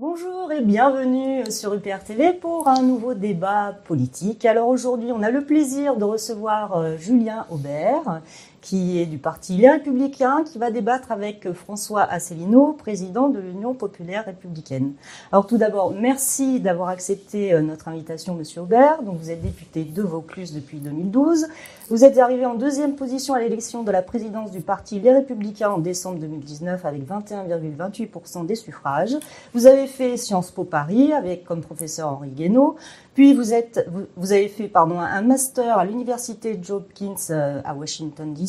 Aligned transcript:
Bonjour 0.00 0.52
et 0.52 0.62
bienvenue 0.62 1.50
sur 1.50 1.74
UPR 1.74 2.02
TV 2.06 2.32
pour 2.32 2.68
un 2.68 2.82
nouveau 2.82 3.14
débat 3.14 3.74
politique. 3.84 4.44
Alors 4.44 4.68
aujourd'hui, 4.68 5.10
on 5.12 5.22
a 5.22 5.30
le 5.30 5.44
plaisir 5.44 5.96
de 5.96 6.04
recevoir 6.04 6.76
euh, 6.76 6.96
Julien 6.96 7.46
Aubert, 7.50 8.22
qui 8.60 9.00
est 9.00 9.06
du 9.06 9.18
Parti 9.18 9.56
Les 9.56 9.70
Républicains, 9.70 10.44
qui 10.44 10.58
va 10.58 10.70
débattre 10.70 11.12
avec 11.12 11.52
François 11.52 12.02
Asselineau, 12.02 12.72
président 12.72 13.28
de 13.28 13.38
l'Union 13.38 13.74
populaire 13.74 14.24
républicaine. 14.24 14.92
Alors 15.32 15.46
tout 15.46 15.58
d'abord, 15.58 15.92
merci 15.92 16.60
d'avoir 16.60 16.88
accepté 16.88 17.52
euh, 17.52 17.62
notre 17.62 17.88
invitation, 17.88 18.34
Monsieur 18.34 18.62
Aubert. 18.62 19.02
Donc 19.02 19.18
vous 19.18 19.30
êtes 19.30 19.42
député 19.42 19.84
de 19.84 20.02
Vaucluse 20.02 20.52
depuis 20.52 20.78
2012. 20.78 21.46
Vous 21.88 22.04
êtes 22.04 22.18
arrivé 22.18 22.44
en 22.44 22.54
deuxième 22.54 22.96
position 22.96 23.34
à 23.34 23.40
l'élection 23.40 23.82
de 23.82 23.90
la 23.90 24.02
présidence 24.02 24.50
du 24.50 24.60
Parti 24.60 25.00
Les 25.00 25.12
Républicains 25.12 25.70
en 25.70 25.78
décembre 25.78 26.18
2019 26.18 26.84
avec 26.84 27.08
21,28% 27.08 28.46
des 28.46 28.54
suffrages. 28.54 29.16
Vous 29.54 29.66
avez 29.66 29.86
fait 29.86 30.16
Sciences 30.16 30.50
Po 30.50 30.64
Paris 30.64 31.12
avec 31.12 31.44
comme 31.44 31.60
professeur 31.60 32.08
Henri 32.08 32.30
Guénaud. 32.30 32.76
Puis 33.14 33.34
vous, 33.34 33.52
êtes, 33.52 33.88
vous, 34.16 34.32
avez 34.32 34.48
fait 34.48 34.68
pardon, 34.68 35.00
un 35.00 35.22
master 35.22 35.78
à 35.78 35.84
l'université 35.84 36.58
Hopkins 36.70 37.14
euh, 37.30 37.60
à 37.64 37.74
Washington 37.74 38.32
DC. 38.32 38.47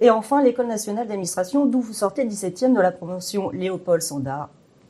Et 0.00 0.10
enfin 0.10 0.42
l'école 0.42 0.66
nationale 0.66 1.06
d'administration 1.06 1.66
d'où 1.66 1.80
vous 1.80 1.92
sortez 1.92 2.24
17e 2.24 2.74
de 2.74 2.80
la 2.80 2.92
promotion 2.92 3.50
Léopold 3.50 4.02
Sandar 4.02 4.48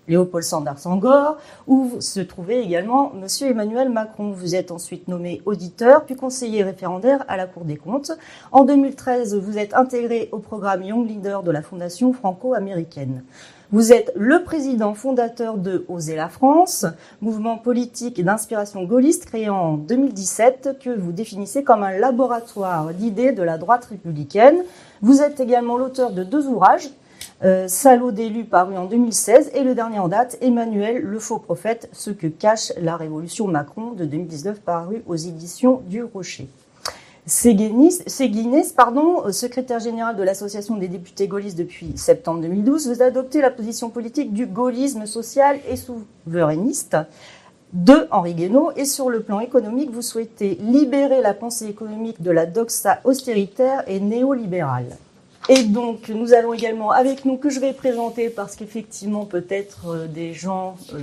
Léopold 0.08 0.44
Sandar 0.44 0.78
Sangor, 0.78 1.36
où 1.66 1.92
se 2.00 2.20
trouvait 2.20 2.64
également 2.64 3.12
Monsieur 3.12 3.48
Emmanuel 3.48 3.90
Macron. 3.90 4.30
Vous 4.30 4.54
êtes 4.54 4.70
ensuite 4.70 5.06
nommé 5.06 5.42
auditeur, 5.44 6.04
puis 6.04 6.16
conseiller 6.16 6.62
référendaire 6.62 7.24
à 7.28 7.36
la 7.36 7.46
Cour 7.46 7.64
des 7.64 7.76
comptes. 7.76 8.12
En 8.50 8.64
2013, 8.64 9.36
vous 9.36 9.58
êtes 9.58 9.74
intégré 9.74 10.30
au 10.32 10.38
programme 10.38 10.82
Young 10.82 11.06
Leader 11.06 11.42
de 11.42 11.50
la 11.50 11.62
Fondation 11.62 12.12
franco-américaine. 12.12 13.22
Vous 13.70 13.92
êtes 13.92 14.14
le 14.16 14.42
président 14.44 14.94
fondateur 14.94 15.58
de 15.58 15.84
Oser 15.88 16.16
la 16.16 16.30
France, 16.30 16.86
mouvement 17.20 17.58
politique 17.58 18.24
d'inspiration 18.24 18.84
gaulliste 18.84 19.26
créé 19.26 19.50
en 19.50 19.74
2017 19.74 20.78
que 20.82 20.88
vous 20.88 21.12
définissez 21.12 21.62
comme 21.62 21.82
un 21.82 21.90
laboratoire 21.98 22.94
d'idées 22.94 23.32
de 23.32 23.42
la 23.42 23.58
droite 23.58 23.84
républicaine. 23.84 24.62
Vous 25.02 25.20
êtes 25.20 25.40
également 25.40 25.76
l'auteur 25.76 26.12
de 26.12 26.24
deux 26.24 26.46
ouvrages, 26.46 26.88
euh, 27.44 27.68
Salaud 27.68 28.10
d'élu 28.10 28.46
paru 28.46 28.74
en 28.74 28.86
2016 28.86 29.50
et 29.52 29.62
le 29.62 29.74
dernier 29.74 29.98
en 29.98 30.08
date, 30.08 30.38
Emmanuel 30.40 31.02
le 31.02 31.18
faux 31.18 31.38
prophète, 31.38 31.90
ce 31.92 32.10
que 32.10 32.26
cache 32.26 32.72
la 32.80 32.96
révolution 32.96 33.48
Macron 33.48 33.92
de 33.92 34.06
2019 34.06 34.60
paru 34.60 35.02
aux 35.06 35.16
éditions 35.16 35.82
du 35.84 36.02
Rocher. 36.02 36.48
Séguinis, 37.28 38.72
pardon, 38.74 39.30
secrétaire 39.32 39.80
général 39.80 40.16
de 40.16 40.22
l'Association 40.22 40.76
des 40.76 40.88
députés 40.88 41.28
gaullistes 41.28 41.58
depuis 41.58 41.92
septembre 41.96 42.40
2012, 42.40 42.88
vous 42.88 43.02
adoptez 43.02 43.42
la 43.42 43.50
position 43.50 43.90
politique 43.90 44.32
du 44.32 44.46
gaullisme 44.46 45.04
social 45.04 45.60
et 45.68 45.76
souverainiste 45.76 46.96
de 47.74 48.08
Henri 48.10 48.32
Guénaud 48.32 48.72
et 48.76 48.86
sur 48.86 49.10
le 49.10 49.20
plan 49.20 49.40
économique, 49.40 49.90
vous 49.90 50.00
souhaitez 50.00 50.56
libérer 50.62 51.20
la 51.20 51.34
pensée 51.34 51.66
économique 51.66 52.22
de 52.22 52.30
la 52.30 52.46
doxa 52.46 53.00
austéritaire 53.04 53.84
et 53.86 54.00
néolibérale. 54.00 54.96
Et 55.50 55.62
donc, 55.62 56.10
nous 56.10 56.34
avons 56.34 56.52
également 56.52 56.90
avec 56.90 57.24
nous, 57.24 57.38
que 57.38 57.48
je 57.48 57.58
vais 57.58 57.72
présenter 57.72 58.28
parce 58.28 58.54
qu'effectivement, 58.54 59.24
peut-être 59.24 59.86
euh, 59.88 60.06
des 60.06 60.34
gens 60.34 60.76
euh, 60.92 60.98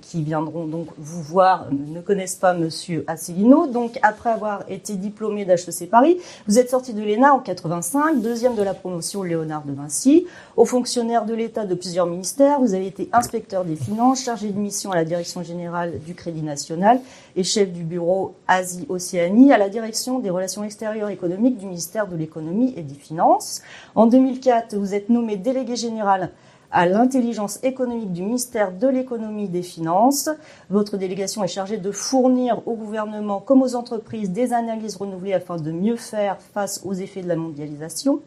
qui 0.00 0.22
viendront 0.22 0.64
donc 0.64 0.86
vous 0.96 1.22
voir 1.22 1.66
ne 1.70 2.00
connaissent 2.00 2.36
pas 2.36 2.54
Monsieur 2.54 3.04
Asselineau. 3.08 3.66
Donc, 3.66 3.98
après 4.00 4.30
avoir 4.30 4.64
été 4.70 4.94
diplômé 4.94 5.44
d'HEC 5.44 5.90
Paris, 5.90 6.16
vous 6.48 6.58
êtes 6.58 6.70
sorti 6.70 6.94
de 6.94 7.02
l'ENA 7.02 7.34
en 7.34 7.40
85, 7.40 8.22
deuxième 8.22 8.54
de 8.54 8.62
la 8.62 8.72
promotion 8.72 9.22
Léonard 9.22 9.64
de 9.64 9.74
Vinci, 9.74 10.26
haut 10.56 10.64
fonctionnaire 10.64 11.26
de 11.26 11.34
l'État 11.34 11.66
de 11.66 11.74
plusieurs 11.74 12.06
ministères. 12.06 12.58
Vous 12.58 12.72
avez 12.72 12.86
été 12.86 13.10
inspecteur 13.12 13.66
des 13.66 13.76
finances, 13.76 14.24
chargé 14.24 14.48
de 14.48 14.58
mission 14.58 14.92
à 14.92 14.96
la 14.96 15.04
direction 15.04 15.42
générale 15.42 16.00
du 16.06 16.14
Crédit 16.14 16.42
National 16.42 17.00
et 17.36 17.44
chef 17.44 17.72
du 17.72 17.84
bureau 17.84 18.34
Asie-Océanie 18.48 19.52
à 19.52 19.58
la 19.58 19.68
direction 19.68 20.18
des 20.18 20.30
relations 20.30 20.64
extérieures 20.64 21.10
économiques 21.10 21.58
du 21.58 21.66
ministère 21.66 22.06
de 22.06 22.16
l'économie 22.16 22.74
et 22.76 22.82
des 22.82 22.94
finances. 22.94 23.62
En 23.94 24.06
2004, 24.06 24.76
vous 24.76 24.94
êtes 24.94 25.08
nommé 25.08 25.36
délégué 25.36 25.76
général 25.76 26.30
à 26.72 26.86
l'intelligence 26.86 27.58
économique 27.62 28.12
du 28.12 28.22
ministère 28.22 28.72
de 28.72 28.88
l'économie 28.88 29.44
et 29.44 29.48
des 29.48 29.62
finances. 29.62 30.30
Votre 30.68 30.96
délégation 30.96 31.42
est 31.42 31.48
chargée 31.48 31.78
de 31.78 31.90
fournir 31.90 32.60
au 32.66 32.74
gouvernement 32.74 33.40
comme 33.40 33.62
aux 33.62 33.74
entreprises 33.74 34.30
des 34.30 34.52
analyses 34.52 34.96
renouvelées 34.96 35.32
afin 35.32 35.56
de 35.56 35.72
mieux 35.72 35.96
faire 35.96 36.38
face 36.54 36.82
aux 36.84 36.94
effets 36.94 37.22
de 37.22 37.28
la 37.28 37.36
mondialisation 37.36 38.20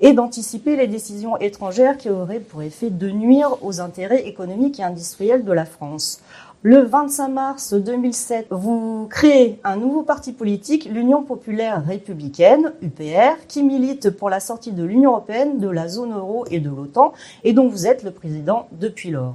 et 0.00 0.12
d'anticiper 0.12 0.76
les 0.76 0.86
décisions 0.86 1.36
étrangères 1.38 1.96
qui 1.96 2.10
auraient 2.10 2.40
pour 2.40 2.62
effet 2.62 2.90
de 2.90 3.10
nuire 3.10 3.56
aux 3.62 3.80
intérêts 3.80 4.26
économiques 4.26 4.80
et 4.80 4.82
industriels 4.82 5.44
de 5.44 5.52
la 5.52 5.64
France. 5.64 6.20
Le 6.66 6.78
25 6.78 7.28
mars 7.28 7.74
2007, 7.74 8.46
vous 8.50 9.06
créez 9.10 9.60
un 9.64 9.76
nouveau 9.76 10.00
parti 10.02 10.32
politique, 10.32 10.88
l'Union 10.90 11.22
populaire 11.22 11.84
républicaine, 11.86 12.72
UPR, 12.80 13.36
qui 13.48 13.62
milite 13.62 14.08
pour 14.08 14.30
la 14.30 14.40
sortie 14.40 14.72
de 14.72 14.82
l'Union 14.82 15.10
européenne, 15.10 15.58
de 15.58 15.68
la 15.68 15.88
zone 15.88 16.14
euro 16.14 16.46
et 16.50 16.60
de 16.60 16.70
l'OTAN, 16.70 17.12
et 17.42 17.52
dont 17.52 17.68
vous 17.68 17.86
êtes 17.86 18.02
le 18.02 18.12
président 18.12 18.66
depuis 18.72 19.10
lors. 19.10 19.34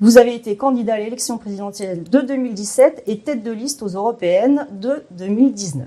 Vous 0.00 0.18
avez 0.18 0.34
été 0.34 0.56
candidat 0.56 0.94
à 0.94 0.98
l'élection 0.98 1.38
présidentielle 1.38 2.02
de 2.02 2.20
2017 2.20 3.04
et 3.06 3.20
tête 3.20 3.44
de 3.44 3.52
liste 3.52 3.84
aux 3.84 3.90
européennes 3.90 4.66
de 4.72 5.04
2019. 5.12 5.86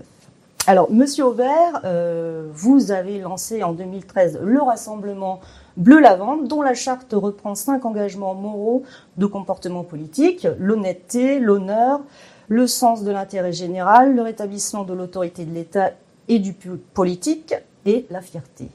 Alors, 0.65 0.89
Monsieur 0.89 1.25
Aubert, 1.25 1.81
euh, 1.83 2.47
vous 2.53 2.93
avez 2.93 3.19
lancé 3.19 3.63
en 3.63 3.73
2013 3.73 4.39
le 4.41 4.61
Rassemblement 4.61 5.41
Bleu 5.75 5.99
Lavande, 5.99 6.47
dont 6.47 6.61
la 6.61 6.75
charte 6.75 7.13
reprend 7.13 7.55
cinq 7.55 7.85
engagements 7.85 8.35
moraux 8.35 8.83
de 9.17 9.25
comportement 9.25 9.83
politique 9.83 10.47
l'honnêteté, 10.59 11.39
l'honneur, 11.39 12.01
le 12.47 12.67
sens 12.67 13.03
de 13.03 13.11
l'intérêt 13.11 13.53
général, 13.53 14.13
le 14.15 14.21
rétablissement 14.21 14.83
de 14.83 14.93
l'autorité 14.93 15.45
de 15.45 15.53
l'État 15.53 15.91
et 16.27 16.39
du 16.39 16.53
politique 16.53 17.55
et 17.85 18.05
la 18.11 18.21
fierté. 18.21 18.69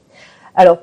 Alors, 0.55 0.79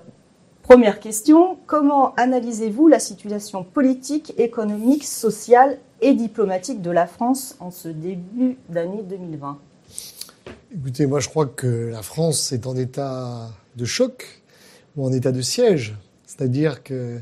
première 0.62 1.00
question, 1.00 1.58
comment 1.66 2.14
analysez-vous 2.14 2.88
la 2.88 2.98
situation 2.98 3.62
politique, 3.62 4.32
économique, 4.38 5.04
sociale 5.04 5.78
et 6.00 6.14
diplomatique 6.14 6.80
de 6.80 6.90
la 6.90 7.06
France 7.06 7.56
en 7.60 7.70
ce 7.70 7.88
début 7.88 8.56
d'année 8.68 9.02
2020 9.02 9.58
Écoutez, 10.74 11.06
moi 11.06 11.20
je 11.20 11.28
crois 11.28 11.46
que 11.46 11.90
la 11.90 12.02
France 12.02 12.52
est 12.52 12.66
en 12.66 12.76
état 12.76 13.48
de 13.76 13.84
choc 13.84 14.42
ou 14.96 15.06
en 15.06 15.12
état 15.12 15.32
de 15.32 15.40
siège. 15.40 15.94
C'est-à-dire 16.36 16.82
que 16.82 17.18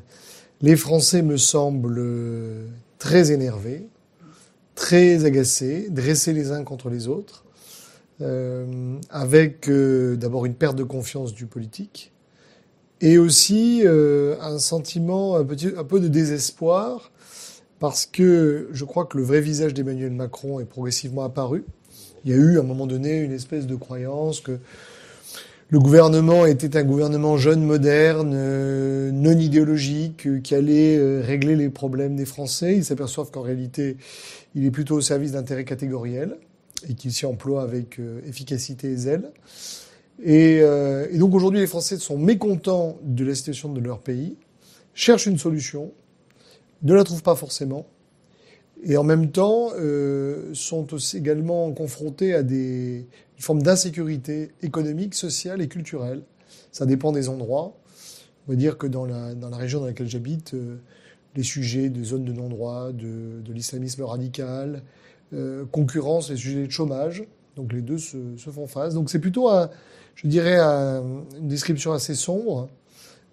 les 0.61 0.77
Français 0.77 1.23
me 1.23 1.37
semblent 1.37 2.03
très 2.99 3.33
énervés, 3.33 3.87
très 4.75 5.25
agacés, 5.25 5.89
dressés 5.91 6.33
les 6.33 6.51
uns 6.53 6.65
contre 6.65 6.89
les 6.91 7.07
autres, 7.09 7.45
euh, 8.21 8.97
avec 9.11 9.69
euh, 9.69 10.17
d'abord 10.17 10.47
une 10.47 10.55
perte 10.55 10.77
de 10.77 10.85
confiance 10.85 11.35
du 11.35 11.47
politique 11.47 12.13
et 13.01 13.19
aussi 13.19 13.83
euh, 13.85 14.37
un 14.41 14.61
sentiment 14.61 15.37
un, 15.37 15.41
un 15.41 15.85
peu 15.85 15.99
de 15.99 16.07
désespoir 16.07 17.11
parce 17.81 18.07
que 18.07 18.69
je 18.73 18.85
crois 18.85 19.05
que 19.07 19.19
le 19.19 19.25
vrai 19.25 19.41
visage 19.41 19.75
d'Emmanuel 19.75 20.13
Macron 20.13 20.61
est 20.61 20.65
progressivement 20.65 21.25
apparu. 21.25 21.65
Il 22.25 22.31
y 22.31 22.35
a 22.35 22.37
eu 22.37 22.57
à 22.57 22.61
un 22.61 22.65
moment 22.65 22.87
donné 22.87 23.19
une 23.19 23.33
espèce 23.33 23.67
de 23.67 23.75
croyance 23.75 24.41
que 24.41 24.61
le 25.75 25.81
gouvernement 25.81 26.47
était 26.47 26.77
un 26.77 26.85
gouvernement 26.85 27.37
jeune, 27.37 27.65
moderne, 27.65 28.31
euh, 28.33 29.11
non 29.11 29.37
idéologique, 29.37 30.25
euh, 30.25 30.39
qui 30.39 30.55
allait 30.55 30.97
euh, 30.97 31.21
régler 31.21 31.57
les 31.57 31.69
problèmes 31.69 32.15
des 32.15 32.27
Français. 32.27 32.77
Ils 32.77 32.85
s'aperçoivent 32.85 33.33
qu'en 33.33 33.43
réalité, 33.43 33.97
il 34.55 34.65
est 34.65 34.71
plutôt 34.71 34.95
au 34.95 35.01
service 35.01 35.33
d'intérêts 35.33 35.65
catégoriels 35.65 36.37
et 36.89 36.95
qu'il 36.95 37.13
s'y 37.13 37.27
emploie 37.27 37.65
avec 37.65 37.99
efficacité 38.25 38.93
et 38.93 38.97
zèle. 38.97 39.33
Et, 40.23 40.59
et 40.59 41.19
donc 41.19 41.35
aujourd'hui, 41.35 41.59
les 41.59 41.67
Français 41.67 41.97
sont 41.97 42.19
mécontents 42.19 42.99
de 43.03 43.25
la 43.25 43.35
situation 43.35 43.73
de 43.73 43.81
leur 43.81 43.99
pays, 43.99 44.37
cherchent 44.93 45.27
une 45.27 45.39
solution, 45.39 45.91
ne 46.83 46.95
la 46.95 47.03
trouvent 47.03 47.23
pas 47.23 47.35
forcément, 47.35 47.87
et 48.85 48.97
en 48.97 49.03
même 49.03 49.31
temps 49.31 49.71
euh, 49.79 50.53
sont 50.55 50.93
aussi 50.95 51.17
également 51.17 51.73
confrontés 51.73 52.35
à 52.35 52.43
des 52.43 53.07
une 53.37 53.43
forme 53.43 53.63
d'insécurité 53.63 54.53
économique, 54.63 55.15
sociale 55.15 55.61
et 55.61 55.69
culturelle. 55.69 56.23
Ça 56.71 56.87
dépend 56.87 57.11
des 57.11 57.29
endroits. 57.29 57.77
On 58.47 58.53
va 58.53 58.57
dire 58.57 58.79
que 58.79 58.87
dans 58.87 59.05
la, 59.05 59.35
dans 59.35 59.51
la 59.51 59.57
région 59.57 59.81
dans 59.81 59.87
laquelle 59.87 60.09
j'habite, 60.09 60.55
euh, 60.55 60.77
les 61.35 61.43
sujets 61.43 61.89
de 61.89 62.05
zones 62.05 62.25
de 62.25 62.33
non-droit, 62.33 62.93
de, 62.93 63.41
de 63.41 63.53
l'islamisme 63.53 64.03
radical, 64.05 64.83
euh, 65.33 65.65
concurrence, 65.73 66.31
les 66.31 66.37
sujets 66.37 66.67
de 66.67 66.71
chômage, 66.71 67.25
donc 67.57 67.73
les 67.73 67.83
deux 67.83 67.99
se, 67.99 68.37
se 68.37 68.51
font 68.51 68.67
face. 68.69 68.95
Donc 68.95 69.11
c'est 69.11 69.19
plutôt, 69.19 69.49
un, 69.49 69.69
je 70.15 70.29
dirais, 70.29 70.59
un, 70.59 71.03
une 71.39 71.49
description 71.49 71.93
assez 71.93 72.15
sombre 72.15 72.69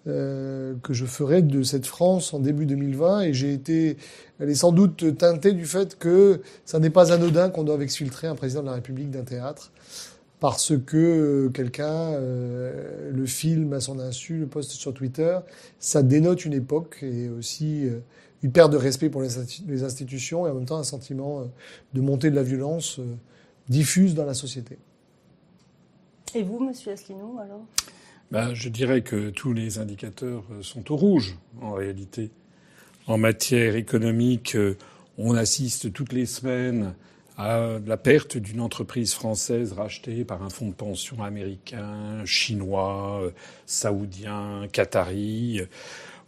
euh, 0.08 0.74
que 0.82 0.92
je 0.92 1.06
ferai 1.06 1.42
de 1.42 1.62
cette 1.62 1.86
France 1.86 2.34
en 2.34 2.40
début 2.40 2.66
2020 2.66 3.20
et 3.20 3.34
j'ai 3.34 3.52
été, 3.52 3.96
elle 4.40 4.50
est 4.50 4.56
sans 4.56 4.72
doute 4.72 5.16
teintée 5.16 5.52
du 5.52 5.64
fait 5.64 5.96
que 5.96 6.40
ça 6.64 6.80
n'est 6.80 6.90
pas 6.90 7.12
anodin 7.12 7.50
qu'on 7.50 7.62
doive 7.62 7.82
exfiltrer 7.82 8.26
un 8.26 8.34
président 8.34 8.62
de 8.62 8.66
la 8.66 8.74
République 8.74 9.10
d'un 9.10 9.22
théâtre 9.22 9.70
parce 10.40 10.72
que 10.76 11.48
quelqu'un 11.54 12.14
euh, 12.14 13.12
le 13.12 13.26
filme 13.26 13.74
à 13.74 13.80
son 13.80 14.00
insu, 14.00 14.38
le 14.38 14.48
poste 14.48 14.72
sur 14.72 14.92
Twitter, 14.92 15.38
ça 15.78 16.02
dénote 16.02 16.44
une 16.44 16.54
époque 16.54 16.98
et 17.02 17.28
aussi 17.28 17.86
euh, 17.86 18.00
une 18.42 18.50
perte 18.50 18.72
de 18.72 18.78
respect 18.78 19.08
pour 19.08 19.22
les 19.22 19.84
institutions 19.84 20.48
et 20.48 20.50
en 20.50 20.54
même 20.54 20.66
temps 20.66 20.78
un 20.78 20.84
sentiment 20.84 21.44
de 21.94 22.00
montée 22.00 22.28
de 22.28 22.34
la 22.34 22.42
violence 22.42 22.98
diffuse 23.68 24.16
dans 24.16 24.24
la 24.24 24.34
société. 24.34 24.78
Et 26.34 26.42
vous, 26.42 26.58
monsieur 26.58 26.90
Asselineau, 26.90 27.38
alors? 27.38 27.64
Ben, 28.32 28.54
Je 28.54 28.70
dirais 28.70 29.02
que 29.02 29.28
tous 29.28 29.52
les 29.52 29.78
indicateurs 29.78 30.42
euh, 30.50 30.62
sont 30.62 30.90
au 30.90 30.96
rouge, 30.96 31.36
en 31.60 31.74
réalité. 31.74 32.30
En 33.06 33.18
matière 33.18 33.76
économique, 33.76 34.56
euh, 34.56 34.78
on 35.18 35.34
assiste 35.34 35.92
toutes 35.92 36.14
les 36.14 36.24
semaines 36.24 36.94
à 37.36 37.78
la 37.86 37.96
perte 37.98 38.38
d'une 38.38 38.60
entreprise 38.60 39.12
française 39.12 39.74
rachetée 39.74 40.24
par 40.24 40.42
un 40.42 40.48
fonds 40.48 40.68
de 40.68 40.74
pension 40.74 41.22
américain, 41.22 42.24
chinois, 42.24 43.20
euh, 43.22 43.30
saoudien, 43.66 44.66
qatari. 44.72 45.60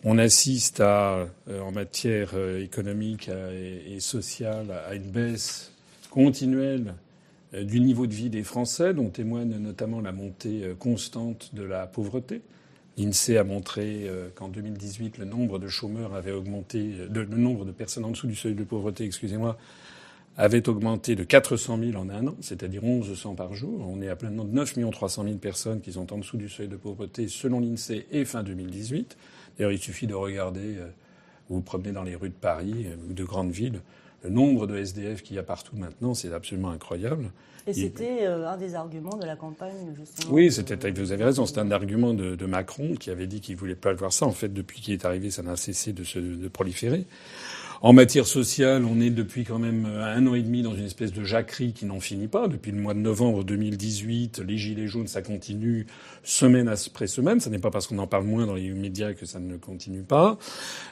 On 0.03 0.19
assiste 0.19 0.81
à, 0.81 1.27
en 1.49 1.73
matière 1.73 2.35
économique 2.59 3.31
et 3.31 4.01
sociale 4.01 4.67
à 4.87 4.95
une 4.95 5.11
baisse 5.11 5.73
continuelle 6.11 6.95
du 7.63 7.81
niveau 7.81 8.07
de 8.07 8.15
vie 8.15 8.31
des 8.31 8.43
Français, 8.43 8.95
dont 8.95 9.11
témoigne 9.11 9.57
notamment 9.59 10.01
la 10.01 10.13
montée 10.13 10.65
euh, 10.65 10.75
constante 10.75 11.55
de 11.55 11.63
la 11.63 11.87
pauvreté. 11.87 12.43
L'INSEE 12.99 13.39
a 13.39 13.45
montré 13.45 14.09
euh, 14.09 14.29
qu'en 14.35 14.49
2018, 14.49 15.19
le 15.19 15.25
nombre 15.25 15.59
de 15.59 15.69
chômeurs 15.69 16.15
avait 16.15 16.33
augmenté, 16.33 16.93
le 17.13 17.25
nombre 17.27 17.65
de 17.65 17.73
personnes 17.73 18.05
en 18.05 18.11
dessous 18.11 18.27
du 18.27 18.35
seuil 18.35 18.55
de 18.55 18.65
pauvreté, 18.65 19.05
excusez-moi, 19.05 19.57
avait 20.37 20.69
augmenté 20.69 21.15
de 21.15 21.23
400 21.23 21.79
000 21.79 21.97
en 21.97 22.09
un 22.09 22.27
an, 22.27 22.35
c'est-à-dire 22.41 22.83
1100 22.83 23.37
par 23.37 23.55
jour. 23.55 23.87
On 23.89 24.03
est 24.03 24.09
à 24.09 24.17
de 24.17 24.27
9 24.29 24.91
300 24.91 25.25
000 25.25 25.37
personnes 25.37 25.81
qui 25.81 25.93
sont 25.93 26.13
en 26.13 26.19
dessous 26.19 26.37
du 26.37 26.49
seuil 26.49 26.67
de 26.67 26.77
pauvreté 26.77 27.29
selon 27.29 27.61
l'INSEE 27.61 28.07
et 28.11 28.25
fin 28.25 28.43
2018. 28.43 29.17
D'ailleurs, 29.57 29.71
il 29.71 29.79
suffit 29.79 30.09
de 30.09 30.15
regarder, 30.15 30.75
vous 31.49 31.57
vous 31.57 31.63
promenez 31.63 31.93
dans 31.93 32.03
les 32.03 32.17
rues 32.17 32.31
de 32.31 32.35
Paris 32.35 32.87
ou 33.09 33.13
de 33.13 33.23
grandes 33.23 33.53
villes, 33.53 33.81
le 34.25 34.31
nombre 34.31 34.67
de 34.67 34.77
SDF 34.77 35.23
qu'il 35.23 35.37
y 35.37 35.39
a 35.39 35.43
partout 35.43 35.77
maintenant, 35.77 36.15
c'est 36.15 36.33
absolument 36.33 36.71
incroyable. 36.71 37.31
Et 37.67 37.73
c'était 37.73 38.27
euh, 38.27 38.49
un 38.49 38.57
des 38.57 38.75
arguments 38.75 39.17
de 39.17 39.25
la 39.25 39.37
campagne, 39.37 39.95
justement. 39.99 40.35
Oui, 40.35 40.53
c'était, 40.53 40.91
vous 40.91 41.13
avez 41.13 41.25
raison, 41.25 41.47
c'était 41.47 41.61
un 41.61 41.71
argument 41.71 42.13
de, 42.13 42.47
Macron 42.47 42.95
qui 42.95 43.11
avait 43.11 43.27
dit 43.27 43.41
qu'il 43.41 43.57
voulait 43.57 43.75
pas 43.75 43.93
voir 43.95 44.13
ça. 44.13 44.27
En 44.27 44.33
fait, 44.33 44.49
depuis 44.49 44.81
qu'il 44.81 44.93
est 44.93 45.05
arrivé, 45.05 45.31
ça 45.31 45.43
n'a 45.43 45.57
cessé 45.57 45.93
de 45.93 46.05
se 46.05 46.19
de 46.19 46.49
proliférer. 46.49 47.07
En 47.85 47.93
matière 47.93 48.27
sociale, 48.27 48.87
on 48.87 48.99
est 48.99 49.11
depuis 49.11 49.45
quand 49.45 49.59
même 49.59 49.85
un 49.85 50.27
an 50.27 50.33
et 50.33 50.41
demi 50.41 50.63
dans 50.63 50.75
une 50.75 50.87
espèce 50.87 51.13
de 51.13 51.23
jacquerie 51.23 51.75
qui 51.75 51.85
n'en 51.85 52.01
finit 52.01 52.29
pas. 52.29 52.49
Depuis 52.49 52.73
le 52.73 52.79
mois 52.79 52.95
de 52.95 52.99
novembre 52.99 53.45
2018, 53.45 54.39
les 54.39 54.57
gilets 54.57 54.87
jaunes, 54.87 55.07
ça 55.07 55.21
continue 55.21 55.87
semaine 56.23 56.67
après 56.67 57.07
semaine. 57.07 57.41
Ce 57.41 57.51
n'est 57.51 57.59
pas 57.59 57.71
parce 57.71 57.87
qu'on 57.87 57.99
en 57.99 58.07
parle 58.07 58.25
moins 58.25 58.47
dans 58.47 58.55
les 58.55 58.71
médias 58.71 59.13
que 59.13 59.27
ça 59.27 59.39
ne 59.39 59.59
continue 59.59 60.01
pas. 60.01 60.39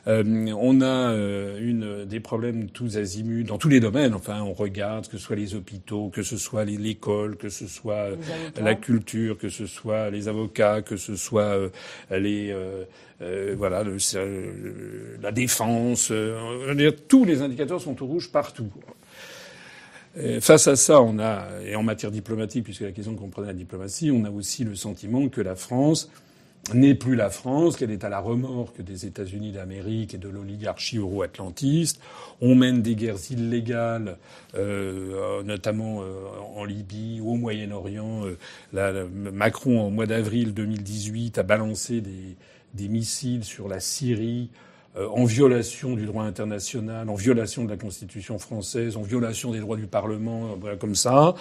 Euh, 0.06 0.53
on 0.61 0.83
a 0.83 1.12
euh, 1.12 1.59
une, 1.62 2.05
des 2.05 2.21
problèmes 2.21 2.69
tous 2.69 2.99
azimuts 2.99 3.45
dans 3.45 3.56
tous 3.56 3.71
les 3.71 3.81
domaines. 3.81 4.12
Enfin, 4.12 4.43
on 4.43 4.53
regarde 4.53 5.09
que 5.09 5.17
ce 5.17 5.25
soit 5.25 5.37
les 5.37 5.55
hôpitaux, 5.55 6.11
que 6.11 6.23
ce 6.23 6.37
soit 6.37 6.67
l'école, 6.67 7.38
que 7.38 7.49
ce 7.49 7.69
soit 7.69 8.09
la 8.61 8.75
culture, 8.75 9.38
que 9.38 9.49
ce 9.49 9.67
soit 9.67 10.11
les 10.11 10.29
avocats, 10.29 10.83
que 10.83 10.99
ce 10.99 11.17
soit 11.17 11.56
euh, 11.56 11.71
les 12.11 12.50
euh, 12.50 12.85
voilà, 13.57 13.83
le, 13.85 13.97
la 15.21 15.33
défense, 15.33 16.09
euh, 16.11 16.91
tous 17.09 17.25
les 17.25 17.43
indicateurs 17.43 17.81
sont 17.81 18.03
au 18.03 18.07
rouge 18.07 18.31
partout. 18.31 18.71
face 20.41 20.69
à 20.69 20.77
ça, 20.77 21.01
on 21.01 21.19
a, 21.19 21.47
et 21.65 21.77
en 21.77 21.83
matière 21.83 22.11
diplomatique, 22.11 22.65
puisque 22.65 22.83
la 22.83 22.93
question 22.93 23.15
comprenait 23.15 23.49
la 23.49 23.55
diplomatie, 23.55 24.11
on 24.11 24.25
a 24.25 24.31
aussi 24.31 24.65
le 24.65 24.75
sentiment 24.75 25.29
que 25.29 25.41
la 25.41 25.55
France 25.55 26.11
n'est 26.75 26.95
plus 26.95 27.17
la 27.17 27.29
France, 27.29 27.77
qu'elle 27.77 27.91
est 27.91 28.05
à 28.05 28.09
la 28.09 28.21
remorque 28.21 28.81
des 28.81 29.05
États-Unis 29.05 29.53
d'Amérique 29.53 30.15
et 30.15 30.19
de 30.19 30.29
l'oligarchie 30.29 30.97
euro-atlantiste. 30.97 32.01
On 32.41 32.55
mène 32.55 32.83
des 32.83 32.95
guerres 32.95 33.31
illégales, 33.31 34.17
euh, 34.55 35.43
notamment 35.43 36.03
euh, 36.03 36.23
en 36.55 36.65
Libye, 36.65 37.21
au 37.21 37.35
Moyen-Orient. 37.35 38.27
Euh, 38.75 39.09
Macron, 39.13 39.87
au 39.87 39.91
mois 39.91 40.07
d'avril 40.07 40.55
2018, 40.55 41.39
a 41.39 41.43
balancé 41.43 42.01
des, 42.01 42.37
des 42.75 42.89
missiles 42.89 43.45
sur 43.45 43.69
la 43.69 43.81
Syrie 43.81 44.51
euh, 44.95 45.09
en 45.09 45.25
violation 45.25 45.95
du 45.95 46.05
droit 46.05 46.25
international, 46.25 47.09
en 47.09 47.15
violation 47.15 47.65
de 47.65 47.71
la 47.71 47.79
Constitution 47.79 48.39
française, 48.39 48.99
en 48.99 49.03
violation 49.03 49.51
des 49.51 49.59
droits 49.59 49.79
du 49.79 49.87
Parlement, 49.87 50.59
euh, 50.67 50.77
comme 50.77 50.95
ça. 50.95 51.35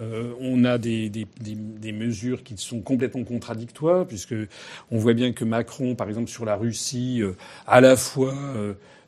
Euh, 0.00 0.32
on 0.40 0.64
a 0.64 0.78
des, 0.78 1.10
des, 1.10 1.26
des, 1.38 1.54
des, 1.54 1.92
mesures 1.92 2.42
qui 2.42 2.56
sont 2.56 2.80
complètement 2.80 3.24
contradictoires, 3.24 4.06
puisque 4.06 4.34
on 4.90 4.96
voit 4.96 5.12
bien 5.12 5.32
que 5.32 5.44
Macron, 5.44 5.94
par 5.94 6.08
exemple, 6.08 6.30
sur 6.30 6.46
la 6.46 6.56
Russie, 6.56 7.22
à 7.66 7.82
la 7.82 7.96
fois 7.96 8.34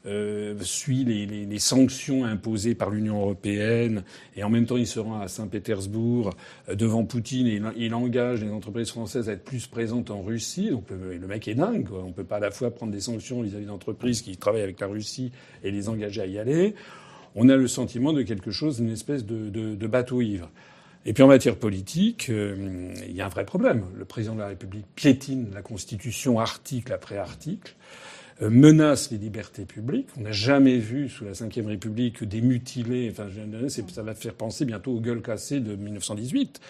euh, 0.06 0.54
suit 0.60 1.04
les, 1.04 1.26
les, 1.26 1.46
les, 1.46 1.58
sanctions 1.58 2.24
imposées 2.24 2.74
par 2.74 2.90
l'Union 2.90 3.20
européenne 3.20 4.04
et 4.36 4.44
en 4.44 4.50
même 4.50 4.64
temps 4.64 4.76
il 4.76 4.86
se 4.86 5.00
rend 5.00 5.20
à 5.20 5.28
Saint-Pétersbourg 5.28 6.30
euh, 6.68 6.74
devant 6.74 7.04
Poutine 7.04 7.46
et 7.46 7.60
il, 7.76 7.94
engage 7.94 8.42
les 8.42 8.50
entreprises 8.50 8.90
françaises 8.90 9.28
à 9.28 9.32
être 9.32 9.44
plus 9.44 9.66
présentes 9.66 10.10
en 10.10 10.22
Russie. 10.22 10.70
Donc 10.70 10.90
le, 10.90 11.26
mec 11.26 11.48
est 11.48 11.54
dingue. 11.54 11.88
Quoi. 11.88 12.04
On 12.04 12.12
peut 12.12 12.24
pas 12.24 12.36
à 12.36 12.40
la 12.40 12.50
fois 12.50 12.70
prendre 12.70 12.92
des 12.92 13.00
sanctions 13.00 13.42
vis-à-vis 13.42 13.66
d'entreprises 13.66 14.22
qui 14.22 14.36
travaillent 14.36 14.62
avec 14.62 14.80
la 14.80 14.86
Russie 14.86 15.32
et 15.64 15.70
les 15.70 15.88
engager 15.88 16.20
à 16.20 16.26
y 16.26 16.38
aller. 16.38 16.74
On 17.34 17.48
a 17.48 17.56
le 17.56 17.68
sentiment 17.68 18.12
de 18.12 18.22
quelque 18.22 18.50
chose, 18.50 18.78
d'une 18.78 18.90
espèce 18.90 19.26
de, 19.26 19.50
de, 19.50 19.74
de, 19.74 19.86
bateau 19.86 20.22
ivre. 20.22 20.50
Et 21.04 21.12
puis 21.12 21.22
en 21.22 21.28
matière 21.28 21.56
politique, 21.56 22.30
euh, 22.30 22.92
il 23.06 23.14
y 23.14 23.20
a 23.20 23.26
un 23.26 23.28
vrai 23.28 23.44
problème. 23.44 23.84
Le 23.94 24.04
président 24.04 24.34
de 24.34 24.40
la 24.40 24.48
République 24.48 24.86
piétine 24.94 25.48
la 25.52 25.62
Constitution 25.62 26.40
article 26.40 26.92
après 26.92 27.18
article. 27.18 27.74
Euh, 28.42 28.50
menace 28.50 29.10
les 29.10 29.16
libertés 29.16 29.64
publiques. 29.64 30.08
On 30.18 30.20
n'a 30.20 30.32
jamais 30.32 30.76
vu 30.76 31.08
sous 31.08 31.24
la 31.24 31.32
Ve 31.32 31.66
République 31.66 32.22
des 32.22 32.42
mutilés. 32.42 33.10
Enfin, 33.10 33.28
ça 33.88 34.02
va 34.02 34.14
faire 34.14 34.34
penser 34.34 34.66
bientôt 34.66 34.92
aux 34.92 35.00
gueules 35.00 35.22
cassées 35.22 35.60
de 35.60 35.74
1918. 35.74 36.60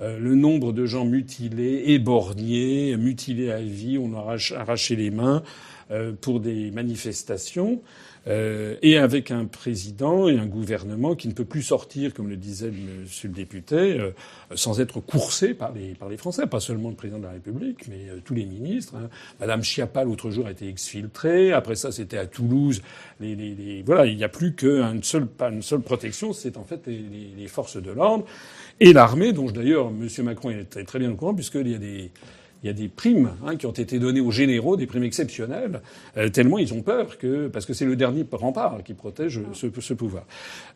Euh, 0.00 0.18
le 0.18 0.34
nombre 0.34 0.72
de 0.72 0.86
gens 0.86 1.04
mutilés, 1.04 1.82
éborgnés, 1.88 2.96
mutilés 2.96 3.50
à 3.50 3.60
vie, 3.60 3.98
on 3.98 4.14
a 4.14 4.36
arraché 4.56 4.96
les 4.96 5.10
mains 5.10 5.42
euh, 5.90 6.12
pour 6.18 6.40
des 6.40 6.70
manifestations. 6.70 7.82
Euh, 8.26 8.76
et 8.82 8.98
avec 8.98 9.30
un 9.30 9.46
président 9.46 10.28
et 10.28 10.38
un 10.38 10.46
gouvernement 10.46 11.14
qui 11.14 11.28
ne 11.28 11.32
peut 11.32 11.44
plus 11.44 11.62
sortir, 11.62 12.12
comme 12.12 12.28
le 12.28 12.36
disait 12.36 12.70
Monsieur 13.00 13.28
le 13.28 13.34
député, 13.34 13.98
euh, 13.98 14.10
sans 14.54 14.80
être 14.80 15.00
coursé 15.00 15.54
par 15.54 15.72
les, 15.72 15.94
par 15.94 16.08
les 16.08 16.18
Français, 16.18 16.46
pas 16.46 16.60
seulement 16.60 16.90
le 16.90 16.96
président 16.96 17.18
de 17.18 17.24
la 17.24 17.30
République, 17.30 17.88
mais 17.88 18.10
euh, 18.10 18.20
tous 18.22 18.34
les 18.34 18.44
ministres. 18.44 18.94
Hein. 18.96 19.08
Madame 19.40 19.62
Schiappa 19.62 20.04
l'autre 20.04 20.30
jour 20.30 20.46
a 20.46 20.50
été 20.50 20.68
exfiltrée. 20.68 21.52
Après 21.52 21.76
ça, 21.76 21.92
c'était 21.92 22.18
à 22.18 22.26
Toulouse. 22.26 22.82
Les, 23.20 23.34
les, 23.34 23.54
les, 23.54 23.82
voilà, 23.82 24.06
il 24.06 24.16
n'y 24.16 24.24
a 24.24 24.28
plus 24.28 24.54
qu'une 24.54 25.02
seule, 25.02 25.26
une 25.40 25.62
seule 25.62 25.80
protection, 25.80 26.32
c'est 26.32 26.58
en 26.58 26.64
fait 26.64 26.86
les, 26.86 27.48
forces 27.48 27.82
de 27.82 27.90
l'ordre 27.90 28.24
et 28.78 28.92
l'armée, 28.92 29.32
dont 29.32 29.46
d'ailleurs 29.46 29.90
Monsieur 29.90 30.22
Macron 30.22 30.50
est 30.50 30.84
très 30.84 30.98
bien 30.98 31.10
au 31.10 31.16
courant, 31.16 31.34
puisqu'il 31.34 31.68
y 31.68 31.74
a 31.74 31.78
des 31.78 32.12
il 32.62 32.66
y 32.66 32.70
a 32.70 32.72
des 32.72 32.88
primes 32.88 33.32
hein, 33.44 33.56
qui 33.56 33.66
ont 33.66 33.72
été 33.72 33.98
données 33.98 34.20
aux 34.20 34.30
généraux, 34.30 34.76
des 34.76 34.86
primes 34.86 35.04
exceptionnelles, 35.04 35.80
euh, 36.16 36.28
tellement 36.28 36.58
ils 36.58 36.74
ont 36.74 36.82
peur 36.82 37.18
que 37.18 37.48
parce 37.48 37.66
que 37.66 37.72
c'est 37.72 37.84
le 37.86 37.96
dernier 37.96 38.24
rempart 38.30 38.82
qui 38.84 38.94
protège 38.94 39.40
ce, 39.52 39.68
ce 39.78 39.94
pouvoir. 39.94 40.24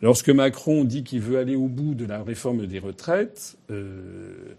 Lorsque 0.03 0.31
Macron 0.31 0.85
dit 0.85 1.05
qu'il 1.05 1.21
veut 1.21 1.39
aller 1.39 1.57
au 1.57 1.69
bout 1.69 1.95
de 1.95 2.07
la 2.07 2.23
réforme 2.23 2.67
des 2.67 2.79
retraites, 2.79 3.57
euh, 3.71 4.55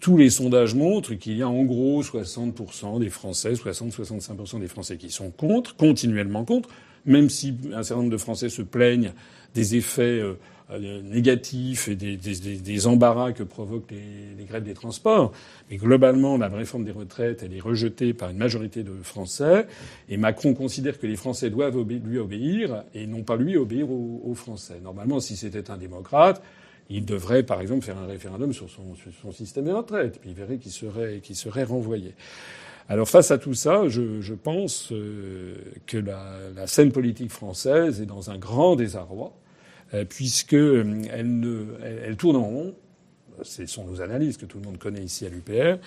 tous 0.00 0.16
les 0.16 0.30
sondages 0.30 0.74
montrent 0.74 1.14
qu'il 1.14 1.36
y 1.36 1.42
a 1.42 1.48
en 1.48 1.64
gros 1.64 2.02
60% 2.02 3.00
des 3.00 3.10
Français, 3.10 3.54
60-65% 3.54 4.60
des 4.60 4.68
Français 4.68 4.96
qui 4.96 5.10
sont 5.10 5.30
contre, 5.30 5.76
continuellement 5.76 6.44
contre, 6.44 6.68
même 7.04 7.28
si 7.30 7.56
un 7.74 7.82
certain 7.82 8.02
nombre 8.02 8.12
de 8.12 8.18
Français 8.18 8.48
se 8.48 8.62
plaignent 8.62 9.12
des 9.54 9.76
effets 9.76 10.20
euh, 10.20 10.34
euh, 10.34 10.34
négatifs 10.76 11.88
et 11.88 11.96
des, 11.96 12.16
des, 12.16 12.56
des, 12.56 12.86
embarras 12.86 13.32
que 13.32 13.42
provoquent 13.42 13.90
les, 13.90 14.34
les, 14.36 14.44
grèves 14.44 14.64
des 14.64 14.74
transports. 14.74 15.32
Mais 15.70 15.76
globalement, 15.76 16.36
la 16.36 16.48
réforme 16.48 16.84
des 16.84 16.92
retraites, 16.92 17.42
elle 17.42 17.54
est 17.54 17.60
rejetée 17.60 18.12
par 18.12 18.30
une 18.30 18.36
majorité 18.36 18.82
de 18.82 18.92
Français. 19.02 19.66
Et 20.08 20.16
Macron 20.16 20.54
considère 20.54 20.98
que 20.98 21.06
les 21.06 21.16
Français 21.16 21.50
doivent 21.50 21.80
lui 21.88 22.18
obéir 22.18 22.84
et 22.94 23.06
non 23.06 23.22
pas 23.22 23.36
lui 23.36 23.56
obéir 23.56 23.90
aux, 23.90 24.22
aux 24.24 24.34
Français. 24.34 24.80
Normalement, 24.82 25.20
si 25.20 25.36
c'était 25.36 25.70
un 25.70 25.78
démocrate, 25.78 26.42
il 26.90 27.04
devrait, 27.04 27.42
par 27.42 27.60
exemple, 27.60 27.84
faire 27.84 27.98
un 27.98 28.06
référendum 28.06 28.52
sur 28.52 28.68
son, 28.70 28.94
sur 28.94 29.12
son 29.22 29.32
système 29.32 29.66
de 29.66 29.72
retraite. 29.72 30.18
Puis 30.20 30.30
il 30.30 30.36
verrait 30.36 30.58
qu'il 30.58 30.72
serait, 30.72 31.20
qu'il 31.22 31.36
serait 31.36 31.64
renvoyé. 31.64 32.14
Alors 32.88 33.08
face 33.08 33.30
à 33.30 33.36
tout 33.36 33.52
ça, 33.52 33.86
je, 33.88 34.22
je 34.22 34.32
pense 34.32 34.92
euh, 34.92 35.56
que 35.86 35.98
la, 35.98 36.38
la, 36.56 36.66
scène 36.66 36.90
politique 36.90 37.30
française 37.30 38.00
est 38.00 38.06
dans 38.06 38.30
un 38.30 38.38
grand 38.38 38.76
désarroi. 38.76 39.34
Euh, 39.94 40.04
puisque 40.04 40.54
euh, 40.54 41.02
elle, 41.10 41.40
ne, 41.40 41.64
elle, 41.82 42.16
tourne 42.16 42.36
en 42.36 42.44
rond. 42.44 42.74
Ce 43.42 43.64
sont 43.66 43.84
nos 43.84 44.02
analyses 44.02 44.36
que 44.36 44.44
tout 44.44 44.58
le 44.58 44.64
monde 44.64 44.78
connaît 44.78 45.02
ici 45.02 45.24
à 45.24 45.28
l'UPR, 45.28 45.78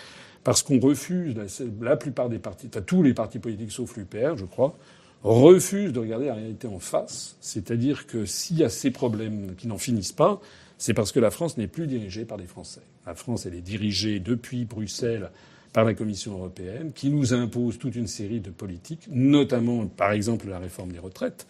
parce 0.44 0.64
qu'on 0.64 0.80
refuse, 0.80 1.36
la, 1.82 1.98
plupart 1.98 2.30
des 2.30 2.40
partis, 2.40 2.70
tous 2.70 3.04
les 3.04 3.14
partis 3.14 3.40
politiques 3.40 3.72
sauf 3.72 3.98
l'UPR, 3.98 4.38
je 4.38 4.46
crois, 4.46 4.76
refusent 5.22 5.92
de 5.92 6.00
regarder 6.00 6.28
la 6.28 6.36
réalité 6.36 6.68
en 6.68 6.80
face. 6.80 7.36
C'est-à-dire 7.42 8.08
que 8.08 8.26
s'il 8.26 8.58
y 8.58 8.64
a 8.64 8.70
ces 8.70 8.90
problèmes 8.90 9.56
qui 9.58 9.68
n'en 9.68 9.78
finissent 9.78 10.14
pas, 10.14 10.42
c'est 10.78 10.94
parce 10.94 11.12
que 11.12 11.20
la 11.20 11.30
France 11.30 11.58
n'est 11.58 11.68
plus 11.68 11.88
dirigée 11.88 12.26
par 12.26 12.38
les 12.38 12.48
Français. 12.48 12.82
La 13.06 13.14
France, 13.14 13.46
elle 13.46 13.54
est 13.54 13.62
dirigée 13.62 14.20
depuis 14.20 14.66
Bruxelles 14.66 15.30
par 15.74 15.86
la 15.86 15.94
Commission 15.94 16.34
européenne, 16.34 16.92
qui 16.94 17.10
nous 17.10 17.34
impose 17.34 17.78
toute 17.78 17.96
une 17.96 18.08
série 18.08 18.42
de 18.42 18.50
politiques, 18.50 19.08
notamment, 19.10 19.88
par 19.88 20.12
exemple, 20.12 20.50
la 20.50 20.60
réforme 20.60 20.92
des 20.92 21.00
retraites, 21.00 21.48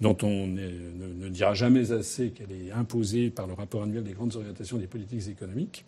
dont 0.00 0.16
on 0.22 0.46
ne, 0.46 1.28
dira 1.28 1.54
jamais 1.54 1.92
assez 1.92 2.30
qu'elle 2.30 2.52
est 2.52 2.72
imposée 2.72 3.30
par 3.30 3.46
le 3.46 3.52
rapport 3.52 3.82
annuel 3.82 4.02
des 4.02 4.12
grandes 4.12 4.34
orientations 4.34 4.78
des 4.78 4.86
politiques 4.86 5.28
économiques. 5.28 5.84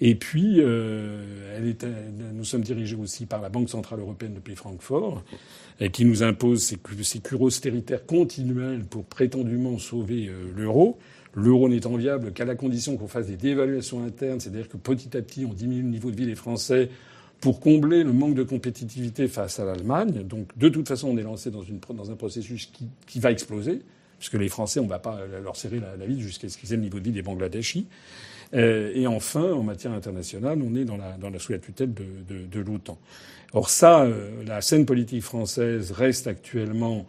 Et 0.00 0.14
puis, 0.14 0.56
euh, 0.58 1.58
est, 1.66 1.84
nous 2.34 2.44
sommes 2.44 2.60
dirigés 2.60 2.94
aussi 2.94 3.26
par 3.26 3.40
la 3.40 3.48
Banque 3.48 3.68
centrale 3.68 3.98
européenne 4.00 4.34
depuis 4.34 4.54
Francfort, 4.54 5.24
et 5.80 5.90
qui 5.90 6.04
nous 6.04 6.22
impose 6.22 6.62
ces, 6.62 6.78
ces 7.02 7.18
cures 7.20 7.42
austéritaires 7.42 8.04
continuelles 8.06 8.84
pour 8.84 9.04
prétendument 9.04 9.78
sauver 9.78 10.28
euh, 10.28 10.52
l'euro. 10.56 10.98
L'euro 11.38 11.68
n'étant 11.68 11.96
viable 11.96 12.32
qu'à 12.32 12.44
la 12.44 12.56
condition 12.56 12.96
qu'on 12.96 13.06
fasse 13.06 13.28
des 13.28 13.36
dévaluations 13.36 14.04
internes, 14.04 14.40
c'est-à-dire 14.40 14.68
que 14.68 14.76
petit 14.76 15.16
à 15.16 15.22
petit 15.22 15.44
on 15.44 15.52
diminue 15.52 15.82
le 15.82 15.88
niveau 15.88 16.10
de 16.10 16.16
vie 16.16 16.26
des 16.26 16.34
Français 16.34 16.90
pour 17.40 17.60
combler 17.60 18.02
le 18.02 18.12
manque 18.12 18.34
de 18.34 18.42
compétitivité 18.42 19.28
face 19.28 19.60
à 19.60 19.64
l'Allemagne. 19.64 20.24
Donc 20.24 20.48
de 20.58 20.68
toute 20.68 20.88
façon, 20.88 21.10
on 21.10 21.16
est 21.16 21.22
lancé 21.22 21.52
dans, 21.52 21.62
une, 21.62 21.78
dans 21.94 22.10
un 22.10 22.16
processus 22.16 22.66
qui, 22.66 22.88
qui, 23.06 23.20
va 23.20 23.30
exploser, 23.30 23.82
puisque 24.18 24.34
les 24.34 24.48
Français, 24.48 24.80
on 24.80 24.84
ne 24.84 24.88
va 24.88 24.98
pas 24.98 25.20
leur 25.42 25.54
serrer 25.54 25.78
la, 25.78 25.96
la 25.96 26.06
vie 26.06 26.20
jusqu'à 26.20 26.48
ce 26.48 26.58
qu'ils 26.58 26.72
aient 26.72 26.76
le 26.76 26.82
niveau 26.82 26.98
de 26.98 27.04
vie 27.04 27.12
des 27.12 27.22
Bangladeshis. 27.22 27.86
Euh, 28.54 28.90
et 28.94 29.06
enfin, 29.06 29.52
en 29.52 29.62
matière 29.62 29.92
internationale, 29.92 30.60
on 30.60 30.74
est 30.74 30.84
dans 30.84 30.96
la, 30.96 31.12
dans 31.18 31.30
la 31.30 31.38
sous 31.38 31.52
la 31.52 31.58
tutelle 31.58 31.94
de, 31.94 32.04
de, 32.28 32.46
de 32.46 32.60
l'OTAN. 32.60 32.98
Or 33.52 33.70
ça, 33.70 34.02
euh, 34.02 34.30
la 34.44 34.60
scène 34.60 34.86
politique 34.86 35.22
française 35.22 35.92
reste 35.92 36.26
actuellement 36.26 37.06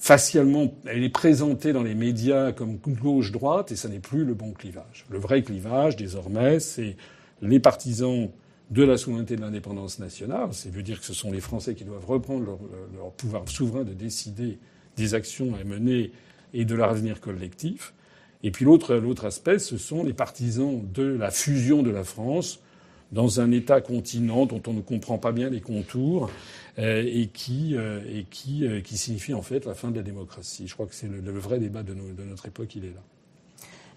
facialement, 0.00 0.74
elle 0.86 1.04
est 1.04 1.10
présentée 1.10 1.74
dans 1.74 1.82
les 1.82 1.94
médias 1.94 2.52
comme 2.52 2.78
gauche-droite, 2.78 3.70
et 3.70 3.76
ça 3.76 3.88
n'est 3.88 4.00
plus 4.00 4.24
le 4.24 4.32
bon 4.32 4.52
clivage. 4.52 5.04
Le 5.10 5.18
vrai 5.18 5.42
clivage, 5.42 5.94
désormais, 5.94 6.58
c'est 6.58 6.96
les 7.42 7.60
partisans 7.60 8.30
de 8.70 8.82
la 8.82 8.96
souveraineté 8.96 9.36
de 9.36 9.42
l'indépendance 9.42 9.98
nationale. 9.98 10.48
C'est 10.52 10.70
veut 10.70 10.82
dire 10.82 11.00
que 11.00 11.04
ce 11.04 11.12
sont 11.12 11.30
les 11.30 11.40
Français 11.40 11.74
qui 11.74 11.84
doivent 11.84 12.06
reprendre 12.06 12.46
leur, 12.46 12.58
leur, 12.96 13.12
pouvoir 13.12 13.46
souverain 13.46 13.84
de 13.84 13.92
décider 13.92 14.58
des 14.96 15.14
actions 15.14 15.54
à 15.54 15.64
mener 15.64 16.12
et 16.54 16.64
de 16.64 16.74
leur 16.74 16.88
avenir 16.88 17.20
collectif. 17.20 17.92
Et 18.42 18.50
puis 18.50 18.64
l'autre 18.64 19.24
aspect, 19.26 19.58
ce 19.58 19.76
sont 19.76 20.02
les 20.02 20.14
partisans 20.14 20.82
de 20.94 21.02
la 21.02 21.30
fusion 21.30 21.82
de 21.82 21.90
la 21.90 22.04
France 22.04 22.60
dans 23.12 23.40
un 23.40 23.50
État-continent 23.50 24.46
dont 24.46 24.62
on 24.66 24.72
ne 24.72 24.80
comprend 24.80 25.18
pas 25.18 25.32
bien 25.32 25.50
les 25.50 25.60
contours 25.60 26.30
euh, 26.78 27.02
et 27.04 27.26
qui, 27.26 27.76
euh, 27.76 28.00
et 28.08 28.24
qui, 28.24 28.66
euh, 28.66 28.80
qui 28.80 28.96
signifie 28.96 29.34
en 29.34 29.42
fait 29.42 29.64
la 29.66 29.74
fin 29.74 29.90
de 29.90 29.96
la 29.96 30.02
démocratie. 30.02 30.68
Je 30.68 30.74
crois 30.74 30.86
que 30.86 30.94
c'est 30.94 31.08
le, 31.08 31.38
vrai 31.38 31.58
débat 31.58 31.82
de, 31.82 31.94
notre 31.94 32.46
époque, 32.46 32.74
il 32.76 32.84
est 32.84 32.90
là. 32.90 33.00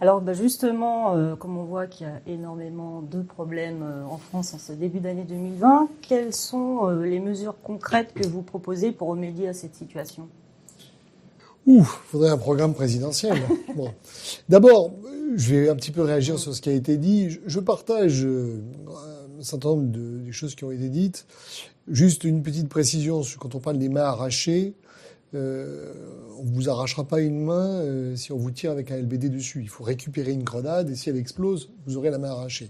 Alors 0.01 0.19
bah 0.19 0.33
justement, 0.33 1.35
comme 1.37 1.55
on 1.55 1.63
voit 1.63 1.87
qu'il 1.87 2.07
y 2.07 2.09
a 2.09 2.19
énormément 2.27 3.01
de 3.01 3.21
problèmes 3.21 3.85
en 4.09 4.17
France 4.17 4.53
en 4.53 4.57
ce 4.57 4.73
début 4.73 4.99
d'année 4.99 5.23
2020, 5.23 5.87
quelles 6.01 6.33
sont 6.33 6.89
les 6.89 7.19
mesures 7.19 7.55
concrètes 7.63 8.13
que 8.13 8.27
vous 8.27 8.41
proposez 8.41 8.91
pour 8.91 9.07
remédier 9.09 9.47
à 9.47 9.53
cette 9.53 9.75
situation? 9.75 10.27
Ouh, 11.65 11.79
il 11.79 12.09
faudrait 12.11 12.29
un 12.29 12.37
programme 12.37 12.73
présidentiel. 12.73 13.37
bon. 13.75 13.93
D'abord, 14.49 14.93
je 15.35 15.53
vais 15.53 15.69
un 15.69 15.75
petit 15.75 15.91
peu 15.91 16.01
réagir 16.01 16.37
sur 16.39 16.53
ce 16.53 16.61
qui 16.61 16.69
a 16.69 16.73
été 16.73 16.97
dit. 16.97 17.39
Je 17.45 17.59
partage 17.59 18.25
un 18.25 19.43
certain 19.43 19.69
nombre 19.69 19.91
de, 19.91 20.19
des 20.19 20.31
choses 20.31 20.55
qui 20.55 20.63
ont 20.63 20.71
été 20.71 20.89
dites. 20.89 21.25
Juste 21.87 22.23
une 22.23 22.43
petite 22.43 22.69
précision 22.69 23.23
sur 23.23 23.39
quand 23.39 23.55
on 23.55 23.59
parle 23.59 23.77
des 23.77 23.89
mains 23.89 24.03
arrachées. 24.03 24.73
Euh, 25.35 25.91
on 26.39 26.43
vous 26.43 26.69
arrachera 26.69 27.03
pas 27.05 27.19
une 27.19 27.39
main 27.39 27.81
euh, 27.81 28.15
si 28.15 28.31
on 28.31 28.37
vous 28.37 28.51
tire 28.51 28.71
avec 28.71 28.91
un 28.91 28.97
LBD 28.97 29.29
dessus. 29.29 29.61
Il 29.61 29.69
faut 29.69 29.83
récupérer 29.83 30.31
une 30.31 30.43
grenade 30.43 30.89
et 30.89 30.95
si 30.95 31.09
elle 31.09 31.17
explose, 31.17 31.69
vous 31.85 31.97
aurez 31.97 32.11
la 32.11 32.19
main 32.19 32.29
arrachée. 32.29 32.69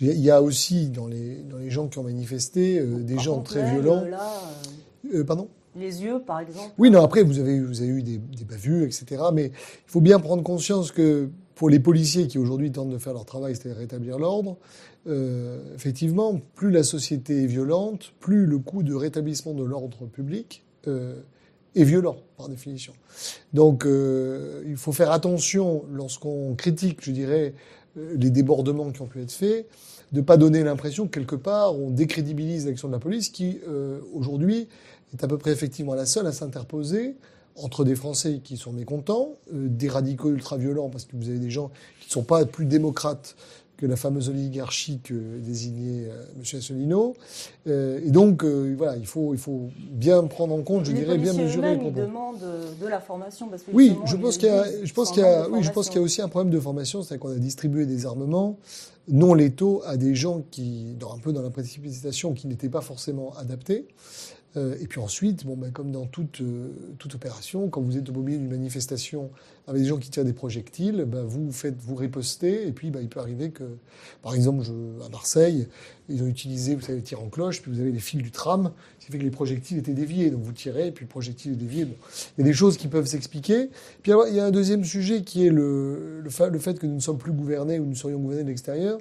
Il 0.00 0.18
y 0.18 0.30
a 0.30 0.42
aussi 0.42 0.88
dans 0.88 1.06
les, 1.06 1.42
dans 1.42 1.58
les 1.58 1.70
gens 1.70 1.86
qui 1.86 1.98
ont 1.98 2.02
manifesté 2.02 2.78
euh, 2.80 3.02
des 3.02 3.14
Par 3.14 3.24
gens 3.24 3.40
très 3.40 3.70
violents. 3.70 4.04
Là, 4.04 4.32
euh, 5.14 5.24
pardon? 5.24 5.48
Les 5.76 6.02
yeux, 6.02 6.20
par 6.20 6.40
exemple. 6.40 6.72
Oui, 6.78 6.90
non. 6.90 7.02
Après, 7.02 7.22
vous 7.22 7.38
avez 7.38 7.60
vous 7.60 7.80
avez 7.80 7.90
eu 7.90 8.02
des, 8.02 8.18
des 8.18 8.44
bavures, 8.44 8.84
etc. 8.84 9.22
Mais 9.32 9.46
il 9.46 9.52
faut 9.90 10.00
bien 10.00 10.18
prendre 10.18 10.42
conscience 10.42 10.92
que 10.92 11.28
pour 11.54 11.70
les 11.70 11.80
policiers 11.80 12.26
qui 12.26 12.38
aujourd'hui 12.38 12.72
tentent 12.72 12.90
de 12.90 12.98
faire 12.98 13.12
leur 13.14 13.24
travail, 13.24 13.54
c'est-à-dire 13.54 13.78
rétablir 13.78 14.18
l'ordre, 14.18 14.56
euh, 15.06 15.74
effectivement, 15.74 16.40
plus 16.54 16.70
la 16.70 16.82
société 16.82 17.44
est 17.44 17.46
violente, 17.46 18.12
plus 18.20 18.46
le 18.46 18.58
coût 18.58 18.82
de 18.82 18.94
rétablissement 18.94 19.52
de 19.52 19.64
l'ordre 19.64 20.06
public 20.06 20.64
euh, 20.88 21.20
est 21.74 21.84
violent, 21.84 22.16
par 22.36 22.48
définition. 22.48 22.92
Donc, 23.52 23.86
euh, 23.86 24.62
il 24.66 24.76
faut 24.76 24.92
faire 24.92 25.10
attention 25.10 25.84
lorsqu'on 25.90 26.54
critique, 26.54 26.98
je 27.02 27.10
dirais, 27.10 27.54
euh, 27.98 28.14
les 28.18 28.30
débordements 28.30 28.90
qui 28.90 29.02
ont 29.02 29.06
pu 29.06 29.20
être 29.20 29.32
faits, 29.32 29.66
de 30.12 30.20
pas 30.20 30.36
donner 30.36 30.62
l'impression 30.62 31.06
que 31.06 31.18
quelque 31.18 31.36
part 31.36 31.74
on 31.74 31.90
décrédibilise 31.90 32.66
l'action 32.66 32.88
de 32.88 32.92
la 32.92 32.98
police, 32.98 33.30
qui 33.30 33.60
euh, 33.68 34.00
aujourd'hui 34.14 34.68
est 35.12 35.24
à 35.24 35.28
peu 35.28 35.38
près 35.38 35.52
effectivement 35.52 35.94
la 35.94 36.06
seule 36.06 36.26
à 36.26 36.32
s'interposer 36.32 37.16
entre 37.56 37.84
des 37.84 37.94
Français 37.94 38.40
qui 38.42 38.56
sont 38.56 38.72
mécontents, 38.72 39.34
euh, 39.52 39.68
des 39.68 39.88
radicaux 39.88 40.30
ultra-violents, 40.30 40.88
parce 40.88 41.04
que 41.04 41.16
vous 41.16 41.28
avez 41.28 41.38
des 41.38 41.50
gens 41.50 41.70
qui 42.00 42.08
ne 42.08 42.12
sont 42.12 42.22
pas 42.22 42.44
plus 42.46 42.64
démocrates 42.64 43.36
que 43.82 43.86
la 43.86 43.96
fameuse 43.96 44.28
oligarchie 44.28 45.00
que 45.02 45.40
désignait 45.40 46.08
euh, 46.08 46.22
M. 46.36 46.42
Asselineau. 46.56 47.14
Euh, 47.66 47.98
et 48.04 48.12
donc, 48.12 48.44
euh, 48.44 48.76
voilà, 48.78 48.96
il 48.96 49.06
faut, 49.06 49.34
il 49.34 49.40
faut 49.40 49.70
bien 49.76 50.22
prendre 50.22 50.54
en 50.54 50.62
compte, 50.62 50.84
je 50.84 50.92
les 50.92 51.00
dirais, 51.00 51.18
bien 51.18 51.32
mesurer. 51.32 51.74
Ils 51.84 51.92
demandent 51.92 52.38
de 52.80 52.86
la 52.86 53.00
formation. 53.00 53.48
Parce 53.48 53.64
que 53.64 53.72
oui, 53.72 53.96
je 54.04 54.14
pense 54.14 54.38
qu'il 54.38 54.46
y 54.46 54.52
a, 54.52 54.64
je 54.84 54.92
pense 54.92 55.10
qu'il 55.10 55.22
y 55.22 55.26
a, 55.26 55.48
oui, 55.48 55.64
je 55.64 55.72
pense 55.72 55.88
qu'il 55.88 55.96
y 55.96 55.98
a 55.98 56.02
aussi 56.02 56.22
un 56.22 56.28
problème 56.28 56.52
de 56.52 56.60
formation, 56.60 57.02
c'est 57.02 57.18
qu'on 57.18 57.32
a 57.32 57.38
distribué 57.38 57.84
des 57.84 58.06
armements 58.06 58.56
non 59.08 59.34
létaux 59.34 59.82
à 59.84 59.96
des 59.96 60.14
gens 60.14 60.42
qui, 60.52 60.94
dans, 61.00 61.12
un 61.12 61.18
peu 61.18 61.32
dans 61.32 61.42
la 61.42 61.50
précipitation, 61.50 62.34
qui 62.34 62.46
n'étaient 62.46 62.68
pas 62.68 62.82
forcément 62.82 63.34
adaptés. 63.36 63.88
Euh, 64.56 64.76
et 64.80 64.86
puis 64.86 65.00
ensuite, 65.00 65.46
bon, 65.46 65.56
ben, 65.56 65.70
comme 65.70 65.90
dans 65.92 66.06
toute, 66.06 66.40
euh, 66.42 66.68
toute 66.98 67.14
opération, 67.14 67.68
quand 67.68 67.80
vous 67.80 67.96
êtes 67.96 68.08
au 68.08 68.12
milieu 68.12 68.38
d'une 68.38 68.50
manifestation 68.50 69.30
avec 69.66 69.82
des 69.82 69.88
gens 69.88 69.96
qui 69.96 70.10
tirent 70.10 70.24
des 70.24 70.34
projectiles, 70.34 71.04
ben, 71.06 71.22
vous 71.22 71.50
faites 71.52 71.80
vous 71.80 71.94
riposter. 71.94 72.66
Et 72.66 72.72
puis, 72.72 72.90
ben, 72.90 73.00
il 73.00 73.08
peut 73.08 73.20
arriver 73.20 73.50
que, 73.50 73.64
par 74.22 74.34
exemple, 74.34 74.62
je, 74.64 74.72
à 75.04 75.08
Marseille, 75.08 75.68
ils 76.08 76.22
ont 76.22 76.26
utilisé, 76.26 76.74
vous 76.74 76.82
savez, 76.82 76.98
les 76.98 77.04
tirs 77.04 77.22
en 77.22 77.28
cloche, 77.28 77.62
puis 77.62 77.72
vous 77.72 77.80
avez 77.80 77.92
les 77.92 78.00
fils 78.00 78.22
du 78.22 78.30
tram, 78.30 78.72
ce 78.98 79.06
qui 79.06 79.12
fait 79.12 79.18
que 79.18 79.24
les 79.24 79.30
projectiles 79.30 79.78
étaient 79.78 79.94
déviés. 79.94 80.30
Donc 80.30 80.42
vous 80.42 80.52
tirez, 80.52 80.90
puis 80.90 81.06
le 81.06 81.08
projectile 81.08 81.52
est 81.52 81.56
dévié. 81.56 81.86
Bon. 81.86 81.94
Il 82.36 82.42
y 82.42 82.44
a 82.44 82.50
des 82.50 82.54
choses 82.54 82.76
qui 82.76 82.88
peuvent 82.88 83.06
s'expliquer. 83.06 83.70
Puis 84.02 84.12
alors, 84.12 84.26
il 84.28 84.34
y 84.34 84.40
a 84.40 84.44
un 84.44 84.50
deuxième 84.50 84.84
sujet 84.84 85.22
qui 85.22 85.46
est 85.46 85.50
le, 85.50 86.20
le, 86.20 86.48
le 86.50 86.58
fait 86.58 86.78
que 86.78 86.86
nous 86.86 86.96
ne 86.96 87.00
sommes 87.00 87.18
plus 87.18 87.32
gouvernés 87.32 87.78
ou 87.78 87.86
nous 87.86 87.94
serions 87.94 88.18
gouvernés 88.18 88.44
de 88.44 88.48
l'extérieur 88.48 88.98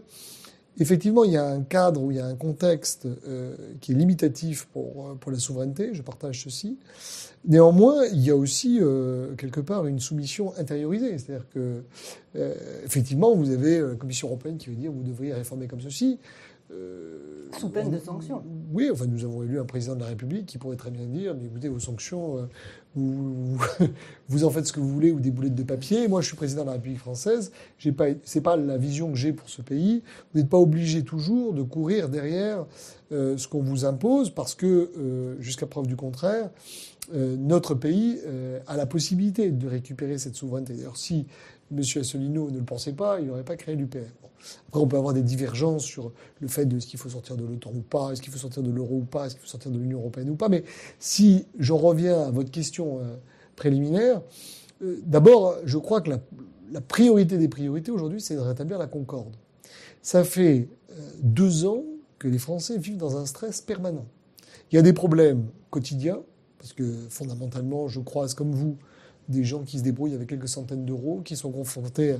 effectivement, 0.80 1.24
il 1.24 1.32
y 1.32 1.38
a 1.38 1.46
un 1.46 1.62
cadre 1.62 2.02
où 2.02 2.12
il 2.12 2.18
y 2.18 2.20
a 2.20 2.26
un 2.26 2.36
contexte 2.36 3.08
euh, 3.28 3.56
qui 3.82 3.92
est 3.92 3.96
limitatif 3.96 4.66
pour, 4.74 5.10
euh, 5.10 5.16
pour 5.16 5.32
la 5.32 5.40
souveraineté, 5.40 5.94
je 5.94 6.02
partage 6.02 6.44
ceci. 6.44 6.78
Néanmoins, 7.46 8.06
il 8.14 8.22
y 8.22 8.30
a 8.30 8.36
aussi 8.36 8.80
euh, 8.82 9.36
quelque 9.36 9.62
part 9.62 9.88
une 9.88 10.00
soumission 10.00 10.54
intériorisée, 10.58 11.18
c'est-à-dire 11.18 11.48
que 11.50 11.82
euh, 12.36 12.54
effectivement, 12.86 13.36
vous 13.36 13.50
avez 13.50 13.82
la 13.82 13.96
Commission 13.96 14.28
européenne 14.28 14.58
qui 14.58 14.70
veut 14.70 14.76
dire 14.76 14.92
vous 14.92 15.04
devriez 15.04 15.34
réformer 15.34 15.68
comme 15.68 15.82
ceci. 15.82 16.20
Euh, 16.72 17.50
Sous 17.60 17.70
peine 17.70 17.90
de 17.90 18.00
sanctions. 18.00 18.44
Oui, 18.72 18.90
enfin, 18.92 19.06
nous 19.06 19.26
avons 19.26 19.44
élu 19.44 19.60
un 19.60 19.66
président 19.66 19.96
de 19.96 20.02
la 20.02 20.08
République 20.08 20.46
qui 20.46 20.58
pourrait 20.58 20.78
très 20.78 20.92
bien 20.92 21.06
dire, 21.06 21.36
mais 21.36 21.48
écoutez, 21.48 21.68
vos 21.68 21.80
sanctions, 21.80 22.38
euh, 22.38 22.42
vous, 22.96 24.44
en 24.44 24.50
faites 24.50 24.68
ce 24.68 24.74
que 24.74 24.82
vous 24.82 24.90
voulez 24.90 25.12
ou 25.12 25.20
des 25.20 25.32
boulettes 25.32 25.56
de 25.56 25.64
papier. 25.64 26.08
Moi, 26.08 26.22
je 26.22 26.28
suis 26.28 26.36
président 26.36 26.64
de 26.64 26.68
la 26.68 26.74
République 26.74 27.00
française. 27.00 27.52
J'ai 27.78 27.92
pas, 27.92 28.08
c'est 28.24 28.42
pas 28.42 28.58
la 28.58 28.78
vision 28.78 29.10
que 29.12 29.18
j'ai 29.18 29.32
pour 29.32 29.50
ce 29.50 29.62
pays. 29.62 30.04
Vous 30.34 30.40
n'êtes 30.40 30.50
pas 30.50 30.58
obligé 30.58 31.04
toujours 31.04 31.54
de 31.54 31.64
courir 31.64 32.10
derrière 32.10 32.66
euh, 33.12 33.38
ce 33.38 33.48
qu'on 33.48 33.62
vous 33.62 33.86
impose 33.86 34.30
parce 34.30 34.56
que, 34.56 34.92
euh, 34.98 35.36
jusqu'à 35.40 35.68
preuve 35.68 35.88
du 35.88 35.96
contraire, 35.96 36.50
euh, 37.14 37.36
notre 37.38 37.76
pays 37.76 38.20
a 38.68 38.76
la 38.76 38.86
possibilité 38.86 39.52
de 39.52 39.68
récupérer 39.68 40.18
cette 40.18 40.36
souveraineté. 40.36 40.74
D'ailleurs, 40.74 40.98
si 40.98 41.28
M. 41.72 41.80
Asselineau 41.80 42.52
ne 42.52 42.58
le 42.58 42.66
pensait 42.66 42.94
pas, 42.94 43.20
il 43.22 43.28
n'aurait 43.28 43.44
pas 43.44 43.56
créé 43.56 43.76
l'UPR. 43.76 44.21
Après, 44.68 44.80
on 44.80 44.88
peut 44.88 44.98
avoir 44.98 45.14
des 45.14 45.22
divergences 45.22 45.84
sur 45.84 46.12
le 46.40 46.48
fait 46.48 46.66
de 46.66 46.80
ce 46.80 46.88
qu'il 46.88 47.00
faut 47.00 47.10
sortir 47.10 47.38
de 47.38 47.46
l'OTAN 47.46 47.72
ou 47.74 47.82
pas, 47.82 48.12
est-ce 48.12 48.22
qu'il 48.22 48.32
faut 48.32 48.40
sortir 48.40 48.64
de 48.64 48.72
l'euro 48.72 48.98
ou 48.98 49.06
pas, 49.06 49.26
est-ce 49.26 49.36
qu'il 49.36 49.44
faut 49.44 49.50
sortir 49.50 49.72
de 49.72 49.78
l'Union 49.78 50.00
européenne 50.00 50.30
ou 50.30 50.36
pas. 50.36 50.50
Mais 50.50 50.64
si 51.00 51.46
j'en 51.60 51.78
reviens 51.78 52.22
à 52.22 52.32
votre 52.32 52.52
question 52.52 53.00
euh, 53.00 53.16
préliminaire, 53.56 54.22
euh, 54.82 55.00
d'abord, 55.06 55.58
je 55.66 55.78
crois 55.78 56.02
que 56.02 56.10
la, 56.10 56.20
la, 56.72 56.82
priorité 56.82 57.38
des 57.38 57.48
priorités 57.48 57.92
aujourd'hui, 57.92 58.22
c'est 58.22 58.36
de 58.36 58.40
rétablir 58.40 58.78
la 58.78 58.88
concorde. 58.88 59.36
Ça 60.02 60.24
fait 60.24 60.70
euh, 60.92 60.94
deux 61.22 61.66
ans 61.66 61.84
que 62.18 62.28
les 62.28 62.40
Français 62.40 62.78
vivent 62.78 62.98
dans 62.98 63.18
un 63.18 63.26
stress 63.26 63.62
permanent. 63.62 64.06
Il 64.72 64.76
y 64.76 64.80
a 64.80 64.82
des 64.82 64.94
problèmes 64.94 65.48
quotidiens, 65.70 66.22
parce 66.58 66.74
que 66.74 66.84
fondamentalement, 67.10 67.88
je 67.88 68.00
croise 68.00 68.34
comme 68.34 68.52
vous 68.52 68.78
des 69.32 69.44
gens 69.44 69.64
qui 69.64 69.80
se 69.80 69.84
débrouillent 69.84 70.14
avec 70.14 70.30
quelques 70.30 70.48
centaines 70.48 70.86
d'euros, 70.86 71.22
qui 71.24 71.36
sont 71.36 71.52
confrontés 71.52 72.16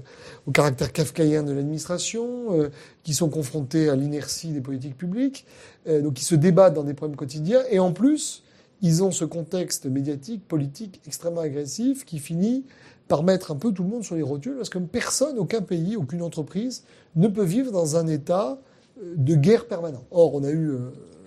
au 0.48 0.52
caractère 0.52 0.92
kafkaïen 0.92 1.44
de 1.44 1.52
l'administration, 1.52 2.60
euh, 2.60 2.70
qui 3.04 3.14
sont 3.14 3.30
confrontés 3.30 3.90
à 3.90 3.96
l'inertie 3.96 4.50
des 4.50 4.62
politiques 4.62 4.98
publiques, 4.98 5.46
euh, 5.88 6.02
donc 6.02 6.16
qui 6.16 6.24
se 6.24 6.36
débattent 6.36 6.74
dans 6.74 6.84
des 6.84 6.94
problèmes 6.94 7.18
quotidiens. 7.18 7.62
Et 7.70 7.80
en 7.80 7.94
plus, 7.94 8.44
ils 8.82 9.04
ont 9.04 9.12
ce 9.12 9.26
contexte 9.26 9.86
médiatique, 9.86 10.48
politique 10.48 11.02
extrêmement 11.06 11.42
agressif 11.42 12.06
qui 12.06 12.18
finit 12.18 12.66
par 13.08 13.24
mettre 13.24 13.52
un 13.52 13.56
peu 13.56 13.72
tout 13.72 13.84
le 13.84 13.90
monde 13.90 14.04
sur 14.04 14.16
les 14.16 14.24
rotules, 14.24 14.56
parce 14.56 14.70
que 14.70 14.80
personne, 14.80 15.38
aucun 15.38 15.62
pays, 15.62 15.96
aucune 15.98 16.24
entreprise 16.24 16.84
ne 17.16 17.28
peut 17.28 17.44
vivre 17.44 17.72
dans 17.72 17.98
un 17.98 18.08
état 18.08 18.60
euh, 18.98 19.14
de 19.16 19.36
guerre 19.36 19.68
permanent. 19.68 20.04
Or, 20.10 20.34
on 20.34 20.44
a 20.44 20.50
eu 20.50 20.72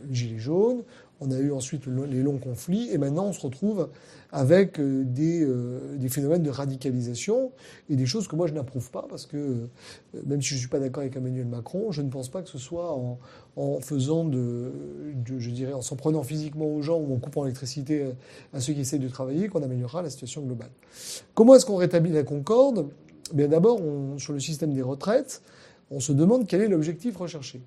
les 0.09 0.15
Gilets 0.15 0.39
jaunes, 0.39 0.83
on 1.21 1.31
a 1.31 1.39
eu 1.39 1.53
ensuite 1.53 1.87
les 1.87 2.23
longs 2.23 2.39
conflits, 2.39 2.91
et 2.91 2.99
maintenant 2.99 3.27
on 3.27 3.33
se 3.33 3.41
retrouve 3.41 3.89
avec 4.35 4.81
euh, 4.81 5.05
des, 5.05 5.45
euh, 5.45 5.97
des, 5.97 6.09
phénomènes 6.09 6.43
de 6.43 6.51
radicalisation 6.51 7.53
et 7.89 7.95
des 7.95 8.05
choses 8.05 8.27
que 8.27 8.35
moi 8.35 8.49
je 8.49 8.53
n'approuve 8.53 8.91
pas 8.91 9.07
parce 9.09 9.27
que 9.27 9.37
euh, 9.37 9.69
même 10.27 10.43
si 10.43 10.49
je 10.49 10.55
ne 10.55 10.59
suis 10.59 10.69
pas 10.69 10.81
d'accord 10.81 11.03
avec 11.03 11.15
Emmanuel 11.15 11.47
Macron, 11.47 11.93
je 11.93 12.03
ne 12.03 12.11
pense 12.11 12.29
pas 12.29 12.43
que 12.43 12.49
ce 12.49 12.59
soit 12.59 12.93
en, 12.93 13.21
en 13.55 13.81
faisant 13.81 14.25
de, 14.25 14.73
de, 15.15 15.39
je 15.39 15.51
dirais, 15.51 15.73
en 15.73 15.83
s'en 15.83 15.95
prenant 15.95 16.25
physiquement 16.25 16.67
aux 16.67 16.83
gens 16.83 16.99
ou 16.99 17.15
en 17.15 17.19
coupant 17.19 17.45
l'électricité 17.45 18.07
à 18.53 18.59
ceux 18.59 18.73
qui 18.73 18.81
essayent 18.81 18.99
de 18.99 19.09
travailler 19.09 19.47
qu'on 19.47 19.63
améliorera 19.63 20.03
la 20.03 20.11
situation 20.11 20.43
globale. 20.43 20.71
Comment 21.35 21.55
est-ce 21.55 21.65
qu'on 21.65 21.77
rétablit 21.77 22.11
la 22.11 22.25
concorde? 22.25 22.89
Bien 23.33 23.47
d'abord, 23.47 23.79
sur 24.19 24.33
le 24.33 24.41
système 24.41 24.73
des 24.73 24.83
retraites, 24.83 25.43
on 25.93 26.01
se 26.01 26.13
demande 26.13 26.49
quel 26.49 26.61
est 26.61 26.69
l'objectif 26.69 27.17
recherché. 27.17 27.61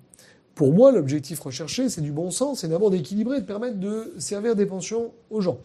Pour 0.54 0.74
moi, 0.74 0.92
l'objectif 0.92 1.40
recherché, 1.40 1.88
c'est 1.88 2.00
du 2.00 2.12
bon 2.12 2.30
sens, 2.30 2.60
c'est 2.60 2.68
d'abord 2.68 2.90
d'équilibrer, 2.90 3.40
de 3.40 3.46
permettre 3.46 3.78
de 3.78 4.12
servir 4.18 4.54
des 4.54 4.66
pensions 4.66 5.12
aux 5.30 5.40
gens 5.40 5.58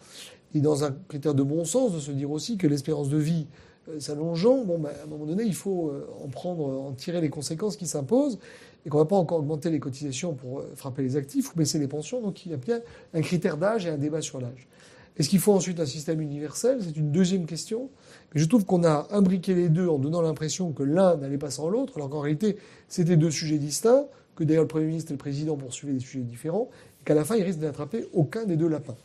et 0.54 0.60
dans 0.60 0.84
un 0.84 0.94
critère 1.08 1.34
de 1.34 1.42
bon 1.42 1.64
sens, 1.64 1.92
de 1.92 2.00
se 2.00 2.12
dire 2.12 2.30
aussi 2.30 2.56
que 2.56 2.66
l'espérance 2.66 3.08
de 3.08 3.18
vie 3.18 3.46
euh, 3.88 4.00
s'allongeant, 4.00 4.64
bon, 4.64 4.78
ben, 4.78 4.90
à 5.00 5.04
un 5.04 5.06
moment 5.06 5.26
donné, 5.26 5.44
il 5.44 5.54
faut 5.54 5.88
euh, 5.88 6.08
en 6.24 6.28
prendre, 6.28 6.64
en 6.64 6.92
tirer 6.92 7.20
les 7.20 7.30
conséquences 7.30 7.76
qui 7.76 7.86
s'imposent, 7.86 8.38
et 8.86 8.88
qu'on 8.88 8.98
ne 8.98 9.02
va 9.02 9.08
pas 9.08 9.16
encore 9.16 9.38
augmenter 9.38 9.70
les 9.70 9.80
cotisations 9.80 10.34
pour 10.34 10.60
euh, 10.60 10.72
frapper 10.76 11.02
les 11.02 11.16
actifs 11.16 11.52
ou 11.52 11.56
baisser 11.56 11.78
les 11.78 11.88
pensions. 11.88 12.20
Donc 12.20 12.46
il 12.46 12.52
y 12.52 12.54
a 12.54 12.58
bien 12.58 12.80
un 13.14 13.20
critère 13.20 13.56
d'âge 13.56 13.86
et 13.86 13.90
un 13.90 13.98
débat 13.98 14.22
sur 14.22 14.40
l'âge. 14.40 14.68
Est-ce 15.16 15.28
qu'il 15.28 15.38
faut 15.38 15.52
ensuite 15.52 15.78
un 15.78 15.86
système 15.86 16.20
universel? 16.20 16.78
C'est 16.82 16.96
une 16.96 17.12
deuxième 17.12 17.46
question. 17.46 17.88
Mais 18.34 18.40
je 18.40 18.46
trouve 18.46 18.64
qu'on 18.64 18.82
a 18.84 19.06
imbriqué 19.12 19.54
les 19.54 19.68
deux 19.68 19.86
en 19.86 19.98
donnant 19.98 20.22
l'impression 20.22 20.72
que 20.72 20.82
l'un 20.82 21.16
n'allait 21.16 21.38
pas 21.38 21.50
sans 21.50 21.68
l'autre, 21.68 21.92
alors 21.96 22.10
qu'en 22.10 22.20
réalité, 22.20 22.56
c'était 22.88 23.16
deux 23.16 23.30
sujets 23.30 23.58
distincts, 23.58 24.06
que 24.34 24.42
d'ailleurs 24.42 24.64
le 24.64 24.68
Premier 24.68 24.86
ministre 24.86 25.12
et 25.12 25.14
le 25.14 25.18
Président 25.18 25.56
poursuivaient 25.56 25.92
des 25.92 26.00
sujets 26.00 26.24
différents, 26.24 26.68
et 27.00 27.04
qu'à 27.04 27.14
la 27.14 27.24
fin, 27.24 27.36
ils 27.36 27.44
risquent 27.44 27.60
d'attraper 27.60 28.06
aucun 28.12 28.44
des 28.44 28.56
deux 28.56 28.66
lapins. 28.66 28.96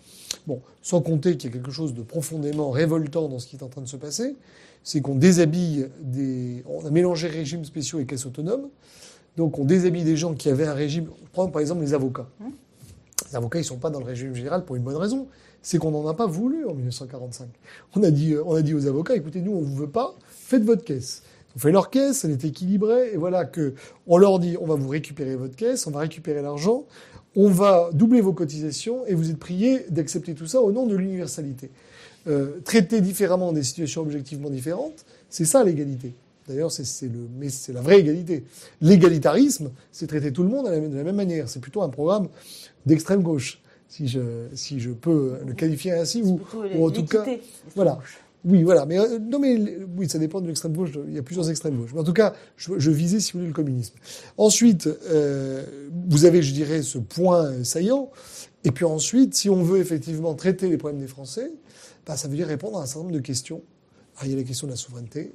Bon, 0.48 0.62
sans 0.82 1.02
compter 1.02 1.38
qu'il 1.38 1.50
y 1.50 1.54
a 1.54 1.58
quelque 1.58 1.72
chose 1.72 1.94
de 1.94 2.02
profondément 2.02 2.70
révoltant 2.72 3.28
dans 3.28 3.40
ce 3.40 3.48
qui 3.48 3.56
est 3.56 3.64
en 3.64 3.68
train 3.68 3.82
de 3.82 3.88
se 3.88 3.98
passer, 3.98 4.36
c'est 4.84 5.02
qu'on 5.02 5.16
déshabille 5.16 5.88
des. 6.02 6.64
On 6.68 6.86
a 6.86 6.92
mélangé 6.92 7.28
régimes 7.28 7.66
spéciaux 7.66 8.00
et 8.00 8.06
caisses 8.06 8.26
autonomes. 8.26 8.70
Donc 9.38 9.60
on 9.60 9.66
déshabille 9.66 10.04
des 10.04 10.18
gens 10.18 10.34
qui 10.34 10.50
avaient 10.50 10.68
un 10.68 10.74
régime. 10.74 11.08
Prends 11.34 11.48
par 11.48 11.62
exemple 11.62 11.82
les 11.82 11.94
avocats. 11.94 12.28
Mmh. 12.40 12.46
Les 13.30 13.36
avocats, 13.36 13.60
ils 13.60 13.64
ne 13.64 13.68
sont 13.68 13.78
pas 13.78 13.90
dans 13.90 14.00
le 14.00 14.06
régime 14.06 14.34
général 14.34 14.66
pour 14.66 14.76
une 14.76 14.84
bonne 14.84 14.96
raison. 14.96 15.28
C'est 15.62 15.78
qu'on 15.78 15.92
n'en 15.92 16.08
a 16.08 16.14
pas 16.14 16.26
voulu 16.26 16.66
en 16.66 16.74
1945. 16.74 17.48
On 17.96 18.04
a 18.04 18.12
dit, 18.12 18.36
on 18.44 18.56
a 18.56 18.62
dit 18.62 18.74
aux 18.74 18.88
avocats, 18.88 19.16
écoutez, 19.16 19.42
nous, 19.42 19.52
on 19.52 19.62
ne 19.62 19.66
vous 19.66 19.76
veut 19.76 19.90
pas, 19.90 20.16
faites 20.30 20.64
votre 20.64 20.84
caisse. 20.84 21.24
On 21.56 21.60
fait 21.60 21.72
leur 21.72 21.90
caisse, 21.90 22.24
elle 22.24 22.32
est 22.32 22.46
équilibrée, 22.46 23.12
et 23.14 23.18
voilà 23.18 23.44
que 23.44 23.74
on 24.08 24.18
leur 24.18 24.40
dit, 24.40 24.56
on 24.62 24.66
va 24.66 24.76
vous 24.76 24.88
récupérer 24.88 25.36
votre 25.36 25.56
caisse, 25.56 25.86
on 25.88 25.92
va 25.92 26.00
récupérer 26.00 26.42
l'argent, 26.42 26.86
on 27.36 27.50
va 27.50 27.90
doubler 27.94 28.22
vos 28.22 28.34
cotisations 28.34 29.06
et 29.08 29.14
vous 29.14 29.30
êtes 29.30 29.38
prié 29.38 29.86
d'accepter 29.90 30.34
tout 30.34 30.48
ça 30.48 30.62
au 30.62 30.72
nom 30.72 30.88
de 30.88 30.96
l'universalité. 30.96 31.70
Euh, 32.28 32.60
traiter 32.66 33.02
différemment 33.02 33.54
des 33.54 33.64
situations 33.64 34.02
objectivement 34.02 34.50
différentes, 34.50 35.06
c'est 35.30 35.46
ça 35.46 35.64
l'égalité. 35.64 36.14
D'ailleurs, 36.48 36.72
c'est 36.72 37.08
le, 37.08 37.28
mais 37.38 37.50
c'est 37.50 37.74
la 37.74 37.82
vraie 37.82 38.00
égalité. 38.00 38.44
L'égalitarisme, 38.82 39.70
c'est 39.92 40.08
traiter 40.08 40.34
tout 40.34 40.42
le 40.42 40.50
monde 40.50 40.66
de 40.66 40.98
la 40.98 41.04
même 41.04 41.16
manière. 41.16 41.48
C'est 41.48 41.60
plutôt 41.60 41.84
un 41.84 41.90
programme 41.90 42.28
d'extrême 42.88 43.22
gauche, 43.22 43.62
si 43.88 44.08
je, 44.08 44.20
si 44.56 44.80
je 44.80 44.90
peux 44.90 45.38
le 45.46 45.54
qualifier 45.54 45.92
ainsi, 45.92 46.24
ou, 46.24 46.40
ou 46.76 46.88
en 46.88 46.90
tout 46.90 47.06
cas, 47.06 47.24
voilà. 47.76 48.00
Oui, 48.46 48.64
voilà. 48.64 48.86
Mais 48.86 48.98
euh, 48.98 49.20
non, 49.20 49.40
mais 49.40 49.58
oui, 49.98 50.10
ça 50.10 50.18
dépend 50.18 50.42
de 50.42 50.48
l'extrême 50.48 50.74
gauche. 50.74 50.92
Il 51.08 51.14
y 51.14 51.18
a 51.18 51.24
plusieurs 51.24 51.50
extrêmes 51.50 51.78
gauches. 51.78 51.94
Mais 51.94 52.00
en 52.00 52.06
tout 52.06 52.14
cas, 52.14 52.34
je, 52.56 52.92
visais, 52.92 53.20
si 53.20 53.34
vous 53.34 53.40
voulez, 53.40 53.50
le 53.50 53.54
communisme. 53.54 53.96
Ensuite, 54.38 54.88
euh, 54.88 55.66
vous 56.08 56.26
avez, 56.26 56.42
je 56.42 56.54
dirais, 56.54 56.82
ce 56.82 56.98
point 56.98 57.64
saillant. 57.64 58.12
Et 58.64 58.72
puis 58.72 58.86
ensuite, 58.86 59.36
si 59.36 59.50
on 59.50 59.64
veut 59.64 59.80
effectivement 59.80 60.34
traiter 60.36 60.70
les 60.70 60.78
problèmes 60.78 61.02
des 61.02 61.08
Français, 61.08 61.52
bah, 62.06 62.18
ça 62.18 62.28
veut 62.28 62.36
dire 62.36 62.48
répondre 62.48 62.78
à 62.78 62.84
un 62.84 62.86
certain 62.86 63.02
nombre 63.02 63.16
de 63.16 63.20
questions. 63.20 63.62
Ah, 64.18 64.24
il 64.26 64.32
y 64.32 64.34
a 64.34 64.38
la 64.38 64.44
question 64.44 64.68
de 64.68 64.72
la 64.72 64.78
souveraineté, 64.78 65.32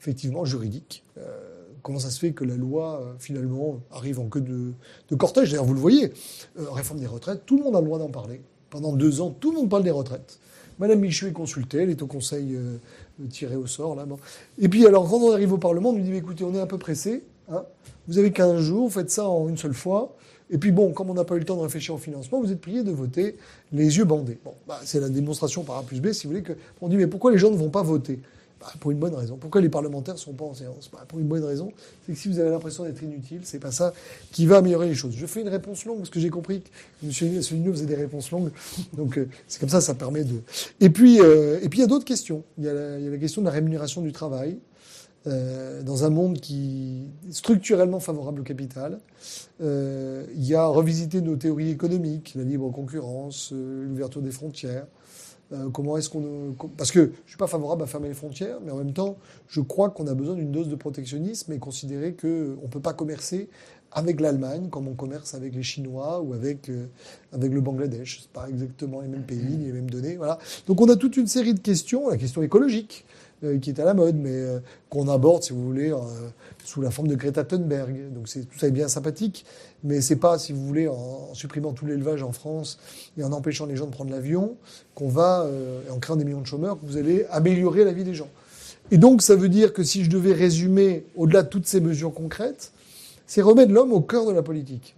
effectivement 0.00 0.44
juridique. 0.44 1.04
Euh, 1.18 1.58
comment 1.82 1.98
ça 1.98 2.10
se 2.10 2.20
fait 2.20 2.32
que 2.32 2.44
la 2.44 2.56
loi, 2.56 3.00
euh, 3.00 3.14
finalement, 3.18 3.80
arrive 3.90 4.20
en 4.20 4.28
queue 4.28 4.40
de, 4.40 4.72
de 5.08 5.14
cortège? 5.16 5.50
D'ailleurs, 5.50 5.64
vous 5.64 5.74
le 5.74 5.80
voyez, 5.80 6.12
euh, 6.58 6.70
réforme 6.70 7.00
des 7.00 7.06
retraites, 7.06 7.46
tout 7.46 7.56
le 7.56 7.64
monde 7.64 7.74
a 7.74 7.80
le 7.80 7.86
droit 7.86 7.98
d'en 7.98 8.10
parler. 8.10 8.40
Pendant 8.70 8.92
deux 8.92 9.20
ans, 9.20 9.30
tout 9.30 9.50
le 9.50 9.56
monde 9.56 9.70
parle 9.70 9.82
des 9.82 9.90
retraites. 9.90 10.38
Madame 10.78 11.00
Michu 11.00 11.26
est 11.26 11.32
consultée, 11.32 11.78
elle 11.78 11.90
est 11.90 12.02
au 12.02 12.06
conseil 12.06 12.54
euh, 12.54 12.76
tiré 13.30 13.56
au 13.56 13.66
sort. 13.66 13.96
Là, 13.96 14.06
Et 14.58 14.68
puis, 14.68 14.86
alors, 14.86 15.08
quand 15.08 15.18
on 15.18 15.32
arrive 15.32 15.52
au 15.52 15.58
Parlement, 15.58 15.90
on 15.90 15.96
lui 15.96 16.02
dit 16.02 16.14
écoutez, 16.14 16.44
on 16.44 16.54
est 16.54 16.60
un 16.60 16.66
peu 16.66 16.78
pressé. 16.78 17.24
Hein, 17.50 17.64
vous 18.06 18.18
avez 18.18 18.30
15 18.30 18.60
jours, 18.60 18.92
faites 18.92 19.10
ça 19.10 19.28
en 19.28 19.48
une 19.48 19.56
seule 19.56 19.74
fois. 19.74 20.14
Et 20.50 20.58
puis 20.58 20.72
bon, 20.72 20.92
comme 20.92 21.10
on 21.10 21.14
n'a 21.14 21.24
pas 21.24 21.34
eu 21.36 21.40
le 21.40 21.44
temps 21.44 21.56
de 21.56 21.62
réfléchir 21.62 21.94
au 21.94 21.98
financement, 21.98 22.40
vous 22.40 22.50
êtes 22.52 22.60
prié 22.60 22.82
de 22.82 22.90
voter 22.90 23.36
les 23.72 23.98
yeux 23.98 24.04
bandés. 24.04 24.38
Bon, 24.44 24.54
bah, 24.66 24.80
c'est 24.84 25.00
la 25.00 25.08
démonstration 25.08 25.62
par 25.62 25.76
A 25.76 25.82
plus 25.82 26.00
B, 26.00 26.12
si 26.12 26.26
vous 26.26 26.32
voulez, 26.32 26.42
que 26.42 26.54
on 26.80 26.88
dit 26.88 26.96
mais 26.96 27.06
pourquoi 27.06 27.32
les 27.32 27.38
gens 27.38 27.50
ne 27.50 27.56
vont 27.56 27.68
pas 27.68 27.82
voter? 27.82 28.20
Bah, 28.60 28.72
pour 28.80 28.90
une 28.90 28.98
bonne 28.98 29.14
raison. 29.14 29.36
Pourquoi 29.36 29.60
les 29.60 29.68
parlementaires 29.68 30.14
ne 30.14 30.18
sont 30.18 30.32
pas 30.32 30.44
en 30.44 30.54
séance? 30.54 30.90
Bah, 30.92 31.04
Pour 31.06 31.20
une 31.20 31.28
bonne 31.28 31.44
raison. 31.44 31.72
C'est 32.04 32.12
que 32.12 32.18
si 32.18 32.28
vous 32.28 32.40
avez 32.40 32.50
l'impression 32.50 32.84
d'être 32.84 33.02
inutile, 33.02 33.40
c'est 33.44 33.60
pas 33.60 33.70
ça 33.70 33.92
qui 34.32 34.46
va 34.46 34.58
améliorer 34.58 34.88
les 34.88 34.94
choses. 34.94 35.14
Je 35.16 35.26
fais 35.26 35.42
une 35.42 35.48
réponse 35.48 35.84
longue 35.84 35.98
parce 35.98 36.10
que 36.10 36.18
j'ai 36.18 36.30
compris 36.30 36.62
que 36.62 37.06
M. 37.06 37.38
Asselineau 37.38 37.72
faisait 37.72 37.86
des 37.86 37.94
réponses 37.94 38.30
longues. 38.30 38.50
Donc 38.96 39.18
euh, 39.18 39.28
c'est 39.46 39.60
comme 39.60 39.68
ça, 39.68 39.80
ça 39.80 39.94
permet 39.94 40.24
de. 40.24 40.40
Et 40.80 40.90
puis, 40.90 41.20
euh, 41.20 41.60
et 41.62 41.68
puis 41.68 41.78
il 41.78 41.82
y 41.82 41.84
a 41.84 41.88
d'autres 41.88 42.04
questions. 42.04 42.42
Il 42.58 42.64
y 42.64 42.68
a, 42.68 42.72
la, 42.72 43.18
question 43.18 43.42
de 43.42 43.46
la 43.46 43.52
rémunération 43.52 44.02
du 44.02 44.12
travail. 44.12 44.58
Euh, 45.26 45.82
dans 45.82 46.04
un 46.04 46.10
monde 46.10 46.40
qui 46.40 47.02
est 47.28 47.32
structurellement 47.32 48.00
favorable 48.00 48.40
au 48.40 48.44
capital, 48.44 48.98
il 49.60 50.44
y 50.44 50.54
a 50.54 50.66
revisiter 50.66 51.20
nos 51.20 51.36
théories 51.36 51.70
économiques, 51.70 52.32
la 52.34 52.44
libre 52.44 52.70
concurrence, 52.70 53.52
l'ouverture 53.52 54.22
des 54.22 54.30
frontières, 54.30 54.86
euh, 55.52 55.70
comment 55.70 55.96
est-ce 55.96 56.10
qu'on 56.10 56.54
parce 56.76 56.92
que 56.92 57.12
je 57.24 57.30
suis 57.30 57.38
pas 57.38 57.46
favorable 57.46 57.82
à 57.82 57.86
fermer 57.86 58.08
les 58.08 58.14
frontières, 58.14 58.58
mais 58.64 58.70
en 58.70 58.76
même 58.76 58.92
temps, 58.92 59.16
je 59.48 59.60
crois 59.60 59.90
qu'on 59.90 60.06
a 60.06 60.14
besoin 60.14 60.34
d'une 60.34 60.52
dose 60.52 60.68
de 60.68 60.76
protectionnisme 60.76 61.52
et 61.52 61.58
considérer 61.58 62.12
que 62.12 62.56
on 62.62 62.68
peut 62.68 62.80
pas 62.80 62.92
commercer 62.92 63.48
avec 63.92 64.20
l'Allemagne 64.20 64.68
comme 64.68 64.88
on 64.88 64.94
commerce 64.94 65.34
avec 65.34 65.54
les 65.54 65.62
Chinois 65.62 66.20
ou 66.20 66.34
avec 66.34 66.68
euh, 66.68 66.86
avec 67.32 67.52
le 67.52 67.60
Bangladesh. 67.60 68.20
C'est 68.22 68.30
pas 68.30 68.48
exactement 68.48 69.00
les 69.00 69.08
mêmes 69.08 69.24
pays, 69.24 69.56
les 69.56 69.72
mêmes 69.72 69.88
données. 69.88 70.16
Voilà. 70.16 70.38
Donc 70.66 70.80
on 70.80 70.88
a 70.88 70.96
toute 70.96 71.16
une 71.16 71.26
série 71.26 71.54
de 71.54 71.60
questions, 71.60 72.08
la 72.08 72.18
question 72.18 72.42
écologique 72.42 73.06
euh, 73.06 73.17
qui 73.40 73.70
est 73.70 73.80
à 73.80 73.84
la 73.84 73.94
mode, 73.94 74.16
mais 74.16 74.32
euh, 74.32 74.58
qu'on 74.90 75.08
aborde, 75.08 75.42
si 75.42 75.52
vous 75.52 75.64
voulez, 75.64 75.92
sous 76.64 76.80
la 76.80 76.90
forme 76.90 77.08
de 77.08 77.14
Greta 77.14 77.44
Thunberg. 77.44 78.12
Donc 78.12 78.26
tout 78.26 78.58
ça 78.58 78.66
est 78.66 78.72
bien 78.72 78.88
sympathique, 78.88 79.44
mais 79.84 80.00
c'est 80.00 80.16
pas, 80.16 80.38
si 80.38 80.52
vous 80.52 80.66
voulez, 80.66 80.88
en, 80.88 81.32
supprimant 81.34 81.72
tout 81.72 81.86
l'élevage 81.86 82.22
en 82.22 82.32
France 82.32 82.78
et 83.16 83.24
en 83.24 83.32
empêchant 83.32 83.66
les 83.66 83.76
gens 83.76 83.86
de 83.86 83.92
prendre 83.92 84.10
l'avion, 84.10 84.56
qu'on 84.94 85.08
va, 85.08 85.42
euh, 85.42 85.80
en 85.90 85.98
créant 85.98 86.16
des 86.16 86.24
millions 86.24 86.40
de 86.40 86.46
chômeurs, 86.46 86.80
que 86.80 86.86
vous 86.86 86.96
allez 86.96 87.26
améliorer 87.30 87.84
la 87.84 87.92
vie 87.92 88.04
des 88.04 88.14
gens. 88.14 88.28
Et 88.90 88.98
donc 88.98 89.22
ça 89.22 89.36
veut 89.36 89.48
dire 89.48 89.72
que 89.72 89.82
si 89.82 90.04
je 90.04 90.10
devais 90.10 90.32
résumer, 90.32 91.04
au-delà 91.14 91.42
de 91.42 91.48
toutes 91.48 91.66
ces 91.66 91.80
mesures 91.80 92.12
concrètes, 92.12 92.72
c'est 93.26 93.42
remettre 93.42 93.72
l'homme 93.72 93.92
au 93.92 94.00
cœur 94.00 94.26
de 94.26 94.32
la 94.32 94.42
politique. 94.42 94.96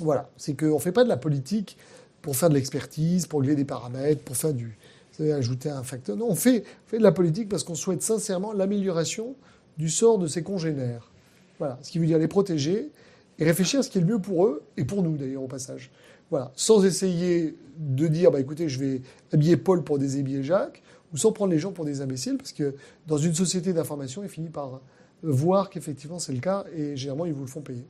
Voilà, 0.00 0.28
c'est 0.36 0.54
qu'on 0.54 0.74
ne 0.74 0.78
fait 0.78 0.92
pas 0.92 1.04
de 1.04 1.08
la 1.08 1.16
politique 1.16 1.76
pour 2.20 2.36
faire 2.36 2.48
de 2.48 2.54
l'expertise, 2.54 3.26
pour 3.26 3.40
régler 3.40 3.54
des 3.54 3.64
paramètres, 3.64 4.22
pour 4.22 4.36
faire 4.36 4.52
du, 4.52 4.76
ajouter 5.20 5.70
un 5.70 5.82
facteur. 5.82 6.16
Non, 6.16 6.26
on 6.28 6.34
fait, 6.34 6.64
on 6.86 6.88
fait 6.88 6.98
de 6.98 7.02
la 7.02 7.12
politique 7.12 7.48
parce 7.48 7.64
qu'on 7.64 7.74
souhaite 7.74 8.02
sincèrement 8.02 8.52
l'amélioration 8.52 9.34
du 9.78 9.88
sort 9.88 10.18
de 10.18 10.26
ses 10.26 10.42
congénères. 10.42 11.10
Voilà, 11.58 11.78
ce 11.82 11.90
qui 11.90 11.98
veut 11.98 12.06
dire 12.06 12.18
les 12.18 12.28
protéger 12.28 12.90
et 13.38 13.44
réfléchir 13.44 13.80
à 13.80 13.82
ce 13.82 13.90
qui 13.90 13.98
est 13.98 14.00
le 14.00 14.06
mieux 14.06 14.18
pour 14.18 14.46
eux 14.46 14.62
et 14.76 14.84
pour 14.84 15.02
nous 15.02 15.16
d'ailleurs 15.16 15.42
au 15.42 15.48
passage. 15.48 15.90
Voilà, 16.30 16.52
sans 16.56 16.84
essayer 16.84 17.56
de 17.78 18.08
dire 18.08 18.30
bah 18.30 18.40
écoutez, 18.40 18.68
je 18.68 18.78
vais 18.78 19.02
habiller 19.32 19.56
Paul 19.56 19.84
pour 19.84 19.98
déshabiller 19.98 20.42
Jacques 20.42 20.82
ou 21.12 21.16
sans 21.16 21.32
prendre 21.32 21.52
les 21.52 21.58
gens 21.58 21.72
pour 21.72 21.84
des 21.84 22.00
imbéciles 22.00 22.36
parce 22.36 22.52
que 22.52 22.74
dans 23.06 23.18
une 23.18 23.34
société 23.34 23.72
d'information, 23.72 24.22
ils 24.22 24.28
finissent 24.28 24.52
par 24.52 24.80
voir 25.22 25.70
qu'effectivement 25.70 26.18
c'est 26.18 26.32
le 26.32 26.40
cas 26.40 26.64
et 26.74 26.96
généralement 26.96 27.26
ils 27.26 27.32
vous 27.32 27.42
le 27.42 27.50
font 27.50 27.60
payer. 27.60 27.86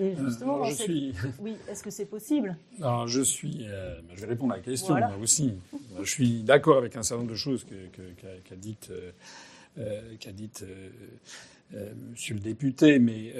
Et 0.00 0.14
justement, 0.16 0.64
je 0.64 0.74
suis... 0.74 1.12
oui, 1.40 1.56
est-ce 1.68 1.82
que 1.82 1.90
c'est 1.90 2.06
possible 2.06 2.56
Alors, 2.80 3.08
je 3.08 3.20
suis. 3.20 3.66
Euh, 3.68 4.00
je 4.14 4.20
vais 4.20 4.26
répondre 4.26 4.52
à 4.52 4.56
la 4.56 4.62
question 4.62 4.94
moi 4.94 5.16
aussi. 5.20 5.54
Je 6.00 6.08
suis 6.08 6.42
d'accord 6.42 6.78
avec 6.78 6.96
un 6.96 7.02
certain 7.02 7.22
nombre 7.22 7.32
de 7.32 7.36
choses 7.36 7.64
qu'a 7.64 7.74
que, 8.48 8.54
dit 8.54 8.76
euh, 8.90 9.10
euh, 9.78 10.02
euh, 10.26 10.88
euh, 11.74 11.92
Monsieur 12.10 12.34
le 12.34 12.40
député, 12.40 12.98
mais 12.98 13.34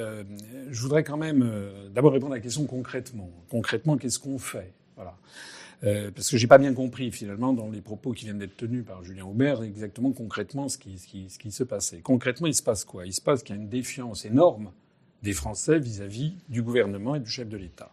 je 0.70 0.80
voudrais 0.80 1.04
quand 1.04 1.16
même 1.16 1.48
d'abord 1.94 2.12
répondre 2.12 2.32
à 2.32 2.36
la 2.36 2.42
question 2.42 2.64
concrètement. 2.66 3.30
Concrètement, 3.48 3.96
qu'est-ce 3.96 4.18
qu'on 4.18 4.38
fait? 4.38 4.72
Voilà. 4.96 5.16
Euh, 5.84 6.10
parce 6.12 6.28
que 6.28 6.36
j'ai 6.36 6.48
pas 6.48 6.58
bien 6.58 6.74
compris 6.74 7.12
finalement 7.12 7.52
dans 7.52 7.68
les 7.70 7.80
propos 7.80 8.12
qui 8.12 8.24
viennent 8.24 8.38
d'être 8.38 8.56
tenus 8.56 8.84
par 8.84 9.04
Julien 9.04 9.26
Aubert 9.26 9.62
exactement 9.62 10.10
concrètement 10.10 10.68
ce 10.68 10.76
qui, 10.76 10.98
ce, 10.98 11.06
qui, 11.06 11.30
ce 11.30 11.38
qui 11.38 11.52
se 11.52 11.62
passait. 11.62 12.00
Concrètement, 12.00 12.48
il 12.48 12.54
se 12.54 12.62
passe 12.62 12.84
quoi? 12.84 13.06
Il 13.06 13.12
se 13.12 13.20
passe 13.20 13.42
qu'il 13.42 13.54
y 13.54 13.58
a 13.58 13.62
une 13.62 13.68
défiance 13.68 14.24
énorme 14.24 14.72
des 15.22 15.32
Français 15.32 15.78
vis-à-vis 15.78 16.34
du 16.48 16.62
gouvernement 16.62 17.14
et 17.14 17.20
du 17.20 17.30
chef 17.30 17.48
de 17.48 17.56
l'État. 17.56 17.90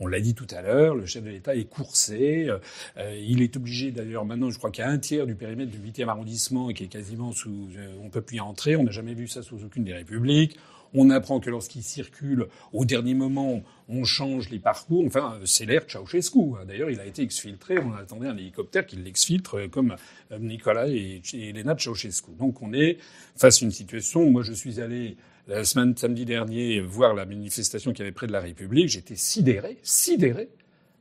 On 0.00 0.06
l'a 0.06 0.20
dit 0.20 0.34
tout 0.34 0.46
à 0.50 0.60
l'heure, 0.60 0.96
le 0.96 1.06
chef 1.06 1.22
de 1.22 1.30
l'État 1.30 1.54
est 1.54 1.68
coursé. 1.68 2.48
Euh, 2.96 3.16
il 3.16 3.42
est 3.42 3.56
obligé 3.56 3.92
d'ailleurs 3.92 4.24
maintenant, 4.24 4.50
je 4.50 4.58
crois 4.58 4.70
qu'il 4.70 4.82
y 4.82 4.86
a 4.86 4.90
un 4.90 4.98
tiers 4.98 5.26
du 5.26 5.34
périmètre 5.34 5.70
du 5.70 5.78
8e 5.78 6.08
arrondissement 6.08 6.68
qui 6.72 6.84
est 6.84 6.88
quasiment 6.88 7.32
sous, 7.32 7.68
euh, 7.76 7.94
on 8.02 8.10
peut 8.10 8.20
plus 8.20 8.38
y 8.38 8.40
entrer. 8.40 8.74
On 8.76 8.82
n'a 8.82 8.90
jamais 8.90 9.14
vu 9.14 9.28
ça 9.28 9.42
sous 9.42 9.62
aucune 9.64 9.84
des 9.84 9.94
républiques. 9.94 10.58
On 10.96 11.10
apprend 11.10 11.40
que 11.40 11.50
lorsqu'il 11.50 11.82
circule, 11.82 12.46
au 12.72 12.84
dernier 12.84 13.14
moment, 13.14 13.62
on 13.88 14.04
change 14.04 14.48
les 14.50 14.60
parcours. 14.60 15.04
Enfin, 15.06 15.38
c'est 15.44 15.66
l'air 15.66 15.82
Ceausescu. 15.88 16.38
D'ailleurs, 16.68 16.90
il 16.90 17.00
a 17.00 17.06
été 17.06 17.22
exfiltré. 17.22 17.78
On 17.78 17.92
attendait 17.94 18.28
un 18.28 18.36
hélicoptère 18.36 18.86
qui 18.86 18.96
l'exfiltre, 18.96 19.58
euh, 19.58 19.68
comme 19.68 19.96
Nicolas 20.38 20.88
et 20.88 21.20
Elena 21.32 21.76
Ceausescu. 21.76 22.32
Donc, 22.38 22.62
on 22.62 22.72
est 22.72 22.98
face 23.36 23.62
à 23.62 23.64
une 23.64 23.72
situation. 23.72 24.30
Moi, 24.30 24.42
je 24.42 24.52
suis 24.52 24.80
allé 24.80 25.16
la 25.46 25.64
semaine 25.64 25.96
samedi 25.96 26.24
dernier 26.24 26.80
voir 26.80 27.14
la 27.14 27.26
manifestation 27.26 27.92
qu'il 27.92 28.00
y 28.00 28.02
avait 28.02 28.12
près 28.12 28.26
de 28.26 28.32
la 28.32 28.40
République, 28.40 28.88
j'étais 28.88 29.16
sidéré, 29.16 29.78
sidéré 29.82 30.48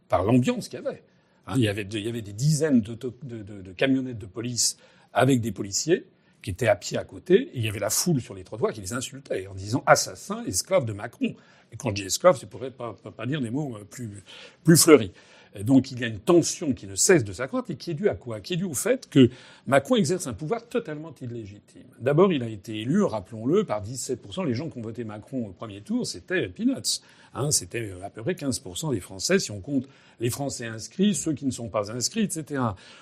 par 0.10 0.24
l'ambiance 0.24 0.68
qu'il 0.68 0.80
y 0.80 0.86
avait. 0.86 1.04
Hein, 1.48 1.54
il, 1.58 1.64
y 1.64 1.68
avait 1.68 1.84
il 1.84 2.00
y 2.00 2.10
avait 2.10 2.22
des 2.22 2.34
dizaines 2.34 2.82
de, 2.82 3.72
camionnettes 3.74 4.20
de 4.20 4.26
police 4.26 4.78
avec 5.14 5.42
des 5.42 5.52
policiers 5.52 6.06
qui 6.42 6.50
étaient 6.50 6.68
à 6.68 6.76
pied 6.76 6.98
à 6.98 7.06
côté, 7.06 7.36
et 7.36 7.58
il 7.58 7.64
y 7.64 7.70
avait 7.70 7.80
la 7.80 7.90
foule 7.90 8.20
sur 8.20 8.34
les 8.34 8.44
trottoirs 8.44 8.74
qui 8.74 8.82
les 8.82 8.94
insultait 8.94 9.48
en 9.48 9.54
disant 9.54 9.82
assassins, 9.86 10.44
esclaves 10.46 10.86
de 10.86 10.92
Macron. 10.92 11.36
Et 11.72 11.78
quand 11.78 11.90
je 11.90 11.96
dis 11.96 12.04
esclaves, 12.04 12.38
c'est 12.38 12.50
pourrait 12.50 12.72
pas, 12.72 12.94
pas, 13.02 13.12
pas 13.12 13.26
dire 13.26 13.40
des 13.40 13.50
mots 13.50 13.78
euh, 13.78 13.86
plus, 13.86 14.24
plus 14.64 14.76
fleuris. 14.76 15.14
Donc 15.62 15.92
il 15.92 16.00
y 16.00 16.04
a 16.04 16.08
une 16.08 16.20
tension 16.20 16.74
qui 16.74 16.88
ne 16.88 16.96
cesse 16.96 17.24
de 17.24 17.32
s'accroître 17.32 17.70
et 17.70 17.76
qui 17.76 17.92
est 17.92 17.94
due 17.94 18.10
à 18.10 18.16
quoi? 18.16 18.40
Qui 18.40 18.54
est 18.54 18.58
due 18.58 18.64
au 18.64 18.74
fait 18.74 19.10
que 19.10 19.30
Macron 19.68 19.96
exerce 19.96 20.26
un 20.28 20.34
pouvoir 20.34 20.68
totalement 20.68 21.14
illégitime. 21.22 21.84
D'abord, 22.00 22.34
il 22.34 22.42
a 22.42 22.50
été 22.50 22.82
élu, 22.82 23.04
rappelons-le, 23.04 23.64
par 23.64 23.84
17%. 23.84 24.46
Les 24.46 24.56
gens 24.56 24.70
qui 24.70 24.80
ont 24.80 24.82
voté 24.82 25.04
Macron 25.04 25.48
au 25.48 25.52
premier 25.52 25.82
tour, 25.82 26.08
c'était 26.08 26.48
peanuts. 26.48 27.02
Hein, 27.36 27.52
c'était 27.52 27.92
à 28.04 28.10
peu 28.10 28.22
près 28.22 28.34
15% 28.34 28.92
des 28.92 29.00
Français, 29.00 29.40
si 29.40 29.50
on 29.52 29.60
compte 29.60 29.88
les 30.20 30.30
Français 30.30 30.68
inscrits, 30.68 31.16
ceux 31.16 31.34
qui 31.34 31.46
ne 31.46 31.52
sont 31.52 31.68
pas 31.68 31.92
inscrits, 31.92 32.22
etc. 32.22 32.62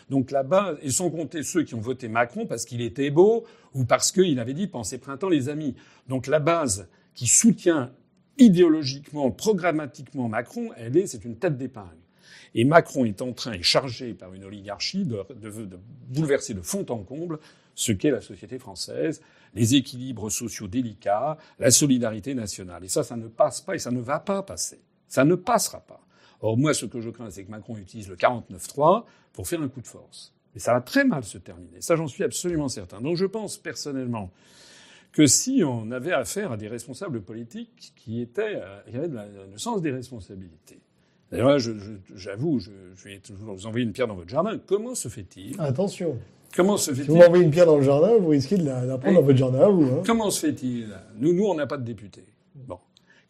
Donc 0.09 0.31
là-bas, 0.31 0.75
et 0.81 0.89
sans 0.89 1.09
compter 1.09 1.43
ceux 1.43 1.63
qui 1.63 1.75
ont 1.75 1.81
voté 1.81 2.07
Macron 2.07 2.45
parce 2.45 2.63
qu'il 2.63 2.81
était 2.81 3.09
beau 3.09 3.45
ou 3.73 3.83
parce 3.83 4.11
qu'il 4.11 4.39
avait 4.39 4.53
dit 4.53 4.67
pensez 4.67 4.97
printemps 4.97 5.27
les 5.27 5.49
amis. 5.49 5.75
Donc 6.07 6.27
la 6.27 6.39
base 6.39 6.87
qui 7.13 7.27
soutient 7.27 7.91
idéologiquement, 8.37 9.31
programmatiquement 9.31 10.29
Macron, 10.29 10.69
elle 10.77 10.95
est, 10.95 11.07
c'est 11.07 11.25
une 11.25 11.35
tête 11.35 11.57
d'épingle. 11.57 12.00
Et 12.53 12.65
Macron 12.65 13.05
est 13.05 13.21
en 13.21 13.33
train, 13.33 13.53
est 13.53 13.63
chargé 13.63 14.13
par 14.13 14.33
une 14.33 14.43
oligarchie 14.43 15.05
de, 15.05 15.23
bouleverser 16.09 16.53
de 16.53 16.61
fond 16.61 16.85
en 16.89 16.99
comble 16.99 17.39
ce 17.75 17.91
qu'est 17.91 18.11
la 18.11 18.21
société 18.21 18.59
française, 18.59 19.21
les 19.53 19.75
équilibres 19.75 20.29
sociaux 20.29 20.67
délicats, 20.67 21.37
la 21.59 21.71
solidarité 21.71 22.35
nationale. 22.35 22.83
Et 22.83 22.89
ça, 22.89 23.03
ça 23.03 23.15
ne 23.15 23.27
passe 23.27 23.61
pas 23.61 23.75
et 23.75 23.79
ça 23.79 23.91
ne 23.91 24.01
va 24.01 24.19
pas 24.19 24.43
passer. 24.43 24.81
Ça 25.07 25.23
ne 25.23 25.35
passera 25.35 25.79
pas. 25.79 26.01
Or, 26.41 26.57
moi, 26.57 26.73
ce 26.73 26.85
que 26.85 26.99
je 26.99 27.09
crains, 27.09 27.29
c'est 27.29 27.43
que 27.45 27.51
Macron 27.51 27.77
utilise 27.77 28.09
le 28.09 28.15
49-3 28.15 29.05
pour 29.33 29.47
faire 29.47 29.61
un 29.61 29.69
coup 29.69 29.81
de 29.81 29.87
force. 29.87 30.33
Et 30.55 30.59
ça 30.59 30.73
va 30.73 30.81
très 30.81 31.05
mal 31.05 31.23
se 31.23 31.37
terminer. 31.37 31.79
Ça, 31.81 31.95
j'en 31.95 32.07
suis 32.07 32.23
absolument 32.23 32.67
certain. 32.67 32.99
Donc, 32.99 33.15
je 33.15 33.25
pense 33.25 33.57
personnellement 33.57 34.31
que 35.11 35.27
si 35.27 35.63
on 35.65 35.91
avait 35.91 36.13
affaire 36.13 36.51
à 36.51 36.57
des 36.57 36.67
responsables 36.67 37.21
politiques 37.21 37.93
qui 37.95 38.21
étaient, 38.21 38.55
euh, 38.55 38.81
qui 38.89 38.97
avaient 38.97 39.07
le 39.07 39.57
sens 39.57 39.81
des 39.81 39.91
responsabilités, 39.91 40.79
D'ailleurs, 41.31 41.59
j'avoue, 42.15 42.59
je, 42.59 42.71
je, 42.95 43.03
vais 43.05 43.19
toujours 43.19 43.53
vous 43.53 43.65
envoyer 43.65 43.85
une 43.85 43.93
pierre 43.93 44.07
dans 44.07 44.15
votre 44.15 44.29
jardin. 44.29 44.59
Comment 44.65 44.95
se 44.95 45.07
fait-il 45.07 45.59
Attention. 45.61 46.17
Comment 46.55 46.75
se 46.75 46.91
fait-il 46.91 47.05
Si 47.05 47.09
vous 47.09 47.17
m'envoyez 47.17 47.45
une 47.45 47.51
pierre 47.51 47.67
dans 47.67 47.77
le 47.77 47.83
jardin, 47.83 48.17
vous 48.17 48.27
risquez 48.27 48.57
de 48.57 48.65
la, 48.65 48.83
la 48.83 48.97
prendre 48.97 49.19
dans 49.19 49.25
votre 49.25 49.37
jardin 49.37 49.61
à 49.61 49.69
vous. 49.69 49.83
Hein. 49.83 50.03
Comment 50.05 50.29
se 50.29 50.45
fait-il 50.45 50.89
Nous, 51.17 51.33
nous, 51.33 51.45
on 51.45 51.55
n'a 51.55 51.67
pas 51.67 51.77
de 51.77 51.85
députés. 51.85 52.25
Bon. 52.55 52.79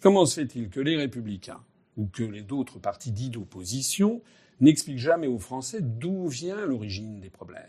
Comment 0.01 0.25
se 0.25 0.41
fait-il 0.41 0.69
que 0.69 0.79
les 0.79 0.97
Républicains 0.97 1.61
ou 1.95 2.07
que 2.07 2.23
les 2.23 2.41
d'autres 2.41 2.79
partis 2.79 3.11
dits 3.11 3.29
d'opposition 3.29 4.21
n'expliquent 4.59 4.97
jamais 4.97 5.27
aux 5.27 5.39
Français 5.39 5.79
d'où 5.81 6.27
vient 6.27 6.65
l'origine 6.65 7.19
des 7.19 7.29
problèmes? 7.29 7.61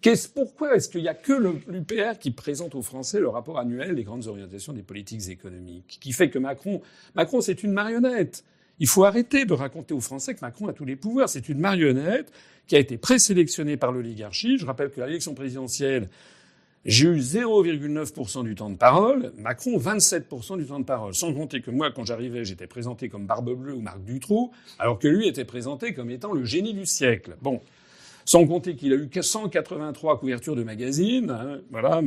Qu'est-ce, 0.00 0.28
pourquoi 0.28 0.76
est-ce 0.76 0.88
qu'il 0.88 1.00
n'y 1.02 1.08
a 1.08 1.14
que 1.14 1.32
l'UPR 1.66 2.18
qui 2.18 2.30
présente 2.30 2.74
aux 2.74 2.82
Français 2.82 3.20
le 3.20 3.28
rapport 3.28 3.58
annuel 3.58 3.94
des 3.94 4.04
grandes 4.04 4.26
orientations 4.26 4.74
des 4.74 4.82
politiques 4.82 5.28
économiques, 5.28 5.98
qui 6.00 6.12
fait 6.12 6.28
que 6.28 6.38
Macron, 6.38 6.82
Macron, 7.14 7.40
c'est 7.40 7.62
une 7.62 7.72
marionnette. 7.72 8.44
Il 8.80 8.88
faut 8.88 9.04
arrêter 9.04 9.44
de 9.44 9.52
raconter 9.52 9.94
aux 9.94 10.00
Français 10.00 10.34
que 10.34 10.40
Macron 10.40 10.68
a 10.68 10.72
tous 10.72 10.84
les 10.84 10.96
pouvoirs. 10.96 11.28
C'est 11.28 11.48
une 11.48 11.58
marionnette 11.58 12.32
qui 12.66 12.76
a 12.76 12.78
été 12.78 12.96
présélectionnée 12.96 13.76
par 13.76 13.92
l'oligarchie. 13.92 14.58
Je 14.58 14.66
rappelle 14.66 14.90
que 14.90 15.00
l'élection 15.00 15.34
présidentielle, 15.34 16.08
j'ai 16.84 17.06
eu 17.08 17.18
0,9% 17.18 18.44
du 18.44 18.54
temps 18.54 18.70
de 18.70 18.76
parole, 18.76 19.32
Macron 19.38 19.78
27% 19.78 20.58
du 20.58 20.66
temps 20.66 20.80
de 20.80 20.84
parole. 20.84 21.14
Sans 21.14 21.32
compter 21.32 21.60
que 21.60 21.70
moi, 21.70 21.90
quand 21.90 22.04
j'arrivais, 22.04 22.44
j'étais 22.44 22.66
présenté 22.66 23.08
comme 23.08 23.26
Barbe 23.26 23.54
Bleue 23.54 23.74
ou 23.74 23.80
Marc 23.80 24.02
Dutroux, 24.04 24.50
alors 24.78 24.98
que 24.98 25.08
lui 25.08 25.28
était 25.28 25.44
présenté 25.44 25.94
comme 25.94 26.10
étant 26.10 26.32
le 26.32 26.44
génie 26.44 26.74
du 26.74 26.86
siècle. 26.86 27.36
Bon. 27.40 27.60
Sans 28.26 28.46
compter 28.46 28.74
qu'il 28.74 28.92
a 28.94 28.96
eu 28.96 29.10
183 29.20 30.18
couvertures 30.18 30.56
de 30.56 30.62
magazines, 30.62 31.30
hein, 31.30 31.60
voilà, 31.70 32.00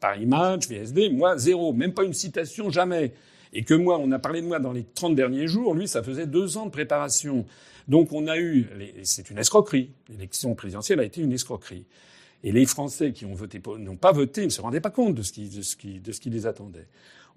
Paris 0.00 0.26
Match, 0.26 0.66
VSD, 0.66 1.10
moi 1.10 1.38
zéro, 1.38 1.72
même 1.72 1.92
pas 1.92 2.02
une 2.02 2.14
citation, 2.14 2.68
jamais 2.68 3.12
et 3.52 3.62
que 3.62 3.74
moi, 3.74 3.98
on 3.98 4.10
a 4.12 4.18
parlé 4.18 4.40
de 4.42 4.46
moi 4.46 4.58
dans 4.58 4.72
les 4.72 4.84
30 4.84 5.14
derniers 5.14 5.46
jours, 5.46 5.74
lui, 5.74 5.88
ça 5.88 6.02
faisait 6.02 6.26
deux 6.26 6.56
ans 6.56 6.66
de 6.66 6.70
préparation. 6.70 7.46
Donc 7.88 8.12
on 8.12 8.26
a 8.26 8.38
eu, 8.38 8.68
c'est 9.04 9.30
une 9.30 9.38
escroquerie. 9.38 9.90
L'élection 10.08 10.54
présidentielle 10.54 11.00
a 11.00 11.04
été 11.04 11.20
une 11.20 11.32
escroquerie. 11.32 11.84
Et 12.44 12.52
les 12.52 12.66
Français 12.66 13.12
qui 13.12 13.24
ont 13.24 13.34
voté, 13.34 13.60
n'ont 13.78 13.96
pas 13.96 14.12
voté, 14.12 14.44
ne 14.44 14.50
se 14.50 14.60
rendaient 14.60 14.80
pas 14.80 14.90
compte 14.90 15.14
de 15.14 15.22
ce 15.22 15.32
qui, 15.32 15.48
de 15.48 15.62
ce 15.62 15.76
qui, 15.76 16.00
de 16.00 16.12
ce 16.12 16.20
qui 16.20 16.30
les 16.30 16.46
attendait. 16.46 16.86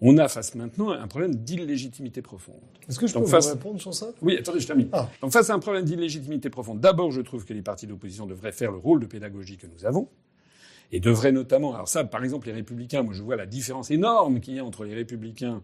On 0.02 0.18
a 0.18 0.28
face 0.30 0.56
maintenant 0.56 0.92
un 0.92 1.08
problème 1.08 1.36
d'illégitimité 1.36 2.22
profonde. 2.22 2.62
Est-ce 2.88 3.00
que 3.00 3.08
je 3.08 3.14
peux 3.14 3.20
vous 3.20 3.50
répondre 3.50 3.82
sur 3.82 3.94
ça? 3.94 4.08
Oui, 4.22 4.38
attendez, 4.38 4.60
je 4.60 4.68
termine. 4.68 4.88
Ah. 4.94 5.10
Donc 5.22 5.34
face 5.34 5.50
à 5.50 5.54
un 5.54 5.60
problème 5.60 5.84
d'illégitimité 5.84 6.50
profonde, 6.50 6.80
d'abord, 6.80 7.12
je 7.12 7.22
trouve 7.22 7.44
que 7.44 7.54
les 7.54 7.62
partis 7.62 7.86
d'opposition 7.86 8.26
devraient 8.26 8.54
faire 8.54 8.72
le 8.72 8.78
rôle 8.78 9.02
de 9.02 9.08
pédagogie 9.08 9.58
que 9.58 9.68
nous 9.68 9.86
avons 9.86 10.08
et 10.92 11.00
devraient 11.00 11.32
notamment, 11.32 11.76
alors 11.76 11.88
ça, 11.88 12.04
par 12.04 12.24
exemple, 12.24 12.48
les 12.48 12.54
républicains, 12.54 13.04
moi 13.04 13.14
je 13.14 13.22
vois 13.22 13.36
la 13.36 13.46
différence 13.46 13.92
énorme 13.92 14.40
qu'il 14.40 14.56
y 14.56 14.60
a 14.60 14.66
entre 14.66 14.86
les 14.86 14.96
républicains 14.96 15.62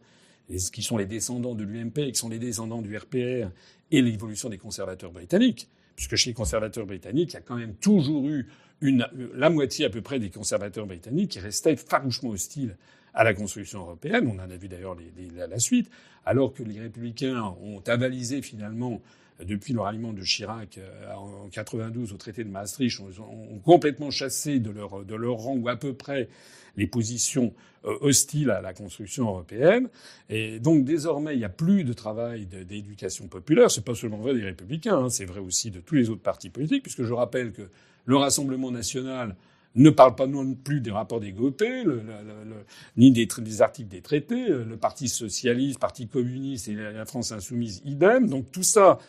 qui 0.72 0.84
sont 0.84 0.98
les 0.98 1.06
descendants 1.06 1.56
de 1.56 1.64
l'UMP, 1.64 2.12
qui 2.12 2.16
sont 2.16 2.30
les 2.30 2.40
descendants 2.40 2.82
du 2.82 2.96
RPR, 2.96 3.50
et 3.92 4.02
l'évolution 4.02 4.50
des 4.50 4.58
conservateurs 4.58 5.12
britanniques, 5.12 5.70
puisque 5.96 6.16
chez 6.16 6.32
les 6.32 6.34
conservateurs 6.34 6.86
britanniques, 6.86 7.32
il 7.32 7.36
y 7.36 7.38
a 7.38 7.42
quand 7.42 7.56
même 7.56 7.76
toujours 7.76 8.28
eu 8.28 8.48
une, 8.82 9.08
la 9.34 9.50
moitié 9.50 9.86
à 9.86 9.90
peu 9.90 10.02
près 10.02 10.20
des 10.20 10.30
conservateurs 10.30 10.86
britanniques 10.86 11.32
qui 11.32 11.40
restaient 11.40 11.76
farouchement 11.76 12.32
hostiles 12.32 12.78
à 13.14 13.24
la 13.24 13.34
construction 13.34 13.80
européenne. 13.80 14.28
On 14.28 14.40
en 14.40 14.50
a 14.50 14.58
vu 14.58 14.68
d'ailleurs 14.68 14.98
la 15.36 15.60
suite, 15.60 15.90
alors 16.26 16.54
que 16.54 16.64
les 16.64 16.80
républicains 16.80 17.56
ont 17.62 17.82
avalisé 17.88 18.42
finalement 18.42 19.02
depuis 19.44 19.74
le 19.74 19.82
ralliement 19.82 20.14
de 20.14 20.22
Chirac 20.24 20.78
euh, 20.78 21.14
en 21.14 21.50
92 21.50 22.14
au 22.14 22.18
traité 22.18 22.44
de 22.44 22.50
Maastricht, 22.50 23.00
ont, 23.00 23.60
complètement 23.64 24.12
chassé 24.12 24.60
de 24.60 24.70
leur, 24.70 25.04
de 25.04 25.16
leur 25.16 25.36
rang 25.36 25.56
ou 25.56 25.68
à 25.68 25.76
peu 25.76 25.94
près 25.94 26.30
les 26.78 26.88
positions 26.88 27.54
euh, 27.86 27.98
hostiles 28.02 28.50
à 28.50 28.62
la 28.62 28.74
construction 28.74 29.28
européenne. 29.28 29.90
Et 30.30 30.60
donc 30.60 30.86
désormais, 30.86 31.34
il 31.36 31.40
n'y 31.40 31.46
a 31.46 31.50
plus 31.50 31.84
de 31.84 31.94
travail 31.94 32.46
d'éducation 32.46 33.28
populaire. 33.28 33.72
C'est 33.72 33.84
pas 33.84 33.96
seulement 33.96 34.18
vrai 34.18 34.34
des 34.34 34.44
républicains, 34.44 34.98
hein, 34.98 35.10
c'est 35.10 35.26
vrai 35.26 35.40
aussi 35.40 35.72
de 35.72 35.80
tous 35.80 35.96
les 35.96 36.10
autres 36.10 36.22
partis 36.24 36.50
politiques, 36.50 36.84
puisque 36.84 37.04
je 37.04 37.14
rappelle 37.14 37.52
que 37.52 37.70
le 38.06 38.18
Rassemblement 38.18 38.72
national 38.72 39.36
ne 39.76 39.90
parle 39.90 40.16
pas 40.16 40.28
non 40.28 40.54
plus 40.54 40.80
des 40.80 40.92
rapports 40.92 41.20
des 41.20 41.34
Gauthier, 41.34 41.84
le, 41.84 41.96
le, 41.96 42.02
le, 42.46 42.56
ni 42.96 43.12
des, 43.12 43.26
des, 43.26 43.62
articles 43.62 43.90
des 43.90 44.02
traités. 44.02 44.48
Le 44.48 44.78
Parti 44.78 45.10
socialiste, 45.10 45.80
Parti 45.80 46.08
communiste 46.08 46.70
et 46.70 46.76
la 46.76 47.06
France 47.06 47.34
insoumise, 47.34 47.82
idem. 47.84 48.30
Donc 48.30 48.52
tout 48.52 48.64
ça, 48.64 49.00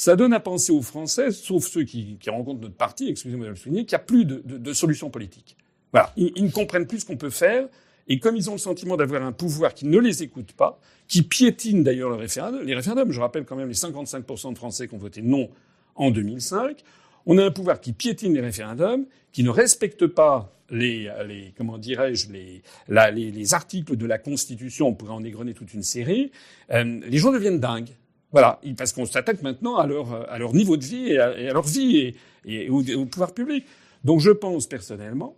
ça 0.00 0.16
donne 0.16 0.32
à 0.32 0.40
penser 0.40 0.72
aux 0.72 0.80
Français, 0.80 1.30
sauf 1.30 1.66
ceux 1.66 1.84
qui, 1.84 2.16
rencontrent 2.26 2.62
notre 2.62 2.74
parti, 2.74 3.10
excusez-moi 3.10 3.44
de 3.44 3.50
le 3.50 3.56
souligner, 3.56 3.84
qu'il 3.84 3.98
n'y 3.98 4.00
a 4.00 4.04
plus 4.06 4.24
de, 4.24 4.40
de, 4.42 4.56
de 4.56 4.72
solution 4.72 5.10
politique. 5.10 5.58
Voilà, 5.92 6.10
ils, 6.16 6.42
ne 6.42 6.50
comprennent 6.50 6.86
plus 6.86 7.00
ce 7.00 7.04
qu'on 7.04 7.18
peut 7.18 7.28
faire. 7.28 7.68
Et 8.08 8.18
comme 8.18 8.34
ils 8.34 8.48
ont 8.48 8.54
le 8.54 8.58
sentiment 8.58 8.96
d'avoir 8.96 9.22
un 9.22 9.32
pouvoir 9.32 9.74
qui 9.74 9.84
ne 9.84 9.98
les 9.98 10.22
écoute 10.22 10.52
pas, 10.52 10.80
qui 11.06 11.20
piétine 11.20 11.82
d'ailleurs 11.82 12.08
le 12.08 12.16
référendum, 12.16 12.62
les 12.62 12.74
référendums, 12.74 13.12
je 13.12 13.20
rappelle 13.20 13.44
quand 13.44 13.56
même 13.56 13.68
les 13.68 13.74
55% 13.74 14.54
de 14.54 14.56
Français 14.56 14.88
qui 14.88 14.94
ont 14.94 14.98
voté 14.98 15.20
non 15.20 15.50
en 15.96 16.10
2005, 16.10 16.82
on 17.26 17.36
a 17.36 17.44
un 17.44 17.50
pouvoir 17.50 17.78
qui 17.78 17.92
piétine 17.92 18.32
les 18.32 18.40
référendums, 18.40 19.04
qui 19.32 19.42
ne 19.42 19.50
respecte 19.50 20.06
pas 20.06 20.50
les, 20.70 21.10
comment 21.58 21.76
dirais-je, 21.76 22.28
les, 22.32 23.54
articles 23.54 23.98
de 23.98 24.06
la 24.06 24.16
Constitution. 24.16 24.88
On 24.88 24.94
pourrait 24.94 25.12
en 25.12 25.24
égrener 25.24 25.52
toute 25.52 25.74
une 25.74 25.82
série. 25.82 26.32
Euh, 26.70 27.00
les 27.06 27.18
gens 27.18 27.32
deviennent 27.32 27.60
dingues. 27.60 27.90
Voilà, 28.32 28.60
parce 28.76 28.92
qu'on 28.92 29.06
s'attaque 29.06 29.42
maintenant 29.42 29.76
à 29.76 29.86
leur, 29.86 30.54
niveau 30.54 30.76
de 30.76 30.84
vie 30.84 31.12
et 31.12 31.18
à, 31.18 31.52
leur 31.52 31.66
vie 31.66 32.14
et, 32.44 32.68
au 32.68 33.06
pouvoir 33.06 33.34
public. 33.34 33.64
Donc 34.04 34.20
je 34.20 34.30
pense 34.30 34.66
personnellement 34.66 35.36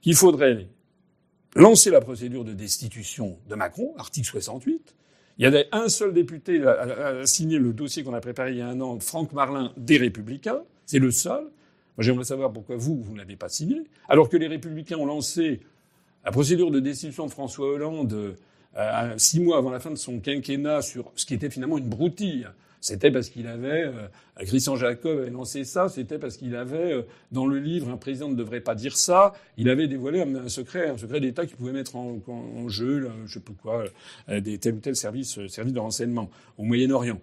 qu'il 0.00 0.16
faudrait 0.16 0.66
lancer 1.54 1.90
la 1.90 2.00
procédure 2.00 2.44
de 2.44 2.52
destitution 2.52 3.38
de 3.48 3.54
Macron, 3.54 3.94
article 3.96 4.26
68, 4.26 4.94
Il 5.38 5.42
y 5.44 5.46
avait 5.46 5.68
un 5.72 5.88
seul 5.88 6.12
député 6.12 6.62
à, 6.64 7.24
signer 7.26 7.58
le 7.58 7.72
dossier 7.72 8.02
qu'on 8.02 8.14
a 8.14 8.20
préparé 8.20 8.52
il 8.52 8.58
y 8.58 8.62
a 8.62 8.68
un 8.68 8.80
an, 8.80 8.98
Franck 9.00 9.32
Marlin, 9.32 9.72
des 9.76 9.96
Républicains. 9.96 10.62
C'est 10.84 10.98
le 10.98 11.10
seul. 11.10 11.42
Moi, 11.42 12.04
j'aimerais 12.04 12.24
savoir 12.24 12.52
pourquoi 12.52 12.76
vous, 12.76 13.02
vous 13.02 13.14
n'avez 13.14 13.36
pas 13.36 13.48
signé. 13.48 13.82
Alors 14.08 14.28
que 14.28 14.36
les 14.36 14.48
Républicains 14.48 14.98
ont 14.98 15.06
lancé 15.06 15.60
la 16.24 16.30
procédure 16.30 16.70
de 16.70 16.80
destitution 16.80 17.26
de 17.26 17.30
François 17.30 17.68
Hollande 17.68 18.36
euh, 18.76 19.14
six 19.16 19.40
mois 19.40 19.58
avant 19.58 19.70
la 19.70 19.80
fin 19.80 19.90
de 19.90 19.96
son 19.96 20.20
quinquennat 20.20 20.82
sur 20.82 21.10
ce 21.16 21.26
qui 21.26 21.34
était 21.34 21.50
finalement 21.50 21.78
une 21.78 21.88
broutille. 21.88 22.46
C'était 22.86 23.10
parce 23.10 23.30
qu'il 23.30 23.48
avait, 23.48 23.84
euh, 23.84 24.44
Christian 24.44 24.76
Jacob 24.76 25.18
avait 25.18 25.30
lancé 25.30 25.64
ça, 25.64 25.88
c'était 25.88 26.18
parce 26.18 26.36
qu'il 26.36 26.54
avait, 26.54 26.92
euh, 26.92 27.02
dans 27.32 27.44
le 27.44 27.58
livre, 27.58 27.90
un 27.90 27.96
président 27.96 28.28
ne 28.28 28.36
devrait 28.36 28.60
pas 28.60 28.76
dire 28.76 28.96
ça, 28.96 29.32
il 29.56 29.68
avait 29.68 29.88
dévoilé 29.88 30.22
un, 30.22 30.48
secret, 30.48 30.90
un 30.90 30.96
secret 30.96 31.18
d'État 31.18 31.46
qui 31.46 31.56
pouvait 31.56 31.72
mettre 31.72 31.96
en, 31.96 32.68
jeu, 32.68 33.10
je 33.26 33.34
sais 33.34 33.40
plus 33.40 33.54
quoi, 33.54 33.86
euh, 34.28 34.40
des 34.40 34.58
tel 34.58 34.74
ou 34.74 34.78
tel 34.78 34.94
service, 34.94 35.44
service 35.48 35.72
de 35.72 35.80
renseignement 35.80 36.30
au 36.58 36.62
Moyen-Orient. 36.62 37.20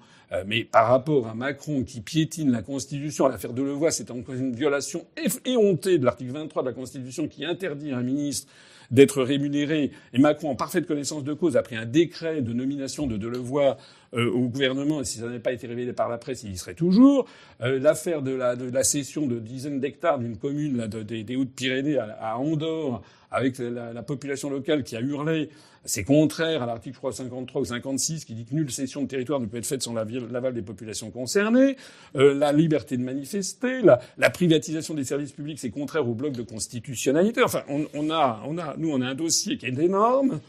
mais 0.48 0.66
par 0.66 0.88
rapport 0.88 1.28
à 1.28 1.34
Macron 1.34 1.84
qui 1.84 2.02
piétine 2.02 2.52
la 2.52 2.62
Constitution, 2.62 3.30
l'affaire 3.30 3.54
Delevoye, 3.54 3.92
c'était 3.92 4.12
encore 4.12 4.36
une 4.36 4.54
violation 4.54 5.06
éhontée 5.46 5.98
de 5.98 6.04
l'article 6.04 6.32
23 6.32 6.64
de 6.64 6.68
la 6.68 6.74
Constitution 6.74 7.30
qui 7.30 7.46
interdit 7.46 7.92
à 7.92 8.00
un 8.00 8.04
ministre 8.04 8.52
d'être 8.92 9.24
rémunéré. 9.24 9.92
Et 10.14 10.20
Macron, 10.20 10.50
en 10.50 10.56
parfaite 10.56 10.88
connaissance 10.88 11.24
de 11.24 11.34
cause, 11.34 11.58
a 11.58 11.62
pris 11.64 11.76
un 11.76 11.86
décret 11.86 12.42
de 12.42 12.54
nomination 12.54 13.08
de 13.08 13.18
Delevoye 13.18 13.78
euh, 14.16 14.32
au 14.32 14.48
gouvernement, 14.48 15.04
si 15.04 15.20
ça 15.20 15.26
n'avait 15.26 15.40
pas 15.40 15.54
été 15.54 15.68
révélé 15.68 15.94
par 15.94 16.10
la 16.10 16.18
presse, 16.18 16.44
il 16.44 16.52
y 16.52 16.58
serait 16.58 16.76
toujours. 16.76 17.28
Euh, 17.62 17.80
l'affaire 17.80 18.22
de 18.22 18.32
la, 18.32 18.56
de 18.56 18.70
la 18.70 18.84
cession 18.84 19.26
de 19.26 19.40
dizaines 19.40 19.80
d'hectares 19.80 20.20
d'une 20.20 20.38
commune 20.38 20.78
là, 20.78 20.88
des, 20.88 21.36
Hautes-Pyrénées 21.36 21.98
à, 21.98 22.38
Andorre, 22.38 23.02
avec 23.32 23.58
la, 23.58 24.04
population 24.04 24.50
locale 24.50 24.84
qui 24.84 24.96
a 24.96 25.02
hurlé, 25.02 25.50
c'est 25.86 26.04
contraire 26.04 26.62
à 26.64 26.66
l'article 26.66 26.98
53 27.12 27.62
ou 27.62 27.66
56 27.66 28.26
qui 28.26 28.36
dit 28.36 28.46
que 28.46 28.54
nulle 28.54 28.72
cession 28.72 29.02
de 29.02 29.08
territoire 29.08 29.40
ne 29.40 29.48
peut 29.48 29.58
être 29.58 29.66
faite 29.66 29.82
sans 29.82 29.94
l'aval 29.94 30.54
des 30.54 30.62
populations 30.62 31.10
concernées. 31.10 31.76
Euh, 32.16 32.34
la 32.34 32.54
liberté 32.54 32.96
de 32.96 33.04
manifester, 33.04 33.82
la, 33.82 34.00
la, 34.18 34.30
privatisation 34.30 34.94
des 34.94 35.04
services 35.04 35.32
publics, 35.32 35.60
c'est 35.60 35.72
contraire 35.72 36.08
au 36.08 36.14
bloc 36.14 36.34
de 36.34 36.44
constitutionnalité. 36.44 37.44
Enfin, 37.44 37.64
on, 37.68 37.86
on, 37.94 38.12
a, 38.12 38.44
on 38.46 38.58
a, 38.58 38.76
nous, 38.78 38.92
on 38.92 39.02
a 39.02 39.08
un 39.08 39.16
dossier 39.16 39.58
qui 39.58 39.66
est 39.66 39.78
énorme. 39.78 40.40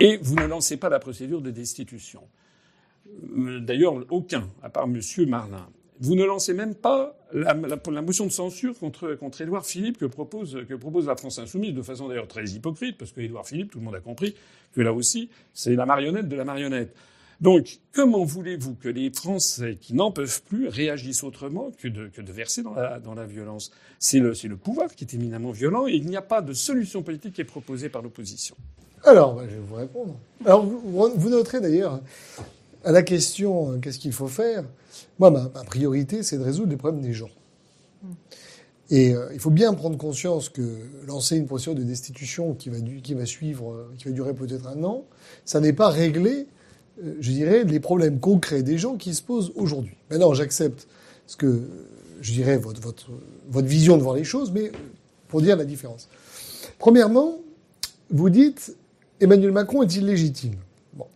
Et 0.00 0.18
vous 0.22 0.34
ne 0.34 0.46
lancez 0.46 0.78
pas 0.78 0.88
la 0.88 0.98
procédure 0.98 1.42
de 1.42 1.50
destitution. 1.50 2.22
Euh, 3.36 3.60
d'ailleurs, 3.60 3.94
aucun, 4.10 4.48
à 4.62 4.70
part 4.70 4.84
M. 4.84 5.00
Marlin. 5.28 5.68
Vous 6.00 6.14
ne 6.14 6.24
lancez 6.24 6.54
même 6.54 6.74
pas 6.74 7.14
la, 7.34 7.52
motion 8.00 8.24
de 8.24 8.32
censure 8.32 8.78
contre, 8.78 9.18
Édouard 9.40 9.66
Philippe 9.66 9.98
que 9.98 10.06
propose, 10.06 10.56
la 11.06 11.16
France 11.16 11.38
insoumise, 11.38 11.74
de 11.74 11.82
façon 11.82 12.08
d'ailleurs 12.08 12.26
très 12.26 12.44
hypocrite, 12.46 12.96
parce 12.96 13.12
que 13.12 13.20
Édouard 13.20 13.46
Philippe, 13.46 13.70
tout 13.70 13.78
le 13.78 13.84
monde 13.84 13.94
a 13.94 14.00
compris 14.00 14.34
que 14.72 14.80
là 14.80 14.94
aussi, 14.94 15.28
c'est 15.52 15.74
la 15.74 15.84
marionnette 15.84 16.28
de 16.28 16.36
la 16.36 16.44
marionnette. 16.44 16.96
Donc, 17.42 17.80
comment 17.92 18.24
voulez-vous 18.24 18.76
que 18.76 18.88
les 18.88 19.10
Français 19.10 19.76
qui 19.78 19.94
n'en 19.94 20.10
peuvent 20.10 20.42
plus 20.44 20.68
réagissent 20.68 21.22
autrement 21.22 21.70
que 21.78 21.88
de, 21.88 22.32
verser 22.32 22.62
dans 22.62 22.74
la, 23.14 23.26
violence? 23.26 23.70
C'est 23.98 24.20
le 24.20 24.56
pouvoir 24.56 24.94
qui 24.94 25.04
est 25.04 25.14
éminemment 25.14 25.50
violent 25.50 25.86
et 25.86 25.92
il 25.92 26.06
n'y 26.06 26.16
a 26.16 26.22
pas 26.22 26.40
de 26.40 26.54
solution 26.54 27.02
politique 27.02 27.34
qui 27.34 27.40
est 27.42 27.44
proposée 27.44 27.90
par 27.90 28.00
l'opposition. 28.00 28.56
Alors, 29.04 29.34
bah, 29.34 29.42
je 29.48 29.54
vais 29.54 29.62
vous 29.66 29.74
répondre. 29.74 30.14
Alors, 30.44 30.64
vous, 30.64 31.28
noterez 31.28 31.60
d'ailleurs, 31.60 32.00
à 32.84 32.92
la 32.92 33.02
question 33.02 33.72
euh, 33.72 33.78
qu'est-ce 33.78 33.98
qu'il 33.98 34.12
faut 34.12 34.28
faire, 34.28 34.64
moi, 35.18 35.30
ma, 35.30 35.48
priorité, 35.64 36.22
c'est 36.22 36.38
de 36.38 36.42
résoudre 36.42 36.70
les 36.70 36.76
problèmes 36.76 37.02
des 37.02 37.12
gens. 37.12 37.30
Et 38.90 39.14
euh, 39.14 39.28
il 39.32 39.38
faut 39.38 39.50
bien 39.50 39.72
prendre 39.74 39.96
conscience 39.96 40.48
que 40.48 40.62
lancer 41.06 41.36
une 41.36 41.46
procédure 41.46 41.74
de 41.74 41.84
destitution 41.84 42.54
qui 42.54 42.70
va, 42.70 42.78
qui 43.02 43.14
va 43.14 43.26
suivre, 43.26 43.72
euh, 43.72 43.94
qui 43.98 44.06
va 44.06 44.10
durer 44.10 44.34
peut-être 44.34 44.66
un 44.66 44.82
an, 44.84 45.04
ça 45.44 45.60
n'est 45.60 45.72
pas 45.72 45.88
régler, 45.88 46.46
je 47.20 47.30
dirais, 47.30 47.64
les 47.64 47.80
problèmes 47.80 48.18
concrets 48.18 48.62
des 48.62 48.78
gens 48.78 48.96
qui 48.96 49.14
se 49.14 49.22
posent 49.22 49.52
aujourd'hui. 49.54 49.96
Maintenant, 50.10 50.34
j'accepte 50.34 50.88
ce 51.26 51.36
que, 51.36 51.62
je 52.20 52.32
dirais, 52.32 52.58
votre, 52.58 52.80
votre, 52.80 53.10
votre 53.48 53.68
vision 53.68 53.96
de 53.96 54.02
voir 54.02 54.16
les 54.16 54.24
choses, 54.24 54.50
mais 54.50 54.72
pour 55.28 55.40
dire 55.40 55.56
la 55.56 55.64
différence. 55.64 56.08
Premièrement, 56.78 57.38
vous 58.10 58.28
dites, 58.28 58.74
Emmanuel 59.20 59.52
Macron 59.52 59.82
est 59.82 59.94
illégitime. 59.96 60.54
Bon. 60.94 61.06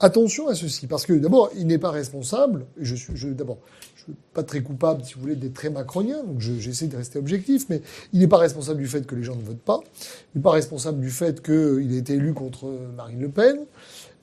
Attention 0.00 0.48
à 0.48 0.54
ceci, 0.54 0.86
parce 0.86 1.06
que 1.06 1.12
d'abord, 1.12 1.50
il 1.56 1.66
n'est 1.66 1.78
pas 1.78 1.90
responsable. 1.90 2.66
Je 2.80 2.94
suis, 2.94 3.16
je, 3.16 3.28
d'abord, 3.28 3.58
je 3.94 4.04
suis 4.04 4.12
pas 4.32 4.42
très 4.42 4.62
coupable, 4.62 5.04
si 5.04 5.14
vous 5.14 5.20
voulez, 5.20 5.36
d'être 5.36 5.54
très 5.54 5.70
macronien, 5.70 6.24
donc 6.24 6.40
j'essaie 6.40 6.88
de 6.88 6.96
rester 6.96 7.18
objectif, 7.18 7.66
mais 7.68 7.82
il 8.12 8.20
n'est 8.20 8.26
pas 8.26 8.38
responsable 8.38 8.80
du 8.80 8.88
fait 8.88 9.06
que 9.06 9.14
les 9.14 9.22
gens 9.22 9.36
ne 9.36 9.42
votent 9.42 9.60
pas. 9.60 9.80
Il 10.34 10.38
n'est 10.38 10.42
pas 10.42 10.50
responsable 10.50 11.00
du 11.00 11.10
fait 11.10 11.42
qu'il 11.42 11.92
a 11.92 11.96
été 11.96 12.14
élu 12.14 12.34
contre 12.34 12.66
Marine 12.96 13.20
Le 13.20 13.28
Pen. 13.28 13.60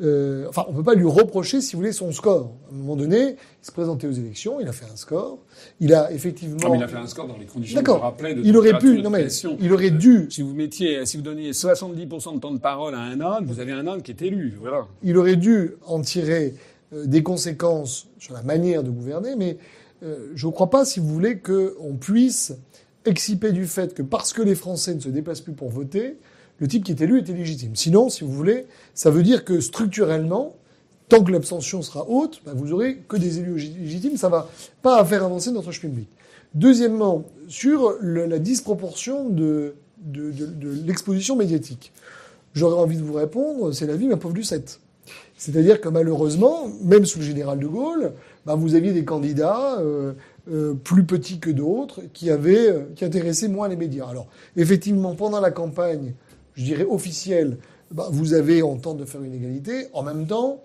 Euh, 0.01 0.45
enfin, 0.47 0.65
on 0.69 0.73
peut 0.73 0.83
pas 0.83 0.93
lui 0.93 1.05
reprocher, 1.05 1.59
si 1.59 1.73
vous 1.73 1.79
voulez, 1.79 1.91
son 1.91 2.11
score. 2.11 2.53
À 2.69 2.73
un 2.73 2.77
moment 2.77 2.95
donné, 2.95 3.35
il 3.61 3.65
se 3.65 3.71
présentait 3.71 4.07
aux 4.07 4.13
élections, 4.13 4.59
il 4.61 4.67
a 4.67 4.71
fait 4.71 4.85
un 4.91 4.95
score. 4.95 5.39
Il 5.81 5.93
a 5.93 6.11
effectivement. 6.11 6.57
Non, 6.63 6.71
mais 6.71 6.77
il 6.77 6.83
a 6.83 6.87
fait 6.87 6.97
un 6.97 7.07
score 7.07 7.27
dans 7.27 7.37
les 7.37 7.45
conditions 7.45 7.81
que 7.81 7.91
je 7.91 7.97
rappelais 7.97 8.33
de 8.33 8.41
Il 8.43 8.55
aurait 8.55 8.77
pu, 8.77 9.01
non 9.01 9.09
mais, 9.09 9.27
il 9.59 9.73
aurait 9.73 9.91
dû. 9.91 10.27
Si 10.29 10.41
vous 10.41 10.53
mettiez, 10.53 11.05
si 11.05 11.17
vous 11.17 11.23
donniez 11.23 11.51
70% 11.51 12.35
de 12.35 12.39
temps 12.39 12.53
de 12.53 12.59
parole 12.59 12.95
à 12.95 12.99
un 12.99 13.19
âne, 13.19 13.45
vous 13.45 13.59
avez 13.59 13.73
un 13.73 13.87
âne 13.87 14.01
qui 14.01 14.11
est 14.11 14.21
élu, 14.21 14.57
voilà. 14.59 14.87
Il 15.03 15.17
aurait 15.17 15.35
dû 15.35 15.73
en 15.85 16.01
tirer 16.01 16.55
euh, 16.93 17.05
des 17.05 17.21
conséquences 17.21 18.07
sur 18.19 18.33
la 18.33 18.41
manière 18.41 18.83
de 18.83 18.89
gouverner, 18.89 19.35
mais 19.37 19.57
euh, 20.03 20.31
je 20.33 20.47
ne 20.47 20.51
crois 20.51 20.69
pas, 20.69 20.85
si 20.85 20.99
vous 20.99 21.07
voulez, 21.07 21.39
qu'on 21.39 21.97
puisse 21.99 22.53
exciper 23.05 23.51
du 23.51 23.65
fait 23.65 23.93
que 23.93 24.01
parce 24.01 24.33
que 24.33 24.41
les 24.41 24.55
Français 24.55 24.95
ne 24.95 24.99
se 24.99 25.09
déplacent 25.09 25.41
plus 25.41 25.53
pour 25.53 25.69
voter, 25.69 26.17
le 26.59 26.67
type 26.67 26.83
qui 26.83 26.91
est 26.91 27.01
élu 27.01 27.19
était 27.19 27.33
légitime. 27.33 27.75
Sinon, 27.75 28.09
si 28.09 28.23
vous 28.23 28.31
voulez, 28.31 28.65
ça 28.93 29.09
veut 29.09 29.23
dire 29.23 29.45
que 29.45 29.59
structurellement, 29.59 30.55
tant 31.07 31.23
que 31.23 31.31
l'abstention 31.31 31.81
sera 31.81 32.07
haute, 32.07 32.41
ben, 32.45 32.53
vous 32.53 32.73
aurez 32.73 32.97
que 33.07 33.17
des 33.17 33.39
élus 33.39 33.55
légitimes. 33.55 34.17
Ça 34.17 34.29
va 34.29 34.49
pas 34.81 35.03
faire 35.05 35.23
avancer 35.23 35.51
notre 35.51 35.71
chemin 35.71 35.93
public. 35.93 36.09
Deuxièmement, 36.53 37.25
sur 37.47 37.95
la 38.01 38.39
disproportion 38.39 39.29
de, 39.29 39.75
de, 39.99 40.85
l'exposition 40.85 41.35
médiatique, 41.35 41.91
j'aurais 42.53 42.79
envie 42.79 42.97
de 42.97 43.03
vous 43.03 43.13
répondre, 43.13 43.71
c'est 43.71 43.85
la 43.85 43.95
vie, 43.95 44.07
ma 44.07 44.17
pauvre 44.17 44.35
Lucette. 44.35 44.79
C'est-à-dire 45.37 45.79
que 45.79 45.89
malheureusement, 45.89 46.67
même 46.83 47.05
sous 47.05 47.19
le 47.19 47.25
général 47.25 47.59
de 47.59 47.67
Gaulle, 47.67 48.13
ben, 48.45 48.55
vous 48.55 48.75
aviez 48.75 48.93
des 48.93 49.05
candidats 49.05 49.79
euh, 49.79 50.13
euh, 50.51 50.73
plus 50.73 51.03
petits 51.03 51.39
que 51.39 51.49
d'autres 51.49 52.01
qui 52.13 52.29
avaient 52.29 52.69
euh, 52.69 52.81
qui 52.95 53.05
intéressaient 53.05 53.47
moins 53.47 53.67
les 53.67 53.75
médias. 53.75 54.07
Alors 54.07 54.27
effectivement, 54.57 55.15
pendant 55.15 55.39
la 55.39 55.51
campagne, 55.51 56.13
je 56.59 56.65
dirais, 56.65 56.85
officielle, 56.85 57.57
bah, 57.91 58.09
vous 58.11 58.33
avez, 58.33 58.61
on 58.61 58.77
tente 58.77 58.97
de 58.97 59.05
faire 59.05 59.23
une 59.23 59.33
égalité. 59.33 59.87
En 59.93 60.03
même 60.03 60.27
temps, 60.27 60.61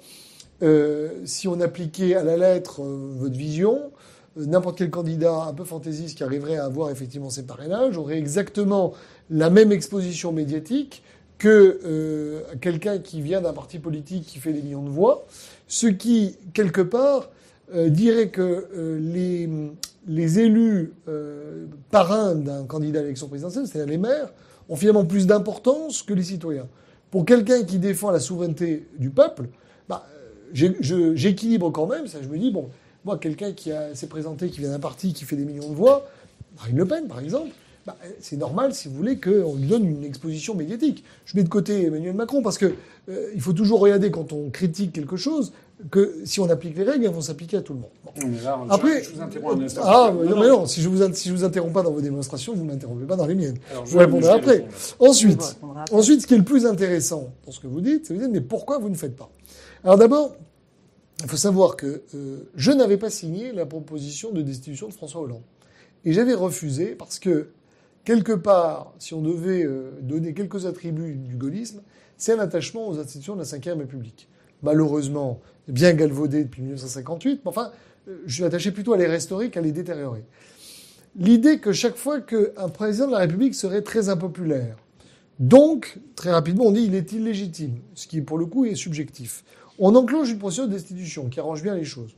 euh, 0.62 1.10
si 1.24 1.46
on 1.46 1.60
appliquait 1.60 2.16
à 2.16 2.24
la 2.24 2.36
lettre 2.36 2.82
euh, 2.82 3.12
votre 3.16 3.36
vision, 3.36 3.92
euh, 4.36 4.44
n'importe 4.44 4.78
quel 4.78 4.90
candidat 4.90 5.44
un 5.44 5.54
peu 5.54 5.62
fantaisiste 5.62 6.18
qui 6.18 6.24
arriverait 6.24 6.56
à 6.56 6.64
avoir 6.64 6.90
effectivement 6.90 7.30
ses 7.30 7.44
parrainages 7.44 7.96
aurait 7.96 8.18
exactement 8.18 8.92
la 9.30 9.50
même 9.50 9.70
exposition 9.70 10.32
médiatique 10.32 11.04
que 11.38 12.44
quelqu'un 12.60 13.00
qui 13.00 13.20
vient 13.20 13.40
d'un 13.40 13.52
parti 13.52 13.78
politique 13.78 14.24
qui 14.24 14.38
fait 14.38 14.52
des 14.52 14.62
millions 14.62 14.84
de 14.84 14.88
voix, 14.88 15.26
ce 15.66 15.88
qui, 15.88 16.38
quelque 16.54 16.80
part, 16.80 17.30
dirait 17.74 18.28
que 18.28 18.68
les, 19.00 19.50
les 20.06 20.38
élus 20.38 20.94
parrains 21.90 22.36
d'un 22.36 22.64
candidat 22.64 23.00
à 23.00 23.02
l'élection 23.02 23.28
présidentielle, 23.28 23.66
c'est-à-dire 23.66 23.90
les 23.90 23.98
maires, 23.98 24.32
ont 24.68 24.76
finalement 24.76 25.04
plus 25.04 25.26
d'importance 25.26 26.02
que 26.02 26.14
les 26.14 26.22
citoyens. 26.22 26.66
Pour 27.10 27.24
quelqu'un 27.24 27.64
qui 27.64 27.78
défend 27.78 28.10
la 28.10 28.20
souveraineté 28.20 28.88
du 28.98 29.10
peuple, 29.10 29.48
bah, 29.88 30.06
j'équilibre 30.52 31.70
quand 31.70 31.86
même. 31.86 32.06
Ça, 32.06 32.18
je 32.22 32.28
me 32.28 32.38
dis, 32.38 32.50
bon, 32.50 32.68
moi, 33.04 33.18
quelqu'un 33.18 33.52
qui 33.52 33.70
s'est 33.92 34.06
présenté, 34.06 34.48
qui 34.48 34.60
vient 34.60 34.70
d'un 34.70 34.78
parti 34.78 35.12
qui 35.12 35.24
fait 35.24 35.36
des 35.36 35.44
millions 35.44 35.68
de 35.68 35.74
voix, 35.74 36.08
Marine 36.56 36.76
Le 36.76 36.86
Pen, 36.86 37.06
par 37.06 37.20
exemple, 37.20 37.50
bah, 37.86 37.96
c'est 38.20 38.36
normal, 38.36 38.74
si 38.74 38.88
vous 38.88 38.94
voulez, 38.94 39.18
qu'on 39.18 39.56
lui 39.56 39.66
donne 39.66 39.84
une 39.84 40.04
exposition 40.04 40.54
médiatique. 40.54 41.04
Je 41.26 41.36
mets 41.36 41.42
de 41.42 41.48
côté 41.50 41.84
Emmanuel 41.84 42.14
Macron 42.14 42.42
parce 42.42 42.56
que 42.56 42.74
euh, 43.10 43.30
il 43.34 43.40
faut 43.42 43.52
toujours 43.52 43.80
regarder 43.80 44.10
quand 44.10 44.32
on 44.32 44.48
critique 44.48 44.92
quelque 44.92 45.16
chose 45.16 45.52
que 45.90 46.20
si 46.24 46.40
on 46.40 46.48
applique 46.48 46.76
les 46.76 46.84
règles, 46.84 47.04
elles 47.04 47.10
vont 47.10 47.20
s'appliquer 47.20 47.58
à 47.58 47.62
tout 47.62 47.74
le 47.74 47.80
monde. 47.80 47.90
Après, 48.70 49.02
je, 49.02 49.10
vous 49.10 49.20
interromps 49.20 49.60
un 49.60 49.64
instant. 49.64 49.82
Ah, 49.84 50.12
non, 50.12 50.40
mais 50.40 50.48
non, 50.48 50.66
si 50.66 50.80
je 50.80 50.88
vous 50.88 51.12
si 51.12 51.28
je 51.28 51.34
vous 51.34 51.44
interromps 51.44 51.74
pas 51.74 51.82
dans 51.82 51.90
vos 51.90 52.00
démonstrations, 52.00 52.54
vous 52.54 52.64
m'interrompez 52.64 53.04
pas 53.04 53.16
dans 53.16 53.26
les 53.26 53.34
miennes. 53.34 53.58
je 53.84 53.90
vous 53.90 53.98
répondrai 53.98 54.30
après. 54.30 54.66
Ensuite, 54.98 55.58
ensuite, 55.90 56.22
ce 56.22 56.26
qui 56.26 56.34
est 56.34 56.38
le 56.38 56.44
plus 56.44 56.66
intéressant 56.66 57.32
dans 57.44 57.52
ce 57.52 57.60
que 57.60 57.66
vous 57.66 57.80
dites, 57.80 58.06
c'est 58.06 58.14
vous 58.14 58.20
dites 58.20 58.30
mais 58.30 58.40
pourquoi 58.40 58.78
vous 58.78 58.88
ne 58.88 58.94
faites 58.94 59.16
pas? 59.16 59.30
Alors 59.82 59.98
d'abord, 59.98 60.36
il 61.22 61.28
faut 61.28 61.36
savoir 61.36 61.76
que 61.76 62.02
euh, 62.14 62.50
je 62.54 62.72
n'avais 62.72 62.96
pas 62.96 63.10
signé 63.10 63.52
la 63.52 63.66
proposition 63.66 64.32
de 64.32 64.42
destitution 64.42 64.88
de 64.88 64.92
François 64.92 65.20
Hollande. 65.20 65.42
Et 66.04 66.12
j'avais 66.12 66.34
refusé 66.34 66.94
parce 66.94 67.18
que, 67.18 67.48
quelque 68.04 68.32
part, 68.32 68.92
si 68.98 69.14
on 69.14 69.22
devait 69.22 69.64
euh, 69.64 69.90
donner 70.02 70.34
quelques 70.34 70.66
attributs 70.66 71.14
du 71.14 71.36
gaullisme, 71.36 71.82
c'est 72.16 72.32
un 72.32 72.38
attachement 72.38 72.88
aux 72.88 72.98
institutions 72.98 73.36
de 73.36 73.42
la 73.42 73.44
Ve 73.44 73.78
République. 73.78 74.28
Malheureusement, 74.62 75.40
bien 75.68 75.92
galvaudé 75.94 76.44
depuis 76.44 76.62
1958, 76.62 77.40
mais 77.44 77.48
enfin, 77.48 77.72
euh, 78.08 78.18
je 78.26 78.34
suis 78.34 78.44
attaché 78.44 78.70
plutôt 78.70 78.92
à 78.92 78.98
les 78.98 79.06
restaurer 79.06 79.50
qu'à 79.50 79.60
les 79.60 79.72
détériorer. 79.72 80.24
L'idée 81.16 81.58
que 81.58 81.72
chaque 81.72 81.96
fois 81.96 82.20
qu'un 82.20 82.68
président 82.68 83.06
de 83.06 83.12
la 83.12 83.18
République 83.18 83.54
serait 83.54 83.82
très 83.82 84.08
impopulaire, 84.08 84.76
donc, 85.40 85.98
très 86.14 86.30
rapidement, 86.30 86.66
on 86.66 86.72
dit 86.72 86.84
il 86.84 86.94
est 86.94 87.12
illégitime, 87.12 87.78
ce 87.94 88.06
qui, 88.06 88.20
pour 88.20 88.38
le 88.38 88.46
coup, 88.46 88.66
est 88.66 88.76
subjectif. 88.76 89.44
on 89.80 89.94
enclenche 89.96 90.30
une 90.30 90.38
procédure 90.38 90.68
de 90.68 90.72
destitution 90.72 91.28
qui 91.28 91.40
arrange 91.40 91.62
bien 91.62 91.74
les 91.74 91.84
choses. 91.84 92.14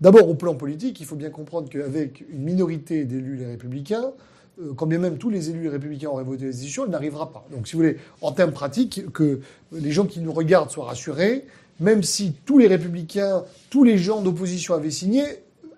D'abord, 0.00 0.28
au 0.28 0.34
plan 0.34 0.54
politique, 0.56 1.00
il 1.00 1.06
faut 1.06 1.16
bien 1.16 1.30
comprendre 1.30 1.68
qu'avec 1.68 2.24
une 2.28 2.42
minorité 2.42 3.04
d'élus, 3.04 3.36
les 3.36 3.46
républicains, 3.46 4.10
euh, 4.60 4.72
quand 4.74 4.86
bien 4.86 4.98
même 4.98 5.16
tous 5.16 5.30
les 5.30 5.50
élus 5.50 5.68
républicains 5.68 6.08
auraient 6.08 6.24
voté 6.24 6.46
destitution, 6.46 6.84
elle 6.84 6.90
n'arrivera 6.90 7.32
pas. 7.32 7.46
Donc, 7.52 7.68
si 7.68 7.74
vous 7.74 7.78
voulez, 7.78 7.98
en 8.20 8.32
termes 8.32 8.52
pratiques, 8.52 9.10
que 9.12 9.40
les 9.72 9.92
gens 9.92 10.06
qui 10.06 10.18
nous 10.18 10.32
regardent 10.32 10.70
soient 10.70 10.86
rassurés, 10.86 11.46
même 11.80 12.02
si 12.02 12.32
tous 12.44 12.58
les 12.58 12.66
républicains, 12.66 13.44
tous 13.70 13.84
les 13.84 13.98
gens 13.98 14.20
d'opposition 14.20 14.74
avaient 14.74 14.90
signé, 14.90 15.24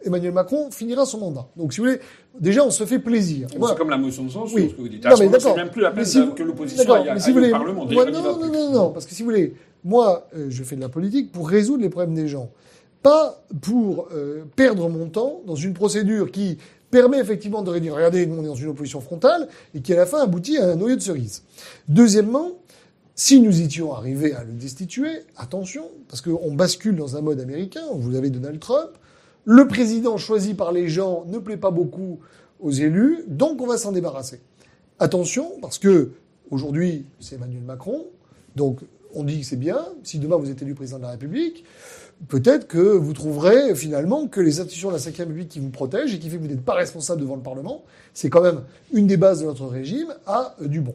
Emmanuel 0.05 0.33
Macron 0.33 0.71
finira 0.71 1.05
son 1.07 1.19
mandat. 1.19 1.47
Donc, 1.57 1.73
si 1.73 1.81
vous 1.81 1.87
voulez, 1.87 2.01
déjà, 2.39 2.65
on 2.65 2.71
se 2.71 2.85
fait 2.85 2.99
plaisir. 2.99 3.49
C'est 3.51 3.77
comme 3.77 3.91
la 3.91 3.99
motion 3.99 4.25
de 4.25 4.31
censure, 4.31 4.59
ce 4.59 4.75
que 4.75 4.81
vous 4.81 4.89
dites. 4.89 5.05
non, 5.05 5.17
mais 5.19 5.41
c'est 5.41 5.55
même 5.55 5.71
plus 5.71 5.83
la 5.83 5.91
peine 5.91 6.35
que 6.35 6.43
l'opposition 6.43 6.93
aille, 6.93 7.09
aille 7.09 7.19
au 7.19 7.51
Parlement. 7.51 7.85
non, 7.85 8.23
non, 8.23 8.53
non, 8.53 8.73
non, 8.73 8.91
parce 8.91 9.07
que 9.07 9.15
si 9.15 9.23
vous 9.23 9.31
voulez, 9.31 9.55
moi, 9.85 10.29
euh, 10.37 10.47
je 10.49 10.63
fais 10.63 10.77
de 10.77 10.81
la 10.81 10.89
politique 10.89 11.33
pour 11.33 11.49
résoudre 11.49 11.83
les 11.83 11.89
problèmes 11.89 12.15
des 12.15 12.29
gens. 12.29 12.51
Pas 13.03 13.43
pour 13.61 14.09
euh, 14.13 14.43
perdre 14.57 14.89
mon 14.89 15.09
temps 15.09 15.41
dans 15.47 15.55
une 15.55 15.73
procédure 15.73 16.31
qui 16.33 16.59
permet 16.91 17.19
effectivement 17.19 17.63
de 17.63 17.71
réduire. 17.71 17.95
Regardez, 17.95 18.27
nous, 18.27 18.39
on 18.39 18.43
est 18.43 18.49
dans 18.49 18.55
une 18.55 18.69
opposition 18.69 19.01
frontale 19.01 19.49
et 19.75 19.81
qui, 19.81 19.93
à 19.93 19.97
la 19.97 20.07
fin, 20.07 20.23
aboutit 20.23 20.59
à 20.59 20.71
un 20.71 20.77
noyau 20.77 20.97
de 20.97 21.01
cerise. 21.01 21.45
Deuxièmement, 21.89 22.53
si 23.19 23.41
nous 23.41 23.63
étions 23.63 23.93
arrivés 23.93 24.33
à 24.33 24.45
le 24.45 24.53
destituer, 24.53 25.11
attention, 25.37 25.91
parce 26.09 26.21
qu'on 26.21 26.55
bascule 26.55 26.95
dans 26.95 27.17
un 27.17 27.21
mode 27.21 27.41
américain, 27.41 27.83
vous 27.93 28.15
avez 28.15 28.31
Donald 28.31 28.61
Trump, 28.61 28.91
le 29.45 29.67
président 29.67 30.17
choisi 30.19 30.55
par 30.55 30.71
les 30.71 30.89
gens 30.89 31.25
ne 31.27 31.39
plaît 31.39 31.57
pas 31.57 31.73
beaucoup 31.73 32.21
aux 32.61 32.71
élus, 32.71 33.25
donc 33.27 33.61
on 33.61 33.67
va 33.67 33.77
s'en 33.77 33.91
débarrasser. 33.91 34.41
Attention, 35.01 35.51
parce 35.61 35.81
que 35.81 36.13
aujourd'hui, 36.53 37.07
c'est 37.19 37.35
Emmanuel 37.35 37.65
Macron, 37.65 38.07
donc 38.55 38.83
on 39.13 39.25
dit 39.25 39.41
que 39.41 39.47
c'est 39.47 39.57
bien. 39.57 39.85
Si 40.05 40.21
demain 40.21 40.37
vous 40.37 40.49
êtes 40.49 40.63
élu 40.63 40.77
président 40.77 40.99
de 40.99 41.03
la 41.03 41.11
République, 41.11 41.65
peut-être 42.29 42.69
que 42.69 42.79
vous 42.79 43.15
trouverez 43.15 43.75
finalement 43.75 44.29
que 44.29 44.41
les 44.41 44.61
institutions 44.61 44.91
de 44.91 44.95
la 44.95 45.01
Ve 45.01 45.17
République 45.17 45.49
qui 45.49 45.59
vous 45.59 45.71
protègent 45.71 46.15
et 46.15 46.21
qui 46.21 46.31
fait 46.31 46.37
que 46.37 46.43
vous 46.43 46.49
n'êtes 46.49 46.65
pas 46.65 46.75
responsable 46.75 47.21
devant 47.21 47.35
le 47.35 47.43
Parlement, 47.43 47.83
c'est 48.15 48.31
quand 48.31 48.43
même 48.43 48.63
une 48.93 49.09
des 49.09 49.17
bases 49.17 49.41
de 49.41 49.47
notre 49.47 49.67
régime, 49.67 50.15
a 50.25 50.55
du 50.61 50.81
bon. 50.81 50.95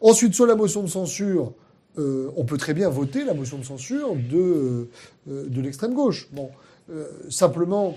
Ensuite, 0.00 0.34
sur 0.34 0.46
la 0.46 0.54
motion 0.54 0.82
de 0.82 0.88
censure, 0.88 1.52
euh, 1.98 2.30
on 2.36 2.44
peut 2.44 2.58
très 2.58 2.74
bien 2.74 2.88
voter 2.88 3.24
la 3.24 3.34
motion 3.34 3.58
de 3.58 3.64
censure 3.64 4.14
de, 4.14 4.88
euh, 5.28 5.48
de 5.48 5.60
l'extrême 5.60 5.94
gauche. 5.94 6.28
Bon, 6.32 6.50
simplement, 7.28 7.94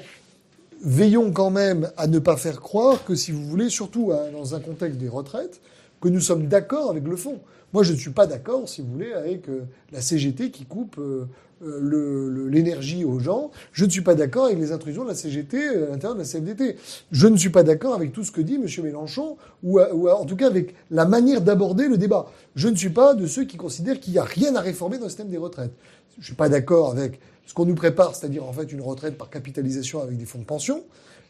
veillons 0.82 1.32
quand 1.32 1.50
même 1.50 1.90
à 1.96 2.08
ne 2.08 2.20
pas 2.20 2.36
faire 2.36 2.60
croire 2.60 3.06
que, 3.06 3.16
si 3.16 3.32
vous 3.32 3.46
voulez, 3.46 3.70
surtout 3.70 4.12
hein, 4.12 4.32
dans 4.34 4.56
un 4.56 4.60
contexte 4.60 4.98
des 4.98 5.08
retraites, 5.08 5.62
que 6.02 6.10
nous 6.10 6.20
sommes 6.20 6.48
d'accord 6.48 6.90
avec 6.90 7.08
le 7.08 7.16
fond. 7.16 7.40
Moi, 7.74 7.84
je 7.84 7.94
ne 7.94 7.98
suis 7.98 8.12
pas 8.12 8.28
d'accord, 8.28 8.68
si 8.68 8.82
vous 8.82 8.92
voulez, 8.92 9.14
avec 9.14 9.48
euh, 9.48 9.62
la 9.92 10.02
CGT 10.02 10.52
qui 10.52 10.66
coupe 10.66 10.98
euh, 10.98 11.02
euh, 11.22 11.26
l'énergie 11.62 13.06
aux 13.06 13.20
gens. 13.20 13.52
Je 13.72 13.86
ne 13.86 13.90
suis 13.90 14.02
pas 14.02 14.16
d'accord 14.16 14.46
avec 14.46 14.60
les 14.60 14.72
intrusions 14.72 15.04
de 15.04 15.10
la 15.10 15.16
CGT 15.16 15.68
à 15.68 15.90
l'intérieur 15.92 16.16
de 16.16 16.20
la 16.20 16.26
CFDT. 16.26 16.78
Je 17.12 17.28
ne 17.28 17.38
suis 17.38 17.50
pas 17.50 17.64
d'accord 17.64 17.94
avec 17.94 18.14
tout 18.14 18.24
ce 18.24 18.32
que 18.32 18.42
dit 18.42 18.56
M. 18.56 18.66
Mélenchon, 18.84 19.38
ou, 19.64 19.80
ou 19.80 20.10
en 20.10 20.26
tout 20.26 20.36
cas 20.36 20.48
avec 20.48 20.76
la 20.90 21.06
manière 21.06 21.42
d'aborder 21.42 21.88
le 21.88 21.98
débat. 21.98 22.32
Je 22.56 22.68
ne 22.68 22.76
suis 22.76 22.90
pas 22.90 23.14
de 23.14 23.28
ceux 23.28 23.46
qui 23.46 23.58
considèrent 23.58 24.00
qu'il 24.00 24.14
n'y 24.14 24.20
a 24.20 24.24
rien 24.24 24.56
à 24.56 24.62
réformer 24.62 24.98
dans 24.98 25.06
le 25.06 25.10
système 25.10 25.30
des 25.30 25.38
retraites. 25.38 25.74
Je 26.16 26.22
ne 26.22 26.26
suis 26.26 26.36
pas 26.36 26.50
d'accord 26.50 26.92
avec 26.92 27.20
ce 27.46 27.54
qu'on 27.54 27.66
nous 27.66 27.76
prépare, 27.76 28.16
c'est-à-dire 28.16 28.46
en 28.46 28.54
fait 28.54 28.72
une 28.72 28.82
retraite 28.82 29.18
par 29.18 29.30
capitalisation 29.30 30.02
avec 30.02 30.18
des 30.18 30.26
fonds 30.26 30.40
de 30.40 30.46
pension. 30.46 30.84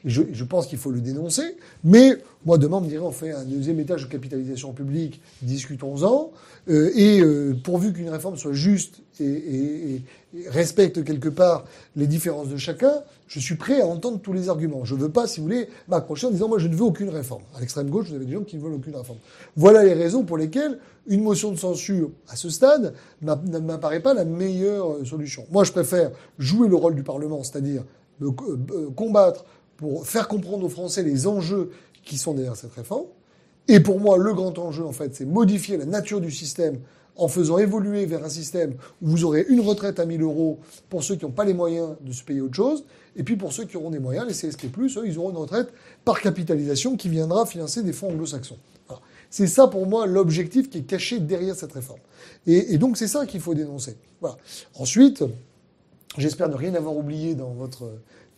Je, 0.03 0.23
je, 0.33 0.43
pense 0.43 0.65
qu'il 0.65 0.79
faut 0.79 0.89
le 0.89 0.99
dénoncer. 0.99 1.55
Mais 1.83 2.17
moi, 2.45 2.57
demain, 2.57 2.77
on 2.77 2.81
me 2.81 2.87
dirait, 2.87 3.03
on 3.03 3.11
fait 3.11 3.31
un 3.31 3.43
deuxième 3.43 3.79
étage 3.79 4.03
de 4.03 4.11
capitalisation 4.11 4.73
publique, 4.73 5.21
discutons-en. 5.43 6.31
Euh, 6.69 6.91
et 6.95 7.21
euh, 7.21 7.55
pourvu 7.63 7.93
qu'une 7.93 8.09
réforme 8.09 8.35
soit 8.35 8.53
juste 8.53 9.01
et, 9.21 10.01
respecte 10.47 11.03
quelque 11.03 11.29
part 11.29 11.65
les 11.95 12.07
différences 12.07 12.47
de 12.47 12.57
chacun, 12.57 13.03
je 13.27 13.39
suis 13.39 13.55
prêt 13.55 13.81
à 13.81 13.85
entendre 13.85 14.19
tous 14.19 14.33
les 14.33 14.49
arguments. 14.49 14.85
Je 14.85 14.95
ne 14.95 15.01
veux 15.01 15.09
pas, 15.09 15.27
si 15.27 15.39
vous 15.39 15.47
voulez, 15.47 15.67
m'accrocher 15.87 16.27
en 16.27 16.31
disant, 16.31 16.47
moi, 16.47 16.57
je 16.57 16.67
ne 16.67 16.75
veux 16.75 16.83
aucune 16.83 17.09
réforme. 17.09 17.43
À 17.55 17.59
l'extrême 17.59 17.89
gauche, 17.89 18.07
vous 18.07 18.15
avez 18.15 18.25
des 18.25 18.33
gens 18.33 18.43
qui 18.43 18.55
ne 18.55 18.61
veulent 18.61 18.75
aucune 18.75 18.95
réforme. 18.95 19.19
Voilà 19.55 19.83
les 19.83 19.93
raisons 19.93 20.23
pour 20.23 20.37
lesquelles 20.37 20.79
une 21.07 21.21
motion 21.21 21.51
de 21.51 21.57
censure, 21.57 22.11
à 22.29 22.35
ce 22.35 22.49
stade, 22.49 22.93
ne 23.21 23.59
m'apparaît 23.59 23.99
pas 23.99 24.13
la 24.13 24.25
meilleure 24.25 24.91
euh, 24.91 25.05
solution. 25.05 25.45
Moi, 25.51 25.63
je 25.63 25.71
préfère 25.71 26.11
jouer 26.37 26.67
le 26.67 26.75
rôle 26.75 26.95
du 26.95 27.03
Parlement, 27.03 27.43
c'est-à-dire 27.43 27.83
combattre 28.95 29.45
pour 29.77 30.05
faire 30.05 30.27
comprendre 30.27 30.63
aux 30.63 30.69
Français 30.69 31.01
les 31.01 31.25
enjeux 31.25 31.71
qui 32.03 32.17
sont 32.17 32.33
derrière 32.33 32.55
cette 32.55 32.73
réforme. 32.73 33.07
Et 33.67 33.79
pour 33.79 33.99
moi, 33.99 34.17
le 34.17 34.33
grand 34.33 34.57
enjeu, 34.59 34.85
en 34.85 34.91
fait, 34.91 35.15
c'est 35.15 35.25
modifier 35.25 35.77
la 35.77 35.85
nature 35.85 36.21
du 36.21 36.31
système 36.31 36.79
en 37.21 37.27
faisant 37.27 37.59
évoluer 37.59 38.07
vers 38.07 38.25
un 38.25 38.29
système 38.29 38.73
où 38.99 39.09
vous 39.09 39.25
aurez 39.25 39.45
une 39.47 39.59
retraite 39.59 39.99
à 39.99 40.05
1000 40.05 40.23
euros 40.23 40.57
pour 40.89 41.03
ceux 41.03 41.15
qui 41.15 41.23
n'ont 41.23 41.31
pas 41.31 41.45
les 41.45 41.53
moyens 41.53 41.89
de 42.01 42.11
se 42.11 42.23
payer 42.23 42.41
autre 42.41 42.55
chose, 42.55 42.83
et 43.15 43.21
puis 43.21 43.35
pour 43.35 43.53
ceux 43.53 43.65
qui 43.65 43.77
auront 43.77 43.91
des 43.91 43.99
moyens, 43.99 44.25
les 44.27 44.33
CSP+, 44.33 44.67
eux, 44.79 45.03
ils 45.05 45.19
auront 45.19 45.29
une 45.29 45.37
retraite 45.37 45.69
par 46.03 46.19
capitalisation 46.19 46.97
qui 46.97 47.09
viendra 47.09 47.45
financer 47.45 47.83
des 47.83 47.93
fonds 47.93 48.09
anglo-saxons. 48.09 48.57
C'est 49.29 49.47
ça 49.47 49.67
pour 49.67 49.85
moi 49.85 50.07
l'objectif 50.07 50.69
qui 50.69 50.79
est 50.79 50.81
caché 50.81 51.19
derrière 51.19 51.55
cette 51.55 51.71
réforme. 51.71 51.99
Et, 52.47 52.77
donc 52.79 52.97
c'est 52.97 53.07
ça 53.07 53.27
qu'il 53.27 53.39
faut 53.39 53.53
dénoncer. 53.53 53.95
Ensuite, 54.75 55.23
j'espère 56.17 56.49
ne 56.49 56.55
rien 56.55 56.73
avoir 56.73 56.97
oublié 56.97 57.35
dans 57.35 57.51
votre 57.51 57.91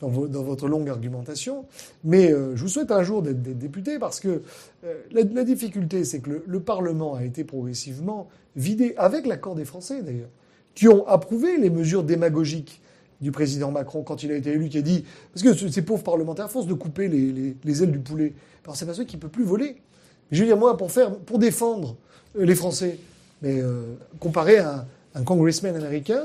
dans, 0.10 0.44
votre 0.44 0.68
longue 0.68 0.90
argumentation. 0.90 1.66
Mais 2.04 2.32
euh, 2.32 2.56
je 2.56 2.62
vous 2.62 2.68
souhaite 2.68 2.92
un 2.92 3.04
jour 3.04 3.22
d'être 3.22 3.42
député 3.42 4.00
parce 4.00 4.20
que 4.20 4.42
euh, 4.84 5.02
la, 5.12 5.44
difficulté, 5.44 6.04
c'est 6.04 6.20
que 6.20 6.44
le, 6.46 6.60
Parlement 6.60 7.16
a 7.16 7.24
été 7.24 7.44
progressivement 7.44 8.30
vidé, 8.56 8.94
avec 8.98 9.26
l'accord 9.26 9.56
des 9.56 9.66
Français 9.66 10.02
d'ailleurs, 10.02 10.30
qui 10.76 10.88
ont 10.88 11.08
approuvé 11.08 11.58
les 11.58 11.70
mesures 11.70 12.04
démagogiques 12.04 12.82
du 13.22 13.32
président 13.32 13.72
Macron 13.72 14.04
quand 14.04 14.24
il 14.24 14.32
a 14.32 14.36
été 14.36 14.52
élu, 14.52 14.70
qui 14.70 14.78
a 14.78 14.82
dit 14.82 15.06
parce 15.34 15.44
que 15.44 15.70
ces 15.70 15.82
pauvres 15.82 16.04
parlementaires 16.04 16.50
forcent 16.50 16.68
de 16.68 16.74
couper 16.74 17.08
les, 17.08 17.84
ailes 17.84 17.92
du 17.92 18.00
poulet. 18.00 18.34
Alors 18.64 18.76
c'est 18.76 18.86
pas 18.86 18.94
ceux 18.94 19.06
qui 19.06 19.18
peut 19.18 19.30
plus 19.30 19.44
voler. 19.44 19.78
Je 20.32 20.42
veux 20.42 20.48
dire 20.48 20.58
moi 20.58 20.78
pour 20.78 20.92
faire, 20.92 21.16
pour 21.16 21.40
défendre 21.40 21.96
euh, 22.38 22.46
les 22.46 22.56
Français, 22.56 22.98
mais 23.42 23.62
comparé 24.20 24.58
à 24.58 24.86
un 25.16 25.24
congressman 25.24 25.76
américain, 25.76 26.24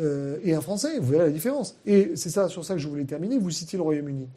euh, 0.00 0.38
et 0.42 0.54
un 0.54 0.60
Français. 0.60 0.98
Vous 0.98 1.12
verrez 1.12 1.26
la 1.26 1.30
différence. 1.30 1.76
Et 1.86 2.12
c'est 2.16 2.30
ça, 2.30 2.48
sur 2.48 2.64
ça 2.64 2.74
que 2.74 2.80
je 2.80 2.88
voulais 2.88 3.04
terminer. 3.04 3.38
Vous 3.38 3.50
citiez 3.50 3.76
le 3.76 3.82
Royaume-Uni. 3.82 4.28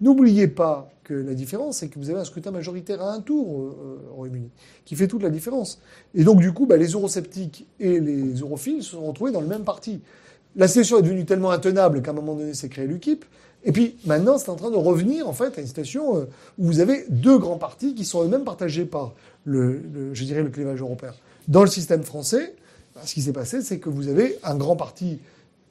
N'oubliez 0.00 0.48
pas 0.48 0.90
que 1.04 1.14
la 1.14 1.34
différence, 1.34 1.78
c'est 1.78 1.88
que 1.88 1.98
vous 1.98 2.10
avez 2.10 2.20
un 2.20 2.24
scrutin 2.24 2.50
majoritaire 2.50 3.02
à 3.02 3.12
un 3.12 3.20
tour 3.20 3.48
au 3.48 4.14
Royaume-Uni, 4.14 4.50
qui 4.84 4.94
fait 4.94 5.08
toute 5.08 5.22
la 5.22 5.30
différence. 5.30 5.80
Et 6.14 6.22
donc, 6.22 6.40
du 6.40 6.52
coup, 6.52 6.66
bah, 6.66 6.76
les 6.76 6.88
eurosceptiques 6.88 7.66
et 7.80 7.98
les 7.98 8.34
europhiles 8.34 8.82
se 8.82 8.90
sont 8.90 9.06
retrouvés 9.06 9.32
dans 9.32 9.40
le 9.40 9.46
même 9.46 9.64
parti. 9.64 10.00
La 10.54 10.68
situation 10.68 10.98
est 10.98 11.02
devenue 11.02 11.24
tellement 11.24 11.50
intenable 11.50 12.02
qu'à 12.02 12.10
un 12.10 12.14
moment 12.14 12.34
donné, 12.34 12.54
c'est 12.54 12.68
créé 12.68 12.86
l'UKIP. 12.86 13.24
Et 13.64 13.72
puis, 13.72 13.96
maintenant, 14.04 14.38
c'est 14.38 14.50
en 14.50 14.56
train 14.56 14.70
de 14.70 14.76
revenir, 14.76 15.28
en 15.28 15.32
fait, 15.32 15.58
à 15.58 15.60
une 15.60 15.66
situation 15.66 16.16
euh, 16.16 16.24
où 16.58 16.66
vous 16.66 16.80
avez 16.80 17.06
deux 17.08 17.38
grands 17.38 17.58
partis 17.58 17.94
qui 17.94 18.04
sont 18.04 18.22
eux-mêmes 18.24 18.44
partagés 18.44 18.84
par 18.84 19.14
le, 19.44 19.82
je 20.12 20.24
dirais, 20.24 20.42
le 20.42 20.50
clivage 20.50 20.80
européen. 20.80 21.12
Dans 21.48 21.62
le 21.62 21.68
système 21.68 22.02
français, 22.02 22.54
ce 23.04 23.14
qui 23.14 23.22
s'est 23.22 23.32
passé, 23.32 23.62
c'est 23.62 23.78
que 23.78 23.88
vous 23.88 24.08
avez 24.08 24.38
un 24.44 24.54
grand 24.54 24.76
parti 24.76 25.18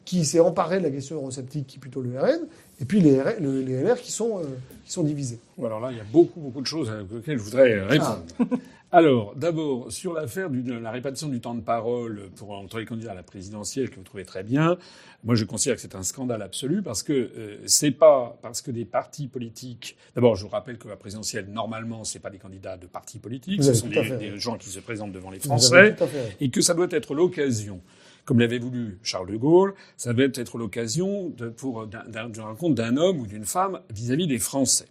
qui 0.07 0.23
s'est 0.23 0.39
emparé 0.39 0.77
de 0.79 0.83
la 0.83 0.89
question 0.89 1.17
eurosceptique, 1.17 1.67
qui 1.67 1.77
est 1.77 1.79
plutôt 1.81 2.01
le 2.01 2.17
RN, 2.17 2.47
et 2.79 2.85
puis 2.85 3.01
les, 3.01 3.21
les 3.41 3.83
LR 3.83 3.99
qui 3.99 4.13
sont, 4.13 4.39
euh, 4.39 4.43
qui 4.85 4.93
sont 4.93 5.03
divisés. 5.03 5.37
Alors 5.59 5.81
là, 5.81 5.91
il 5.91 5.97
y 5.97 5.99
a 5.99 6.05
beaucoup, 6.05 6.39
beaucoup 6.39 6.61
de 6.61 6.65
choses 6.65 6.89
auxquelles 7.13 7.37
je 7.37 7.43
voudrais 7.43 7.81
répondre. 7.81 8.23
Ah. 8.39 8.45
Alors, 8.93 9.35
d'abord, 9.35 9.91
sur 9.91 10.13
l'affaire 10.13 10.49
de 10.49 10.71
la 10.71 10.91
répartition 10.91 11.27
du 11.27 11.41
temps 11.41 11.53
de 11.53 11.61
parole 11.61 12.29
pour, 12.37 12.51
entre 12.51 12.79
les 12.79 12.85
candidats 12.85 13.11
à 13.11 13.15
la 13.15 13.23
présidentielle, 13.23 13.89
que 13.89 13.97
vous 13.97 14.03
trouvez 14.03 14.23
très 14.23 14.43
bien, 14.43 14.77
moi 15.25 15.35
je 15.35 15.43
considère 15.43 15.75
que 15.75 15.81
c'est 15.81 15.95
un 15.95 16.03
scandale 16.03 16.41
absolu 16.41 16.81
parce 16.81 17.03
que 17.03 17.11
euh, 17.11 17.57
c'est 17.65 17.91
pas 17.91 18.37
parce 18.41 18.61
que 18.61 18.71
des 18.71 18.85
partis 18.85 19.27
politiques. 19.27 19.97
D'abord, 20.15 20.37
je 20.37 20.43
vous 20.43 20.49
rappelle 20.49 20.77
que 20.77 20.87
la 20.87 20.95
présidentielle, 20.95 21.47
normalement, 21.49 22.05
c'est 22.05 22.19
pas 22.19 22.29
des 22.29 22.37
candidats 22.37 22.77
de 22.77 22.87
partis 22.87 23.19
politiques, 23.19 23.61
ce 23.61 23.73
sont 23.73 23.87
des, 23.87 24.37
gens 24.37 24.57
qui 24.57 24.69
se 24.69 24.79
présentent 24.79 25.11
devant 25.11 25.31
les 25.31 25.39
Français, 25.39 25.97
et 26.39 26.49
que 26.49 26.61
ça 26.61 26.73
doit 26.73 26.87
être 26.91 27.13
l'occasion 27.13 27.81
comme 28.27 28.41
l'avait 28.41 28.59
voulu 28.59 28.99
Charles 29.03 29.31
de 29.31 29.37
Gaulle, 29.37 29.73
ça 29.95 30.13
doit 30.13 30.25
être 30.33 30.57
l'occasion 30.57 31.29
de, 31.29 31.47
pour 31.47 31.87
d'une 31.87 32.41
rencontre 32.41 32.75
d'un 32.75 32.97
homme 32.97 33.21
ou 33.21 33.25
d'une 33.25 33.45
femme 33.45 33.79
vis-à-vis 33.89 34.27
des 34.27 34.37
Français. 34.37 34.87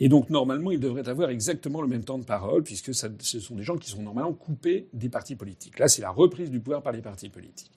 Et 0.00 0.08
donc, 0.08 0.28
normalement, 0.28 0.72
ils 0.72 0.80
devraient 0.80 1.08
avoir 1.08 1.30
exactement 1.30 1.80
le 1.80 1.86
même 1.86 2.02
temps 2.02 2.18
de 2.18 2.24
parole, 2.24 2.64
puisque 2.64 2.92
ça, 2.92 3.08
ce 3.20 3.38
sont 3.38 3.54
des 3.54 3.62
gens 3.62 3.76
qui 3.76 3.88
sont 3.88 4.02
normalement 4.02 4.32
coupés 4.32 4.88
des 4.92 5.08
partis 5.08 5.36
politiques. 5.36 5.78
Là, 5.78 5.86
c'est 5.86 6.02
la 6.02 6.10
reprise 6.10 6.50
du 6.50 6.58
pouvoir 6.58 6.82
par 6.82 6.92
les 6.92 7.00
partis 7.00 7.28
politiques. 7.28 7.70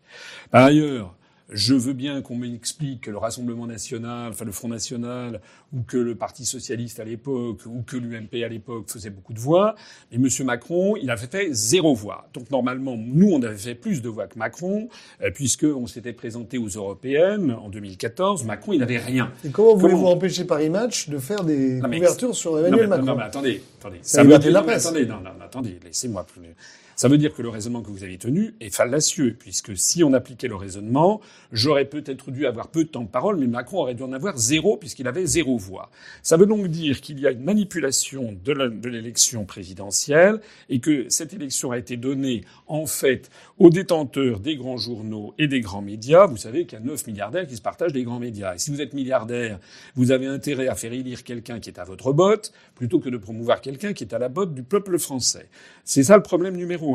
Par 0.49 0.65
ailleurs, 0.65 1.15
je 1.49 1.73
veux 1.73 1.93
bien 1.93 2.21
qu'on 2.21 2.35
m'explique 2.35 3.01
que 3.01 3.11
le 3.11 3.17
Rassemblement 3.17 3.67
national, 3.67 4.31
enfin 4.31 4.45
le 4.45 4.51
Front 4.51 4.67
national, 4.67 5.41
ou 5.73 5.81
que 5.81 5.97
le 5.97 6.15
Parti 6.15 6.45
socialiste 6.45 6.99
à 6.99 7.05
l'époque, 7.05 7.61
ou 7.65 7.83
que 7.83 7.95
l'UMP 7.97 8.43
à 8.43 8.49
l'époque 8.49 8.89
faisait 8.89 9.09
beaucoup 9.09 9.33
de 9.33 9.39
voix. 9.39 9.75
Mais 10.11 10.17
M. 10.17 10.45
Macron, 10.45 10.95
il 10.97 11.09
avait 11.09 11.27
fait 11.27 11.47
zéro 11.51 11.95
voix. 11.95 12.27
Donc 12.33 12.51
normalement, 12.51 12.97
nous, 12.97 13.31
on 13.31 13.41
avait 13.41 13.57
fait 13.57 13.75
plus 13.75 14.01
de 14.01 14.09
voix 14.09 14.27
que 14.27 14.37
Macron, 14.37 14.89
euh, 15.21 15.31
puisqu'on 15.31 15.87
s'était 15.87 16.13
présenté 16.13 16.57
aux 16.57 16.67
européennes 16.67 17.51
en 17.51 17.69
2014. 17.69 18.43
Macron, 18.43 18.73
il 18.73 18.79
n'avait 18.79 18.97
rien. 18.97 19.31
Et 19.45 19.49
comment 19.49 19.75
voulez-vous 19.75 20.07
empêcher 20.07 20.45
Paris 20.45 20.69
Match 20.69 21.09
de 21.09 21.17
faire 21.17 21.43
des 21.43 21.79
couvertures 21.81 22.35
sur 22.35 22.59
Emmanuel 22.59 22.87
Macron 22.87 23.05
Non, 23.05 23.15
mais 23.15 23.23
attendez, 23.23 23.63
attendez. 23.79 23.99
Ça, 24.01 24.17
ça 24.17 24.23
me... 24.23 24.37
la 24.37 24.61
presse. 24.63 24.85
Attendez, 24.85 25.05
non, 25.05 25.21
non, 25.21 25.31
attendez, 25.41 25.79
laissez-moi 25.83 26.25
plus. 26.25 26.55
Ça 26.99 27.09
veut 27.09 27.19
dire 27.19 27.31
que 27.31 27.43
le 27.43 27.49
raisonnement 27.49 27.83
que 27.83 27.91
vous 27.91 28.03
avez 28.03 28.17
tenu 28.17 28.55
est 28.59 28.73
fallacieux, 28.73 29.35
puisque 29.37 29.77
si 29.77 30.03
on 30.03 30.13
appliquait 30.13 30.47
le 30.47 30.55
raisonnement, 30.55 31.21
j'aurais 31.51 31.85
peut-être 31.85 32.31
dû 32.31 32.47
avoir 32.47 32.69
peu 32.69 32.85
de 32.85 32.89
temps 32.89 33.03
de 33.03 33.07
parole, 33.07 33.37
mais 33.37 33.45
Macron 33.45 33.81
aurait 33.81 33.93
dû 33.93 34.01
en 34.01 34.13
avoir 34.13 34.35
zéro, 34.35 34.77
puisqu'il 34.77 35.07
avait 35.07 35.27
zéro 35.27 35.59
voix. 35.59 35.91
Ça 36.23 36.37
veut 36.37 36.47
donc 36.47 36.65
dire 36.69 36.99
qu'il 37.01 37.19
y 37.19 37.27
a 37.27 37.31
une 37.31 37.43
manipulation 37.43 38.35
de 38.43 38.89
l'élection 38.89 39.45
présidentielle 39.45 40.41
et 40.69 40.79
que 40.79 41.07
cette 41.09 41.35
élection 41.35 41.69
a 41.69 41.77
été 41.77 41.97
donnée, 41.97 42.41
en 42.65 42.87
fait, 42.87 43.29
aux 43.59 43.69
détenteurs 43.69 44.39
des 44.39 44.55
grands 44.55 44.77
journaux 44.77 45.35
et 45.37 45.47
des 45.47 45.61
grands 45.61 45.83
médias. 45.83 46.25
Vous 46.25 46.37
savez 46.37 46.65
qu'il 46.65 46.79
y 46.79 46.81
a 46.81 46.83
9 46.83 47.05
milliardaires 47.05 47.45
qui 47.45 47.57
se 47.57 47.61
partagent 47.61 47.93
des 47.93 48.05
grands 48.05 48.17
médias. 48.17 48.55
Et 48.55 48.57
si 48.57 48.71
vous 48.71 48.81
êtes 48.81 48.95
milliardaire, 48.95 49.59
vous 49.93 50.09
avez 50.09 50.25
intérêt 50.25 50.67
à 50.67 50.73
faire 50.73 50.93
élire 50.93 51.23
quelqu'un 51.23 51.59
qui 51.59 51.69
est 51.69 51.77
à 51.77 51.83
votre 51.83 52.11
botte, 52.11 52.53
plutôt 52.73 52.99
que 52.99 53.09
de 53.09 53.17
promouvoir 53.17 53.61
quelqu'un 53.61 53.93
qui 53.93 54.03
est 54.03 54.15
à 54.15 54.17
la 54.17 54.29
botte 54.29 54.55
du 54.55 54.63
peuple 54.63 54.97
français. 54.97 55.47
C'est 55.83 56.01
ça 56.01 56.17
le 56.17 56.23
problème 56.23 56.55
numéro 56.55 56.86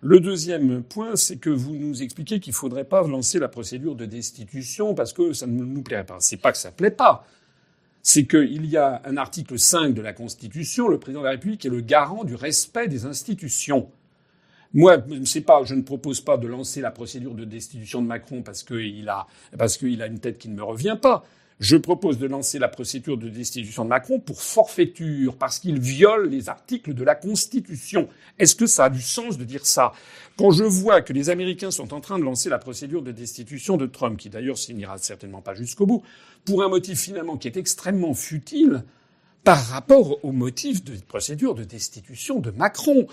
Le 0.00 0.20
deuxième 0.20 0.82
point, 0.82 1.16
c'est 1.16 1.36
que 1.36 1.50
vous 1.50 1.74
nous 1.74 2.02
expliquez 2.02 2.40
qu'il 2.40 2.52
ne 2.52 2.56
faudrait 2.56 2.84
pas 2.84 3.06
lancer 3.06 3.38
la 3.38 3.48
procédure 3.48 3.96
de 3.96 4.06
destitution 4.06 4.94
parce 4.94 5.12
que 5.12 5.32
ça 5.32 5.46
ne 5.46 5.64
nous 5.64 5.82
plairait 5.82 6.06
pas. 6.06 6.18
C'est 6.20 6.36
pas 6.36 6.52
que 6.52 6.58
ça 6.58 6.70
plaît 6.70 6.90
pas. 6.90 7.26
C'est 8.02 8.26
qu'il 8.26 8.66
y 8.66 8.76
a 8.76 9.02
un 9.04 9.16
article 9.16 9.58
5 9.58 9.92
de 9.92 10.00
la 10.00 10.12
Constitution, 10.12 10.88
le 10.88 10.98
président 10.98 11.20
de 11.20 11.26
la 11.26 11.32
République 11.32 11.66
est 11.66 11.70
le 11.70 11.80
garant 11.80 12.24
du 12.24 12.34
respect 12.34 12.88
des 12.88 13.06
institutions. 13.06 13.90
Moi, 14.74 14.98
je, 15.08 15.74
ne 15.74 15.82
propose 15.82 16.20
pas 16.20 16.36
de 16.36 16.46
lancer 16.46 16.80
la 16.80 16.90
procédure 16.90 17.34
de 17.34 17.44
destitution 17.44 18.02
de 18.02 18.06
Macron 18.06 18.42
parce 18.42 18.62
qu'il 18.62 19.08
a 19.08 20.06
une 20.06 20.18
tête 20.20 20.38
qui 20.38 20.48
ne 20.48 20.54
me 20.54 20.62
revient 20.62 20.96
pas. 21.00 21.24
Je 21.60 21.76
propose 21.76 22.18
de 22.18 22.26
lancer 22.26 22.60
la 22.60 22.68
procédure 22.68 23.18
de 23.18 23.28
destitution 23.28 23.82
de 23.84 23.88
Macron 23.88 24.20
pour 24.20 24.42
forfaiture, 24.42 25.36
parce 25.36 25.58
qu'il 25.58 25.80
viole 25.80 26.28
les 26.28 26.48
articles 26.48 26.94
de 26.94 27.02
la 27.02 27.16
Constitution. 27.16 28.08
Est-ce 28.38 28.54
que 28.54 28.66
ça 28.66 28.84
a 28.84 28.90
du 28.90 29.02
sens 29.02 29.38
de 29.38 29.44
dire 29.44 29.66
ça? 29.66 29.92
Quand 30.36 30.52
je 30.52 30.62
vois 30.62 31.02
que 31.02 31.12
les 31.12 31.30
Américains 31.30 31.72
sont 31.72 31.92
en 31.92 32.00
train 32.00 32.20
de 32.20 32.22
lancer 32.22 32.48
la 32.48 32.58
procédure 32.58 33.02
de 33.02 33.10
destitution 33.10 33.76
de 33.76 33.86
Trump, 33.86 34.16
qui 34.18 34.30
d'ailleurs 34.30 34.56
signera 34.56 34.98
certainement 34.98 35.40
pas 35.40 35.54
jusqu'au 35.54 35.84
bout, 35.84 36.04
pour 36.44 36.62
un 36.62 36.68
motif 36.68 37.00
finalement 37.00 37.36
qui 37.36 37.48
est 37.48 37.56
extrêmement 37.56 38.14
futile 38.14 38.84
par 39.42 39.58
rapport 39.66 40.24
au 40.24 40.30
motif 40.30 40.84
de 40.84 40.94
procédure 41.08 41.56
de 41.56 41.64
destitution 41.64 42.38
de 42.38 42.52
Macron. 42.52 43.08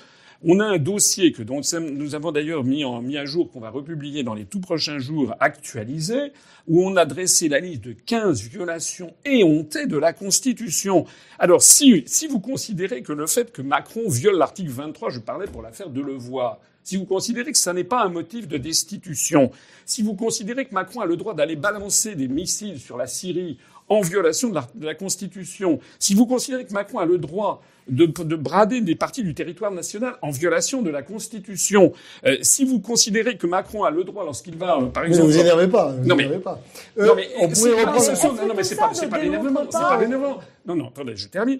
On 0.48 0.60
a 0.60 0.66
un 0.66 0.78
dossier 0.78 1.32
que 1.32 1.42
nous 1.42 2.14
avons 2.14 2.32
d'ailleurs 2.32 2.64
mis, 2.64 2.86
mis 3.02 3.18
à 3.18 3.26
jour, 3.26 3.50
qu'on 3.52 3.60
va 3.60 3.72
republier 3.72 4.22
dans 4.22 4.36
les 4.36 4.46
tout 4.46 4.60
prochains 4.60 5.00
jours, 5.00 5.34
actualisé, 5.40 6.34
où 6.68 6.86
on 6.86 6.96
a 6.98 7.06
dressé 7.06 7.50
la 7.50 7.60
liste 7.60 7.86
de 7.86 7.94
15 7.94 8.44
violations 8.44 9.16
éhontées 9.26 9.88
de 9.88 9.98
la 9.98 10.14
Constitution. 10.14 11.08
Alors, 11.40 11.64
si, 11.64 12.06
vous 12.30 12.40
considérez 12.40 13.02
que 13.02 13.12
le 13.12 13.26
fait 13.26 13.52
que 13.52 13.64
Macron 13.64 14.08
viole 14.08 14.38
l'article 14.38 14.70
23, 14.70 15.10
je 15.10 15.20
parlais 15.20 15.48
pour 15.48 15.64
l'affaire 15.64 15.90
de 15.90 16.00
Levoix, 16.00 16.60
si 16.84 16.98
vous 16.98 17.06
considérez 17.06 17.52
que 17.52 17.58
ça 17.58 17.74
n'est 17.74 17.84
pas 17.84 18.04
un 18.04 18.10
motif 18.10 18.48
de 18.48 18.60
destitution, 18.60 19.50
si 19.88 20.04
vous 20.04 20.14
considérez 20.14 20.66
que 20.66 20.76
Macron 20.76 21.02
a 21.02 21.08
le 21.08 21.18
droit 21.18 21.34
d'aller 21.34 21.56
balancer 21.56 22.14
des 22.14 22.28
missiles 22.28 22.80
sur 22.80 22.98
la 22.98 23.08
Syrie 23.08 23.58
en 23.88 24.02
violation 24.02 24.50
de 24.50 24.86
la, 24.86 24.96
Constitution, 24.96 25.80
si 26.00 26.16
vous 26.16 26.26
considérez 26.26 26.66
que 26.66 26.74
Macron 26.74 27.00
a 27.00 27.06
le 27.06 27.18
droit 27.18 27.62
de, 27.88 28.36
brader 28.36 28.82
des 28.82 28.96
parties 28.96 29.22
du 29.22 29.36
territoire 29.36 29.72
national 29.72 30.16
en 30.24 30.32
violation 30.32 30.82
de 30.82 30.90
la 30.90 31.04
Constitution, 31.04 31.94
euh, 32.26 32.38
si 32.42 32.66
vous 32.66 32.80
considérez 32.80 33.38
que 33.38 33.46
Macron 33.46 33.84
a 33.84 33.92
le 33.92 34.04
droit 34.04 34.24
lorsqu'il 34.24 34.58
va, 34.58 34.78
euh, 34.78 34.86
par 34.88 35.06
exemple, 35.06 35.28
ne 35.28 35.32
vous 35.32 35.38
énervez 35.38 35.68
pas, 35.68 35.92
vous 35.92 36.08
non, 36.08 36.16
mais, 36.16 36.28
pas. 36.40 36.60
Euh, 36.98 37.06
non 37.06 37.16
mais 37.16 37.30
on 37.38 37.50
pourrait 37.50 37.84
reprendre. 37.84 38.48
Non, 38.48 38.54
mais 38.56 38.64
c'est 38.64 38.76
pas, 38.76 38.94
c'est 38.94 39.08
pas 39.08 39.20
l'énervement, 39.20 39.62
c'est 39.70 39.80
pas 39.80 40.00
l'énervement. 40.00 40.40
Non, 40.66 40.76
non, 40.76 40.88
attendez, 40.88 41.16
je 41.16 41.28
termine. 41.28 41.60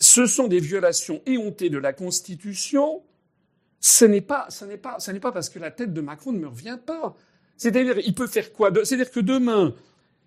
Ce 0.00 0.26
sont 0.26 0.48
des 0.48 0.60
violations 0.60 1.20
éhontées 1.26 1.70
de 1.70 1.78
la 1.78 1.92
Constitution. 1.92 3.02
Ce 3.80 4.04
n'est 4.04 4.20
pas, 4.20 4.46
ce 4.48 4.64
n'est 4.64 4.76
pas, 4.76 4.96
ce 4.98 5.12
n'est 5.12 5.20
pas 5.20 5.30
parce 5.30 5.48
que 5.48 5.60
la 5.60 5.70
tête 5.70 5.92
de 5.92 6.00
Macron 6.00 6.32
ne 6.32 6.38
me 6.38 6.48
revient 6.48 6.78
pas. 6.84 7.14
C'est-à-dire, 7.56 7.98
il 8.04 8.14
peut 8.14 8.26
faire 8.26 8.52
quoi 8.52 8.70
C'est-à-dire 8.84 9.10
que 9.10 9.20
demain, 9.20 9.74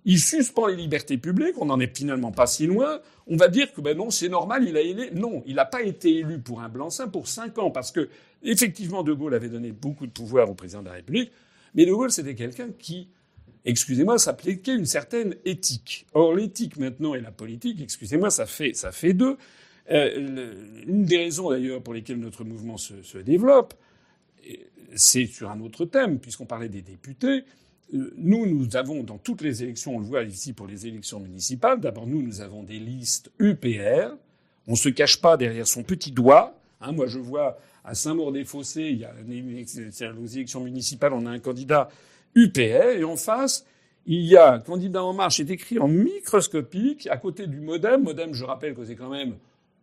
il 0.05 0.19
suspend 0.19 0.67
les 0.67 0.75
libertés 0.75 1.17
publiques, 1.17 1.55
on 1.57 1.65
n'en 1.65 1.79
est 1.79 1.95
finalement 1.95 2.31
pas 2.31 2.47
si 2.47 2.65
loin. 2.65 2.99
On 3.27 3.35
va 3.35 3.47
dire 3.47 3.71
que 3.71 3.81
ben 3.81 3.95
non, 3.95 4.09
c'est 4.09 4.29
normal, 4.29 4.67
il 4.67 4.75
a 4.75 4.81
élu. 4.81 5.09
Non, 5.13 5.43
il 5.45 5.55
n'a 5.55 5.65
pas 5.65 5.83
été 5.83 6.17
élu 6.17 6.39
pour 6.39 6.61
un 6.61 6.69
blanc-seing 6.69 7.09
pour 7.09 7.27
cinq 7.27 7.57
ans, 7.59 7.71
parce 7.71 7.91
que 7.91 8.09
effectivement, 8.43 9.03
De 9.03 9.13
Gaulle 9.13 9.35
avait 9.35 9.49
donné 9.49 9.71
beaucoup 9.71 10.07
de 10.07 10.11
pouvoir 10.11 10.49
au 10.49 10.55
président 10.55 10.81
de 10.81 10.87
la 10.87 10.93
République, 10.93 11.31
mais 11.75 11.85
De 11.85 11.93
Gaulle 11.93 12.11
c'était 12.11 12.35
quelqu'un 12.35 12.69
qui, 12.77 13.09
excusez-moi, 13.65 14.17
s'appliquait 14.17 14.75
une 14.75 14.85
certaine 14.85 15.35
éthique. 15.45 16.07
Or, 16.13 16.33
l'éthique 16.35 16.77
maintenant 16.77 17.13
et 17.13 17.21
la 17.21 17.31
politique, 17.31 17.79
excusez-moi, 17.81 18.31
ça 18.31 18.45
fait 18.45 18.73
ça 18.73 18.91
fait 18.91 19.13
deux. 19.13 19.37
Euh, 19.91 20.83
une 20.87 21.05
des 21.05 21.17
raisons 21.17 21.49
d'ailleurs 21.49 21.81
pour 21.81 21.93
lesquelles 21.93 22.19
notre 22.19 22.43
mouvement 22.43 22.77
se 22.77 23.17
développe, 23.17 23.75
c'est 24.95 25.25
sur 25.25 25.49
un 25.49 25.59
autre 25.61 25.85
thème, 25.85 26.19
puisqu'on 26.19 26.45
parlait 26.45 26.69
des 26.69 26.81
députés 26.81 27.43
nous, 27.91 28.45
nous 28.45 28.75
avons 28.75 29.03
dans 29.03 29.17
toutes 29.17 29.41
les 29.41 29.63
élections, 29.63 29.95
on 29.95 29.99
le 29.99 30.05
voit 30.05 30.23
ici 30.23 30.53
pour 30.53 30.67
les 30.67 30.87
élections 30.87 31.19
municipales, 31.19 31.79
d'abord 31.79 32.07
nous, 32.07 32.21
nous 32.21 32.41
avons 32.41 32.63
des 32.63 32.79
listes 32.79 33.31
UPR. 33.39 34.15
On 34.67 34.71
ne 34.71 34.77
se 34.77 34.89
cache 34.89 35.19
pas 35.19 35.37
derrière 35.37 35.67
son 35.67 35.83
petit 35.83 36.11
doigt. 36.11 36.55
Hein, 36.79 36.93
moi, 36.93 37.07
je 37.07 37.19
vois 37.19 37.57
à 37.83 37.95
Saint-Maur-des-Fossés, 37.95 38.89
il 38.89 38.99
y 38.99 39.05
a 39.05 39.13
aux 40.13 40.25
élections 40.25 40.61
municipales, 40.61 41.13
on 41.13 41.25
a 41.25 41.31
un 41.31 41.39
candidat 41.39 41.89
UPR, 42.35 42.91
et 42.97 43.03
en 43.03 43.17
face, 43.17 43.65
il 44.05 44.21
y 44.21 44.37
a 44.37 44.59
candidat 44.59 45.03
en 45.03 45.13
marche, 45.13 45.37
c'est 45.37 45.49
écrit 45.49 45.79
en 45.79 45.87
microscopique, 45.87 47.07
à 47.07 47.17
côté 47.17 47.47
du 47.47 47.59
MoDem. 47.59 48.03
MoDem, 48.03 48.33
je 48.33 48.45
rappelle 48.45 48.73
que 48.73 48.85
c'est 48.85 48.95
quand 48.95 49.09
même 49.09 49.35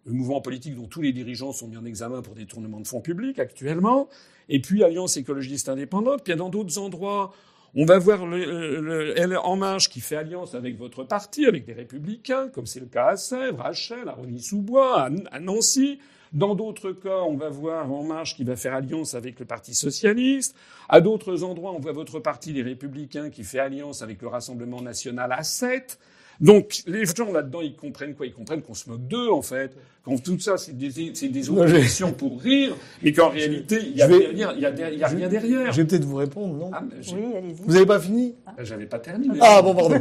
le 0.06 0.12
mouvement 0.12 0.40
politique 0.40 0.74
dont 0.74 0.86
tous 0.86 1.02
les 1.02 1.12
dirigeants 1.12 1.52
sont 1.52 1.68
mis 1.68 1.76
en 1.76 1.84
examen 1.84 2.22
pour 2.22 2.34
des 2.34 2.46
tournements 2.46 2.80
de 2.80 2.86
fonds 2.86 3.00
publics 3.00 3.38
actuellement. 3.38 4.08
Et 4.48 4.60
puis 4.60 4.82
Alliance 4.82 5.16
écologiste 5.16 5.68
indépendante. 5.68 6.24
Puis 6.24 6.34
dans 6.34 6.48
d'autres 6.48 6.78
endroits, 6.78 7.34
on 7.74 7.84
va 7.84 7.98
voir 7.98 8.26
le, 8.26 9.36
En 9.38 9.56
Marche 9.56 9.88
qui 9.90 10.00
fait 10.00 10.16
alliance 10.16 10.54
avec 10.54 10.78
votre 10.78 11.04
parti, 11.04 11.46
avec 11.46 11.64
des 11.64 11.74
républicains, 11.74 12.48
comme 12.48 12.66
c'est 12.66 12.80
le 12.80 12.86
cas 12.86 13.08
à 13.08 13.16
Sèvres, 13.16 13.64
à 13.64 13.72
Chelles, 13.72 14.08
à 14.08 14.12
Rony-sous-Bois, 14.12 15.10
à, 15.30 15.40
Nancy. 15.40 15.98
Dans 16.32 16.54
d'autres 16.54 16.92
cas, 16.92 17.22
on 17.26 17.36
va 17.36 17.48
voir 17.48 17.90
En 17.90 18.02
Marche 18.02 18.36
qui 18.36 18.44
va 18.44 18.56
faire 18.56 18.74
alliance 18.74 19.14
avec 19.14 19.38
le 19.40 19.46
Parti 19.46 19.74
socialiste. 19.74 20.56
À 20.88 21.00
d'autres 21.00 21.44
endroits, 21.44 21.72
on 21.72 21.78
voit 21.78 21.92
votre 21.92 22.20
parti, 22.20 22.52
les 22.52 22.62
Républicains, 22.62 23.30
qui 23.30 23.44
fait 23.44 23.58
alliance 23.58 24.02
avec 24.02 24.20
le 24.22 24.28
Rassemblement 24.28 24.82
national 24.82 25.32
à 25.32 25.42
7. 25.42 25.98
Donc 26.40 26.82
les 26.86 27.04
gens 27.04 27.32
là-dedans, 27.32 27.60
ils 27.60 27.74
comprennent 27.74 28.14
quoi? 28.14 28.26
Ils 28.26 28.32
comprennent 28.32 28.62
qu'on 28.62 28.74
se 28.74 28.88
moque 28.88 29.06
d'eux, 29.08 29.30
en 29.30 29.42
fait. 29.42 29.72
Quand 30.04 30.16
tout 30.22 30.38
ça, 30.38 30.56
c'est 30.56 30.76
des, 30.76 31.12
c'est 31.14 31.28
des 31.28 31.50
oppositions 31.50 32.12
pour 32.12 32.40
rire, 32.40 32.74
mais 33.02 33.12
qu'en 33.12 33.28
réalité, 33.28 33.78
il 33.82 33.96
y, 33.96 34.02
a 34.02 34.08
derrière, 34.08 34.52
il 34.54 34.60
y 34.60 34.64
a, 34.66 34.70
y 34.90 35.02
a 35.02 35.08
rien 35.08 35.28
derrière. 35.28 35.72
Je 35.72 35.82
vais 35.82 35.86
peut-être 35.86 36.04
vous 36.04 36.16
répondre, 36.16 36.54
non? 36.54 36.70
Ah, 36.72 36.82
Oui, 37.12 37.24
allez-y. 37.36 37.54
Vous 37.66 37.72
n'avez 37.74 37.86
pas 37.86 37.98
fini? 38.00 38.34
Ah, 38.46 38.52
J'avais 38.62 38.86
pas 38.86 39.00
terminé. 39.00 39.38
Ah 39.40 39.60
bon, 39.60 39.74
pardon. 39.74 40.00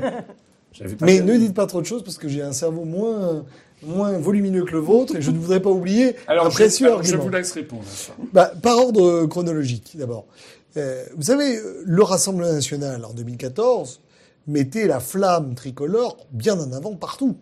mais 1.02 1.22
ne 1.22 1.38
dites 1.38 1.56
pas 1.56 1.66
trop 1.66 1.82
de 1.82 1.86
choses 1.88 2.04
parce 2.04 2.18
que 2.18 2.28
j'ai 2.28 2.42
un 2.42 2.54
cerveau 2.54 2.86
moins 2.86 3.44
moins 3.84 4.18
volumineux 4.18 4.64
que 4.66 4.72
le 4.72 4.80
vôtre 4.80 5.16
et 5.16 5.22
je 5.22 5.30
ne 5.30 5.38
voudrais 5.38 5.62
pas 5.62 5.70
oublier 5.70 6.16
alors, 6.28 6.48
un 6.48 6.50
précieux 6.50 6.90
je, 7.04 7.12
je 7.12 7.16
vous 7.18 7.30
laisse 7.30 7.52
répondre 7.52 7.84
à 7.84 7.96
ça. 7.96 8.14
Bah, 8.34 8.52
par 8.62 8.78
ordre 8.78 9.26
chronologique, 9.28 9.96
d'abord. 9.96 10.26
Euh, 10.78 11.04
vous 11.16 11.24
savez, 11.24 11.60
le 11.86 12.04
Rassemblement 12.04 12.52
national 12.52 13.06
en 13.06 13.14
2014 13.14 14.00
mettez 14.48 14.88
la 14.88 15.00
flamme 15.00 15.56
tricolore 15.56 16.26
bien 16.32 16.60
en 16.60 16.72
avant 16.72 16.95
partout. 16.95 17.38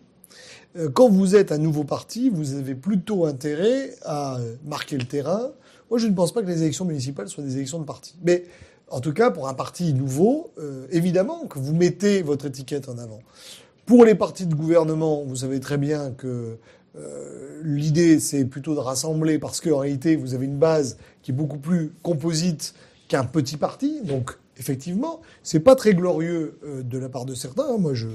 Euh, 0.76 0.88
quand 0.88 1.08
vous 1.08 1.36
êtes 1.36 1.52
un 1.52 1.58
nouveau 1.58 1.84
parti, 1.84 2.30
vous 2.30 2.54
avez 2.54 2.74
plutôt 2.74 3.26
intérêt 3.26 3.94
à 4.04 4.38
marquer 4.64 4.98
le 4.98 5.04
terrain. 5.04 5.50
Moi, 5.90 5.98
je 5.98 6.06
ne 6.06 6.14
pense 6.14 6.32
pas 6.32 6.42
que 6.42 6.48
les 6.48 6.62
élections 6.62 6.84
municipales 6.84 7.28
soient 7.28 7.44
des 7.44 7.56
élections 7.56 7.78
de 7.78 7.84
parti. 7.84 8.16
Mais 8.24 8.44
en 8.88 9.00
tout 9.00 9.12
cas, 9.12 9.30
pour 9.30 9.48
un 9.48 9.54
parti 9.54 9.94
nouveau, 9.94 10.52
euh, 10.58 10.86
évidemment 10.90 11.46
que 11.46 11.58
vous 11.58 11.74
mettez 11.74 12.22
votre 12.22 12.46
étiquette 12.46 12.88
en 12.88 12.98
avant. 12.98 13.20
Pour 13.84 14.04
les 14.04 14.14
partis 14.14 14.46
de 14.46 14.54
gouvernement, 14.54 15.24
vous 15.24 15.36
savez 15.36 15.60
très 15.60 15.78
bien 15.78 16.10
que 16.10 16.58
euh, 16.98 17.60
l'idée, 17.62 18.20
c'est 18.20 18.44
plutôt 18.44 18.74
de 18.74 18.80
rassembler 18.80 19.38
parce 19.38 19.60
qu'en 19.60 19.78
réalité, 19.78 20.16
vous 20.16 20.34
avez 20.34 20.46
une 20.46 20.58
base 20.58 20.98
qui 21.22 21.30
est 21.30 21.34
beaucoup 21.34 21.58
plus 21.58 21.92
composite 22.02 22.74
qu'un 23.08 23.24
petit 23.24 23.56
parti. 23.56 24.00
Donc, 24.02 24.38
effectivement, 24.58 25.20
c'est 25.42 25.60
pas 25.60 25.74
très 25.74 25.94
glorieux 25.94 26.58
euh, 26.64 26.82
de 26.82 26.98
la 26.98 27.08
part 27.08 27.24
de 27.24 27.34
certains. 27.34 27.76
Moi, 27.78 27.94
je, 27.94 28.08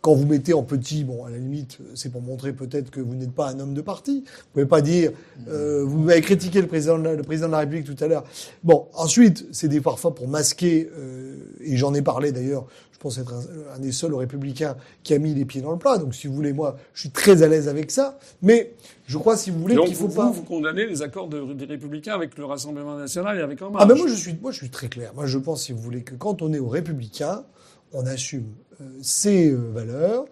quand 0.00 0.14
vous 0.14 0.26
mettez 0.26 0.54
en 0.54 0.62
petit, 0.62 1.04
bon, 1.04 1.24
à 1.24 1.30
la 1.30 1.38
limite, 1.38 1.78
c'est 1.94 2.10
pour 2.10 2.22
montrer 2.22 2.52
peut-être 2.52 2.90
que 2.90 3.00
vous 3.00 3.14
n'êtes 3.14 3.32
pas 3.32 3.50
un 3.50 3.60
homme 3.60 3.74
de 3.74 3.80
parti. 3.80 4.24
Vous 4.26 4.50
pouvez 4.52 4.66
pas 4.66 4.80
dire, 4.80 5.12
euh, 5.48 5.84
vous 5.84 5.98
m'avez 5.98 6.20
critiqué 6.20 6.60
le 6.60 6.68
président, 6.68 6.98
de 6.98 7.04
la, 7.04 7.14
le 7.14 7.22
président 7.22 7.48
de 7.48 7.52
la 7.52 7.58
République 7.58 7.86
tout 7.86 8.04
à 8.04 8.06
l'heure. 8.06 8.24
Bon, 8.62 8.86
ensuite, 8.94 9.46
c'est 9.52 9.68
des 9.68 9.80
parfois 9.80 10.14
pour 10.14 10.28
masquer, 10.28 10.90
euh, 10.96 11.36
et 11.60 11.76
j'en 11.76 11.94
ai 11.94 12.02
parlé 12.02 12.32
d'ailleurs 12.32 12.66
pense 13.02 13.18
être 13.18 13.34
un, 13.74 13.78
des 13.78 13.92
seuls 13.92 14.14
républicains 14.14 14.76
qui 15.02 15.12
a 15.12 15.18
mis 15.18 15.34
les 15.34 15.44
pieds 15.44 15.60
dans 15.60 15.72
le 15.72 15.78
plat. 15.78 15.98
Donc, 15.98 16.14
si 16.14 16.28
vous 16.28 16.34
voulez, 16.34 16.52
moi, 16.52 16.76
je 16.94 17.00
suis 17.00 17.10
très 17.10 17.42
à 17.42 17.48
l'aise 17.48 17.68
avec 17.68 17.90
ça. 17.90 18.18
Mais 18.40 18.72
je 19.06 19.18
crois, 19.18 19.36
si 19.36 19.50
vous 19.50 19.60
voulez, 19.60 19.76
qu'il 19.76 19.94
faut 19.94 20.08
vous, 20.08 20.14
pas. 20.14 20.30
Vous 20.30 20.42
condamnez 20.42 20.86
les 20.86 21.02
accords 21.02 21.28
des 21.28 21.64
républicains 21.64 22.14
avec 22.14 22.38
le 22.38 22.44
Rassemblement 22.44 22.96
national 22.96 23.38
et 23.38 23.42
avec 23.42 23.60
En 23.60 23.72
Ah 23.76 23.86
ben 23.86 23.96
moi, 23.96 24.06
je 24.06 24.14
suis, 24.14 24.38
moi, 24.40 24.52
je 24.52 24.58
suis 24.58 24.70
très 24.70 24.88
clair. 24.88 25.12
Moi, 25.14 25.26
je 25.26 25.38
pense, 25.38 25.64
si 25.64 25.72
vous 25.72 25.80
voulez, 25.80 26.02
que 26.02 26.14
quand 26.14 26.42
on 26.42 26.52
est 26.52 26.58
aux 26.60 26.68
républicains, 26.68 27.44
on 27.92 28.06
assume 28.06 28.46
euh, 28.80 28.84
ses 29.02 29.50
euh, 29.50 29.70
valeurs, 29.74 30.24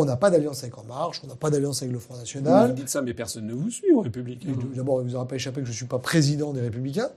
On 0.00 0.04
n'a 0.04 0.16
pas 0.16 0.30
d'alliance 0.30 0.62
avec 0.62 0.78
En 0.78 0.84
Marche, 0.84 1.20
on 1.24 1.26
n'a 1.26 1.34
pas 1.34 1.50
d'alliance 1.50 1.82
avec 1.82 1.92
le 1.92 1.98
Front 1.98 2.16
National. 2.16 2.68
Vous 2.68 2.74
dites 2.74 2.88
ça, 2.88 3.02
mais 3.02 3.14
personne 3.14 3.46
ne 3.46 3.52
vous 3.52 3.68
suit 3.68 3.90
aux 3.92 4.00
Républicains. 4.02 4.50
D'abord, 4.76 5.00
il 5.00 5.06
ne 5.06 5.10
vous 5.10 5.16
aura 5.16 5.26
pas 5.26 5.34
échappé 5.34 5.60
que 5.60 5.66
je 5.66 5.72
ne 5.72 5.76
suis 5.76 5.86
pas 5.86 5.98
président 5.98 6.52
des 6.52 6.60
Républicains. 6.60 7.10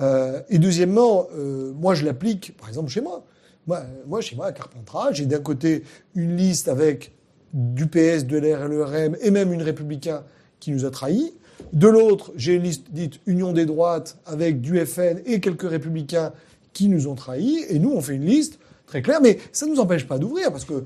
Euh, 0.00 0.40
et 0.48 0.58
deuxièmement, 0.58 1.28
euh, 1.36 1.72
moi, 1.74 1.94
je 1.94 2.04
l'applique, 2.04 2.56
par 2.56 2.68
exemple, 2.68 2.90
chez 2.90 3.02
moi. 3.02 3.24
Moi, 3.66 3.82
moi 4.06 4.20
chez 4.20 4.36
moi, 4.36 4.46
à 4.46 4.52
Carpentras, 4.52 5.12
j'ai 5.12 5.26
d'un 5.26 5.40
côté 5.40 5.82
une 6.14 6.36
liste 6.36 6.68
avec 6.68 7.12
du 7.52 7.86
PS, 7.86 8.26
de 8.26 8.36
l'R, 8.36 8.68
l'ERM 8.68 9.16
et 9.20 9.30
même 9.30 9.52
une 9.52 9.62
Républicain 9.62 10.24
qui 10.60 10.72
nous 10.72 10.84
a 10.84 10.90
trahis. 10.90 11.32
De 11.72 11.88
l'autre, 11.88 12.32
j'ai 12.36 12.54
une 12.54 12.62
liste 12.62 12.86
dite 12.90 13.20
Union 13.26 13.52
des 13.52 13.64
droites 13.64 14.18
avec 14.26 14.60
du 14.60 14.84
FN 14.84 15.20
et 15.24 15.40
quelques 15.40 15.68
républicains 15.68 16.32
qui 16.72 16.88
nous 16.88 17.06
ont 17.06 17.14
trahis. 17.14 17.64
Et 17.68 17.78
nous, 17.78 17.92
on 17.92 18.00
fait 18.00 18.16
une 18.16 18.26
liste 18.26 18.58
très 18.86 19.02
claire. 19.02 19.20
Mais 19.20 19.38
ça 19.52 19.66
ne 19.66 19.72
nous 19.72 19.80
empêche 19.80 20.06
pas 20.06 20.18
d'ouvrir 20.18 20.50
parce 20.50 20.64
que, 20.64 20.74
euh, 20.74 20.82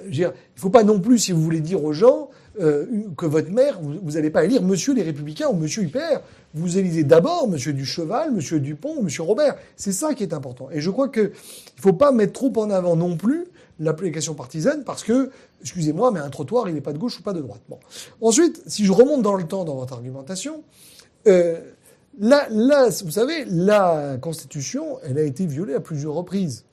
je 0.00 0.04
veux 0.04 0.10
dire, 0.10 0.32
il 0.34 0.56
ne 0.56 0.60
faut 0.60 0.70
pas 0.70 0.84
non 0.84 1.00
plus, 1.00 1.18
si 1.18 1.32
vous 1.32 1.42
voulez 1.42 1.60
dire 1.60 1.84
aux 1.84 1.92
gens 1.92 2.30
euh, 2.60 2.84
que 3.16 3.24
votre 3.24 3.50
maire, 3.50 3.80
vous 3.80 4.12
n'allez 4.12 4.30
pas 4.30 4.44
élire 4.44 4.62
Monsieur 4.62 4.92
les 4.92 5.02
Républicains 5.02 5.48
ou 5.48 5.54
Monsieur 5.54 5.82
UPR. 5.82 6.20
Vous 6.54 6.76
élisez 6.76 7.02
d'abord 7.02 7.48
Monsieur 7.48 7.72
Ducheval, 7.72 8.30
Monsieur 8.30 8.60
Dupont 8.60 8.96
ou 8.98 9.02
Monsieur 9.02 9.22
Robert. 9.22 9.56
C'est 9.76 9.92
ça 9.92 10.12
qui 10.12 10.22
est 10.22 10.34
important. 10.34 10.68
Et 10.70 10.80
je 10.80 10.90
crois 10.90 11.08
qu'il 11.08 11.22
ne 11.24 11.80
faut 11.80 11.94
pas 11.94 12.12
mettre 12.12 12.34
trop 12.34 12.52
en 12.56 12.70
avant 12.70 12.94
non 12.94 13.16
plus 13.16 13.46
l'application 13.80 14.34
partisane 14.34 14.84
parce 14.84 15.02
que, 15.02 15.30
excusez-moi, 15.62 16.10
mais 16.10 16.20
un 16.20 16.28
trottoir, 16.28 16.68
il 16.68 16.74
n'est 16.74 16.82
pas 16.82 16.92
de 16.92 16.98
gauche 16.98 17.18
ou 17.20 17.22
pas 17.22 17.32
de 17.32 17.40
droite. 17.40 17.62
Bon. 17.70 17.78
Ensuite, 18.20 18.62
si 18.66 18.84
je 18.84 18.92
remonte 18.92 19.22
dans 19.22 19.34
le 19.34 19.44
temps 19.44 19.64
dans 19.64 19.76
votre 19.76 19.94
argumentation, 19.94 20.62
euh, 21.26 21.58
là, 22.20 22.46
là, 22.50 22.90
vous 23.02 23.12
savez, 23.12 23.46
la 23.46 24.18
Constitution, 24.20 24.98
elle 25.04 25.16
a 25.18 25.22
été 25.22 25.46
violée 25.46 25.74
à 25.74 25.80
plusieurs 25.80 26.12
reprises. 26.12 26.64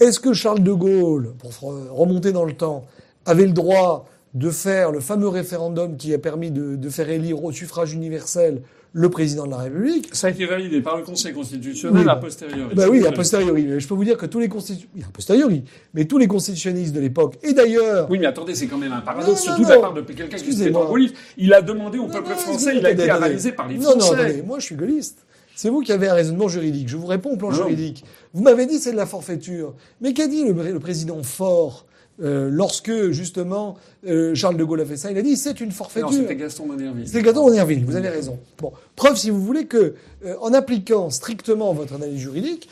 Est-ce 0.00 0.20
que 0.20 0.34
Charles 0.34 0.62
de 0.62 0.72
Gaulle, 0.72 1.32
pour 1.38 1.52
remonter 1.62 2.32
dans 2.32 2.44
le 2.44 2.52
temps, 2.52 2.84
avait 3.24 3.46
le 3.46 3.52
droit 3.52 4.06
de 4.34 4.50
faire 4.50 4.90
le 4.90 5.00
fameux 5.00 5.28
référendum 5.28 5.96
qui 5.96 6.12
a 6.12 6.18
permis 6.18 6.50
de, 6.50 6.76
de 6.76 6.88
faire 6.90 7.08
élire 7.08 7.42
au 7.42 7.52
suffrage 7.52 7.94
universel 7.94 8.62
le 8.94 9.10
président 9.10 9.44
de 9.44 9.50
la 9.50 9.58
République. 9.58 10.14
Ça 10.14 10.28
a 10.28 10.30
été 10.30 10.46
validé 10.46 10.80
par 10.80 10.96
le 10.96 11.02
Conseil 11.02 11.32
constitutionnel 11.32 12.08
a 12.08 12.16
posteriori. 12.16 12.74
Ben 12.74 12.88
oui, 12.88 13.04
a 13.04 13.10
posteriori. 13.10 13.80
Je 13.80 13.88
peux 13.88 13.94
vous 13.94 14.04
dire 14.04 14.16
que 14.16 14.26
tous 14.26 14.38
les 14.38 14.46
a 14.46 15.10
posteriori, 15.12 15.64
mais 15.94 16.04
tous 16.04 16.16
les 16.16 16.28
constitutionnalistes 16.28 16.94
de 16.94 17.00
l'époque, 17.00 17.36
et 17.42 17.52
d'ailleurs... 17.52 18.08
Oui, 18.08 18.20
mais 18.20 18.26
attendez, 18.26 18.54
c'est 18.54 18.68
quand 18.68 18.78
même 18.78 18.92
un 18.92 19.00
paradoxe, 19.00 19.42
surtout 19.42 19.64
de 19.64 19.68
la 19.68 19.78
part 19.78 19.94
de 19.94 20.00
quelqu'un 20.02 20.36
qui 20.36 20.50
était 20.50 20.70
dans 20.70 20.96
Il 21.36 21.52
a 21.52 21.60
demandé 21.60 21.98
au 21.98 22.06
peuple 22.06 22.34
français, 22.34 22.76
il 22.76 22.86
a 22.86 22.90
été 22.92 23.10
analysé 23.10 23.50
par 23.50 23.66
les 23.66 23.78
Français. 23.78 23.98
Non, 23.98 24.06
non, 24.06 24.12
attendez, 24.12 24.42
moi 24.42 24.58
je 24.60 24.66
suis 24.66 24.76
gaulliste. 24.76 25.24
C'est 25.56 25.70
vous 25.70 25.80
qui 25.82 25.92
avez 25.92 26.08
un 26.08 26.14
raisonnement 26.14 26.48
juridique. 26.48 26.88
Je 26.88 26.96
vous 26.96 27.06
réponds 27.06 27.30
au 27.30 27.36
plan 27.36 27.52
juridique. 27.52 28.04
Vous 28.32 28.42
m'avez 28.42 28.66
dit 28.66 28.78
c'est 28.78 28.90
de 28.90 28.96
la 28.96 29.06
forfaiture. 29.06 29.74
Mais 30.00 30.12
qu'a 30.12 30.26
dit 30.26 30.44
le, 30.44 30.80
président 30.80 31.22
Fort 31.22 31.86
euh, 32.22 32.48
lorsque 32.48 33.10
justement 33.10 33.76
euh, 34.06 34.34
Charles 34.36 34.56
de 34.56 34.62
Gaulle 34.62 34.80
a 34.80 34.84
fait 34.84 34.96
ça, 34.96 35.10
il 35.10 35.18
a 35.18 35.22
dit 35.22 35.36
c'est 35.36 35.60
une 35.60 35.72
forfaiture. 35.72 36.12
C'était 36.12 36.36
Gaston 36.36 36.66
Monerville. 36.66 37.06
C'était 37.08 37.22
Gaston 37.22 37.46
Monerville, 37.46 37.84
vous 37.84 37.96
avez 37.96 38.08
raison. 38.08 38.38
Bon, 38.58 38.72
preuve 38.94 39.16
si 39.16 39.30
vous 39.30 39.42
voulez 39.42 39.66
que 39.66 39.94
euh, 40.24 40.36
en 40.40 40.52
appliquant 40.52 41.10
strictement 41.10 41.72
votre 41.72 41.94
analyse 41.94 42.20
juridique, 42.20 42.68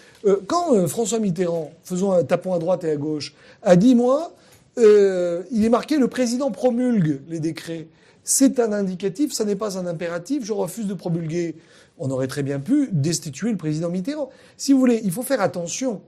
quand 0.46 0.86
François 0.86 1.18
Mitterrand, 1.18 1.72
faisant 1.82 2.12
un 2.12 2.22
tapon 2.22 2.54
à 2.54 2.60
droite 2.60 2.84
et 2.84 2.90
à 2.92 2.96
gauche, 2.96 3.34
a 3.62 3.74
dit 3.74 3.96
moi, 3.96 4.32
il 4.76 5.64
est 5.64 5.68
marqué 5.68 5.96
le 5.98 6.06
président 6.06 6.52
promulgue 6.52 7.20
les 7.28 7.40
décrets. 7.40 7.88
C'est 8.22 8.60
un 8.60 8.72
indicatif, 8.72 9.32
ça 9.32 9.44
n'est 9.44 9.56
pas 9.56 9.78
un 9.78 9.86
impératif. 9.86 10.44
Je 10.44 10.52
refuse 10.52 10.86
de 10.86 10.94
promulguer. 10.94 11.56
On 11.98 12.08
aurait 12.12 12.28
très 12.28 12.44
bien 12.44 12.60
pu 12.60 12.88
destituer 12.92 13.50
le 13.50 13.56
président 13.56 13.88
Mitterrand. 13.88 14.30
Si 14.56 14.72
vous 14.72 14.78
voulez, 14.78 15.00
il 15.02 15.10
faut 15.10 15.22
faire 15.22 15.40
attention 15.40 16.02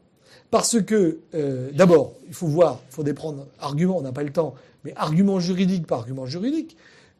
parce 0.54 0.80
que, 0.80 1.18
euh, 1.34 1.72
d'abord, 1.72 2.12
il 2.28 2.32
faut 2.32 2.46
voir, 2.46 2.80
il 2.88 2.94
faut 2.94 3.02
déprendre 3.02 3.48
argument, 3.58 3.98
on 3.98 4.02
n'a 4.02 4.12
pas 4.12 4.22
le 4.22 4.30
temps, 4.30 4.54
mais 4.84 4.92
argument 4.94 5.40
juridique 5.40 5.84
par 5.84 5.98
argument 5.98 6.26
juridique, 6.26 6.76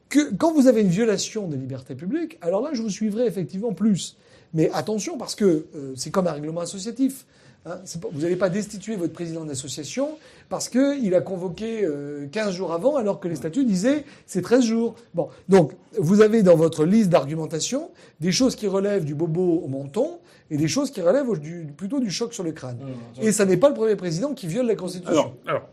que 0.09 0.32
quand 0.37 0.53
vous 0.53 0.68
avez 0.68 0.82
une 0.82 0.89
violation 0.89 1.49
des 1.49 1.57
libertés 1.57 1.97
publiques, 1.97 2.39
alors 2.43 2.62
là, 2.62 2.70
je 2.74 2.80
vous 2.80 2.91
suivrai 2.91 3.26
effectivement 3.26 3.72
plus. 3.72 4.16
Mais 4.53 4.70
attention, 4.72 5.18
parce 5.18 5.35
que 5.35 5.66
euh, 5.74 5.95
c'est 5.97 6.12
comme 6.12 6.28
un 6.28 6.32
règlement 6.32 6.61
associatif. 6.61 7.26
Hein, 7.66 7.80
vous 8.12 8.20
n'allez 8.20 8.37
pas 8.37 8.51
destituer 8.51 8.95
votre 8.95 9.12
président 9.12 9.45
d'association 9.45 10.11
parce 10.49 10.68
qu'il 10.68 11.12
a 11.12 11.20
convoqué 11.20 11.89
15 12.30 12.49
euh, 12.49 12.53
jours 12.53 12.72
avant 12.72 12.99
alors 12.99 13.18
que 13.18 13.26
les 13.26 13.35
statuts 13.35 13.64
disaient 13.64 14.05
c'est 14.26 14.43
13 14.43 14.62
jours. 14.62 14.95
Bon, 15.14 15.28
donc 15.49 15.72
vous 15.99 16.20
avez 16.20 16.45
dans 16.45 16.57
votre 16.57 16.85
liste 16.85 17.09
d'argumentation 17.09 17.91
des 18.20 18.30
choses 18.30 18.55
qui 18.55 18.68
relèvent 18.68 19.05
du 19.05 19.14
bobo 19.14 19.62
au 19.64 19.66
menton 19.66 20.18
et 20.55 20.57
des 20.57 20.68
choses 20.68 20.92
qui 20.92 21.02
relèvent 21.02 21.26
plutôt 21.76 21.98
du 21.98 22.11
choc 22.11 22.32
sur 22.32 22.44
le 22.44 22.52
crâne. 22.52 22.78
et 23.20 23.32
ça 23.32 23.44
n'est 23.44 23.57
pas 23.57 23.68
le 23.68 23.74
premier 23.74 23.96
président 23.96 24.34
qui 24.34 24.46
viole 24.46 24.66
la 24.66 24.76
Constitution. 24.76 25.34
Alors, 25.46 25.68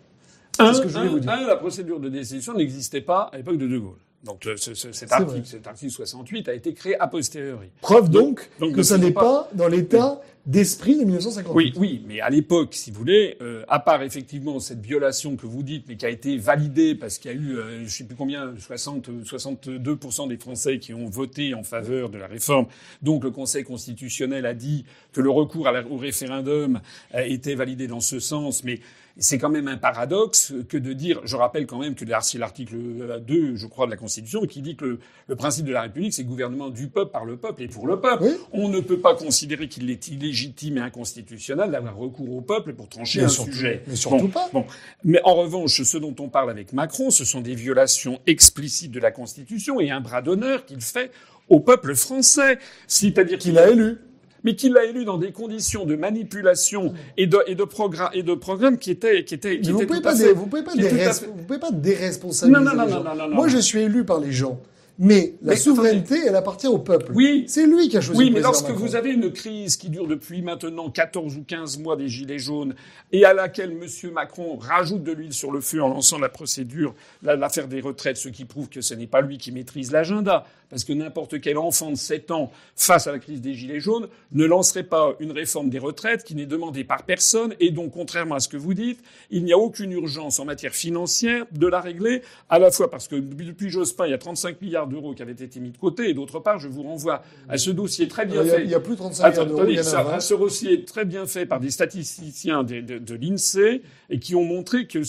alors 0.58 0.76
ce 0.76 0.82
que 0.82 0.90
je 0.90 0.98
voulais 0.98 1.10
vous 1.10 1.20
dire. 1.20 1.48
la 1.48 1.56
procédure 1.56 2.00
de 2.00 2.10
décision 2.10 2.56
n'existait 2.56 3.02
pas 3.02 3.30
à 3.32 3.38
l'époque 3.38 3.58
de 3.58 3.68
De 3.68 3.78
Gaulle. 3.78 4.00
Donc 4.24 4.48
cet, 4.58 5.12
article, 5.12 5.42
cet, 5.46 5.68
article, 5.68 5.92
68 5.92 6.50
a 6.50 6.54
été 6.54 6.74
créé 6.74 7.00
a 7.00 7.08
posteriori. 7.08 7.70
Preuve 7.82 8.10
donc, 8.10 8.50
que 8.60 8.82
ça 8.84 8.98
n'est 8.98 9.12
pas 9.12 9.50
dans 9.54 9.68
l'état 9.68 10.20
d'esprit 10.46 10.96
de 10.98 11.04
1958. 11.04 11.54
Oui, 11.56 11.74
oui, 11.78 12.04
mais 12.08 12.20
à 12.20 12.30
l'époque, 12.30 12.74
si 12.74 12.92
vous 12.92 12.98
voulez, 12.98 13.38
euh, 13.42 13.64
à 13.68 13.80
part 13.80 14.02
effectivement 14.02 14.60
cette 14.60 14.82
violation 14.82 15.36
que 15.36 15.46
vous 15.46 15.64
dites, 15.64 15.86
mais 15.88 15.96
qui 15.98 16.06
a 16.06 16.10
été 16.10 16.38
validée 16.38 16.96
parce 16.96 17.18
qu'il 17.18 17.32
y 17.32 17.34
a 17.34 17.38
eu, 17.38 17.58
euh, 17.58 17.84
je 17.86 17.90
sais 17.90 18.04
plus 18.04 18.16
combien, 18.16 18.54
60, 18.58 19.10
62% 19.24 20.28
des 20.28 20.38
Français 20.38 20.80
qui 20.80 20.94
ont 20.94 21.06
voté 21.08 21.54
en 21.54 21.64
faveur 21.64 22.10
de 22.10 22.18
la 22.18 22.28
réforme. 22.28 22.68
Donc 23.02 23.24
le 23.24 23.32
Conseil 23.32 23.64
constitutionnel 23.64 24.46
a 24.46 24.54
dit 24.54 24.86
que 25.14 25.22
le 25.22 25.30
recours 25.30 25.68
au 25.90 25.98
référendum 25.98 26.82
était 27.14 27.56
validé 27.56 27.88
dans 27.88 28.00
ce 28.00 28.20
sens, 28.20 28.64
mais 28.64 28.80
c'est 29.22 29.38
quand 29.38 29.50
même 29.50 29.68
un 29.68 29.78
paradoxe 29.78 30.52
que 30.68 30.78
de 30.78 30.94
dire, 30.94 31.22
je 31.26 31.36
rappelle 31.36 31.68
quand 31.68 31.78
même 31.78 31.94
que 31.94 32.06
c'est 32.22 32.40
l'article 32.40 32.76
2, 33.22 33.56
je 33.56 33.68
crois, 33.68 33.86
de 33.86 33.92
la 33.92 33.98
Constitution, 33.98 34.42
qui 34.48 34.62
dit 34.64 34.76
que 34.76 35.00
le, 35.28 35.36
principe 35.36 35.66
de 35.66 35.72
la 35.72 35.84
République, 35.84 36.14
c'est 36.14 36.24
le 36.24 36.28
gouvernement 36.28 36.70
du 36.70 36.88
peuple, 36.88 37.12
par 37.12 37.24
le 37.24 37.38
peuple 37.38 37.62
et 37.62 37.68
pour 37.68 37.86
le 37.86 38.00
peuple. 38.00 38.26
On 38.52 38.68
ne 38.68 38.80
peut 38.80 39.00
pas 39.00 39.16
considérer 39.16 39.68
qu'il 39.68 39.90
est 39.92 40.08
illégitime 40.08 40.80
et 40.80 40.82
inconstitutionnel 40.82 41.70
d'avoir 41.70 41.96
recours 41.96 42.36
au 42.36 42.42
peuple 42.42 42.74
pour 42.74 42.90
trancher 42.90 43.22
un 43.22 43.28
sujet. 43.28 43.84
Mais 43.88 43.96
surtout 43.96 44.28
pas. 44.28 44.50
Bon. 44.52 44.66
Mais 45.04 45.22
en 45.24 45.36
revanche, 45.36 45.84
ce 45.84 45.98
dont 45.98 46.16
on 46.20 46.30
parle 46.30 46.50
avec 46.50 46.74
Macron, 46.74 47.12
ce 47.12 47.24
sont 47.24 47.42
des 47.42 47.56
violations 47.56 48.20
explicites 48.26 48.92
de 48.92 49.00
la 49.00 49.12
Constitution 49.12 49.80
et 49.80 49.92
un 49.92 50.02
bras 50.02 50.24
d'honneur 50.24 50.66
qu'il 50.66 50.82
fait 50.82 51.12
au 51.48 51.60
peuple 51.60 51.94
français. 51.94 52.58
C'est-à-dire 52.88 53.38
qu'il 53.38 53.60
a 53.60 53.70
élu 53.70 54.00
mais 54.44 54.56
qu'il 54.56 54.74
l'a 54.74 54.86
élu 54.86 55.06
dans 55.06 55.18
des 55.18 55.32
conditions 55.32 55.86
de 55.86 55.96
manipulation 55.96 56.94
et 57.18 57.28
de, 57.28 57.40
et 57.48 57.56
de, 57.56 57.64
programme, 57.64 58.10
et 58.14 58.24
de 58.24 58.34
programme 58.34 58.78
qui 58.78 58.92
étaient, 58.92 59.24
qui 59.24 59.34
étaient, 59.34 59.60
qui 59.60 59.72
vous, 59.72 59.78
étaient 59.78 59.88
pouvez 59.88 60.02
pas 60.02 60.14
vous 60.14 60.48
pouvez 60.48 60.64
pas, 60.64 60.74
vous 60.74 61.44
pouvez 61.44 61.60
pas 61.60 61.72
déresponsabiliser. 61.72 62.64
Non, 62.64 62.66
non, 62.66 62.76
non, 62.76 62.88
non, 62.88 63.04
non, 63.04 63.28
non, 63.28 63.36
Moi, 63.36 63.48
je 63.48 63.58
suis 63.58 63.80
élu 63.80 64.04
par 64.06 64.20
les 64.20 64.32
gens. 64.32 64.60
Mais 65.04 65.34
la 65.42 65.56
souveraineté, 65.56 66.16
elle 66.28 66.36
appartient 66.36 66.68
au 66.68 66.78
peuple. 66.78 67.14
Oui. 67.16 67.46
C'est 67.48 67.66
lui 67.66 67.90
qui 67.90 67.98
a 67.98 68.02
choisi 68.02 68.20
Oui, 68.20 68.30
mais 68.30 68.40
lorsque 68.40 68.70
vous 68.70 68.96
avez 68.96 69.12
une 69.12 69.32
crise 69.32 69.76
qui 69.76 69.90
dure 69.90 70.06
depuis 70.06 70.44
maintenant 70.44 70.92
14 70.92 71.38
ou 71.38 71.44
15 71.44 71.80
mois 71.80 71.96
des 71.96 72.08
Gilets 72.08 72.38
jaunes 72.38 72.76
et 73.12 73.26
à 73.26 73.34
laquelle 73.34 73.72
M. 73.72 74.12
Macron 74.12 74.58
rajoute 74.58 75.04
de 75.04 75.12
l'huile 75.12 75.34
sur 75.34 75.52
le 75.52 75.60
feu 75.60 75.82
en 75.82 75.90
lançant 75.90 76.20
la 76.20 76.30
procédure, 76.30 76.94
l'affaire 77.24 77.68
des 77.68 77.82
retraites, 77.82 78.18
ce 78.18 78.30
qui 78.30 78.46
prouve 78.46 78.70
que 78.70 78.82
ce 78.82 78.94
n'est 78.94 79.08
pas 79.08 79.22
lui 79.22 79.40
qui 79.40 79.52
maîtrise 79.52 79.92
l'agenda, 79.92 80.46
parce 80.72 80.86
que 80.86 80.94
n'importe 80.94 81.42
quel 81.42 81.58
enfant 81.58 81.92
de 81.92 81.96
7 81.96 82.32
ans, 82.32 82.52
face 82.76 83.06
à 83.06 83.12
la 83.12 83.20
crise 83.20 83.42
des 83.42 83.54
Gilets 83.54 83.82
jaunes, 83.82 84.08
ne 84.32 84.46
lancerait 84.46 84.84
pas 84.84 85.16
une 85.20 85.32
réforme 85.32 85.70
des 85.70 85.78
retraites 85.78 86.24
qui 86.24 86.34
n'est 86.34 86.46
demandée 86.46 86.86
par 86.86 87.04
personne, 87.04 87.54
et 87.60 87.72
donc, 87.72 87.92
contrairement 87.92 88.36
à 88.36 88.40
ce 88.40 88.48
que 88.48 88.58
vous 88.58 88.74
dites, 88.74 89.00
il 89.30 89.44
n'y 89.44 89.52
a 89.52 89.58
aucune 89.58 89.92
urgence 89.92 90.40
en 90.40 90.46
matière 90.46 90.74
financière 90.74 91.46
de 91.52 91.68
la 91.68 91.82
régler, 91.82 92.22
à 92.50 92.58
la 92.58 92.72
fois 92.72 92.90
parce 92.90 93.08
que 93.08 93.18
depuis 93.18 93.70
Jospin, 93.70 94.08
il 94.08 94.12
y 94.12 94.14
a 94.14 94.18
35 94.18 94.62
milliards 94.62 94.88
d'euros 94.88 95.14
qui 95.14 95.22
avaient 95.22 95.34
été 95.34 95.60
mis 95.60 95.72
de 95.72 95.78
côté, 95.78 96.10
et 96.10 96.14
d'autre 96.14 96.40
part, 96.40 96.58
je 96.58 96.70
vous 96.70 96.84
renvoie 96.84 97.22
à 97.50 97.58
ce 97.58 97.70
dossier 97.70 98.08
très 98.08 98.26
bien 98.26 98.44
fait. 98.46 98.62
Il 98.62 98.68
n'y 98.68 98.74
a, 98.74 98.80
plus 98.80 98.96
35 98.96 99.30
milliards 99.30 99.46
d'euros. 99.46 99.62
À 100.10 100.20
ce 100.22 100.34
dossier 100.34 100.86
très 100.86 101.04
bien 101.04 101.28
fait 101.28 101.46
par 101.46 101.60
des 101.60 101.70
statisticiens 101.70 102.64
de, 102.64 102.80
de, 102.80 102.98
de 102.98 103.16
l'INSEE, 103.16 103.82
et 104.10 104.20
qui 104.20 104.36
ont 104.36 104.44
montré 104.44 104.88
qu'il 104.88 105.04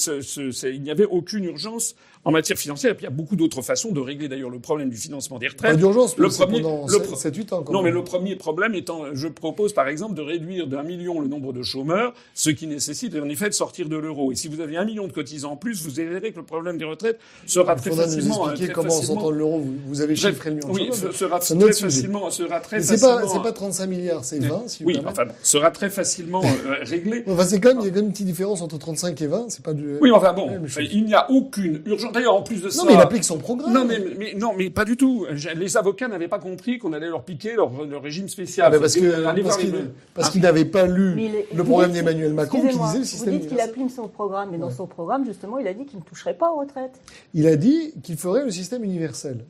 n'y 0.80 0.90
avait 0.90 1.04
aucune 1.04 1.44
urgence 1.44 1.94
en 2.24 2.30
matière 2.30 2.56
financière. 2.58 2.92
Et 2.92 2.94
puis 2.94 3.02
il 3.04 3.08
y 3.08 3.12
a 3.12 3.14
beaucoup 3.14 3.36
d'autres 3.36 3.62
façons 3.62 3.92
de 3.92 4.00
régler 4.00 4.28
d'ailleurs 4.28 4.50
le 4.50 4.58
problème 4.58 4.88
du 4.90 4.96
financement 4.96 5.38
des 5.38 5.48
retraites. 5.48 5.72
Pas 5.72 5.76
d'urgence, 5.76 6.16
le 6.16 6.28
premier, 6.28 6.60
pendant 6.62 6.86
le 6.86 7.16
7, 7.16 7.34
8 7.36 7.52
ans. 7.52 7.64
non, 7.70 7.82
mais 7.82 7.90
le 7.90 8.04
premier 8.04 8.36
problème 8.36 8.74
étant, 8.74 9.06
je 9.12 9.28
propose 9.28 9.72
par 9.72 9.88
exemple 9.88 10.14
de 10.14 10.22
réduire 10.22 10.66
d'un 10.66 10.82
million 10.82 11.20
le 11.20 11.28
nombre 11.28 11.52
de 11.52 11.62
chômeurs, 11.62 12.14
ce 12.34 12.50
qui 12.50 12.66
nécessite 12.66 13.14
en 13.16 13.28
effet 13.28 13.48
de 13.48 13.54
sortir 13.54 13.88
de 13.88 13.96
l'euro. 13.96 14.32
Et 14.32 14.34
si 14.34 14.48
vous 14.48 14.60
avez 14.60 14.76
un 14.76 14.84
million 14.84 15.06
de 15.06 15.12
cotisants 15.12 15.52
en 15.52 15.56
plus, 15.56 15.82
vous 15.82 15.90
verrez 15.90 16.32
que 16.32 16.38
le 16.38 16.44
problème 16.44 16.78
des 16.78 16.84
retraites 16.84 17.18
sera 17.46 17.74
très 17.74 17.90
facilement. 17.90 18.44
Nous 18.46 18.50
expliquer 18.50 18.72
comment, 18.72 18.96
en 18.96 19.02
sortant 19.02 19.30
de 19.30 19.36
l'euro, 19.36 19.58
vous 19.60 19.74
vous 19.88 20.00
avez 20.00 20.16
chiffré 20.16 20.50
le 20.50 20.56
million 20.56 20.68
de 20.68 20.74
Oui, 20.74 20.90
chômeurs, 20.92 21.14
sera 21.14 21.38
très 21.40 21.54
sujet. 21.72 21.72
facilement, 21.72 22.30
sera 22.30 22.60
très 22.60 22.76
Mais 22.76 22.82
c'est 22.82 22.98
facilement. 22.98 23.20
pas, 23.20 23.28
c'est 23.28 23.42
pas 23.42 23.52
35 23.52 23.86
milliards, 23.86 24.24
c'est 24.24 24.38
20, 24.38 24.68
si 24.68 24.82
vous 24.82 24.88
oui, 24.88 24.94
permettez. 24.94 25.12
enfin, 25.12 25.26
bon, 25.26 25.34
sera 25.42 25.70
très 25.70 25.90
facilement 25.90 26.42
euh, 26.44 26.76
réglé. 26.82 27.24
Enfin, 27.26 27.44
c'est 27.44 27.60
quand 27.60 27.70
même, 27.70 27.78
il 27.80 27.86
y 27.86 27.88
a 27.88 27.90
quand 27.90 27.96
même 27.96 28.06
une 28.06 28.12
petite 28.12 28.26
différence 28.26 28.62
entre 28.62 28.78
35 28.78 29.20
et 29.20 29.26
20, 29.26 29.46
c'est 29.48 29.62
pas 29.64 29.74
du... 29.74 29.96
Oui, 30.00 30.10
enfin 30.12 30.32
bon, 30.32 30.48
même 30.50 30.66
il 30.92 31.04
n'y 31.04 31.14
a 31.14 31.30
aucune 31.30 31.82
urgence. 31.86 32.11
D'ailleurs, 32.12 32.34
en 32.34 32.42
plus 32.42 32.62
de 32.62 32.68
ça. 32.68 32.82
Non, 32.82 32.88
mais 32.88 32.94
il 32.94 33.00
applique 33.00 33.24
son 33.24 33.38
programme. 33.38 33.72
Non, 33.72 33.84
mais, 33.84 33.98
mais- 34.18 34.34
non, 34.34 34.52
mais 34.56 34.70
pas 34.70 34.84
du 34.84 34.96
tout. 34.96 35.26
Les 35.56 35.76
avocats 35.76 36.08
n'avaient 36.08 36.28
pas 36.28 36.38
compris 36.38 36.78
qu'on 36.78 36.92
allait 36.92 37.08
leur 37.08 37.22
piquer 37.24 37.54
leur, 37.54 37.70
leur 37.84 38.02
régime 38.02 38.28
spécial. 38.28 38.66
Ah, 38.68 38.70
mais 38.74 38.80
parce 38.80 38.94
Faut 38.94 39.00
que, 39.00 39.06
aller 39.26 39.42
parce 39.42 39.56
voir 39.56 39.58
qu'il, 39.58 39.70
les- 39.72 39.84
parce 40.14 40.28
Ah. 40.28 40.30
qu'il 40.30 40.42
n'avait 40.42 40.64
pas 40.64 40.86
lu 40.86 41.14
le 41.14 41.58
vous 41.62 41.64
programme 41.64 41.92
d'Emmanuel 41.92 42.32
Macron 42.34 42.60
qui 42.60 42.66
disait 42.68 42.78
le 42.94 42.98
Vous 43.00 43.04
système 43.04 43.38
dites 43.38 43.48
qu'il 43.48 43.60
applique 43.60 43.90
son 43.90 44.08
programme, 44.08 44.50
mais 44.52 44.58
dans 44.58 44.70
son 44.70 44.86
programme, 44.86 45.24
justement, 45.24 45.58
il 45.58 45.66
a 45.66 45.74
dit 45.74 45.84
qu'il 45.86 45.98
ne 45.98 46.04
toucherait 46.04 46.34
pas 46.34 46.50
aux 46.52 46.60
retraites. 46.60 47.00
Il 47.34 47.46
a 47.46 47.56
dit 47.56 47.92
qu'il 48.02 48.16
ferait 48.16 48.44
le 48.44 48.50
système 48.50 48.84
universel. 48.84 49.44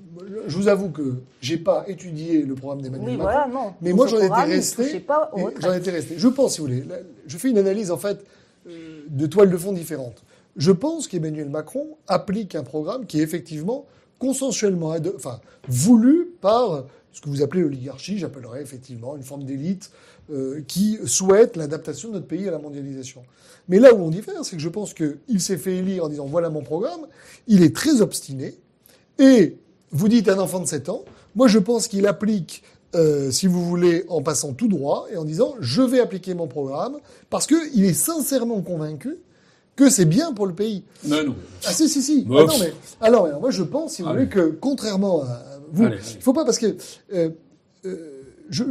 Je 0.47 0.57
vous 0.57 0.69
avoue 0.69 0.91
que 0.91 1.15
j'ai 1.41 1.57
pas 1.59 1.85
étudié 1.89 2.43
le 2.43 2.55
programme 2.55 2.83
d'Emmanuel 2.83 3.09
Oui, 3.11 3.17
Macron. 3.17 3.33
voilà, 3.33 3.49
non. 3.53 3.73
Mais 3.81 3.91
Dans 3.91 3.97
moi, 3.97 4.07
j'en 4.07 4.19
étais 4.21 4.43
resté. 4.55 5.05
J'en 5.61 5.73
étais 5.75 5.91
resté. 5.91 6.15
Je 6.17 6.29
pense, 6.29 6.55
si 6.55 6.61
vous 6.61 6.67
voulez, 6.67 6.83
là, 6.89 6.97
je 7.27 7.37
fais 7.39 7.51
une 7.51 7.59
analyse 7.59 7.91
en 7.91 7.97
fait 7.97 8.25
euh, 8.69 9.03
de 9.09 9.27
toiles 9.27 9.51
de 9.51 9.57
fond 9.57 9.73
différentes. 9.73 10.23
Je 10.57 10.73
pense 10.73 11.09
qu'Emmanuel 11.09 11.49
Macron 11.49 11.97
applique 12.09 12.55
un 12.55 12.63
programme 12.63 13.07
qui 13.07 13.21
est 13.21 13.23
effectivement 13.23 13.87
consensuellement, 14.19 14.95
enfin, 15.17 15.41
voulu 15.67 16.29
par 16.41 16.85
ce 17.13 17.21
que 17.21 17.29
vous 17.29 17.43
appelez 17.43 17.63
l'oligarchie, 17.63 18.19
j'appellerais 18.19 18.63
effectivement 18.63 19.17
une 19.17 19.23
forme 19.23 19.45
d'élite 19.45 19.91
euh, 20.31 20.63
qui 20.67 20.99
souhaite 21.05 21.57
l'adaptation 21.57 22.09
de 22.09 22.15
notre 22.15 22.27
pays 22.27 22.49
à 22.49 22.51
la 22.51 22.59
mondialisation. 22.59 23.23
Mais 23.69 23.79
là 23.79 23.95
où 23.95 23.99
on 23.99 24.11
diffère, 24.11 24.45
c'est 24.45 24.57
que 24.57 24.63
je 24.63 24.69
pense 24.69 24.95
qu'il 24.95 25.41
s'est 25.41 25.59
fait 25.59 25.77
élire 25.77 26.05
en 26.05 26.09
disant 26.09 26.27
voilà 26.27 26.49
mon 26.49 26.63
programme, 26.63 27.07
il 27.49 27.63
est 27.63 27.75
très 27.75 28.01
obstiné, 28.01 28.55
et 29.19 29.57
vous 29.91 30.09
dites 30.09 30.29
un 30.29 30.39
enfant 30.39 30.61
de 30.61 30.67
7 30.67 30.89
ans, 30.89 31.05
moi 31.35 31.49
je 31.49 31.59
pense 31.59 31.87
qu'il 31.87 32.07
applique, 32.07 32.63
euh, 32.95 33.31
si 33.31 33.47
vous 33.47 33.65
voulez, 33.65 34.05
en 34.09 34.23
passant 34.23 34.55
tout 34.55 34.69
droit 34.69 35.07
et 35.13 35.17
en 35.17 35.25
disant 35.25 35.55
je 35.61 35.83
vais 35.83 36.01
appliquer 36.01 36.35
mon 36.35 36.47
programme 36.47 36.99
parce 37.29 37.47
qu'il 37.47 37.85
est 37.85 37.95
sincèrement 37.95 38.63
convaincu 38.63 39.19
que 39.77 39.89
c'est 39.91 40.05
bien 40.05 40.33
pour 40.33 40.47
le 40.47 40.55
pays. 40.55 40.85
Non, 41.05 41.25
non. 41.25 41.37
Ah 41.65 41.73
si, 41.73 41.89
si, 41.89 42.03
si. 42.03 42.27
Ah, 42.29 42.45
non, 42.45 42.47
mais, 42.61 42.73
alors, 43.01 43.27
alors, 43.27 43.41
moi 43.41 43.51
je 43.51 43.63
pense, 43.63 43.95
si 43.95 44.03
vous 44.03 44.09
voulez, 44.11 44.29
que 44.29 44.51
contrairement 44.61 45.23
à 45.23 45.43
vous, 45.73 45.87
il 45.87 46.23
faut 46.23 46.33
pas 46.35 46.45
parce 46.45 46.59
que 46.59 46.77
euh, 47.15 47.31
euh, 47.87 48.23
je 48.51 48.65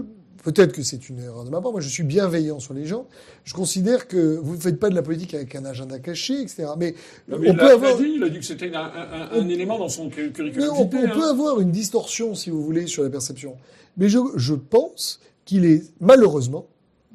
peut-être 0.44 0.72
que 0.74 0.82
c'est 0.82 1.08
une 1.10 1.20
erreur 1.20 1.44
de 1.44 1.52
ma 1.52 1.62
part. 1.62 1.72
Moi, 1.72 1.82
je 1.82 1.88
suis 1.90 2.02
bienveillant 2.04 2.60
sur 2.60 2.74
les 2.74 2.88
gens. 2.88 3.06
Je 3.44 3.54
considère 3.54 4.08
que 4.08 4.38
vous 4.38 4.56
ne 4.56 4.60
faites 4.60 4.80
pas 4.80 4.90
de 4.90 4.96
la 4.96 5.04
politique 5.04 5.36
avec 5.36 5.54
un 5.54 5.66
agenda 5.66 6.00
caché, 6.00 6.42
etc. 6.42 6.66
Mais, 6.80 6.96
Non, 7.28 7.38
mais 7.38 7.50
on 7.50 7.54
il 7.54 7.58
peut 7.60 7.70
avoir. 7.72 7.96
dit, 7.98 8.14
il 8.16 8.24
a 8.24 8.30
dit 8.30 8.40
que 8.40 8.46
c'était 8.46 8.74
un, 8.74 8.92
un- 9.34 9.48
élément 9.50 9.78
dans 9.78 9.88
son 9.90 10.10
cu- 10.10 10.24
Mais 10.28 10.32
curriculum 10.32 10.70
on, 10.78 10.84
vitae, 10.86 10.98
on 10.98 11.06
hein. 11.06 11.12
peut 11.14 11.30
avoir 11.30 11.60
une 11.60 11.70
distorsion, 11.72 12.34
si 12.34 12.50
vous 12.50 12.64
voulez, 12.64 12.88
sur 12.88 13.04
la 13.04 13.12
perception. 13.12 13.56
Mais 13.98 14.10
je, 14.10 14.18
je 14.36 14.56
pense 14.56 15.20
qu'il 15.46 15.64
est 15.66 15.84
malheureusement, 16.00 16.66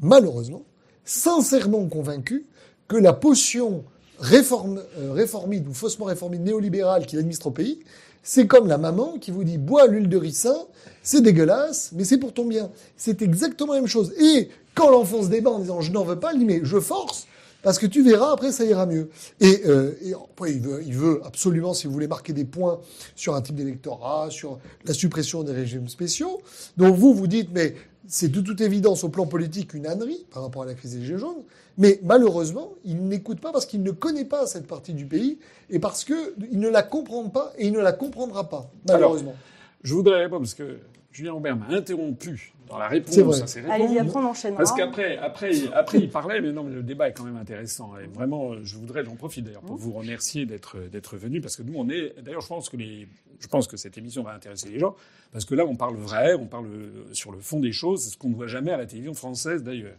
malheureusement, 0.00 0.62
sincèrement 1.04 1.84
convaincu 1.86 2.46
que 2.88 2.96
la 2.96 3.12
potion 3.12 3.84
réforme, 4.18 4.82
euh, 4.98 5.26
ou 5.68 5.74
faussement 5.74 6.06
réformiste 6.06 6.42
néolibérale 6.42 7.06
qu'il 7.06 7.18
administre 7.18 7.48
au 7.48 7.50
pays, 7.50 7.80
c'est 8.22 8.46
comme 8.46 8.66
la 8.66 8.78
maman 8.78 9.18
qui 9.20 9.30
vous 9.30 9.44
dit 9.44 9.58
bois 9.58 9.86
l'huile 9.86 10.08
de 10.08 10.16
ricin, 10.16 10.56
c'est 11.02 11.20
dégueulasse, 11.20 11.90
mais 11.94 12.04
c'est 12.04 12.18
pour 12.18 12.32
ton 12.32 12.44
bien. 12.44 12.70
C'est 12.96 13.22
exactement 13.22 13.72
la 13.74 13.80
même 13.80 13.88
chose. 13.88 14.12
Et 14.18 14.50
quand 14.74 14.90
l'enfant 14.90 15.22
se 15.22 15.28
débat 15.28 15.50
en 15.50 15.60
disant 15.60 15.80
je 15.80 15.92
n'en 15.92 16.04
veux 16.04 16.18
pas, 16.18 16.32
il 16.32 16.40
dit 16.40 16.44
mais 16.44 16.60
je 16.64 16.80
force, 16.80 17.26
parce 17.62 17.78
que 17.78 17.86
tu 17.86 18.02
verras, 18.02 18.32
après, 18.32 18.52
ça 18.52 18.64
ira 18.64 18.86
mieux. 18.86 19.10
Et, 19.40 19.62
euh, 19.66 19.92
et 20.02 20.14
après, 20.14 20.52
il 20.52 20.60
veut, 20.60 20.82
il 20.86 20.94
veut 20.94 21.20
absolument, 21.24 21.74
si 21.74 21.86
vous 21.86 21.92
voulez, 21.92 22.08
marquer 22.08 22.32
des 22.32 22.44
points 22.44 22.80
sur 23.14 23.34
un 23.34 23.42
type 23.42 23.56
d'électorat, 23.56 24.28
sur 24.30 24.58
la 24.84 24.94
suppression 24.94 25.42
des 25.42 25.52
régimes 25.52 25.88
spéciaux. 25.88 26.40
Donc 26.76 26.94
vous, 26.94 27.12
vous 27.14 27.26
dites, 27.26 27.50
mais 27.52 27.74
c'est 28.06 28.28
de 28.30 28.40
toute 28.40 28.60
évidence 28.60 29.04
au 29.04 29.08
plan 29.08 29.26
politique 29.26 29.74
une 29.74 29.86
ânerie 29.86 30.26
par 30.30 30.42
rapport 30.42 30.62
à 30.62 30.66
la 30.66 30.74
crise 30.74 30.94
des 30.94 31.04
Gilets 31.04 31.18
jaunes. 31.18 31.42
Mais 31.78 32.00
malheureusement, 32.02 32.72
il 32.84 33.04
n'écoute 33.04 33.40
pas 33.40 33.52
parce 33.52 33.66
qu'il 33.66 33.82
ne 33.82 33.90
connaît 33.90 34.24
pas 34.24 34.46
cette 34.46 34.66
partie 34.66 34.94
du 34.94 35.06
pays 35.06 35.38
et 35.68 35.78
parce 35.78 36.04
que 36.04 36.34
il 36.50 36.58
ne 36.58 36.68
la 36.68 36.82
comprend 36.82 37.28
pas 37.28 37.52
et 37.58 37.66
il 37.66 37.72
ne 37.72 37.80
la 37.80 37.92
comprendra 37.92 38.48
pas, 38.48 38.70
malheureusement. 38.88 39.34
Je 39.82 39.92
voudrais 39.92 40.22
répondre 40.22 40.42
parce 40.42 40.54
que 40.54 40.78
Julien 41.12 41.34
Aubert 41.34 41.56
m'a 41.56 41.68
interrompu 41.68 42.54
dans 42.68 42.78
la 42.78 42.88
réponse 42.88 43.16
à 43.16 43.72
Allez-y, 43.72 43.98
réponses. 43.98 44.08
après 44.08 44.20
on 44.20 44.30
enchaînera. 44.30 44.58
Parce 44.58 44.72
qu'après, 44.72 45.16
après, 45.18 45.52
après, 45.72 45.98
il 45.98 46.10
parlait, 46.10 46.40
mais 46.40 46.52
non, 46.52 46.64
mais 46.64 46.74
le 46.74 46.82
débat 46.82 47.08
est 47.08 47.12
quand 47.12 47.24
même 47.24 47.36
intéressant. 47.36 47.92
Et 47.98 48.06
vraiment, 48.06 48.54
je 48.62 48.76
voudrais, 48.76 49.04
j'en 49.04 49.16
profite 49.16 49.44
d'ailleurs 49.44 49.62
pour 49.62 49.76
vous 49.76 49.92
remercier 49.92 50.46
d'être 50.46 50.78
d'être 50.90 51.16
venu, 51.16 51.40
parce 51.40 51.56
que 51.56 51.62
nous, 51.62 51.74
on 51.76 51.88
est. 51.88 52.14
D'ailleurs, 52.22 52.40
je 52.40 52.48
pense 52.48 52.68
que 52.68 52.76
les, 52.76 53.06
je 53.40 53.46
pense 53.48 53.66
que 53.68 53.76
cette 53.76 53.96
émission 53.98 54.22
va 54.22 54.32
intéresser 54.32 54.68
les 54.68 54.78
gens, 54.78 54.94
parce 55.32 55.44
que 55.44 55.54
là, 55.54 55.64
on 55.66 55.76
parle 55.76 55.96
vrai, 55.96 56.34
on 56.34 56.46
parle 56.46 56.68
sur 57.12 57.32
le 57.32 57.38
fond 57.40 57.60
des 57.60 57.72
choses, 57.72 58.10
ce 58.12 58.16
qu'on 58.16 58.30
ne 58.30 58.34
voit 58.34 58.46
jamais 58.46 58.70
à 58.72 58.76
la 58.76 58.86
télévision 58.86 59.14
française 59.14 59.62
d'ailleurs. 59.62 59.96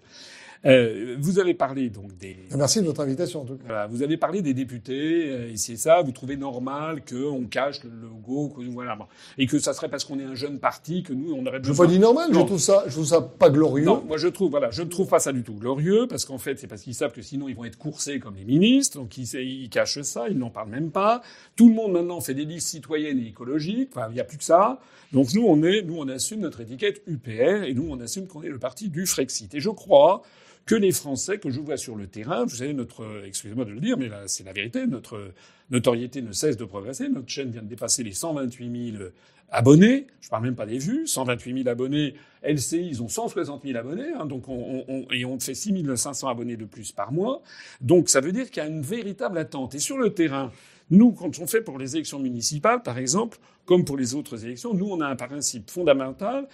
Euh, 0.66 1.16
vous 1.20 1.39
avez 1.39 1.53
parlé 1.53 1.89
donc 1.89 2.18
des. 2.18 2.38
Merci 2.55 2.82
de 2.82 2.86
votre 2.86 3.01
invitation 3.01 3.41
en 3.41 3.45
tout 3.45 3.55
cas. 3.55 3.64
Voilà, 3.66 3.88
vous 3.88 4.01
avez 4.01 4.18
parlé 4.18 4.41
des 4.41 4.53
députés, 4.53 5.30
euh, 5.30 5.51
et 5.51 5.58
ça. 5.58 6.01
Vous 6.01 6.12
trouvez 6.12 6.38
normal 6.38 7.03
qu'on 7.05 7.45
cache 7.45 7.84
le 7.84 7.89
logo, 7.89 8.49
que, 8.49 8.62
voilà, 8.64 8.95
bon. 8.95 9.05
et 9.38 9.45
que 9.47 9.60
ça 9.60 9.74
serait 9.74 9.89
parce 9.89 10.03
qu'on 10.03 10.20
est 10.20 10.24
un 10.24 10.36
jeune 10.36 10.60
parti 10.60 11.03
que 11.03 11.14
nous, 11.14 11.34
on 11.34 11.45
aurait 11.45 11.60
Je 11.62 11.70
besoin. 11.70 11.86
pas 11.86 11.91
dit 11.91 11.99
normal, 11.99 12.30
je 12.34 12.39
trouve 12.39 12.60
ça, 12.60 12.84
je 12.88 12.93
trouve 12.93 13.05
ça 13.05 13.22
pas 13.22 13.49
glorieux. 13.49 13.86
Non, 13.86 14.03
moi 14.08 14.18
je 14.18 14.28
trouve, 14.28 14.49
voilà, 14.49 14.72
je 14.72 14.82
ne 14.82 14.89
trouve 14.89 15.08
pas 15.08 15.20
ça 15.20 15.32
du 15.32 15.43
tout 15.43 15.53
glorieux, 15.53 16.08
parce 16.08 16.26
qu'en 16.26 16.38
fait, 16.38 16.60
c'est 16.60 16.68
parce 16.68 16.82
qu'ils 16.82 16.95
savent 16.95 17.14
que 17.14 17.22
sinon 17.22 17.47
ils 17.47 17.55
vont 17.55 17.66
être 17.66 17.78
coursés 17.78 18.20
comme 18.20 18.36
les 18.36 18.45
ministres, 18.45 18.97
donc 18.97 19.18
ils, 19.18 19.28
ils 19.36 19.70
cachent 19.70 20.01
ça, 20.01 20.28
ils 20.30 20.38
n'en 20.38 20.49
parlent 20.49 20.70
même 20.70 20.91
pas. 20.91 21.22
Tout 21.55 21.70
le 21.70 21.76
monde 21.76 21.91
maintenant 21.91 22.20
fait 22.22 22.34
des 22.34 22.45
listes 22.45 22.68
citoyennes 22.68 23.20
et 23.20 23.28
écologiques, 23.28 23.91
enfin, 23.95 24.08
il 24.10 24.16
n'y 24.16 24.20
a 24.20 24.24
plus 24.24 24.38
que 24.38 24.43
ça. 24.43 24.80
Donc 25.14 25.34
nous, 25.34 25.45
on 25.45 25.64
est, 25.64 25.84
nous, 25.84 25.97
on 25.97 26.08
assume 26.10 26.41
notre 26.41 26.62
étiquette 26.62 27.01
UPR, 27.08 27.64
et 27.64 27.74
nous, 27.74 27.88
on 27.89 27.99
assume 27.99 28.28
qu'on 28.28 28.43
est 28.43 28.49
le 28.49 28.60
parti 28.60 28.89
du 28.89 29.05
Frexit. 29.05 29.53
Et 29.53 29.60
je 29.60 29.70
crois 29.70 30.22
que 30.68 30.76
les 30.76 30.91
Français 30.91 31.39
que 31.39 31.49
je 31.49 31.59
vois 31.61 31.78
sur 31.78 31.95
le 31.95 32.07
terrain, 32.07 32.43
vous 32.43 32.57
savez, 32.57 32.74
notre, 32.74 33.24
excusez-moi 33.26 33.65
de 33.65 33.72
le 33.72 33.80
dire, 33.80 33.97
mais 33.97 34.11
c'est 34.28 34.43
la 34.43 34.51
vérité, 34.53 34.86
notre 34.86 35.32
notoriété 35.72 36.22
ne 36.22 36.34
cesse 36.34 36.57
de 36.57 36.65
progresser. 36.65 37.09
Notre 37.09 37.30
chaîne 37.30 37.51
vient 37.51 37.63
de 37.63 37.68
dépasser 37.68 38.03
les 38.03 38.11
128 38.11 38.91
000 38.91 39.03
abonnés. 39.49 40.07
Je 40.20 40.30
parle 40.30 40.43
même 40.43 40.55
pas 40.55 40.65
des 40.65 40.78
vues. 40.78 41.07
128 41.07 41.63
000 41.63 41.70
abonnés. 41.70 42.15
LCI, 42.43 42.86
ils 42.86 43.01
ont 43.01 43.07
160 43.07 43.63
000 43.63 43.78
abonnés. 43.78 44.11
Hein, 44.13 44.26
donc 44.26 44.49
on, 44.49 44.84
on, 44.88 45.05
et 45.11 45.24
on 45.24 45.39
fait 45.39 45.55
6 45.55 45.86
500 45.95 46.28
abonnés 46.28 46.57
de 46.57 46.65
plus 46.65 46.91
par 46.91 47.13
mois. 47.13 47.41
Donc 47.80 48.09
ça 48.09 48.20
veut 48.20 48.34
dire 48.34 48.51
qu'il 48.51 48.61
y 48.61 48.65
a 48.65 48.70
une 48.70 48.82
véritable 48.82 49.38
attente. 49.38 49.74
Et 49.74 49.80
sur 49.80 49.97
le 49.97 50.13
terrain, 50.13 50.51
nous, 50.89 51.13
quand 51.13 51.39
on 51.39 51.47
fait 51.47 51.61
pour 51.61 51.78
les 51.80 51.95
élections 51.95 52.20
municipales, 52.20 52.84
par 52.84 52.97
exemple, 52.97 53.39
comme 53.65 53.86
pour 53.86 53.97
les 53.97 54.15
autres 54.15 54.43
élections, 54.45 54.74
nous, 54.74 54.88
on 54.88 54.99
a 54.99 55.07
un 55.07 55.15
principe 55.15 55.70
fondamental 55.70 56.47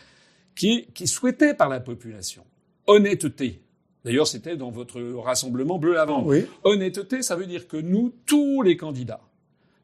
qui 0.55 0.71
est, 0.71 0.93
qui 0.93 1.03
est 1.03 1.07
souhaité 1.07 1.55
par 1.55 1.69
la 1.69 1.79
population. 1.79 2.43
Honnêteté. 2.85 3.62
D'ailleurs, 4.05 4.27
c'était 4.27 4.57
dans 4.57 4.69
votre 4.69 5.01
rassemblement 5.01 5.79
bleu 5.79 5.93
lavande. 5.93 6.27
Oui. 6.27 6.45
Honnêteté, 6.63 7.21
ça 7.21 7.35
veut 7.35 7.45
dire 7.45 7.67
que 7.67 7.77
nous, 7.77 8.13
tous 8.25 8.61
les 8.61 8.75
candidats, 8.75 9.21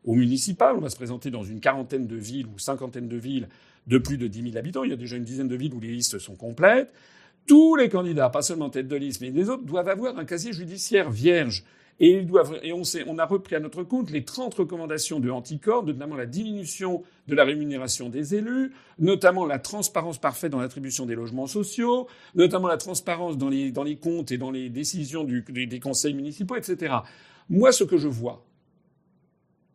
au 0.04 0.14
municipal, 0.14 0.76
on 0.76 0.82
va 0.82 0.90
se 0.90 0.96
présenter 0.96 1.32
dans 1.32 1.44
une 1.44 1.60
quarantaine 1.60 2.08
de 2.08 2.16
villes 2.16 2.48
ou 2.48 2.60
cinquantaine 2.60 3.08
de 3.08 3.18
villes 3.18 3.48
de 3.88 3.98
plus 3.98 4.18
de 4.18 4.28
10 4.28 4.52
000 4.52 4.58
habitants. 4.58 4.84
Il 4.84 4.90
y 4.90 4.94
a 4.94 4.98
déjà 4.98 5.16
une 5.16 5.24
dizaine 5.24 5.48
de 5.48 5.56
villes 5.56 5.74
où 5.74 5.80
les 5.80 5.90
listes 5.90 6.20
sont 6.20 6.36
complètes. 6.36 6.92
Tous 7.48 7.76
les 7.76 7.90
candidats, 7.90 8.30
pas 8.30 8.42
seulement 8.42 8.70
tête 8.70 8.88
de 8.88 8.96
liste, 8.96 9.22
mais 9.22 9.32
les 9.32 9.50
autres, 9.50 9.64
doivent 9.64 9.88
avoir 9.88 10.18
un 10.18 10.26
casier 10.26 10.54
judiciaire 10.54 11.10
vierge. 11.10 11.64
Et, 12.00 12.12
ils 12.12 12.26
doivent, 12.26 12.60
et 12.64 12.72
on, 12.72 13.18
a 13.18 13.26
repris 13.26 13.56
à 13.56 13.60
notre 13.60 13.84
compte 13.84 14.10
les 14.10 14.24
30 14.24 14.54
recommandations 14.54 15.20
de 15.20 15.30
Anticor, 15.30 15.84
notamment 15.84 16.16
la 16.16 16.26
diminution 16.26 17.04
de 17.28 17.36
la 17.36 17.44
rémunération 17.44 18.08
des 18.08 18.36
élus, 18.36 18.72
notamment 19.00 19.46
la 19.46 19.60
transparence 19.60 20.18
parfaite 20.18 20.52
dans 20.52 20.62
l'attribution 20.62 21.06
des 21.06 21.16
logements 21.16 21.48
sociaux, 21.48 22.08
notamment 22.36 22.68
la 22.68 22.78
transparence 22.78 23.38
dans 23.38 23.50
les, 23.50 23.72
dans 23.72 23.84
les 23.84 23.98
comptes 23.98 24.32
et 24.32 24.38
dans 24.38 24.52
les 24.52 24.70
décisions 24.70 25.26
du, 25.26 25.42
des 25.42 25.80
conseils 25.80 26.14
municipaux, 26.14 26.56
etc. 26.56 26.96
Moi, 27.50 27.72
ce 27.74 27.84
que 27.84 27.98
je 27.98 28.08
vois, 28.08 28.46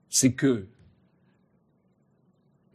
c'est 0.08 0.32
que 0.32 0.66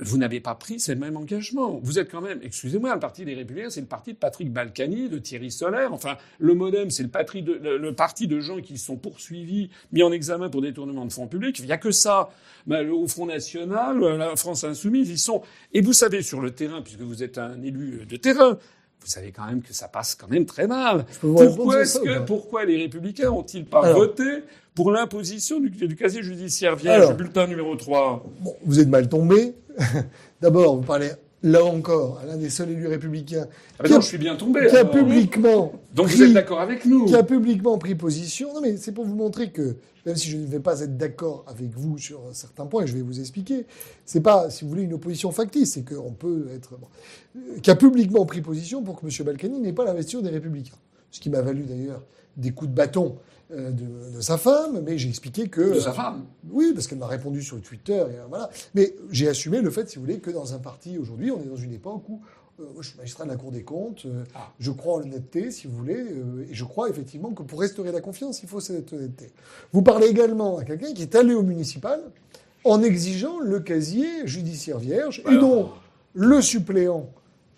vous 0.02 0.18
n'avez 0.18 0.40
pas 0.40 0.56
pris 0.56 0.80
ce 0.80 0.92
même 0.94 1.18
engagement. 1.18 1.80
Vous 1.84 2.00
êtes 2.00 2.10
quand 2.10 2.22
même, 2.22 2.40
excusez-moi, 2.42 2.94
le 2.94 3.00
parti 3.00 3.26
des 3.26 3.34
Républicains, 3.34 3.70
c'est 3.70 3.82
le 3.82 3.88
parti 3.88 4.14
de 4.14 4.18
Patrick 4.18 4.52
Balkany, 4.52 5.10
de 5.10 5.18
Thierry 5.20 5.52
Solaire. 5.52 5.92
Enfin, 5.94 6.16
le 6.40 6.54
MoDem, 6.54 6.90
c'est 6.90 7.04
le, 7.04 7.10
patri 7.10 7.42
de- 7.44 7.54
le, 7.62 7.78
le 7.78 7.94
parti 7.94 8.28
de 8.28 8.40
gens 8.40 8.62
qui 8.62 8.78
sont 8.78 8.96
poursuivis, 8.96 9.70
mis 9.92 10.02
en 10.04 10.12
examen 10.12 10.50
pour 10.50 10.62
détournement 10.62 11.06
de 11.06 11.12
fonds 11.12 11.28
publics. 11.28 11.60
Il 11.60 11.66
n'y 11.66 11.72
a 11.74 11.78
que 11.78 11.92
ça. 11.92 12.30
Ben, 12.66 12.82
le- 12.84 12.94
au 12.94 13.08
Front 13.08 13.26
National, 13.26 14.00
la 14.00 14.36
France 14.38 14.64
Insoumise, 14.64 15.10
ils 15.10 15.18
sont. 15.20 15.42
Et 15.74 15.82
vous 15.82 15.94
savez, 15.94 16.22
sur 16.22 16.40
le 16.40 16.52
terrain, 16.52 16.82
puisque 16.82 17.02
vous 17.02 17.22
êtes 17.24 17.38
un 17.38 17.62
élu 17.62 18.06
de 18.10 18.16
terrain, 18.16 18.58
vous 19.02 19.08
savez 19.08 19.32
quand 19.32 19.46
même 19.46 19.62
que 19.62 19.74
ça 19.74 19.88
passe 19.88 20.16
quand 20.16 20.30
même 20.30 20.46
très 20.46 20.68
mal. 20.68 21.06
Pourquoi, 21.22 21.82
est-ce 21.82 22.00
que, 22.00 22.66
les 22.66 22.78
Républicains 22.78 23.32
ont-ils 23.32 23.66
pas 23.66 23.84
Alors. 23.86 24.00
voté 24.00 24.24
pour 24.76 24.92
l'imposition 24.92 25.60
du, 25.60 25.70
du 25.70 25.96
casier 25.96 26.22
judiciaire? 26.22 26.76
Vierge, 26.76 27.04
Alors. 27.04 27.14
bulletin 27.16 27.48
numéro 27.48 27.76
3 27.76 28.26
Bon, 28.42 28.56
vous 28.66 28.80
êtes 28.80 28.90
mal 28.90 29.08
tombé. 29.08 29.54
D'abord, 30.42 30.78
vous 30.78 30.84
parlez 30.84 31.10
là 31.42 31.64
encore, 31.64 32.22
l'un 32.28 32.36
des 32.36 32.50
seuls 32.50 32.72
élus 32.72 32.88
républicains 32.88 33.48
ah 33.80 33.84
ben 33.84 33.92
non, 33.92 34.02
je 34.02 34.08
suis 34.08 34.18
bien 34.18 34.36
tombé. 34.36 34.68
qui 34.68 34.76
a 34.76 34.84
publiquement 34.84 35.72
Donc 35.96 36.08
pris- 36.08 36.18
vous 36.18 36.24
êtes 36.24 36.34
d'accord 36.34 36.60
avec 36.60 36.84
nous 36.86 37.06
qui 37.06 37.16
a 37.16 37.24
publiquement 37.24 37.78
pris 37.78 37.96
position. 37.96 38.54
Non, 38.54 38.60
mais 38.62 38.76
c'est 38.76 38.92
pour 38.92 39.06
vous 39.06 39.16
montrer 39.16 39.52
que, 39.52 39.78
même 40.06 40.18
si 40.18 40.30
je 40.30 40.36
ne 40.38 40.46
vais 40.46 40.60
pas 40.60 40.82
être 40.82 40.98
d'accord 40.98 41.46
avec 41.48 41.70
vous 41.72 41.98
sur 41.98 42.20
certains 42.34 42.66
points, 42.66 42.84
et 42.84 42.88
je 42.88 42.94
vais 42.94 43.02
vous 43.02 43.22
expliquer, 43.22 43.66
c'est 44.06 44.20
pas, 44.20 44.50
si 44.50 44.66
vous 44.66 44.70
voulez, 44.70 44.84
une 44.84 44.94
opposition 44.94 45.32
factice, 45.32 45.74
c'est 45.76 45.84
qu'on 45.84 46.12
peut 46.12 46.48
être. 46.54 46.78
bon. 46.78 46.88
Euh, 47.38 47.60
qui 47.62 47.72
a 47.72 47.76
publiquement 47.76 48.26
pris 48.26 48.42
position 48.42 48.84
pour 48.84 49.00
que 49.00 49.06
M. 49.06 49.26
Balkany 49.26 49.60
n'ait 49.62 49.72
pas 49.72 49.86
l'investiture 49.86 50.22
des 50.22 50.30
Républicains. 50.32 50.76
Ce 51.10 51.22
qui 51.22 51.30
m'a 51.30 51.42
valu 51.42 51.64
d'ailleurs 51.64 52.04
des 52.36 52.52
coups 52.52 52.70
de 52.70 52.76
bâton 52.76 53.16
de, 53.50 54.16
de 54.16 54.22
sa 54.22 54.38
femme, 54.38 54.82
mais 54.86 54.98
j'ai 54.98 55.10
expliqué 55.10 55.48
que. 55.48 55.76
de 55.76 55.80
sa 55.80 55.92
femme. 55.94 56.26
Oui, 56.52 56.72
parce 56.74 56.88
qu'elle 56.88 57.00
m'a 57.00 57.08
répondu 57.08 57.42
sur 57.42 57.60
Twitter, 57.62 57.94
et 58.12 58.18
euh, 58.20 58.26
voilà. 58.30 58.50
Mais 58.76 58.94
j'ai 59.12 59.28
assumé 59.28 59.62
le 59.62 59.72
fait, 59.72 59.90
si 59.90 59.96
vous 59.98 60.04
voulez, 60.04 60.20
que 60.20 60.30
dans 60.32 60.54
un 60.54 60.60
parti, 60.60 60.98
aujourd'hui, 60.98 61.32
on 61.32 61.42
est 61.42 61.48
dans 61.48 61.56
une 61.56 61.74
époque 61.74 62.08
où 62.10 62.22
euh, 62.60 62.64
moi, 62.74 62.82
je 62.82 62.90
suis 62.90 62.98
magistrat 62.98 63.24
de 63.24 63.30
la 63.30 63.38
Cour 63.38 63.52
des 63.52 63.64
comptes, 63.64 64.06
euh, 64.06 64.24
Ah. 64.36 64.52
je 64.60 64.70
crois 64.72 64.96
en 64.96 65.00
l'honnêteté, 65.00 65.50
si 65.50 65.66
vous 65.68 65.76
voulez, 65.78 65.96
euh, 65.98 66.46
et 66.50 66.54
je 66.54 66.64
crois 66.66 66.90
effectivement 66.90 67.32
que 67.32 67.42
pour 67.42 67.60
restaurer 67.62 67.92
la 67.92 68.02
confiance, 68.02 68.44
il 68.44 68.50
faut 68.50 68.60
cette 68.60 68.94
honnêteté. 68.94 69.32
Vous 69.72 69.82
parlez 69.82 70.08
également 70.08 70.58
à 70.58 70.64
quelqu'un 70.64 70.94
qui 70.94 71.02
est 71.02 71.16
allé 71.16 71.34
au 71.34 71.42
municipal 71.44 72.02
en 72.66 72.84
exigeant 72.84 73.40
le 73.40 73.62
casier 73.62 74.28
judiciaire 74.28 74.78
vierge, 74.80 75.24
et 75.32 75.38
dont 75.38 75.70
le 76.14 76.42
suppléant, 76.42 77.10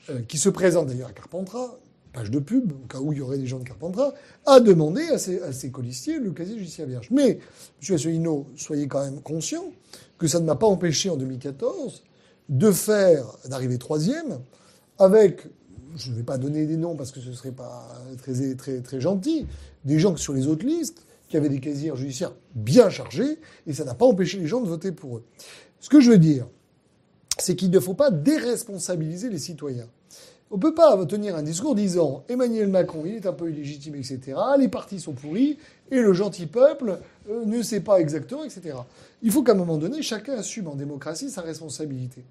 euh, 0.09 0.21
qui 0.27 0.37
se 0.37 0.49
présente 0.49 0.87
d'ailleurs 0.87 1.09
à 1.09 1.13
Carpentras, 1.13 1.75
page 2.13 2.31
de 2.31 2.39
pub, 2.39 2.71
au 2.71 2.87
cas 2.87 2.99
où 2.99 3.13
il 3.13 3.19
y 3.19 3.21
aurait 3.21 3.37
des 3.37 3.47
gens 3.47 3.59
de 3.59 3.63
Carpentras, 3.63 4.13
a 4.45 4.59
demandé 4.59 5.01
à 5.03 5.17
ses, 5.17 5.41
à 5.41 5.53
ses 5.53 5.71
colistiers 5.71 6.19
le 6.19 6.31
casier 6.31 6.57
judiciaire 6.57 6.87
vierge. 6.87 7.09
Mais, 7.11 7.39
M. 7.81 7.95
Asselineau, 7.95 8.47
soyez 8.55 8.87
quand 8.87 9.03
même 9.03 9.21
conscient 9.21 9.65
que 10.17 10.27
ça 10.27 10.39
ne 10.39 10.45
m'a 10.45 10.55
pas 10.55 10.67
empêché 10.67 11.09
en 11.09 11.17
2014 11.17 12.03
de 12.49 12.71
faire, 12.71 13.25
d'arriver 13.49 13.77
troisième, 13.77 14.39
avec, 14.99 15.47
je 15.95 16.11
ne 16.11 16.15
vais 16.15 16.23
pas 16.23 16.37
donner 16.37 16.65
des 16.65 16.77
noms 16.77 16.95
parce 16.95 17.11
que 17.11 17.19
ce 17.19 17.31
serait 17.33 17.51
pas 17.51 17.87
très, 18.21 18.55
très, 18.55 18.81
très 18.81 19.01
gentil, 19.01 19.47
des 19.85 19.99
gens 19.99 20.15
sur 20.17 20.33
les 20.33 20.47
autres 20.47 20.65
listes 20.65 21.05
qui 21.27 21.37
avaient 21.37 21.49
des 21.49 21.61
casiers 21.61 21.91
judiciaires 21.95 22.33
bien 22.55 22.89
chargés, 22.89 23.39
et 23.65 23.73
ça 23.73 23.85
n'a 23.85 23.95
pas 23.95 24.05
empêché 24.05 24.37
les 24.37 24.47
gens 24.47 24.59
de 24.59 24.67
voter 24.67 24.91
pour 24.91 25.17
eux. 25.17 25.23
Ce 25.79 25.89
que 25.89 26.01
je 26.01 26.11
veux 26.11 26.17
dire, 26.17 26.47
c'est 27.39 27.55
qu'il 27.55 27.71
ne 27.71 27.79
faut 27.79 27.93
pas 27.93 28.11
déresponsabiliser 28.11 29.29
les 29.29 29.39
citoyens. 29.39 29.87
On 30.51 30.57
ne 30.57 30.61
peut 30.61 30.73
pas 30.73 31.05
tenir 31.05 31.35
un 31.37 31.43
discours 31.43 31.75
disant 31.75 32.23
Emmanuel 32.27 32.67
Macron, 32.67 33.03
il 33.05 33.15
est 33.15 33.25
un 33.25 33.31
peu 33.31 33.49
illégitime, 33.49 33.95
etc. 33.95 34.19
Les 34.59 34.67
partis 34.67 34.99
sont 34.99 35.13
pourris 35.13 35.57
et 35.89 35.99
le 36.01 36.11
gentil 36.13 36.45
peuple 36.45 36.99
euh, 37.29 37.45
ne 37.45 37.61
sait 37.61 37.79
pas 37.79 37.99
exactement, 38.01 38.43
etc. 38.43 38.75
Il 39.21 39.31
faut 39.31 39.43
qu'à 39.43 39.53
un 39.53 39.55
moment 39.55 39.77
donné, 39.77 40.01
chacun 40.01 40.33
assume 40.33 40.67
en 40.67 40.75
démocratie 40.75 41.29
sa 41.29 41.41
responsabilité. 41.41 42.23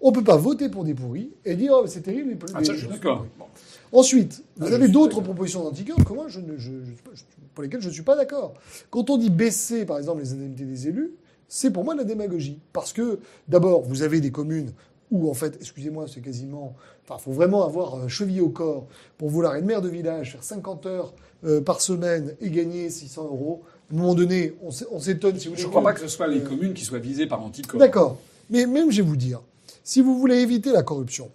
On 0.00 0.10
ne 0.10 0.14
peut 0.16 0.24
pas 0.24 0.36
voter 0.36 0.68
pour 0.68 0.84
des 0.84 0.94
pourris 0.94 1.30
et 1.44 1.54
dire 1.54 1.72
oh, 1.74 1.86
c'est 1.86 2.00
terrible. 2.02 2.30
Les, 2.30 2.36
Ah, 2.54 2.64
ça, 2.64 2.72
je 2.74 2.78
suis 2.80 2.88
d'accord. 2.88 3.26
Bon. 3.38 3.44
Ensuite, 3.92 4.42
vous 4.56 4.66
Ah, 4.66 4.70
je 4.70 4.74
avez 4.74 4.88
d'autres 4.88 5.20
propositions 5.20 5.62
d'anticorps 5.62 6.04
que 6.04 6.12
moi, 6.12 6.26
je 6.28 6.40
ne, 6.40 6.56
je- 6.56 6.70
je- 6.84 7.14
je- 7.14 7.22
pour 7.54 7.62
lesquelles 7.62 7.80
je 7.80 7.88
ne 7.88 7.92
suis 7.92 8.02
pas 8.02 8.16
d'accord. 8.16 8.54
Quand 8.90 9.08
on 9.10 9.16
dit 9.18 9.30
baisser, 9.30 9.84
par 9.86 9.98
exemple, 9.98 10.20
les 10.20 10.32
indemnités 10.32 10.64
des 10.64 10.88
élus, 10.88 11.12
c'est 11.48 11.70
pour 11.72 11.84
moi 11.84 11.94
de 11.94 12.00
la 12.00 12.04
démagogie. 12.04 12.58
Parce 12.72 12.92
que, 12.92 13.20
d'abord, 13.48 13.82
vous 13.82 14.02
avez 14.02 14.20
des 14.20 14.30
communes 14.32 14.72
où, 15.10 15.30
en 15.30 15.34
fait, 15.34 15.56
excusez-moi, 15.60 16.06
c'est 16.12 16.20
quasiment... 16.20 16.74
Enfin, 17.04 17.18
faut 17.18 17.32
vraiment 17.32 17.64
avoir 17.64 17.94
euh, 17.96 18.08
cheville 18.08 18.40
au 18.42 18.50
corps 18.50 18.86
pour 19.16 19.28
vouloir 19.30 19.56
être 19.56 19.64
maire 19.64 19.80
de 19.82 19.88
village, 19.88 20.32
faire 20.32 20.44
50 20.44 20.86
heures 20.86 21.14
euh, 21.44 21.60
par 21.60 21.80
semaine 21.80 22.34
et 22.40 22.50
gagner 22.50 22.90
600 22.90 23.24
euros. 23.24 23.62
À 23.90 23.94
un 23.94 23.96
moment 23.96 24.14
donné, 24.14 24.54
on 24.62 24.70
s'é- 24.70 24.84
on 24.90 25.00
s'étonne 25.00 25.38
si 25.38 25.48
vous 25.48 25.56
Je 25.56 25.64
ne 25.64 25.68
crois 25.68 25.82
pas 25.82 25.94
que 25.94 26.00
ce 26.00 26.08
soit 26.08 26.26
les 26.26 26.40
communes 26.40 26.74
qui 26.74 26.84
soient 26.84 26.98
visées 26.98 27.26
par 27.26 27.42
Anticor. 27.42 27.78
D'accord. 27.80 28.18
Mais 28.50 28.66
même, 28.66 28.90
je 28.90 29.02
vais 29.02 29.08
vous 29.08 29.16
dire, 29.16 29.40
si 29.84 30.02
vous 30.02 30.18
voulez 30.18 30.36
éviter 30.40 30.70
la 30.72 30.82
corruption, 30.82 31.30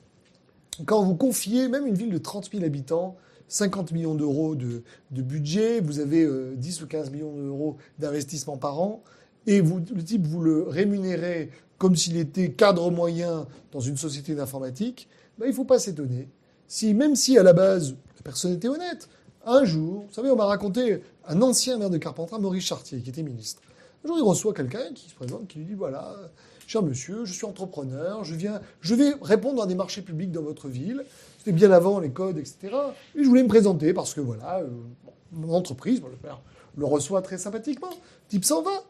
quand 0.85 1.03
vous 1.03 1.15
confiez 1.15 1.67
même 1.67 1.87
une 1.87 1.95
ville 1.95 2.11
de 2.11 2.17
30 2.19 2.49
000 2.51 2.63
habitants, 2.63 3.15
50 3.47 3.91
millions 3.91 4.15
d'euros 4.15 4.55
de, 4.55 4.83
de 5.11 5.21
budget, 5.21 5.79
vous 5.81 5.99
avez 5.99 6.23
euh, 6.23 6.53
10 6.55 6.81
ou 6.83 6.87
15 6.87 7.09
millions 7.11 7.33
d'euros 7.35 7.77
d'investissement 7.99 8.57
par 8.57 8.79
an, 8.79 9.01
et 9.47 9.61
vous, 9.61 9.79
le 9.93 10.03
type, 10.03 10.25
vous 10.25 10.41
le 10.41 10.63
rémunérez 10.63 11.49
comme 11.83 11.97
s'il 11.97 12.15
était 12.15 12.49
cadre 12.51 12.91
moyen 12.91 13.45
dans 13.73 13.81
une 13.81 13.97
société 13.97 14.35
d'informatique, 14.35 15.09
ben, 15.37 15.47
il 15.47 15.49
ne 15.49 15.53
faut 15.53 15.65
pas 15.65 15.79
s'étonner. 15.79 16.29
Si, 16.65 16.93
même 16.93 17.17
si 17.17 17.37
à 17.37 17.43
la 17.43 17.51
base, 17.51 17.97
la 18.15 18.21
personne 18.23 18.53
était 18.53 18.69
honnête, 18.69 19.09
un 19.45 19.65
jour, 19.65 20.05
vous 20.07 20.13
savez, 20.13 20.31
on 20.31 20.37
m'a 20.37 20.45
raconté 20.45 21.01
un 21.27 21.41
ancien 21.41 21.77
maire 21.77 21.89
de 21.89 21.97
Carpentras, 21.97 22.39
Maurice 22.39 22.63
Chartier, 22.63 23.01
qui 23.01 23.09
était 23.09 23.21
ministre. 23.21 23.61
Un 24.01 24.07
jour, 24.07 24.17
il 24.17 24.23
reçoit 24.23 24.53
quelqu'un 24.53 24.93
qui 24.95 25.09
se 25.09 25.15
présente, 25.15 25.49
qui 25.49 25.59
lui 25.59 25.65
dit 25.65 25.73
voilà, 25.73 26.15
cher 26.67 26.81
monsieur, 26.83 27.25
je 27.25 27.33
suis 27.33 27.45
entrepreneur, 27.45 28.23
je 28.23 28.35
viens, 28.35 28.61
je 28.79 28.95
vais 28.95 29.15
répondre 29.21 29.61
à 29.61 29.67
des 29.67 29.75
marchés 29.75 30.03
publics 30.03 30.31
dans 30.31 30.41
votre 30.41 30.69
ville. 30.69 31.03
C'était 31.39 31.51
bien 31.51 31.69
avant 31.69 31.99
les 31.99 32.11
codes, 32.11 32.37
etc. 32.37 32.69
Et 33.13 33.25
je 33.25 33.27
voulais 33.27 33.43
me 33.43 33.49
présenter 33.49 33.93
parce 33.93 34.13
que 34.13 34.21
voilà, 34.21 34.59
euh, 34.59 34.69
mon 35.33 35.53
entreprise, 35.53 35.99
bon, 35.99 36.07
le 36.07 36.29
le 36.77 36.85
reçoit 36.85 37.21
très 37.21 37.37
sympathiquement. 37.37 37.89
Le 37.89 38.29
type 38.29 38.45
s'en 38.45 38.61
va. 38.61 38.85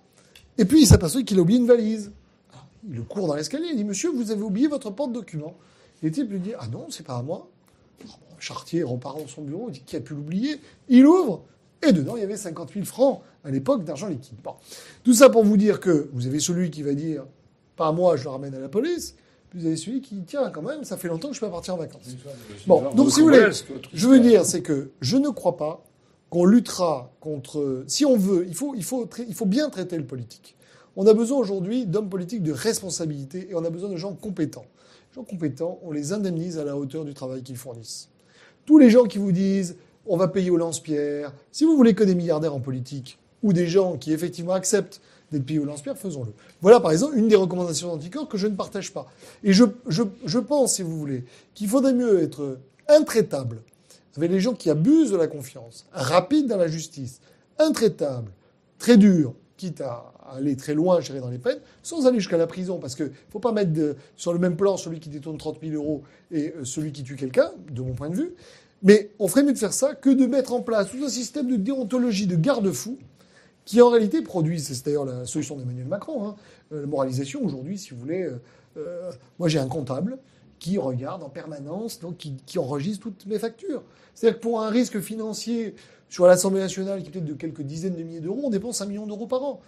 Et 0.59 0.65
puis 0.65 0.81
il 0.81 0.85
s'aperçoit 0.85 1.23
qu'il 1.23 1.39
a 1.39 1.41
oublié 1.41 1.59
une 1.59 1.65
valise. 1.65 2.11
Il 2.89 2.95
le 2.95 3.03
court 3.03 3.27
dans 3.27 3.35
l'escalier, 3.35 3.67
il 3.71 3.77
dit 3.77 3.83
monsieur, 3.83 4.09
vous 4.11 4.31
avez 4.31 4.41
oublié 4.41 4.67
votre 4.67 4.89
porte-document. 4.91 5.55
Et 6.01 6.07
le 6.07 6.11
type 6.11 6.29
lui 6.31 6.39
dit 6.39 6.53
ah 6.59 6.67
non, 6.67 6.87
c'est 6.89 7.05
pas 7.05 7.15
à 7.17 7.21
moi. 7.21 7.49
Chartier 8.39 8.83
repart 8.83 9.17
dans 9.17 9.27
son 9.27 9.41
bureau, 9.41 9.67
il 9.69 9.73
dit 9.73 9.83
qui 9.85 9.95
a 9.95 10.01
pu 10.01 10.13
l'oublier? 10.13 10.59
Il 10.89 11.05
ouvre 11.05 11.43
et 11.81 11.93
dedans 11.93 12.15
il 12.17 12.21
y 12.21 12.23
avait 12.23 12.37
50 12.37 12.73
000 12.73 12.85
francs 12.85 13.21
à 13.45 13.51
l'époque 13.51 13.83
d'argent 13.85 14.07
liquide. 14.07 14.37
Bon. 14.43 14.55
Tout 15.03 15.13
ça 15.13 15.29
pour 15.29 15.43
vous 15.43 15.55
dire 15.57 15.79
que 15.79 16.09
vous 16.13 16.27
avez 16.27 16.39
celui 16.39 16.69
qui 16.69 16.83
va 16.83 16.93
dire 16.93 17.25
pas 17.75 17.87
à 17.87 17.91
moi, 17.91 18.17
je 18.17 18.23
le 18.25 18.29
ramène 18.29 18.53
à 18.53 18.59
la 18.59 18.69
police. 18.69 19.15
Puis 19.49 19.59
vous 19.59 19.65
avez 19.67 19.77
celui 19.77 20.01
qui 20.01 20.23
tiens 20.25 20.49
quand 20.49 20.61
même, 20.61 20.83
ça 20.83 20.97
fait 20.97 21.07
longtemps 21.07 21.27
que 21.29 21.35
je 21.35 21.37
suis 21.39 21.45
pas 21.45 21.51
parti 21.51 21.71
en 21.71 21.77
vacances. 21.77 22.07
Bon, 22.67 22.91
donc 22.93 23.11
si 23.11 23.19
vous 23.21 23.27
voulez, 23.27 23.49
je 23.93 24.07
veux 24.07 24.19
dire, 24.19 24.45
c'est 24.45 24.61
que 24.61 24.89
je 24.99 25.15
ne 25.17 25.29
crois 25.29 25.57
pas 25.57 25.85
qu'on 26.29 26.45
luttera 26.45 27.11
contre. 27.19 27.83
Si 27.87 28.03
on 28.05 28.17
veut, 28.17 28.45
il 28.47 28.55
faut, 28.55 28.73
il 28.75 28.83
faut, 28.83 29.05
tra- 29.05 29.25
il 29.27 29.35
faut 29.35 29.45
bien 29.45 29.69
traiter 29.69 29.95
le 29.97 30.05
politique. 30.05 30.55
On 30.95 31.07
a 31.07 31.13
besoin 31.13 31.39
aujourd'hui 31.39 31.85
d'hommes 31.85 32.09
politiques 32.09 32.43
de 32.43 32.51
responsabilité 32.51 33.47
et 33.49 33.55
on 33.55 33.65
a 33.65 33.69
besoin 33.69 33.89
de 33.89 33.97
gens 33.97 34.13
compétents. 34.13 34.65
Les 35.11 35.15
gens 35.15 35.23
compétents, 35.23 35.79
on 35.83 35.91
les 35.91 36.13
indemnise 36.13 36.57
à 36.59 36.63
la 36.63 36.77
hauteur 36.77 37.03
du 37.03 37.13
travail 37.13 37.41
qu'ils 37.41 37.57
fournissent. 37.57 38.09
Tous 38.65 38.77
les 38.77 38.89
gens 38.89 39.05
qui 39.05 39.17
vous 39.17 39.31
disent 39.31 39.75
on 40.05 40.17
va 40.17 40.27
payer 40.27 40.49
au 40.49 40.57
lance-pierre, 40.57 41.33
si 41.51 41.63
vous 41.63 41.75
voulez 41.77 41.93
que 41.93 42.03
des 42.03 42.15
milliardaires 42.15 42.53
en 42.53 42.59
politique 42.59 43.17
ou 43.41 43.53
des 43.53 43.67
gens 43.67 43.97
qui 43.97 44.11
effectivement 44.11 44.53
acceptent 44.53 45.01
d'être 45.31 45.45
payés 45.45 45.59
au 45.59 45.65
lance-pierre, 45.65 45.97
faisons-le. 45.97 46.33
Voilà 46.61 46.79
par 46.79 46.91
exemple 46.91 47.17
une 47.17 47.27
des 47.27 47.35
recommandations 47.35 47.87
d'Anticor 47.87 48.27
que 48.27 48.37
je 48.37 48.47
ne 48.47 48.55
partage 48.55 48.93
pas. 48.93 49.07
Et 49.43 49.53
je, 49.53 49.63
je, 49.87 50.03
je 50.25 50.39
pense, 50.39 50.75
si 50.75 50.83
vous 50.83 50.97
voulez, 50.97 51.23
qu'il 51.53 51.67
faudrait 51.67 51.93
mieux 51.93 52.21
être 52.21 52.59
intraitable 52.87 53.61
avec 54.15 54.29
les 54.29 54.39
gens 54.39 54.53
qui 54.53 54.69
abusent 54.69 55.11
de 55.11 55.17
la 55.17 55.27
confiance, 55.27 55.85
rapide 55.91 56.47
dans 56.47 56.57
la 56.57 56.67
justice, 56.67 57.19
intraitable, 57.57 58.31
très 58.77 58.97
dur, 58.97 59.33
quitte 59.57 59.81
à 59.81 60.13
aller 60.31 60.55
très 60.55 60.73
loin, 60.73 60.99
gérer 60.99 61.19
dans 61.19 61.29
les 61.29 61.37
peines, 61.37 61.59
sans 61.81 62.07
aller 62.07 62.19
jusqu'à 62.19 62.37
la 62.37 62.47
prison, 62.47 62.79
parce 62.79 62.95
qu'il 62.95 63.05
ne 63.05 63.11
faut 63.31 63.39
pas 63.39 63.51
mettre 63.51 63.71
sur 64.15 64.33
le 64.33 64.39
même 64.39 64.55
plan 64.55 64.77
celui 64.77 64.99
qui 64.99 65.09
détourne 65.09 65.37
30 65.37 65.59
000 65.63 65.75
euros 65.75 66.03
et 66.31 66.53
euh, 66.55 66.65
celui 66.65 66.91
qui 66.91 67.03
tue 67.03 67.15
quelqu'un, 67.15 67.51
de 67.71 67.81
mon 67.81 67.93
point 67.93 68.09
de 68.09 68.15
vue. 68.15 68.33
Mais 68.81 69.11
on 69.19 69.27
ferait 69.27 69.43
mieux 69.43 69.53
de 69.53 69.57
faire 69.57 69.73
ça 69.73 69.95
que 69.95 70.09
de 70.09 70.25
mettre 70.25 70.53
en 70.53 70.61
place 70.61 70.91
tout 70.91 71.03
un 71.03 71.09
système 71.09 71.49
de 71.49 71.55
déontologie, 71.55 72.27
de 72.27 72.35
garde-fous, 72.35 72.97
qui 73.65 73.81
en 73.81 73.89
réalité 73.89 74.21
produisent, 74.21 74.67
c'est 74.67 74.85
d'ailleurs 74.85 75.05
la 75.05 75.25
solution 75.25 75.55
d'Emmanuel 75.55 75.87
Macron, 75.87 76.27
hein, 76.27 76.35
euh, 76.73 76.81
la 76.81 76.87
moralisation 76.87 77.43
aujourd'hui, 77.45 77.77
si 77.77 77.91
vous 77.91 77.99
voulez. 77.99 78.29
euh, 78.77 79.11
moi 79.39 79.47
j'ai 79.47 79.59
un 79.59 79.67
comptable 79.67 80.17
qui 80.59 80.77
regarde 80.77 81.23
en 81.23 81.29
permanence, 81.29 81.99
donc 81.99 82.17
qui, 82.17 82.35
qui 82.45 82.57
enregistre 82.57 83.03
toutes 83.03 83.25
mes 83.25 83.37
factures. 83.37 83.83
C'est-à-dire 84.15 84.39
que 84.39 84.43
pour 84.43 84.61
un 84.61 84.69
risque 84.69 84.99
financier 85.01 85.75
sur 86.13 86.27
l'Assemblée 86.27 86.59
nationale 86.59 87.01
qui 87.01 87.07
est 87.07 87.11
peut-être 87.11 87.25
de 87.25 87.33
quelques 87.33 87.63
dizaines 87.63 87.95
de 87.95 88.03
milliers 88.03 88.19
d'euros, 88.19 88.41
on 88.43 88.51
dépense 88.51 88.79
un 88.81 88.85
million 88.85 89.07
d'euros 89.07 89.25
par 89.25 89.41
an. 89.41 89.61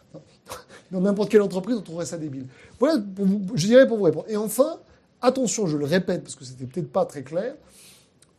Dans 0.91 1.01
n'importe 1.01 1.31
quelle 1.31 1.41
entreprise, 1.41 1.75
on 1.75 1.81
trouverait 1.81 2.05
ça 2.05 2.19
débile. 2.19 2.45
Voilà, 2.77 2.99
pour 3.15 3.25
vous- 3.25 3.41
je 3.55 3.65
dirais 3.65 3.87
pour 3.87 3.97
vous 3.97 4.03
répondre. 4.03 4.27
Et 4.29 4.37
enfin, 4.37 4.77
attention, 5.23 5.65
je 5.65 5.75
le 5.75 5.85
répète 5.85 6.21
parce 6.21 6.35
que 6.35 6.45
c'était 6.45 6.67
peut-être 6.67 6.91
pas 6.91 7.03
très 7.05 7.23
clair, 7.23 7.55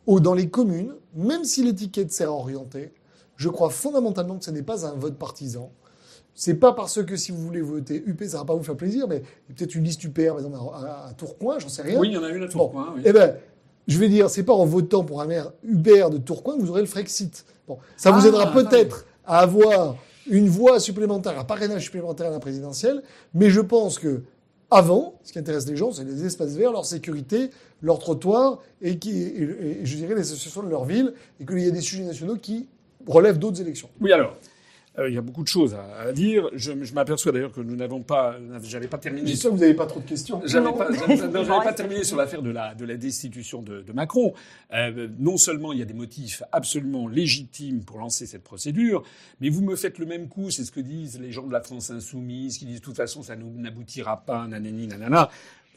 dans 0.07 0.33
les 0.33 0.47
communes, 0.47 0.93
même 1.15 1.43
si 1.43 1.65
l'étiquette 1.65 2.13
sert 2.13 2.29
à 2.29 2.31
orienter, 2.31 2.93
je 3.35 3.49
crois 3.49 3.69
fondamentalement 3.69 4.37
que 4.37 4.45
ce 4.45 4.51
n'est 4.51 4.63
pas 4.63 4.85
un 4.87 4.93
vote 4.93 5.17
partisan. 5.17 5.69
C'est 6.33 6.53
pas 6.53 6.71
parce 6.71 7.03
que 7.03 7.17
si 7.17 7.33
vous 7.33 7.41
voulez 7.41 7.59
voter 7.59 8.01
UP, 8.07 8.23
ça 8.23 8.37
va 8.37 8.45
pas 8.45 8.55
vous 8.55 8.63
faire 8.63 8.77
plaisir, 8.77 9.09
mais 9.09 9.21
peut-être 9.53 9.75
une 9.75 9.83
liste 9.83 10.01
UPR, 10.05 10.27
par 10.27 10.37
exemple, 10.37 10.55
à, 10.75 11.11
Tourcoing, 11.17 11.59
j'en 11.59 11.67
sais 11.67 11.81
rien. 11.81 11.99
Oui, 11.99 12.07
il 12.07 12.13
y 12.13 12.17
en 12.17 12.23
a 12.23 12.29
une 12.29 12.43
à 12.43 12.47
Tourcoing. 12.47 12.93
oui. 12.95 13.01
Eh 13.03 13.11
ben, 13.11 13.35
je 13.85 13.97
vais 13.99 14.07
dire, 14.07 14.29
c'est 14.29 14.43
pas 14.43 14.53
en 14.53 14.65
votant 14.65 15.03
pour 15.03 15.21
un 15.21 15.25
maire 15.25 15.51
Hubert 15.63 16.09
de 16.09 16.19
Tourcoing 16.19 16.55
que 16.55 16.61
vous 16.61 16.69
aurez 16.69 16.79
le 16.79 16.87
Frexit. 16.87 17.45
Bon, 17.67 17.77
ça 17.95 18.11
vous 18.11 18.21
Ah, 18.23 18.27
aidera 18.27 18.51
peut-être 18.51 19.05
à 19.25 19.39
avoir 19.39 19.95
une 20.29 20.47
voix 20.47 20.79
supplémentaire, 20.79 21.37
un 21.39 21.43
parrainage 21.43 21.83
supplémentaire 21.83 22.27
à 22.27 22.31
la 22.31 22.39
présidentielle, 22.39 23.03
mais 23.33 23.49
je 23.49 23.61
pense 23.61 23.99
que 23.99 24.23
avant, 24.69 25.15
ce 25.23 25.31
qui 25.31 25.39
intéresse 25.39 25.67
les 25.67 25.77
gens, 25.77 25.91
c'est 25.91 26.03
les 26.03 26.25
espaces 26.25 26.55
verts, 26.55 26.71
leur 26.73 26.85
sécurité, 26.85 27.51
leur 27.81 27.99
trottoir, 27.99 28.59
et, 28.81 28.97
qui, 28.97 29.21
et, 29.21 29.81
et 29.81 29.85
je 29.85 29.95
dirais 29.95 30.15
les 30.15 30.21
associations 30.21 30.63
de 30.63 30.69
leur 30.69 30.83
ville, 30.85 31.13
et 31.39 31.45
qu'il 31.45 31.59
y 31.59 31.67
a 31.67 31.71
des 31.71 31.81
sujets 31.81 32.03
nationaux 32.03 32.35
qui 32.35 32.67
relèvent 33.07 33.39
d'autres 33.39 33.61
élections. 33.61 33.89
Oui, 34.01 34.11
alors. 34.11 34.35
Euh, 34.99 35.09
il 35.09 35.13
y 35.15 35.17
a 35.17 35.21
beaucoup 35.21 35.43
de 35.43 35.47
choses 35.47 35.75
à, 35.75 36.07
à 36.07 36.11
dire. 36.11 36.49
Je, 36.53 36.71
je 36.83 36.93
m'aperçois 36.93 37.31
d'ailleurs 37.31 37.51
que 37.51 37.61
nous 37.61 37.75
n'avons 37.75 38.01
pas, 38.01 38.35
j'avais 38.63 38.87
pas 38.87 38.97
terminé. 38.97 39.27
J'espère 39.27 39.51
que 39.51 39.55
vous 39.55 39.61
n'avez 39.61 39.75
pas 39.75 39.85
trop 39.85 39.99
de 39.99 40.05
questions. 40.05 40.41
J'avais 40.45 40.71
pas, 40.73 40.87
pas 41.63 41.73
terminé 41.73 42.03
sur 42.03 42.17
l'affaire 42.17 42.41
de 42.41 42.49
la, 42.49 42.73
de 42.73 42.83
la 42.83 42.97
destitution 42.97 43.61
de, 43.61 43.81
de 43.81 43.93
Macron. 43.93 44.33
Euh, 44.73 45.07
non 45.19 45.37
seulement 45.37 45.71
il 45.71 45.79
y 45.79 45.81
a 45.83 45.85
des 45.85 45.93
motifs 45.93 46.41
absolument 46.51 47.07
légitimes 47.07 47.83
pour 47.83 47.99
lancer 47.99 48.25
cette 48.25 48.43
procédure, 48.43 49.03
mais 49.39 49.49
vous 49.49 49.61
me 49.61 49.75
faites 49.75 49.99
le 49.99 50.05
même 50.07 50.27
coup, 50.29 50.49
c'est 50.49 50.63
ce 50.65 50.71
que 50.71 50.79
disent 50.79 51.19
les 51.19 51.31
gens 51.31 51.45
de 51.45 51.53
la 51.53 51.61
France 51.61 51.91
insoumise, 51.91 52.57
qui 52.57 52.65
disent 52.65 52.79
de 52.79 52.85
toute 52.85 52.97
façon 52.97 53.21
ça 53.21 53.35
nous- 53.35 53.53
n'aboutira 53.55 54.23
pas, 54.25 54.47
nanani, 54.47 54.87
nanana. 54.87 55.29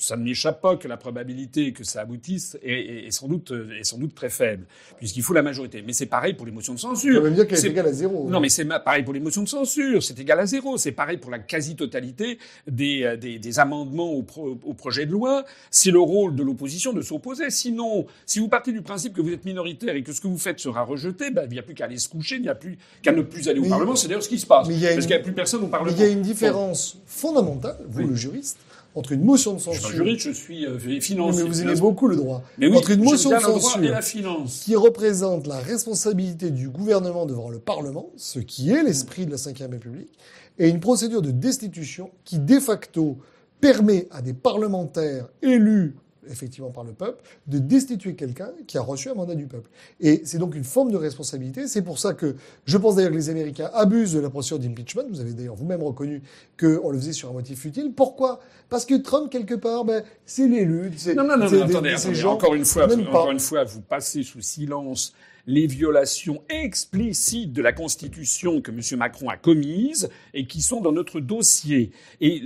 Ça 0.02 0.16
ne 0.16 0.24
m'échappe 0.24 0.62
pas 0.62 0.76
que 0.76 0.88
la 0.88 0.96
probabilité 0.96 1.72
que 1.74 1.84
ça 1.84 2.00
aboutisse 2.00 2.56
est, 2.62 2.72
est- 2.72 3.06
est 3.06 3.10
sans 3.10 3.28
doute, 3.28 3.52
est 3.78 3.84
sans 3.84 3.98
doute 3.98 4.14
très 4.14 4.30
faible, 4.30 4.64
puisqu'il 4.96 5.22
faut 5.22 5.34
la 5.34 5.42
majorité. 5.42 5.82
Mais 5.86 5.92
c'est 5.92 6.06
pareil 6.06 6.32
pour 6.32 6.46
les 6.46 6.52
motions 6.52 6.72
de 6.74 6.78
Ça 6.78 6.88
censure. 6.88 7.20
veut 7.22 7.30
dire 7.30 7.46
qu'elle 7.46 7.58
est 7.58 7.68
égale 7.68 7.86
à 7.88 7.92
zéro. 7.92 8.28
non, 8.30 8.40
mais 8.40 8.48
c'est 8.48 8.64
pareil 8.64 9.02
pour 9.04 9.12
les 9.12 9.20
motions 9.20 9.42
de 9.42 9.48
censure, 9.48 10.02
c'est 10.02 10.18
égal 10.18 10.40
à 10.40 10.46
zéro. 10.46 10.78
C'est 10.78 10.92
pareil 10.92 11.18
pour 11.18 11.30
la 11.30 11.38
quasi-totalité 11.38 12.38
des, 12.66 13.02
euh, 13.04 13.16
des, 13.16 13.38
des 13.38 13.58
amendements 13.58 14.10
au, 14.10 14.22
pro- 14.22 14.58
au 14.64 14.74
projet 14.74 15.04
de 15.04 15.12
loi. 15.12 15.44
C'est 15.70 15.90
le 15.90 16.00
rôle 16.00 16.34
de 16.34 16.42
l'opposition 16.42 16.92
de 16.94 17.02
s'opposer. 17.02 17.50
Sinon, 17.50 18.06
si 18.24 18.38
vous 18.38 18.48
partez 18.48 18.72
du 18.72 18.80
principe 18.82 19.12
que 19.12 19.20
vous 19.20 19.32
êtes 19.32 19.44
minoritaire 19.44 19.94
et 19.96 20.02
que 20.02 20.12
ce 20.12 20.20
que 20.22 20.28
vous 20.28 20.38
faites 20.38 20.60
sera 20.60 20.82
rejeté, 20.82 21.30
ben, 21.30 21.44
il 21.44 21.52
n'y 21.52 21.58
a 21.58 21.62
plus 21.62 21.74
qu'à 21.74 21.84
aller 21.84 21.98
se 21.98 22.08
coucher, 22.08 22.36
il 22.36 22.42
n'y 22.42 22.48
a 22.48 22.54
plus 22.54 22.78
qu'à 23.02 23.12
ne 23.12 23.20
plus 23.22 23.48
aller 23.48 23.60
au 23.60 23.64
Mais- 23.64 23.68
Parlement. 23.68 23.96
C'est 23.96 24.08
d'ailleurs 24.08 24.22
ce 24.22 24.28
qui 24.30 24.38
se 24.38 24.46
passe. 24.46 24.66
mais 24.66 24.74
il 24.74 24.80
y 24.80 24.86
a 24.86 24.90
Parce 24.94 24.96
une- 24.96 25.08
qu'il 25.08 25.16
n'y 25.16 25.20
a 25.20 25.24
plus 25.24 25.32
personne 25.32 25.60
au 25.60 25.64
Mais 25.64 25.70
Parlement. 25.70 25.94
il 25.94 26.00
y 26.00 26.04
a 26.04 26.08
une 26.08 26.22
différence 26.22 26.96
fondamentale, 27.06 27.76
vous 27.88 28.00
Oui. 28.02 28.06
le 28.08 28.14
juriste, 28.14 28.56
entre 28.94 29.12
une 29.12 29.24
motion 29.24 29.52
de 29.52 29.58
Bon, 29.58 29.72
je 29.72 29.78
suis 29.78 29.82
censure. 29.82 29.96
juriste, 30.04 30.20
je 30.26 30.30
suis 30.30 30.66
euh, 30.66 30.78
financier. 31.00 31.42
mais 31.42 31.48
vous 31.48 31.62
aimez 31.62 31.76
beaucoup 31.76 32.08
le 32.08 32.16
droit. 32.16 32.42
Mais 32.58 32.68
oui, 32.68 32.76
entre 32.76 32.90
une 32.90 33.04
motion 33.04 33.30
de 33.30 33.36
et 33.36 33.40
censure 33.40 33.80
la 33.80 34.02
finance. 34.02 34.60
qui 34.64 34.74
représente 34.74 35.46
la 35.46 35.58
responsabilité 35.58 36.50
du 36.50 36.68
gouvernement 36.68 37.26
devant 37.26 37.48
le 37.50 37.58
Parlement, 37.58 38.10
ce 38.16 38.40
qui 38.40 38.70
est 38.70 38.82
l'esprit 38.82 39.26
de 39.26 39.30
la 39.30 39.36
Ve 39.36 39.70
République, 39.70 40.10
et 40.58 40.68
une 40.68 40.80
procédure 40.80 41.22
de 41.22 41.30
destitution 41.30 42.10
qui, 42.24 42.38
de 42.38 42.58
facto, 42.58 43.18
permet 43.60 44.08
à 44.10 44.22
des 44.22 44.34
parlementaires 44.34 45.28
élus 45.42 45.94
effectivement 46.30 46.70
par 46.70 46.84
le 46.84 46.92
peuple, 46.92 47.22
de 47.46 47.58
destituer 47.58 48.14
quelqu'un 48.14 48.50
qui 48.66 48.78
a 48.78 48.82
reçu 48.82 49.08
un 49.08 49.14
mandat 49.14 49.34
du 49.34 49.46
peuple. 49.46 49.70
Et 50.00 50.22
c'est 50.24 50.38
donc 50.38 50.54
une 50.54 50.64
forme 50.64 50.90
de 50.90 50.96
responsabilité. 50.96 51.66
C'est 51.66 51.82
pour 51.82 51.98
ça 51.98 52.14
que 52.14 52.36
je 52.64 52.78
pense 52.78 52.96
d'ailleurs 52.96 53.10
que 53.10 53.16
les 53.16 53.30
Américains 53.30 53.70
abusent 53.74 54.12
de 54.12 54.20
la 54.20 54.30
procédure 54.30 54.58
d'impeachment. 54.58 55.04
Vous 55.10 55.20
avez 55.20 55.32
d'ailleurs 55.32 55.56
vous-même 55.56 55.82
reconnu 55.82 56.22
qu'on 56.58 56.90
le 56.90 56.98
faisait 56.98 57.12
sur 57.12 57.30
un 57.30 57.32
motif 57.32 57.60
futile. 57.60 57.92
Pourquoi? 57.94 58.40
Parce 58.68 58.84
que 58.84 58.94
Trump, 58.94 59.30
quelque 59.30 59.54
part, 59.54 59.84
ben, 59.84 60.02
c'est 60.24 60.48
l'élu. 60.48 60.90
Non, 61.16 61.24
non, 61.24 61.36
non, 61.36 61.50
non, 61.50 61.62
attendez, 61.62 61.90
attendez. 61.90 62.14
gens 62.14 62.34
encore 62.34 62.54
une 62.54 62.64
fois, 62.64 62.92
encore 62.92 63.30
une 63.30 63.40
fois, 63.40 63.64
vous 63.64 63.80
passez 63.80 64.22
sous 64.22 64.40
silence 64.40 65.12
les 65.50 65.66
violations 65.66 66.42
explicites 66.48 67.52
de 67.52 67.60
la 67.60 67.72
Constitution 67.72 68.60
que 68.60 68.70
M. 68.70 68.80
Macron 68.98 69.28
a 69.28 69.36
commises 69.36 70.08
et 70.32 70.46
qui 70.46 70.62
sont 70.62 70.80
dans 70.80 70.92
notre 70.92 71.18
dossier. 71.18 71.90
Et 72.20 72.42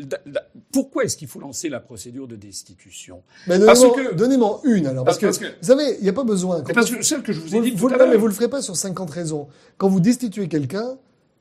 pourquoi 0.73 1.05
est-ce 1.05 1.17
qu'il 1.19 1.29
faut 1.29 1.39
lancer 1.41 1.69
la 1.69 1.81
procédure 1.81 2.27
de 2.27 2.37
destitution? 2.37 3.23
Mais 3.47 3.59
donnez-moi 3.59 4.61
que- 4.63 4.69
une 4.75 4.87
alors. 4.87 5.05
Parce, 5.05 5.19
Parce- 5.19 5.39
que, 5.39 5.45
vous 5.45 5.51
savez, 5.67 5.97
il 5.99 6.03
n'y 6.03 6.09
a 6.09 6.13
pas 6.15 6.25
besoin. 6.25 6.59
Mais 6.59 6.65
Quand 6.69 6.75
Parce 6.75 6.91
que 6.91 7.03
celle 7.03 7.23
que 7.23 7.33
je 7.35 7.41
vous 7.41 7.55
ai 7.55 7.61
dit 7.61 7.71
vous- 7.73 7.89
tout 7.89 7.95
à 7.95 7.99
non, 7.99 8.09
mais 8.09 8.17
vous 8.17 8.27
le 8.27 8.33
ferez 8.33 8.49
pas 8.49 8.63
sur 8.63 8.75
50 8.75 9.11
raisons. 9.11 9.49
Quand 9.77 9.89
vous 9.89 10.01
destituez 10.01 10.49
quelqu'un, 10.49 10.97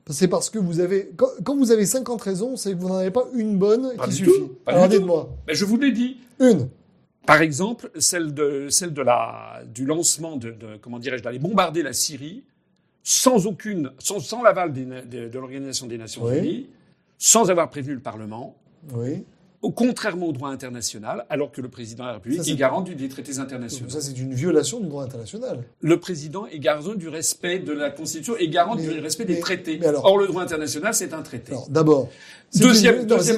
c'est 0.10 0.28
parce 0.28 0.50
que 0.50 0.60
vous 0.60 0.82
avez, 0.82 1.12
quand, 1.16 1.56
vous 1.56 1.72
avez 1.72 1.86
50 1.86 2.22
raisons, 2.22 2.58
c'est 2.58 2.74
que 2.74 2.78
vous 2.78 2.90
n'en 2.90 2.98
avez 2.98 3.12
pas 3.12 3.26
une 3.36 3.58
bonne 3.58 3.96
Pas 3.96 4.06
qui 4.08 4.14
suffit. 4.14 4.32
tout, 4.32 4.52
pas 4.66 4.74
Alors 4.74 4.90
du 4.90 4.96
tout. 4.96 5.00
dites-moi. 5.00 5.30
Ben, 5.48 5.56
je 5.56 5.64
vous 5.64 5.78
l'ai 5.78 5.94
dit. 5.94 6.18
Une. 6.42 6.68
Par 7.26 7.42
exemple, 7.42 7.90
celle 8.00 8.34
de 8.34 8.68
celle 8.70 8.94
de 8.94 9.02
la 9.02 9.64
du 9.74 9.86
lancement 9.86 10.36
de, 10.36 10.52
de 10.52 10.78
comment 10.78 11.00
dirais-je 11.00 11.24
d'aller 11.24 11.40
bombarder 11.40 11.82
la 11.82 11.94
Syrie 11.94 12.44
sans 13.04 13.48
aucune 13.48 13.92
sans, 14.00 14.20
sans 14.20 14.44
l'aval 14.44 14.74
de, 14.74 15.28
de 15.28 15.40
l'organisation 15.40 15.88
des 15.88 15.98
Nations 15.98 16.24
Oui. 16.26 16.38
Unies, 16.38 16.70
sans 17.18 17.50
avoir 17.50 17.70
prévenu 17.70 17.94
le 17.94 18.02
Parlement, 18.02 18.56
Oui. 18.94 19.24
Contrairement 19.72 20.28
au 20.28 20.32
droit 20.34 20.50
international, 20.50 21.26
alors 21.30 21.52
que 21.52 21.62
le 21.62 21.70
président 21.70 22.04
de 22.04 22.08
la 22.10 22.14
République 22.16 22.40
Ça, 22.40 22.46
c'est- 22.46 22.52
est 22.52 22.56
garant 22.56 22.82
du- 22.82 22.96
des 22.96 23.08
traités 23.10 23.40
internationaux. 23.40 23.90
Ça, 23.90 24.02
c'est 24.02 24.18
une 24.18 24.34
violation 24.34 24.80
du 24.80 24.88
droit 24.88 25.04
international. 25.04 25.64
Le 25.82 26.00
président 26.00 26.46
est 26.48 26.60
garant 26.60 26.96
du 26.96 27.08
respect 27.08 27.60
de 27.60 27.72
la 27.72 27.90
Constitution 27.90 28.36
et 28.38 28.50
garant 28.50 28.76
Mais- 28.76 28.82
du 28.84 29.00
respect 29.00 29.26
mais- 29.28 29.36
des 29.36 29.40
traités. 29.40 29.86
alors- 29.86 30.06
Or, 30.06 30.18
le 30.18 30.28
droit 30.28 30.44
international, 30.44 30.94
c'est 30.94 31.14
un 31.14 31.22
traité. 31.22 31.54
D'abord. 31.70 32.10
c'est 32.50 32.60
Deuxième- 32.64 32.96
une- 32.96 33.02
non, 33.08 33.16
deuxième 33.18 33.38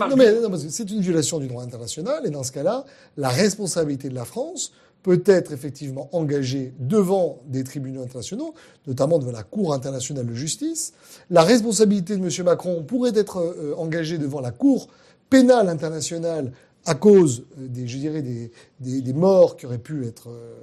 c'est 0.70 0.90
une 0.92 1.02
violation 1.02 1.40
du 1.40 1.48
droit 1.48 1.64
international, 1.64 2.22
et 2.26 2.30
dans 2.30 2.44
ce 2.44 2.52
cas-là, 2.52 2.86
la 3.18 3.30
responsabilité 3.30 4.10
de 4.10 4.16
la 4.16 4.26
France 4.26 4.74
peut 5.04 5.22
être 5.28 5.54
effectivement 5.54 6.10
engagée 6.14 6.74
devant 6.80 7.40
des 7.46 7.64
tribunaux 7.64 8.02
internationaux, 8.02 8.56
notamment 8.88 9.20
devant 9.20 9.32
la 9.32 9.44
Cour 9.44 9.74
internationale 9.74 10.26
de 10.26 10.34
justice. 10.34 10.94
La 11.30 11.44
responsabilité 11.44 12.18
de 12.18 12.24
M. 12.26 12.30
Macron 12.44 12.84
pourrait 12.84 13.12
être 13.16 13.38
euh, 13.38 13.76
engagée 13.78 14.18
devant 14.18 14.42
la 14.42 14.50
Cour 14.52 14.88
pénale 15.30 15.70
internationale 15.70 16.52
à 16.86 16.96
cause 16.96 17.46
des, 17.58 17.88
je 17.88 17.98
dirais, 17.98 18.22
des, 18.22 18.52
des, 18.80 19.02
des 19.02 19.14
morts 19.14 19.58
qui 19.58 19.66
auraient 19.66 19.78
pu 19.80 20.06
être 20.06 20.30
euh, 20.30 20.54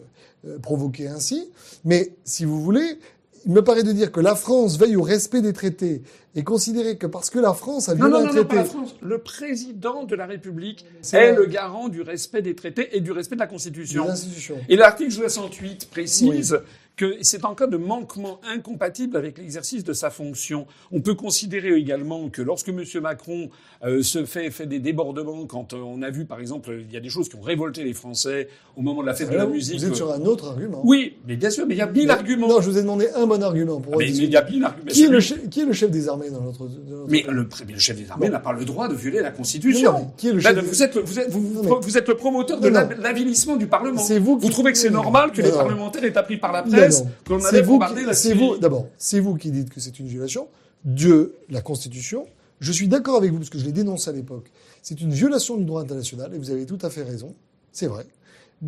euh, 0.46 0.58
provoquées 0.58 1.08
ainsi. 1.08 1.50
Mais 1.84 2.12
si 2.24 2.44
vous 2.44 2.60
voulez, 2.62 2.98
il 3.44 3.52
me 3.52 3.62
paraît 3.62 3.82
de 3.82 3.90
dire 3.92 4.12
que 4.12 4.20
la 4.20 4.36
France 4.36 4.78
veille 4.78 4.94
au 4.94 5.02
respect 5.02 5.42
des 5.42 5.52
traités 5.52 6.02
et 6.34 6.44
considérer 6.44 6.96
que 6.96 7.06
parce 7.06 7.28
que 7.28 7.40
la 7.40 7.54
France 7.54 7.88
a 7.88 7.94
Non, 7.94 8.06
violé 8.06 8.12
non, 8.12 8.18
un 8.18 8.20
non, 8.20 8.26
non, 8.26 8.32
pas 8.32 8.44
traité, 8.44 8.56
la 8.56 8.64
France. 8.64 8.94
Le 9.02 9.18
président 9.18 10.04
de 10.04 10.14
la 10.14 10.26
République 10.26 10.86
est 11.12 11.34
le 11.34 11.46
garant 11.46 11.88
du 11.88 12.02
respect 12.02 12.40
des 12.42 12.54
traités 12.54 12.96
et 12.96 13.00
du 13.00 13.10
respect 13.10 13.34
de 13.34 13.40
la 13.40 13.46
Constitution. 13.48 14.04
des 14.04 14.10
institutions. 14.12 14.58
Et 14.68 14.76
l'article 14.76 15.10
68 15.10 15.90
précise 15.90 16.56
que 16.96 17.16
c'est 17.22 17.44
en 17.44 17.54
cas 17.54 17.66
de 17.66 17.76
manquement 17.78 18.38
incompatible 18.54 19.16
avec 19.16 19.38
l'exercice 19.38 19.82
de 19.82 19.92
sa 19.94 20.10
fonction. 20.10 20.66
On 20.92 21.00
peut 21.00 21.14
considérer 21.14 21.74
également 21.74 22.28
que 22.28 22.42
lorsque 22.42 22.68
M. 22.68 22.82
Macron 23.00 23.48
euh, 23.84 24.02
se 24.02 24.24
fait, 24.26 24.50
fait 24.50 24.66
des 24.66 24.78
débordements, 24.78 25.46
quand 25.46 25.72
euh, 25.72 25.78
on 25.78 26.02
a 26.02 26.10
vu 26.10 26.26
par 26.26 26.38
exemple, 26.38 26.76
il 26.86 26.92
y 26.92 26.96
a 26.96 27.00
des 27.00 27.08
choses 27.08 27.28
qui 27.30 27.36
ont 27.36 27.40
révolté 27.40 27.82
les 27.82 27.94
Français 27.94 28.48
au 28.76 28.82
moment 28.82 29.00
de 29.00 29.06
la 29.06 29.14
fête 29.14 29.30
de 29.30 29.36
la 29.36 29.46
vous- 29.46 29.54
musique. 29.54 29.78
Vous 29.80 29.86
êtes 29.86 29.94
sur 29.96 30.12
un 30.12 30.20
autre 30.20 30.48
argument. 30.48 30.82
Oui, 30.84 31.16
mais 31.26 31.36
bien 31.36 31.50
sûr, 31.50 31.66
mais 31.66 31.74
il 31.74 31.78
y 31.78 31.80
a 31.82 31.86
mille 31.86 32.06
Mais- 32.06 32.12
arguments. 32.12 32.48
Non, 32.48 32.60
je 32.60 32.70
vous 32.70 32.78
ai 32.78 32.82
demandé 32.82 33.08
un 33.14 33.26
bon 33.26 33.42
argument 33.42 33.80
pour 33.80 33.96
mais, 33.96 34.04
mais 34.06 34.10
il 34.10 34.30
y 34.30 34.36
a 34.36 34.44
mille 34.44 34.62
arguments. 34.64 34.86
qui, 34.90 35.04
est 35.04 35.08
le 35.08 35.20
chef, 35.20 35.48
qui 35.48 35.60
est 35.62 35.64
le 35.66 35.72
chef 35.72 35.90
des 35.90 36.08
armées 36.08 36.30
dans 36.30 36.42
notre... 36.42 36.66
dans 36.66 36.96
notre- 36.98 37.10
Mais 37.10 37.24
le, 37.28 37.48
pré- 37.48 37.64
mais 37.66 37.72
le 37.72 37.78
chef 37.80 37.96
des 37.96 38.10
armées 38.10 38.28
n'a 38.28 38.38
pas 38.38 38.52
le 38.52 38.64
droit 38.66 38.88
de 38.88 38.94
violer 38.94 39.20
la 39.20 39.30
Constitution. 39.30 39.92
Non, 39.92 40.12
qui 40.16 40.28
est 40.28 40.32
le 40.32 40.40
Là, 40.40 40.50
chef 40.50 40.62
des- 40.62 40.68
vous, 40.68 40.82
êtes, 40.82 40.94
le- 40.94 41.02
vous, 41.02 41.18
êtes, 41.18 41.30
vous, 41.30 41.40
Non, 41.40 41.62
vous- 41.62 41.74
mais- 41.76 41.80
vous 41.86 41.98
êtes 41.98 42.08
le 42.08 42.14
promoteur 42.16 42.60
de 42.60 42.68
l'avilissement 42.68 43.56
du 43.56 43.66
Parlement. 43.66 44.00
C'est 44.02 44.18
vous 44.18 44.36
qui- 44.38 44.50
trouvez 44.50 44.72
que 44.72 44.78
c'est 44.78 44.90
normal 44.90 45.32
que 45.32 45.40
les 45.40 45.50
parlementaires 45.50 46.04
aient 46.04 46.16
appris 46.18 46.36
par 46.36 46.52
la 46.52 46.62
Non, 46.64 46.81
presse 46.84 47.04
non. 47.04 47.10
qu'on 47.26 47.40
C'est 47.40 47.46
avait 47.48 47.62
vous 47.62 47.72
bombardé 47.72 48.00
qui- 48.02 48.06
la 48.06 48.14
C'est 48.14 48.28
Syrie 48.28 48.48
vous, 48.48 48.56
d'abord, 48.58 48.86
c'est 48.98 49.20
vous 49.20 49.36
qui 49.36 49.50
dites 49.50 49.70
que 49.70 49.80
c'est 49.80 49.98
une 49.98 50.06
violation 50.06 50.48
de 50.84 51.34
la 51.48 51.60
Constitution. 51.60 52.26
Je 52.60 52.72
suis 52.72 52.88
d'accord 52.88 53.16
avec 53.16 53.30
vous 53.32 53.38
parce 53.38 53.50
que 53.50 53.58
je 53.58 53.64
l'ai 53.64 53.72
dénoncé 53.72 54.10
à 54.10 54.12
l'époque. 54.12 54.50
C'est 54.82 55.00
une 55.00 55.12
violation 55.12 55.56
du 55.56 55.64
droit 55.64 55.80
international 55.82 56.32
et 56.34 56.38
vous 56.38 56.50
avez 56.50 56.66
tout 56.66 56.78
à 56.82 56.90
fait 56.90 57.02
raison. 57.02 57.34
C'est 57.72 57.86
vrai. 57.86 58.06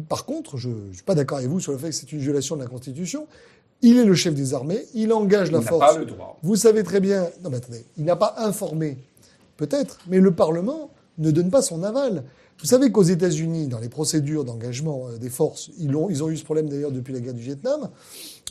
Par 0.09 0.25
contre, 0.25 0.57
je 0.57 0.69
ne 0.71 0.93
suis 0.93 1.03
pas 1.05 1.15
d'accord 1.15 1.39
avec 1.39 1.49
vous 1.51 1.61
sur 1.61 1.71
le 1.73 1.79
fait 1.79 1.89
que 1.91 1.95
c'est 1.95 2.11
une 2.12 2.19
violation 2.19 2.57
de 2.57 2.62
la 2.62 2.67
Constitution. 2.69 3.27
Il 3.83 3.97
est 3.99 4.05
le 4.05 4.15
chef 4.15 4.35
des 4.35 4.55
armées, 4.55 4.85
il 4.95 5.12
engage 5.12 5.53
la 5.53 5.59
Il 5.59 5.65
n'a 5.65 5.71
force. 5.71 5.93
pas 5.93 5.99
le 5.99 6.07
droit. 6.07 6.39
Vous 6.43 6.57
savez 6.57 6.83
très 6.83 7.01
bien. 7.01 7.29
Non, 7.43 7.51
mais 7.51 7.59
attendez, 7.59 7.85
il 7.99 8.05
n'a 8.05 8.17
pas 8.17 8.35
informé, 8.39 8.97
peut-être, 9.57 9.99
mais 10.09 10.21
le 10.21 10.33
Parlement 10.33 10.91
ne 11.19 11.31
donne 11.31 11.51
pas 11.51 11.62
son 11.62 11.83
aval. 11.85 12.25
Vous 12.61 12.66
savez 12.66 12.90
qu'aux 12.92 13.02
États-Unis, 13.02 13.66
dans 13.66 13.78
les 13.78 13.88
procédures 13.88 14.44
d'engagement 14.44 15.09
euh, 15.09 15.18
des 15.18 15.28
forces, 15.28 15.70
ils 15.78 15.94
ont, 15.96 16.09
eu 16.30 16.36
ce 16.36 16.44
problème 16.44 16.68
d'ailleurs 16.68 16.92
depuis 16.92 17.12
la 17.12 17.20
guerre 17.20 17.34
du 17.34 17.42
Vietnam. 17.42 17.90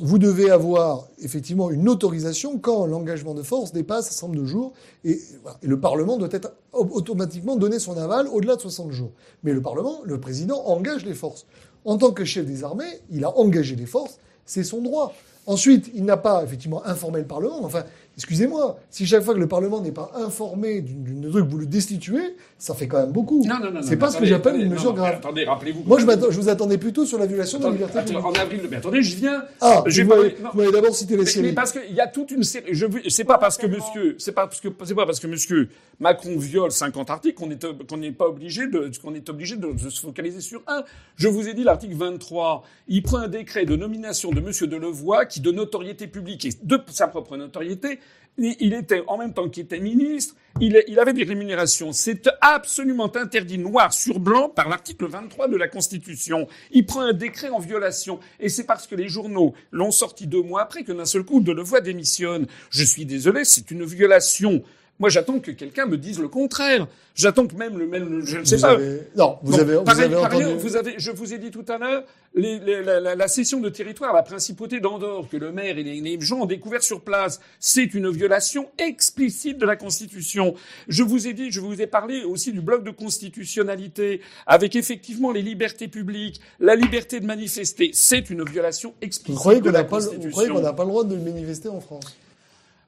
Vous 0.01 0.19
devez 0.19 0.49
avoir 0.51 1.07
effectivement 1.19 1.71
une 1.71 1.87
autorisation 1.89 2.59
quand 2.59 2.85
l'engagement 2.85 3.33
de 3.33 3.41
force 3.43 3.71
dépasse 3.71 4.09
un 4.09 4.11
certain 4.11 4.27
nombre 4.27 4.41
de 4.41 4.45
jours. 4.45 4.73
Et. 5.03 5.19
Et 5.61 5.67
le 5.67 5.79
Parlement 5.79 6.17
doit 6.17 6.29
être 6.31 6.53
au- 6.73 6.85
automatiquement 6.91 7.55
donné 7.55 7.79
son 7.79 7.97
aval 7.97 8.27
au-delà 8.27 8.55
de 8.55 8.61
60 8.61 8.91
jours. 8.91 9.11
Mais 9.43 9.53
le 9.53 9.61
Parlement, 9.61 9.99
le 10.03 10.19
président, 10.19 10.61
engage 10.65 11.05
les 11.05 11.13
forces. 11.13 11.45
En 11.85 11.97
tant 11.97 12.11
que 12.11 12.25
chef 12.25 12.45
des 12.45 12.63
armées, 12.63 12.99
il 13.11 13.23
a 13.23 13.37
engagé 13.37 13.75
les 13.75 13.85
forces, 13.85 14.17
c'est 14.45 14.63
son 14.63 14.81
droit. 14.81 15.13
Ensuite, 15.45 15.91
il 15.93 16.05
n'a 16.05 16.15
pas 16.17 16.43
effectivement 16.43 16.85
informé 16.85 17.19
le 17.19 17.27
Parlement. 17.27 17.63
Enfin, 17.63 17.83
excusez-moi, 18.18 18.78
si 18.89 19.05
chaque 19.05 19.24
fois 19.24 19.34
que 19.34 19.39
le 19.39 19.47
Parlement 19.47 19.82
n'est 19.82 19.91
pas 19.91 20.11
informé 20.16 20.82
d'une 20.82 21.30
truc, 21.30 21.45
vous 21.47 21.57
le 21.57 21.66
destituez, 21.66 22.36
ça 22.57 22.74
fait 22.74 22.88
quand 22.88 22.99
même 22.99 23.11
beaucoup. 23.11 23.43
Non, 23.45 23.55
non, 23.61 23.72
non. 23.72 23.82
C'est 23.82 23.97
pas 23.97 24.09
ce 24.09 24.18
que 24.18 24.26
j'appelle 24.26 24.55
une 24.61 24.70
mesure 24.70 24.93
grave. 24.93 25.16
Attendez, 25.16 25.45
rappelez-vous. 25.45 25.84
Moi, 25.86 25.99
je, 25.99 26.05
je 26.05 26.39
vous 26.39 26.49
attendais 26.49 26.78
plutôt 26.78 27.05
sur 27.05 27.18
la 27.20 27.26
violation 27.26 27.59
de 27.59 27.66
la 27.66 27.72
liberté 27.72 27.99
attendez, 27.99 28.16
en 28.18 28.34
avril. 28.34 28.61
Mais 28.70 28.78
attendez, 28.78 29.01
je 29.01 29.16
viens. 29.16 29.43
Ah, 29.61 29.84
je 29.86 30.03
vous 30.03 30.09
m'avez 30.55 30.72
d'abord 30.72 30.95
cité 30.95 31.18
les 31.18 31.26
séries. 31.26 31.47
mais 31.47 31.53
parce 31.53 31.72
qu'il 31.72 31.93
y 31.93 31.99
a 32.01 32.07
toute 32.07 32.32
une 32.32 32.43
série. 32.43 32.66
Je, 32.72 32.86
veux- 32.86 33.01
c'est 33.09 33.24
pas 33.24 33.38
parce 33.38 33.57
que 33.57 33.68
monsieur, 33.68 34.16
c'est 34.20 34.32
pas 34.32 34.47
parce 34.47 34.59
que 34.61 34.68
c'est 34.86 34.95
pas 34.95 35.05
parce 35.05 35.20
que 35.20 35.28
monsieur 35.28 35.70
Macron 36.03 36.37
viole 36.37 36.71
50 36.71 37.09
articles 37.09 37.35
qu'on 37.35 37.49
est 37.49 37.87
qu'on 37.87 37.97
n'est 37.97 38.11
pas 38.11 38.27
obligé 38.27 38.67
de 38.67 38.91
se 38.91 40.01
focaliser 40.01 40.41
sur 40.41 40.61
un. 40.67 40.83
Je 41.15 41.29
vous 41.29 41.47
ai 41.47 41.53
dit 41.53 41.63
l'article 41.63 41.95
23. 41.95 42.63
Il 42.89 43.03
prend 43.03 43.19
un 43.19 43.29
décret 43.29 43.65
de 43.65 43.77
nomination 43.77 44.31
de 44.31 44.41
monsieur 44.41 44.67
Delevoye 44.67 45.25
qui 45.25 45.39
de 45.39 45.49
notoriété 45.51 46.07
publique 46.07 46.45
et 46.45 46.49
de 46.61 46.79
sa 46.91 47.07
propre 47.07 47.37
notoriété 47.37 47.99
il 48.37 48.73
était, 48.73 49.03
en 49.07 49.17
même 49.17 49.33
temps 49.33 49.47
qu'il 49.47 49.63
était 49.63 49.79
ministre, 49.79 50.35
il, 50.59 50.99
avait 50.99 51.13
des 51.13 51.23
rémunérations. 51.23 51.91
C'est 51.91 52.29
absolument 52.41 53.15
interdit 53.15 53.57
noir 53.57 53.93
sur 53.93 54.19
blanc 54.19 54.49
par 54.49 54.69
l'article 54.69 55.07
23 55.07 55.47
de 55.47 55.55
la 55.55 55.67
Constitution. 55.67 56.47
Il 56.71 56.85
prend 56.85 57.01
un 57.01 57.13
décret 57.13 57.49
en 57.49 57.59
violation. 57.59 58.19
Et 58.39 58.49
c'est 58.49 58.63
parce 58.63 58.87
que 58.87 58.95
les 58.95 59.07
journaux 59.07 59.53
l'ont 59.71 59.91
sorti 59.91 60.25
deux 60.25 60.41
mois 60.41 60.63
après 60.63 60.83
que 60.83 60.91
d'un 60.91 61.05
seul 61.05 61.23
coup, 61.23 61.41
Delevoye 61.41 61.81
démissionne. 61.81 62.47
Je 62.69 62.83
suis 62.83 63.05
désolé, 63.05 63.45
c'est 63.45 63.69
une 63.71 63.83
violation 63.83 64.63
moi, 64.99 65.09
j'attends 65.09 65.39
que 65.39 65.51
quelqu'un 65.51 65.87
me 65.87 65.97
dise 65.97 66.19
le 66.19 66.27
contraire. 66.27 66.87
J'attends 67.15 67.47
que 67.47 67.55
même 67.55 67.77
le 67.77 67.87
même, 67.87 68.25
je 68.25 68.37
ne 68.37 68.45
sais 68.45 68.59
pas. 68.59 68.77
non, 69.15 69.37
vous 69.43 69.59
avez, 69.59 69.75
vous 69.75 69.89
avez 70.01 70.15
entendu. 70.15 70.45
vous 70.57 70.75
avez, 70.75 70.95
je 70.97 71.11
vous 71.11 71.33
ai 71.33 71.39
dit 71.39 71.51
tout 71.51 71.65
à 71.67 71.77
l'heure, 71.77 72.03
les, 72.35 72.59
la, 72.59 72.99
la, 72.99 73.15
la, 73.15 73.27
cession 73.27 73.59
de 73.59 73.69
territoire, 73.69 74.13
la 74.13 74.23
principauté 74.23 74.79
d'Andorre, 74.79 75.27
que 75.29 75.37
le 75.37 75.51
maire 75.51 75.77
et 75.77 75.83
les, 75.83 75.99
les, 75.99 76.21
gens 76.21 76.41
ont 76.41 76.45
découvert 76.45 76.81
sur 76.81 77.01
place, 77.01 77.39
c'est 77.59 77.93
une 77.93 78.09
violation 78.09 78.69
explicite 78.77 79.57
de 79.57 79.65
la 79.65 79.75
Constitution. 79.75 80.55
Je 80.87 81.03
vous 81.03 81.27
ai 81.27 81.33
dit, 81.33 81.51
je 81.51 81.59
vous 81.59 81.81
ai 81.81 81.87
parlé 81.87 82.23
aussi 82.23 82.51
du 82.51 82.61
bloc 82.61 82.83
de 82.83 82.91
constitutionnalité, 82.91 84.21
avec 84.47 84.75
effectivement 84.75 85.31
les 85.31 85.41
libertés 85.41 85.87
publiques, 85.87 86.39
la 86.59 86.75
liberté 86.75 87.19
de 87.19 87.25
manifester, 87.25 87.91
c'est 87.93 88.29
une 88.29 88.43
violation 88.43 88.93
explicite 89.01 89.43
vous 89.43 89.59
de 89.59 89.69
la 89.69 89.83
Constitution. 89.83 90.21
Vous 90.21 90.31
croyez 90.31 90.49
qu'on 90.49 90.61
n'a 90.61 90.73
pas 90.73 90.83
le 90.83 90.89
droit 90.89 91.03
de 91.03 91.15
manifester 91.15 91.69
en 91.69 91.81
France? 91.81 92.05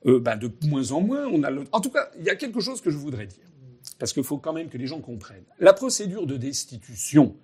Ben 0.05 0.37
de 0.37 0.51
moins 0.67 0.91
en 0.91 1.01
moins, 1.01 1.25
on 1.27 1.43
a 1.43 1.49
le... 1.49 1.63
En 1.71 1.81
tout 1.81 1.89
cas, 1.89 2.09
il 2.19 2.25
y 2.25 2.29
a 2.29 2.35
quelque 2.35 2.59
chose 2.59 2.81
que 2.81 2.91
je 2.91 2.97
voudrais 2.97 3.27
dire. 3.27 3.45
Parce 3.99 4.13
qu'il 4.13 4.23
faut 4.23 4.37
quand 4.37 4.53
même 4.53 4.69
que 4.69 4.77
les 4.77 4.87
gens 4.87 4.99
comprennent. 4.99 5.45
La 5.59 5.73
procédure 5.73 6.27
de 6.27 6.37
destitution, 6.37 7.35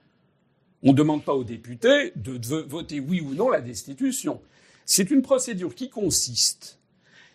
on 0.84 0.91
ne 0.91 0.97
demande 0.97 1.24
pas 1.24 1.34
aux 1.34 1.43
députés 1.43 2.12
de 2.16 2.57
voter 2.68 2.99
oui 2.99 3.22
ou 3.22 3.34
non 3.34 3.49
la 3.49 3.62
destitution. 3.62 4.41
C'est 4.86 5.12
une 5.12 5.22
procédure 5.22 5.74
qui 5.76 5.89
consiste, 5.89 6.80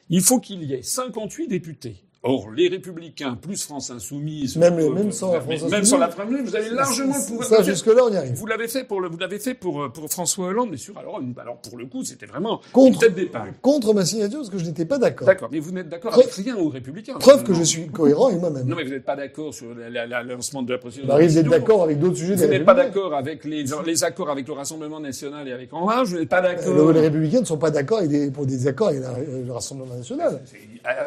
il 0.08 0.20
faut 0.20 0.40
qu'il 0.40 0.62
y 0.62 0.74
ait 0.74 0.82
58 0.82 1.48
députés 1.48 2.05
Or, 2.26 2.50
les 2.50 2.68
Républicains 2.68 3.38
plus 3.40 3.62
France 3.62 3.90
Insoumise, 3.90 4.56
même, 4.56 4.76
même 4.92 5.12
sans 5.12 5.32
la 5.32 5.40
France 5.40 5.62
même 5.70 5.84
sans 5.84 5.98
la 5.98 6.08
France 6.08 6.26
vous 6.44 6.56
avez 6.56 6.70
largement 6.70 7.14
pour 7.28 7.44
ça 7.44 7.62
jusque 7.62 7.86
là 7.86 8.02
on 8.04 8.12
y 8.12 8.16
arrive. 8.16 8.34
Vous 8.34 8.46
l'avez 8.46 8.68
fait 8.68 8.84
pour 8.84 9.00
le, 9.00 9.08
vous 9.08 9.18
l'avez 9.18 9.38
fait 9.38 9.54
pour 9.54 9.82
euh, 9.82 9.88
pour 9.88 10.10
François 10.10 10.48
Hollande, 10.48 10.68
mais 10.70 10.76
sûr. 10.76 10.96
Alors, 10.98 11.20
alors 11.38 11.56
pour 11.58 11.78
le 11.78 11.86
coup, 11.86 12.04
c'était 12.04 12.26
vraiment 12.26 12.60
contre 12.72 12.86
une 12.88 12.98
tête 12.98 13.14
d'épingle. 13.14 13.54
Contre 13.62 13.94
ma 13.94 14.04
signature 14.04 14.38
parce 14.38 14.50
que 14.50 14.58
je 14.58 14.64
n'étais 14.64 14.84
pas 14.84 14.98
d'accord. 14.98 15.26
D'accord, 15.26 15.48
mais 15.50 15.58
vous 15.58 15.72
n'êtes 15.72 15.88
d'accord 15.88 16.14
avec 16.14 16.30
rien 16.32 16.56
aux 16.56 16.68
Républicains. 16.68 17.14
Preuve 17.18 17.44
que 17.44 17.54
je 17.54 17.62
suis 17.62 17.88
cohérent 17.88 18.28
avec 18.28 18.40
moi-même. 18.40 18.66
Non, 18.66 18.76
mais 18.76 18.84
vous 18.84 18.90
n'êtes 18.90 19.04
pas 19.04 19.16
d'accord 19.16 19.54
sur 19.54 19.66
le 19.74 20.34
lancement 20.34 20.62
de 20.62 20.72
la 20.72 20.78
procédure. 20.78 21.08
Bah, 21.08 21.18
vous 21.20 21.38
êtes 21.38 21.48
d'accord 21.48 21.84
avec 21.84 21.98
d'autres 21.98 22.16
sujets. 22.16 22.34
Vous 22.34 22.46
n'êtes 22.46 22.64
pas 22.64 22.74
d'accord 22.74 23.14
avec 23.14 23.44
les, 23.44 23.64
les 23.84 24.04
accords 24.04 24.30
avec 24.30 24.46
le 24.46 24.52
Rassemblement 24.54 25.00
national 25.00 25.46
et 25.48 25.52
avec 25.52 25.72
En 25.72 25.86
Marche. 25.86 26.08
Vous 26.08 26.18
n'êtes 26.18 26.28
pas 26.28 26.40
d'accord. 26.42 26.92
les 26.92 27.00
Républicains 27.00 27.40
ne 27.40 27.44
sont 27.44 27.58
pas 27.58 27.70
d'accord 27.70 28.02
pour 28.32 28.46
des 28.46 28.66
accords 28.66 28.88
avec 28.88 29.02
le 29.46 29.52
Rassemblement 29.52 29.94
national. 29.94 30.40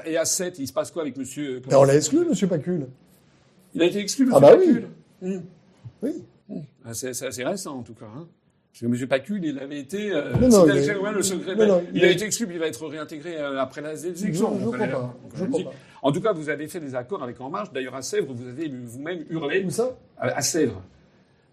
Et 0.06 0.18
à 0.18 0.26
7, 0.26 0.60
il 0.60 0.68
se 0.68 0.74
passe 0.74 0.92
quoi 0.92 1.04
avec 1.10 1.18
Monsieur 1.18 1.62
l'a 1.86 1.96
exclu, 1.96 2.20
M. 2.20 2.50
Pacul. 2.50 2.88
Il 3.74 3.82
a 3.82 3.86
été 3.86 4.00
exclu, 4.00 4.26
M. 4.26 4.32
Ah 4.36 4.40
bah 4.40 4.56
Pacul. 4.56 4.88
oui. 5.22 5.40
Oui. 6.02 6.24
Ah, 6.86 6.94
c'est 6.94 7.10
assez 7.10 7.44
récent, 7.44 7.78
en 7.78 7.84
tout 7.84 7.94
cas. 7.94 8.06
Hein. 8.06 8.28
Parce 8.72 8.82
que 8.82 8.86
M. 8.86 9.08
Pacul, 9.08 9.44
il 9.44 9.60
avait 9.60 9.80
été. 9.80 10.12
Euh, 10.12 10.34
non, 10.34 10.66
il, 10.68 10.74
le 10.74 11.22
secret, 11.22 11.56
il, 11.94 12.06
a 12.06 12.10
été 12.10 12.26
exclu, 12.26 12.48
il 12.50 12.60
va 12.60 12.68
être 12.68 12.86
réintégré 12.88 13.38
euh, 13.38 13.60
après 13.60 13.82
la 13.82 13.94
élection. 13.94 14.58
Je, 14.58 14.64
je 14.64 14.70
crois 14.70 14.88
pas. 14.88 15.16
Je 15.36 15.46
crois 15.46 15.64
pas. 15.64 15.72
En 16.02 16.12
tout 16.12 16.22
cas, 16.22 16.32
vous 16.32 16.50
avez 16.50 16.68
fait 16.68 16.80
des 16.80 16.96
accords 16.96 17.24
avec 17.24 17.42
En 17.42 17.50
Marche. 17.50 17.72
D'ailleurs, 17.74 17.96
à 17.96 18.02
Sèvres, 18.02 18.34
vous 18.34 18.48
avez 18.48 18.70
vous-même 18.70 19.26
hurlé. 19.30 19.64
Où 19.66 19.70
ça? 19.70 19.98
À, 20.18 20.42
Sèvres. 20.42 20.82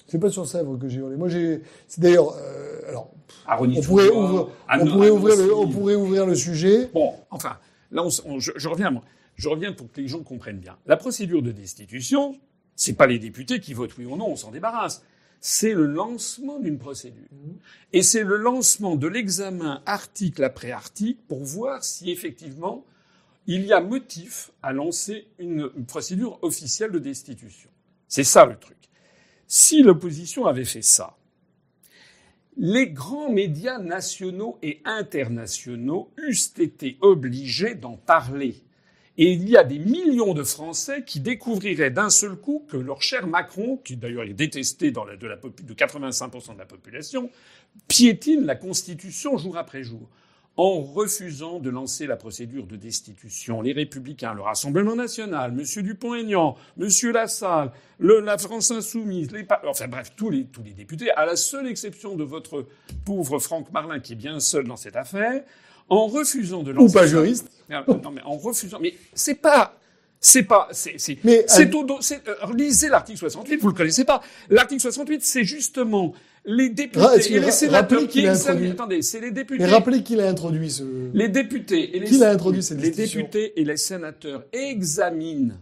C'est 0.07 0.21
pas 0.21 0.31
sur 0.31 0.47
Sèvres 0.47 0.79
que 0.79 0.89
j'ai 0.89 1.01
hurlé. 1.01 1.17
Moi, 1.17 1.29
j'ai. 1.29 1.63
C'est 1.89 2.01
d'ailleurs. 2.01 2.35
Euh, 2.39 2.89
alors. 2.89 3.11
on 3.49 3.81
pourrait, 3.83 4.09
ouvrir, 4.09 4.47
on, 4.71 4.87
pourrait 4.87 5.11
ouvrir 5.11 5.37
le, 5.37 5.55
on 5.55 5.69
pourrait 5.69 5.95
ouvrir 5.97 6.27
le 6.27 6.35
sujet. 6.35 6.89
Bon, 6.95 7.15
enfin, 7.31 7.57
là, 7.91 8.05
on, 8.05 8.39
je, 8.39 8.53
je, 8.55 8.69
reviens. 8.69 8.91
Moi. 8.91 9.03
Je 9.37 9.49
reviens 9.49 9.73
pour 9.73 9.91
que 9.93 10.01
les 10.01 10.09
gens 10.09 10.23
comprennent 10.23 10.59
bien. 10.59 10.79
La 10.87 10.97
procédure 10.97 11.43
de 11.43 11.53
destitution, 11.53 12.39
c'est 12.75 12.95
pas 12.95 13.07
les 13.07 13.19
députés 13.19 13.61
qui 13.61 13.75
votent 13.75 13.97
oui 13.99 14.07
ou 14.07 14.17
non, 14.17 14.29
on 14.29 14.37
s'en 14.37 14.51
débarrasse. 14.51 15.03
C'est 15.41 15.75
le 15.75 15.87
lancement 15.87 16.59
d'une 16.59 16.79
procédure. 16.79 17.29
Et 17.93 18.03
c'est 18.03 18.25
le 18.25 18.37
lancement 18.37 18.97
de 18.97 19.07
l'examen 19.07 19.83
article 19.87 20.43
après 20.43 20.71
article 20.71 21.21
pour 21.29 21.45
voir 21.45 21.85
si 21.85 22.11
effectivement 22.11 22.85
il 23.47 23.65
y 23.65 23.73
a 23.73 23.81
motif 23.81 24.51
à 24.63 24.73
lancer 24.73 25.29
une, 25.39 25.71
procédure 25.87 26.43
officielle 26.43 26.91
de 26.91 26.99
destitution. 26.99 27.71
C'est 28.09 28.25
ça 28.25 28.45
le 28.45 28.57
truc. 28.57 28.77
Si 29.47 29.83
l'opposition 29.83 30.47
avait 30.47 30.65
fait 30.65 30.83
ça, 30.83 31.17
les 32.57 32.89
grands 32.89 33.31
médias 33.31 33.79
nationaux 33.79 34.59
et 34.63 34.81
internationaux 34.85 36.11
eussent 36.17 36.55
été 36.59 36.97
obligés 37.01 37.75
d'en 37.75 37.97
parler. 37.97 38.57
Et 39.19 39.33
il 39.33 39.49
y 39.49 39.57
a 39.57 39.65
des 39.65 39.79
millions 39.79 40.35
de 40.35 40.43
Français 40.43 41.03
qui 41.05 41.21
découvriraient 41.21 41.91
d'un 41.91 42.11
seul 42.11 42.37
coup 42.37 42.67
que 42.69 42.77
leur 42.77 43.01
cher 43.01 43.27
Macron, 43.27 43.79
qui 43.83 43.97
d'ailleurs 43.97 44.25
est 44.25 44.35
détesté 44.35 44.91
de, 44.91 45.27
la, 45.27 45.37
de 45.37 45.75
85% 45.75 46.55
de 46.55 46.59
la 46.59 46.67
population, 46.67 47.31
piétine 47.89 48.45
la 48.45 48.57
Constitution 48.57 49.39
jour 49.39 49.57
après 49.57 49.83
jour 49.83 50.09
en 50.57 50.81
refusant 50.81 51.61
de 51.61 51.69
lancer 51.69 52.07
la 52.07 52.17
procédure 52.17 52.67
de 52.67 52.77
destitution. 52.77 53.61
Les 53.61 53.73
Républicains, 53.73 54.33
le 54.33 54.41
Rassemblement 54.41 54.97
national, 54.97 55.53
M. 55.53 55.83
Dupont-Aignan, 55.83 56.57
M. 56.81 56.89
Lassalle, 57.13 57.73
le, 57.99 58.21
la 58.21 58.39
France 58.39 58.71
insoumise, 58.71 59.31
les, 59.33 59.47
enfin 59.67 59.89
bref, 59.89 60.13
tous 60.17 60.31
les, 60.31 60.47
tous 60.47 60.63
les 60.63 60.73
députés, 60.73 61.11
à 61.11 61.27
la 61.27 61.37
seule 61.37 61.67
exception 61.67 62.17
de 62.17 62.25
votre 62.25 62.67
pauvre 63.05 63.39
Franck 63.39 63.71
Marlin 63.73 64.01
qui 64.01 64.15
est 64.15 64.17
bien 64.17 64.41
seul 64.41 64.67
dans 64.67 64.77
cette 64.77 64.97
affaire, 64.97 65.45
en 65.89 66.07
refusant 66.07 66.63
de 66.63 66.73
lancer. 66.73 66.91
Ou 66.91 66.93
pas 66.93 67.07
juriste. 67.07 67.51
Non, 67.71 68.11
mais 68.13 68.23
en 68.23 68.37
refusant. 68.37 68.79
Mais 68.81 68.95
c'est 69.15 69.35
pas. 69.35 69.79
C'est 70.19 70.45
pas, 70.45 70.69
c'est, 70.73 70.95
c'est, 70.97 71.19
mais, 71.25 71.45
c'est, 71.47 71.71
euh, 71.75 72.35
lisez 72.57 72.89
l'article 72.89 73.19
68, 73.19 73.59
vous 73.59 73.69
le 73.69 73.75
connaissez 73.75 74.05
pas. 74.05 74.23
L'article 74.49 74.81
68, 74.81 75.23
c'est 75.23 75.45
justement 75.45 76.15
les 76.47 76.71
députés 76.71 77.35
et 77.35 77.39
les 77.39 77.51
sénateurs 77.51 78.09
qui 78.09 78.25
examinent. 78.25 78.73
Attendez, 78.73 79.03
c'est 79.03 79.21
les 79.21 79.31
députés. 79.31 79.63
Mais 79.63 79.71
rappelez 79.71 80.03
qui 80.03 80.17
l'a 80.17 80.29
introduit 80.29 80.71
ce. 80.71 80.85
Les 81.13 81.29
députés 81.29 81.97
et 81.97 82.01
les. 82.01 82.07
Qui 82.07 82.19
l'a 82.19 82.31
introduit 82.31 82.63
cette 82.63 82.81
Les 82.81 82.91
députés 82.91 83.61
et 83.61 83.65
les 83.65 83.77
sénateurs 83.77 84.45
examinent 84.53 85.59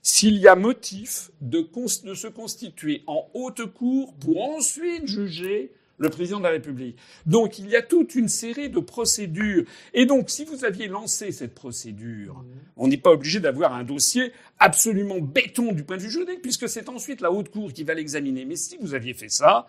s'il 0.00 0.36
y 0.38 0.46
a 0.46 0.54
motif 0.54 1.30
de, 1.40 1.66
de 2.04 2.14
se 2.14 2.28
constituer 2.28 3.02
en 3.06 3.28
haute 3.34 3.66
cour 3.66 4.14
pour 4.14 4.40
ensuite 4.40 5.06
juger 5.06 5.72
le 5.98 6.08
président 6.08 6.38
de 6.38 6.44
la 6.44 6.50
République. 6.50 6.96
Donc 7.26 7.58
il 7.58 7.68
y 7.68 7.76
a 7.76 7.82
toute 7.82 8.14
une 8.14 8.28
série 8.28 8.70
de 8.70 8.80
procédures. 8.80 9.64
Et 9.94 10.06
donc 10.06 10.30
si 10.30 10.44
vous 10.44 10.64
aviez 10.64 10.88
lancé 10.88 11.32
cette 11.32 11.54
procédure, 11.54 12.44
on 12.76 12.88
n'est 12.88 12.96
pas 12.96 13.10
obligé 13.10 13.40
d'avoir 13.40 13.74
un 13.74 13.84
dossier 13.84 14.32
absolument 14.58 15.20
béton 15.20 15.72
du 15.72 15.84
point 15.84 15.96
de 15.96 16.02
vue 16.02 16.10
juridique, 16.10 16.42
puisque 16.42 16.68
c'est 16.68 16.88
ensuite 16.88 17.20
la 17.20 17.30
haute 17.32 17.50
cour 17.50 17.72
qui 17.72 17.84
va 17.84 17.94
l'examiner. 17.94 18.44
Mais 18.44 18.56
si 18.56 18.76
vous 18.80 18.94
aviez 18.94 19.14
fait 19.14 19.28
ça, 19.28 19.66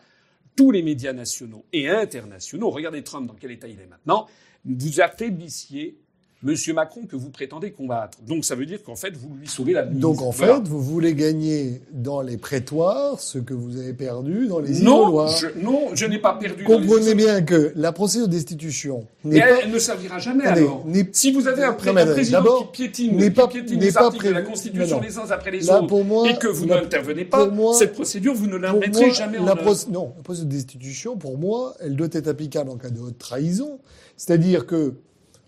tous 0.55 0.71
les 0.71 0.81
médias 0.81 1.13
nationaux 1.13 1.65
et 1.73 1.89
internationaux, 1.89 2.69
regardez 2.69 3.03
Trump 3.03 3.27
dans 3.27 3.35
quel 3.35 3.51
état 3.51 3.67
il 3.67 3.79
est 3.79 3.87
maintenant, 3.87 4.27
vous 4.65 5.01
affaiblissiez 5.01 5.97
Monsieur 6.41 6.73
Macron 6.73 7.01
que 7.05 7.17
vous 7.17 7.31
prétendez 7.31 7.71
combattre. 7.71 8.17
Donc 8.25 8.45
ça 8.45 8.55
veut 8.55 8.65
dire 8.65 8.81
qu'en 8.81 8.95
fait, 8.95 9.13
vous 9.13 9.35
lui 9.35 9.47
sauvez 9.47 9.73
la 9.73 9.85
mise. 9.85 9.99
Donc 9.99 10.21
en 10.21 10.31
fait, 10.31 10.61
vous 10.63 10.81
voulez 10.81 11.13
gagner 11.13 11.81
dans 11.91 12.21
les 12.21 12.37
prétoires 12.37 13.19
ce 13.19 13.39
que 13.39 13.53
vous 13.53 13.77
avez 13.77 13.91
perdu 13.91 14.47
dans 14.47 14.59
les 14.59 14.79
non, 14.79 15.27
je, 15.27 15.47
non, 15.61 15.89
je 15.93 16.05
n'ai 16.05 16.17
pas 16.17 16.35
perdu. 16.35 16.63
Comprenez 16.63 17.13
bien 17.13 17.41
que 17.41 17.73
la 17.75 17.91
procédure 17.91 18.29
destitution 18.29 19.05
n'est 19.25 19.41
pas... 19.41 19.63
elle, 19.63 19.71
ne 19.71 19.79
servira 19.79 20.19
jamais 20.19 20.45
alors. 20.45 20.85
Si 21.11 21.33
vous 21.33 21.45
avez 21.45 21.63
un, 21.63 21.73
président 21.73 22.41
qui 22.71 22.83
piétine, 22.83 23.17
n'est 23.17 23.31
pas, 23.31 23.49
piétine 23.49 23.77
les 23.77 23.97
articles 23.97 24.27
de 24.29 24.33
la 24.33 24.41
Constitution 24.41 25.01
les 25.01 25.17
uns 25.17 25.29
après 25.29 25.51
les 25.51 25.69
autres 25.69 26.25
et 26.25 26.37
que 26.37 26.47
vous 26.47 26.67
n'intervenez 26.67 27.25
pas, 27.25 27.51
cette 27.73 27.93
procédure, 27.93 28.33
vous 28.33 28.47
ne 28.47 28.55
la 28.55 28.71
mettrez 28.71 29.11
jamais 29.11 29.39
en 29.39 29.47
œuvre. 29.47 29.87
Non, 29.89 30.13
la 30.15 30.23
procédure 30.23 30.47
de 30.47 30.55
destitution, 30.55 31.17
pour 31.17 31.37
moi, 31.37 31.75
elle 31.81 31.97
doit 31.97 32.07
être 32.13 32.29
applicable 32.29 32.69
en 32.69 32.77
cas 32.77 32.89
de 32.89 32.99
haute 33.01 33.17
trahison. 33.17 33.79
C'est-à-dire 34.15 34.65
que 34.65 34.93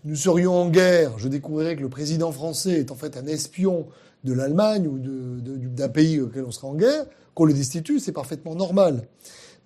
nous 0.04 0.16
serions 0.16 0.54
en 0.54 0.68
guerre, 0.68 1.18
je 1.18 1.28
découvrirais 1.28 1.76
que 1.76 1.82
le 1.82 1.88
président 1.88 2.32
français 2.32 2.72
est 2.72 2.90
en 2.90 2.96
fait 2.96 3.16
un 3.16 3.26
espion 3.26 3.86
de 4.24 4.32
l'Allemagne 4.32 4.86
ou 4.88 4.98
d'un 4.98 5.88
pays 5.88 6.20
auquel 6.20 6.44
on 6.44 6.50
serait 6.50 6.68
en 6.68 6.74
guerre, 6.74 7.06
qu'on 7.34 7.44
le 7.44 7.52
destitue, 7.52 8.00
c'est 8.00 8.12
parfaitement 8.12 8.54
normal. 8.54 9.06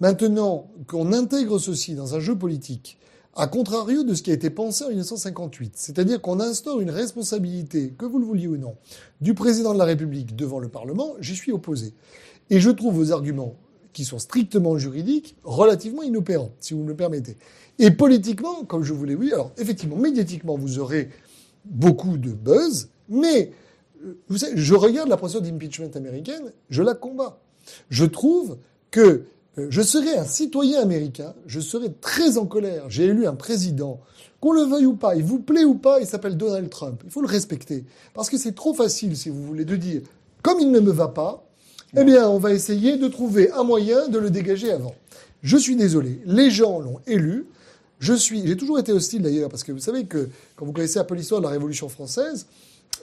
Maintenant, 0.00 0.68
qu'on 0.86 1.12
intègre 1.12 1.58
ceci 1.58 1.94
dans 1.94 2.14
un 2.14 2.20
jeu 2.20 2.36
politique, 2.36 2.98
à 3.34 3.46
contrario 3.46 4.02
de 4.02 4.14
ce 4.14 4.22
qui 4.22 4.30
a 4.30 4.34
été 4.34 4.50
pensé 4.50 4.84
en 4.84 4.88
1958, 4.88 5.72
c'est-à-dire 5.76 6.20
qu'on 6.20 6.40
instaure 6.40 6.80
une 6.80 6.90
responsabilité, 6.90 7.94
que 7.96 8.04
vous 8.04 8.18
le 8.18 8.24
vouliez 8.24 8.46
ou 8.46 8.56
non, 8.56 8.76
du 9.20 9.34
président 9.34 9.72
de 9.72 9.78
la 9.78 9.84
République 9.84 10.36
devant 10.36 10.58
le 10.58 10.68
Parlement, 10.68 11.14
j'y 11.20 11.34
suis 11.34 11.52
opposé. 11.52 11.94
Et 12.50 12.60
je 12.60 12.70
trouve 12.70 12.94
vos 12.94 13.12
arguments, 13.12 13.56
qui 13.92 14.04
sont 14.04 14.18
strictement 14.18 14.76
juridiques, 14.76 15.36
relativement 15.42 16.02
inopérants, 16.02 16.52
si 16.60 16.74
vous 16.74 16.82
me 16.82 16.88
le 16.88 16.96
permettez. 16.96 17.38
Et 17.78 17.90
politiquement, 17.90 18.64
comme 18.64 18.82
je 18.82 18.92
vous 18.92 19.04
l'ai 19.04 19.16
dit, 19.16 19.32
alors 19.32 19.52
effectivement, 19.58 19.96
médiatiquement, 19.96 20.56
vous 20.56 20.78
aurez 20.78 21.10
beaucoup 21.64 22.16
de 22.16 22.30
buzz, 22.30 22.88
mais 23.08 23.52
euh, 24.04 24.18
vous 24.28 24.38
savez, 24.38 24.52
je 24.56 24.74
regarde 24.74 25.08
la 25.08 25.16
procédure 25.16 25.42
d'impeachment 25.42 25.90
américaine, 25.94 26.52
je 26.70 26.82
la 26.82 26.94
combats. 26.94 27.38
Je 27.90 28.04
trouve 28.04 28.58
que 28.90 29.24
euh, 29.58 29.66
je 29.70 29.82
serais 29.82 30.16
un 30.16 30.24
citoyen 30.24 30.80
américain, 30.80 31.34
je 31.46 31.60
serais 31.60 31.92
très 32.00 32.38
en 32.38 32.46
colère. 32.46 32.88
J'ai 32.88 33.04
élu 33.04 33.26
un 33.26 33.34
président 33.34 34.00
Qu'on 34.40 34.52
le 34.52 34.62
veuille 34.62 34.86
ou 34.86 34.94
pas, 34.94 35.16
il 35.16 35.24
vous 35.24 35.38
plaît 35.38 35.64
ou 35.64 35.74
pas, 35.74 36.00
il 36.00 36.06
s'appelle 36.06 36.36
Donald 36.36 36.68
Trump. 36.68 37.00
Il 37.04 37.10
faut 37.10 37.22
le 37.22 37.26
respecter. 37.26 37.84
Parce 38.12 38.28
que 38.28 38.36
c'est 38.36 38.54
trop 38.54 38.74
facile, 38.74 39.16
si 39.16 39.30
vous 39.30 39.42
voulez, 39.42 39.64
de 39.64 39.76
dire, 39.76 40.02
comme 40.42 40.60
il 40.60 40.70
ne 40.70 40.80
me 40.80 40.90
va 40.90 41.08
pas, 41.08 41.44
eh 41.96 42.04
bien, 42.04 42.28
on 42.28 42.38
va 42.38 42.52
essayer 42.52 42.98
de 42.98 43.08
trouver 43.08 43.50
un 43.52 43.62
moyen 43.62 44.08
de 44.08 44.18
le 44.18 44.28
dégager 44.28 44.70
avant. 44.70 44.94
Je 45.42 45.56
suis 45.56 45.76
désolé, 45.76 46.20
les 46.26 46.50
gens 46.50 46.80
l'ont 46.80 47.00
élu. 47.06 47.46
Je 47.98 48.12
suis, 48.12 48.46
j'ai 48.46 48.56
toujours 48.56 48.78
été 48.78 48.92
hostile 48.92 49.22
d'ailleurs, 49.22 49.48
parce 49.48 49.64
que 49.64 49.72
vous 49.72 49.78
savez 49.78 50.04
que 50.04 50.28
quand 50.54 50.66
vous 50.66 50.72
connaissez 50.72 50.98
un 50.98 51.04
peu 51.04 51.14
l'histoire 51.14 51.40
de 51.40 51.46
la 51.46 51.52
Révolution 51.52 51.88
française, 51.88 52.46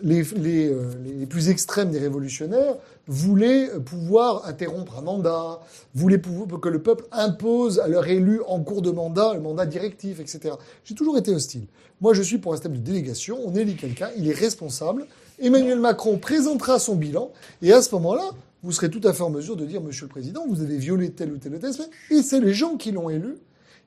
les, 0.01 0.23
les, 0.35 0.71
euh, 0.71 0.91
les, 1.19 1.25
plus 1.25 1.49
extrêmes 1.49 1.91
des 1.91 1.99
révolutionnaires 1.99 2.75
voulaient 3.07 3.69
pouvoir 3.85 4.47
interrompre 4.47 4.97
un 4.97 5.01
mandat, 5.01 5.59
voulaient 5.93 6.17
pouvoir, 6.17 6.59
que 6.59 6.69
le 6.69 6.81
peuple 6.81 7.05
impose 7.11 7.79
à 7.79 7.87
leur 7.87 8.07
élu 8.07 8.41
en 8.47 8.61
cours 8.61 8.81
de 8.81 8.91
mandat, 8.91 9.33
le 9.33 9.41
mandat 9.41 9.65
directif, 9.65 10.19
etc. 10.19 10.55
J'ai 10.83 10.95
toujours 10.95 11.17
été 11.17 11.31
hostile. 11.31 11.65
Moi, 12.01 12.13
je 12.13 12.21
suis 12.21 12.37
pour 12.37 12.53
un 12.53 12.55
système 12.55 12.73
de 12.73 12.79
délégation. 12.79 13.39
On 13.45 13.53
élit 13.55 13.75
quelqu'un, 13.75 14.09
il 14.17 14.27
est 14.27 14.33
responsable. 14.33 15.05
Emmanuel 15.39 15.79
Macron 15.79 16.17
présentera 16.17 16.79
son 16.79 16.95
bilan, 16.95 17.31
et 17.61 17.71
à 17.71 17.81
ce 17.81 17.93
moment-là, 17.95 18.31
vous 18.63 18.71
serez 18.71 18.89
tout 18.89 19.01
à 19.03 19.13
fait 19.13 19.23
en 19.23 19.29
mesure 19.29 19.55
de 19.55 19.65
dire, 19.65 19.81
Monsieur 19.81 20.05
le 20.05 20.09
Président, 20.09 20.45
vous 20.47 20.61
avez 20.61 20.77
violé 20.77 21.11
tel 21.11 21.31
ou 21.31 21.37
tel 21.37 21.59
test, 21.59 21.89
et 22.09 22.21
c'est 22.21 22.39
les 22.39 22.53
gens 22.53 22.77
qui 22.77 22.91
l'ont 22.91 23.09
élu 23.09 23.35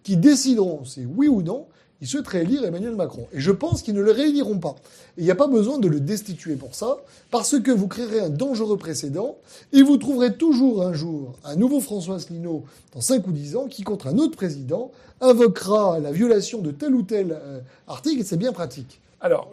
qui 0.02 0.16
décideront 0.16 0.84
si 0.84 1.04
oui 1.06 1.28
ou 1.28 1.42
non 1.42 1.66
ils 2.00 2.06
souhaitent 2.06 2.28
réélire 2.28 2.64
Emmanuel 2.64 2.94
Macron. 2.94 3.26
Et 3.32 3.40
je 3.40 3.50
pense 3.50 3.82
qu'ils 3.82 3.94
ne 3.94 4.02
le 4.02 4.10
rééliront 4.10 4.58
pas. 4.58 4.76
Il 5.16 5.24
n'y 5.24 5.30
a 5.30 5.34
pas 5.34 5.46
besoin 5.46 5.78
de 5.78 5.88
le 5.88 6.00
destituer 6.00 6.56
pour 6.56 6.74
ça, 6.74 6.98
parce 7.30 7.58
que 7.58 7.70
vous 7.70 7.88
créerez 7.88 8.20
un 8.20 8.28
dangereux 8.28 8.76
précédent, 8.76 9.36
et 9.72 9.82
vous 9.82 9.96
trouverez 9.96 10.34
toujours 10.34 10.82
un 10.82 10.92
jour 10.92 11.34
un 11.44 11.56
nouveau 11.56 11.80
François 11.80 12.16
Asselineau, 12.16 12.64
dans 12.94 13.00
5 13.00 13.26
ou 13.26 13.32
10 13.32 13.56
ans, 13.56 13.66
qui, 13.66 13.82
contre 13.82 14.08
un 14.08 14.18
autre 14.18 14.36
président, 14.36 14.90
invoquera 15.20 15.98
la 15.98 16.12
violation 16.12 16.60
de 16.60 16.70
tel 16.70 16.94
ou 16.94 17.02
tel 17.02 17.32
euh, 17.32 17.60
article, 17.88 18.20
et 18.20 18.24
c'est 18.24 18.36
bien 18.36 18.52
pratique. 18.52 19.00
Alors, 19.20 19.50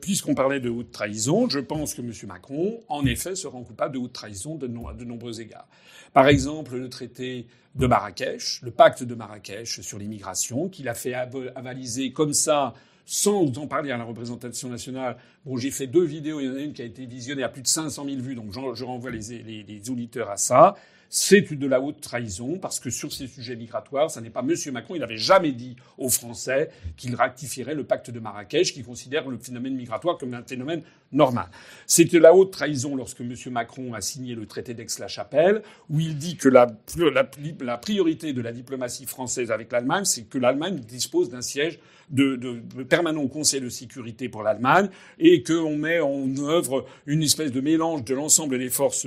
puisqu'on 0.00 0.34
parlait 0.34 0.60
de 0.60 0.70
haute 0.70 0.92
trahison, 0.92 1.48
je 1.48 1.58
pense 1.58 1.94
que 1.94 2.02
M. 2.02 2.12
Macron, 2.28 2.80
en 2.88 3.04
effet, 3.04 3.34
se 3.34 3.48
rend 3.48 3.62
coupable 3.64 3.94
de 3.94 3.98
haute 3.98 4.12
trahison 4.12 4.54
de, 4.54 4.68
de 4.68 5.04
nombreux 5.04 5.40
égards. 5.40 5.66
Par 6.12 6.28
exemple, 6.28 6.76
le 6.76 6.88
traité 6.88 7.46
de 7.74 7.86
Marrakech, 7.86 8.60
le 8.62 8.70
pacte 8.70 9.02
de 9.02 9.14
Marrakech 9.14 9.80
sur 9.80 9.98
l'immigration, 9.98 10.68
qu'il 10.68 10.88
a 10.88 10.94
fait 10.94 11.14
avaliser 11.14 12.12
comme 12.12 12.32
ça, 12.32 12.74
sans 13.04 13.58
en 13.58 13.66
parler 13.66 13.90
à 13.90 13.96
la 13.96 14.04
représentation 14.04 14.68
nationale. 14.68 15.16
Bon, 15.44 15.56
j'ai 15.56 15.70
fait 15.70 15.86
deux 15.86 16.04
vidéos, 16.04 16.40
il 16.40 16.46
y 16.46 16.48
en 16.48 16.54
a 16.54 16.60
une 16.60 16.72
qui 16.72 16.82
a 16.82 16.86
été 16.86 17.06
visionnée 17.06 17.42
à 17.42 17.48
plus 17.48 17.62
de 17.62 17.66
500 17.66 18.04
000 18.04 18.18
vues, 18.18 18.34
donc 18.34 18.52
je 18.52 18.84
renvoie 18.84 19.10
les, 19.10 19.64
les 19.64 19.90
auditeurs 19.90 20.30
à 20.30 20.36
ça 20.36 20.76
c'est 21.08 21.52
de 21.52 21.66
la 21.66 21.80
haute 21.80 22.00
trahison 22.00 22.58
parce 22.58 22.80
que 22.80 22.90
sur 22.90 23.12
ces 23.12 23.26
sujets 23.26 23.56
migratoires, 23.56 24.10
ça 24.10 24.20
n'est 24.20 24.30
pas 24.30 24.40
M. 24.40 24.54
Macron, 24.72 24.94
il 24.94 25.00
n'avait 25.00 25.16
jamais 25.16 25.52
dit 25.52 25.76
aux 25.98 26.08
Français 26.08 26.70
qu'il 26.96 27.14
rectifierait 27.14 27.74
le 27.74 27.84
pacte 27.84 28.10
de 28.10 28.20
Marrakech, 28.20 28.72
qui 28.72 28.82
considère 28.82 29.28
le 29.28 29.38
phénomène 29.38 29.74
migratoire 29.74 30.18
comme 30.18 30.34
un 30.34 30.42
phénomène 30.42 30.82
normal. 31.12 31.48
C'est 31.86 32.04
de 32.04 32.18
la 32.18 32.34
haute 32.34 32.52
trahison 32.52 32.96
lorsque 32.96 33.20
M. 33.20 33.34
Macron 33.50 33.94
a 33.94 34.00
signé 34.00 34.34
le 34.34 34.46
traité 34.46 34.74
d'Aix-la-Chapelle, 34.74 35.62
où 35.88 36.00
il 36.00 36.16
dit 36.16 36.36
que 36.36 36.48
la, 36.48 36.66
la, 37.60 37.78
priorité 37.78 38.32
de 38.32 38.40
la 38.40 38.52
diplomatie 38.52 39.06
française 39.06 39.50
avec 39.50 39.72
l'Allemagne, 39.72 40.04
c'est 40.04 40.24
que 40.24 40.38
l'Allemagne 40.38 40.80
dispose 40.80 41.30
d'un 41.30 41.42
siège 41.42 41.78
de, 42.10 42.36
de, 42.36 42.82
permanent 42.84 43.22
au 43.22 43.28
Conseil 43.28 43.60
de 43.60 43.68
sécurité 43.68 44.28
pour 44.28 44.42
l'Allemagne 44.42 44.88
et 45.18 45.42
qu'on 45.42 45.76
met 45.76 46.00
en 46.00 46.26
œuvre 46.38 46.86
une 47.06 47.22
espèce 47.22 47.52
de 47.52 47.60
mélange 47.60 48.04
de 48.04 48.14
l'ensemble 48.14 48.58
des 48.58 48.70
forces 48.70 49.06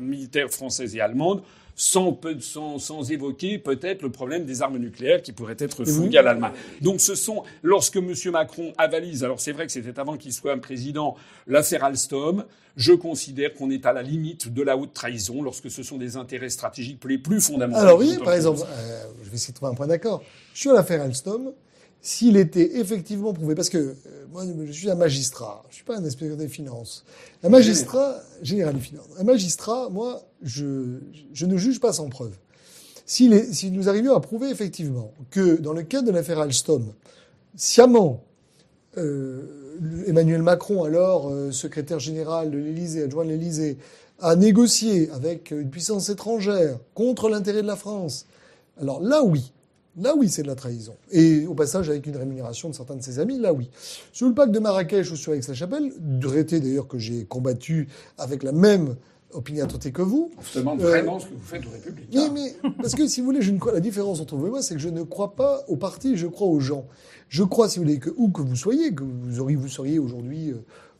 militaires 0.00 0.50
françaises 0.50 0.96
et 0.96 1.00
allemandes 1.00 1.42
sans, 1.78 2.18
sans, 2.40 2.78
sans 2.78 3.10
évoquer 3.10 3.56
peut-être 3.58 4.02
le 4.02 4.10
problème 4.10 4.44
des 4.44 4.62
armes 4.62 4.78
nucléaires 4.78 5.22
qui 5.22 5.32
pourraient 5.32 5.56
être 5.58 5.84
fouillées 5.84 6.18
à 6.18 6.22
l'Allemagne. 6.22 6.52
Donc 6.82 7.00
ce 7.00 7.14
sont, 7.14 7.44
lorsque 7.62 7.96
M. 7.96 8.12
Macron 8.32 8.72
avalise, 8.76 9.22
alors 9.22 9.40
c'est 9.40 9.52
vrai 9.52 9.64
que 9.66 9.72
c'était 9.72 9.98
avant 9.98 10.16
qu'il 10.16 10.32
soit 10.32 10.52
un 10.52 10.58
président, 10.58 11.14
l'affaire 11.46 11.84
Alstom, 11.84 12.44
je 12.76 12.92
considère 12.92 13.54
qu'on 13.54 13.70
est 13.70 13.86
à 13.86 13.92
la 13.92 14.02
limite 14.02 14.52
de 14.52 14.62
la 14.62 14.76
haute 14.76 14.92
trahison 14.92 15.40
lorsque 15.40 15.70
ce 15.70 15.84
sont 15.84 15.98
des 15.98 16.16
intérêts 16.16 16.50
stratégiques 16.50 17.02
les 17.04 17.18
plus 17.18 17.40
fondamentaux. 17.40 17.80
Alors 17.80 17.98
oui, 17.98 18.18
par 18.24 18.34
exemple, 18.34 18.60
euh, 18.66 19.04
je 19.22 19.30
vais 19.30 19.36
essayer 19.36 19.52
de 19.52 19.56
trouver 19.56 19.72
un 19.72 19.76
point 19.76 19.86
d'accord. 19.86 20.22
Sur 20.54 20.72
l'affaire 20.72 21.02
Alstom, 21.02 21.52
s'il 22.00 22.36
était 22.36 22.78
effectivement 22.78 23.32
prouvé, 23.32 23.54
parce 23.54 23.68
que 23.68 23.78
euh, 23.78 23.94
moi 24.32 24.44
je 24.66 24.72
suis 24.72 24.90
un 24.90 24.94
magistrat, 24.94 25.64
je 25.70 25.76
suis 25.76 25.84
pas 25.84 25.96
un 25.96 26.04
inspecteur 26.04 26.36
des 26.36 26.48
finances. 26.48 27.04
Un 27.42 27.48
magistrat, 27.48 28.16
général 28.42 28.74
des 28.74 28.80
finances, 28.80 29.08
un 29.18 29.24
magistrat, 29.24 29.88
moi, 29.90 30.22
je, 30.42 30.98
je 31.32 31.46
ne 31.46 31.56
juge 31.56 31.80
pas 31.80 31.92
sans 31.92 32.08
preuve. 32.08 32.36
Si, 33.06 33.32
si 33.52 33.70
nous 33.70 33.88
arrivions 33.88 34.14
à 34.14 34.20
prouver 34.20 34.50
effectivement 34.50 35.12
que 35.30 35.56
dans 35.56 35.72
le 35.72 35.82
cas 35.82 36.02
de 36.02 36.10
l'affaire 36.10 36.40
Alstom, 36.40 36.92
sciemment, 37.56 38.22
euh, 38.98 39.42
Emmanuel 40.06 40.42
Macron, 40.42 40.84
alors 40.84 41.30
euh, 41.30 41.50
secrétaire 41.50 42.00
général 42.00 42.50
de 42.50 42.58
l'Élysée, 42.58 43.04
adjoint 43.04 43.24
de 43.24 43.30
l'Élysée, 43.30 43.78
a 44.20 44.36
négocié 44.36 45.10
avec 45.10 45.52
une 45.52 45.70
puissance 45.70 46.08
étrangère 46.08 46.78
contre 46.94 47.28
l'intérêt 47.28 47.62
de 47.62 47.66
la 47.66 47.76
France, 47.76 48.26
alors 48.80 49.00
là 49.00 49.22
oui, 49.22 49.52
Là, 50.00 50.14
oui, 50.16 50.28
c'est 50.28 50.42
de 50.42 50.48
la 50.48 50.54
trahison. 50.54 50.94
Et 51.10 51.46
au 51.46 51.54
passage, 51.54 51.90
avec 51.90 52.06
une 52.06 52.16
rémunération 52.16 52.68
de 52.68 52.74
certains 52.74 52.96
de 52.96 53.02
ses 53.02 53.18
amis, 53.18 53.38
là, 53.38 53.52
oui. 53.52 53.70
Sur 54.12 54.28
le 54.28 54.34
pacte 54.34 54.52
de 54.52 54.58
Marrakech 54.58 55.10
ou 55.10 55.16
sur 55.16 55.34
Aix-la-Chapelle, 55.34 55.92
traité 56.20 56.60
d'ailleurs 56.60 56.86
que 56.86 56.98
j'ai 56.98 57.24
combattu 57.24 57.88
avec 58.16 58.42
la 58.42 58.52
même 58.52 58.96
opiniâtreté 59.32 59.92
que 59.92 60.02
vous. 60.02 60.30
Je 60.40 60.54
vous 60.54 60.58
demande 60.60 60.80
vraiment 60.80 61.18
ce 61.18 61.26
que 61.26 61.34
vous 61.34 61.44
faites 61.44 61.66
aux 61.66 61.70
Républicains. 61.70 62.30
Mais, 62.32 62.54
mais, 62.62 62.70
parce 62.80 62.94
que 62.94 63.06
si 63.06 63.20
vous 63.20 63.26
voulez, 63.26 63.42
je 63.42 63.50
ne 63.50 63.58
crois, 63.58 63.72
la 63.72 63.80
différence 63.80 64.20
entre 64.20 64.36
vous 64.36 64.46
et 64.46 64.50
moi, 64.50 64.62
c'est 64.62 64.74
que 64.74 64.80
je 64.80 64.88
ne 64.88 65.02
crois 65.02 65.34
pas 65.34 65.64
au 65.68 65.76
parti, 65.76 66.16
je 66.16 66.26
crois 66.26 66.46
aux 66.46 66.60
gens. 66.60 66.86
Je 67.28 67.42
crois, 67.42 67.68
si 67.68 67.78
vous 67.78 67.84
voulez, 67.84 67.98
que 67.98 68.10
où 68.16 68.30
que 68.30 68.40
vous 68.40 68.56
soyez, 68.56 68.94
que 68.94 69.04
vous 69.04 69.40
auriez, 69.40 69.56
vous 69.56 69.68
seriez 69.68 69.98
aujourd'hui 69.98 70.50
euh, 70.50 70.54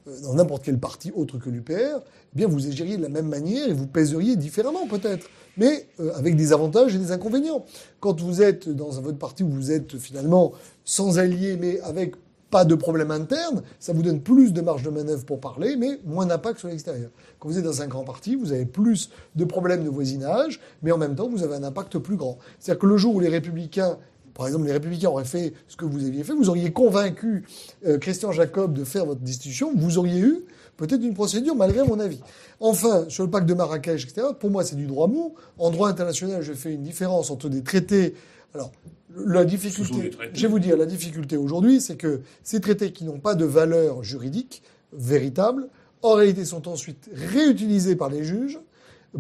euh, 0.09 0.21
dans 0.23 0.35
n'importe 0.35 0.65
quel 0.65 0.79
parti 0.79 1.11
autre 1.15 1.39
que 1.39 1.49
l'UPR, 1.51 2.01
eh 2.01 2.37
bien 2.37 2.47
vous 2.47 2.67
agiriez 2.67 2.97
de 2.97 3.03
la 3.03 3.09
même 3.09 3.29
manière 3.29 3.69
et 3.69 3.73
vous 3.73 3.87
pèseriez 3.87 4.37
différemment 4.37 4.87
peut-être, 4.87 5.29
mais 5.59 5.87
euh, 6.01 6.13
avec 6.15 6.37
des 6.37 6.53
avantages 6.53 6.95
et 6.95 6.99
des 6.99 7.13
inconvénients. 7.13 7.65
Quand 8.01 8.21
vous 8.21 8.41
êtes 8.41 8.69
dans 8.69 8.91
votre 8.91 9.19
parti 9.19 9.43
où 9.43 9.49
vous 9.49 9.71
êtes 9.71 9.99
finalement 9.99 10.53
sans 10.85 11.19
alliés 11.19 11.59
mais 11.61 11.81
avec 11.81 12.15
pas 12.51 12.65
de 12.65 12.75
problème 12.75 13.11
interne, 13.11 13.63
ça 13.79 13.93
vous 13.93 14.03
donne 14.03 14.23
plus 14.23 14.55
de 14.55 14.63
marge 14.63 14.83
de 14.83 14.89
manœuvre 14.89 15.25
pour 15.27 15.39
parler, 15.39 15.77
mais 15.77 16.01
moins 16.07 16.25
d'impact 16.25 16.61
sur 16.61 16.69
l'extérieur. 16.69 17.11
Quand 17.39 17.51
vous 17.51 17.59
êtes 17.59 17.65
dans 17.65 17.83
un 17.83 17.87
grand 17.87 18.05
parti, 18.05 18.37
vous 18.37 18.53
avez 18.53 18.65
plus 18.65 19.11
de 19.37 19.45
problèmes 19.45 19.85
de 19.85 19.91
voisinage, 19.91 20.59
mais 20.83 20.91
en 20.91 20.97
même 20.97 21.15
temps, 21.15 21.29
vous 21.29 21.43
avez 21.43 21.57
un 21.57 21.63
impact 21.63 21.99
plus 21.99 22.17
grand. 22.17 22.39
C'est-à-dire 22.59 22.81
que 22.81 22.87
le 22.87 22.97
jour 22.97 23.15
où 23.15 23.21
les 23.21 23.29
républicains 23.29 23.99
par 24.39 24.47
exemple, 24.47 24.67
les 24.67 24.73
Républicains 24.73 25.09
auraient 25.09 25.25
fait 25.25 25.53
ce 25.67 25.77
que 25.77 25.85
vous 25.85 26.07
aviez 26.07 26.23
fait, 26.23 26.33
vous 26.33 26.49
auriez 26.49 26.71
convaincu 26.71 27.45
euh, 27.85 27.99
Christian 27.99 28.31
Jacob 28.31 28.73
de 28.73 28.85
faire 28.85 29.05
votre 29.05 29.21
destitution, 29.21 29.73
vous 29.75 29.99
auriez 29.99 30.21
eu 30.21 30.45
peut-être 30.79 31.03
une 31.03 31.13
procédure, 31.13 31.55
malgré 31.55 31.85
mon 31.85 32.01
avis. 32.01 32.21
Enfin, 32.61 33.05
sur 33.09 33.25
le 33.25 33.31
pacte 33.31 33.47
de 33.47 33.53
Marrakech, 33.53 34.05
etc., 34.05 34.29
pour 34.41 34.51
moi, 34.51 34.65
c'est 34.65 34.77
du 34.77 34.87
droit 34.87 35.09
mou. 35.09 35.35
En 35.59 35.71
droit 35.71 35.91
international, 35.91 36.41
je 36.41 36.55
fais 36.55 36.73
une 36.73 36.83
différence 36.83 37.31
entre 37.31 37.51
des 37.51 37.63
traités. 37.63 38.15
Alors, 38.55 38.73
la 39.15 39.45
difficulté, 39.45 40.13
je 40.33 40.43
vais 40.43 40.49
vous 40.49 40.59
dire, 40.59 40.77
la 40.77 40.87
difficulté 40.87 41.37
aujourd'hui, 41.37 41.81
c'est 41.81 41.97
que 41.97 42.21
ces 42.43 42.61
traités 42.61 42.93
qui 42.93 43.05
n'ont 43.05 43.19
pas 43.19 43.35
de 43.35 43.45
valeur 43.45 44.03
juridique 44.03 44.63
véritable, 44.93 45.69
en 46.03 46.15
réalité, 46.15 46.45
sont 46.45 46.69
ensuite 46.69 47.11
réutilisés 47.13 47.97
par 47.97 48.09
les 48.09 48.25
juges 48.25 48.61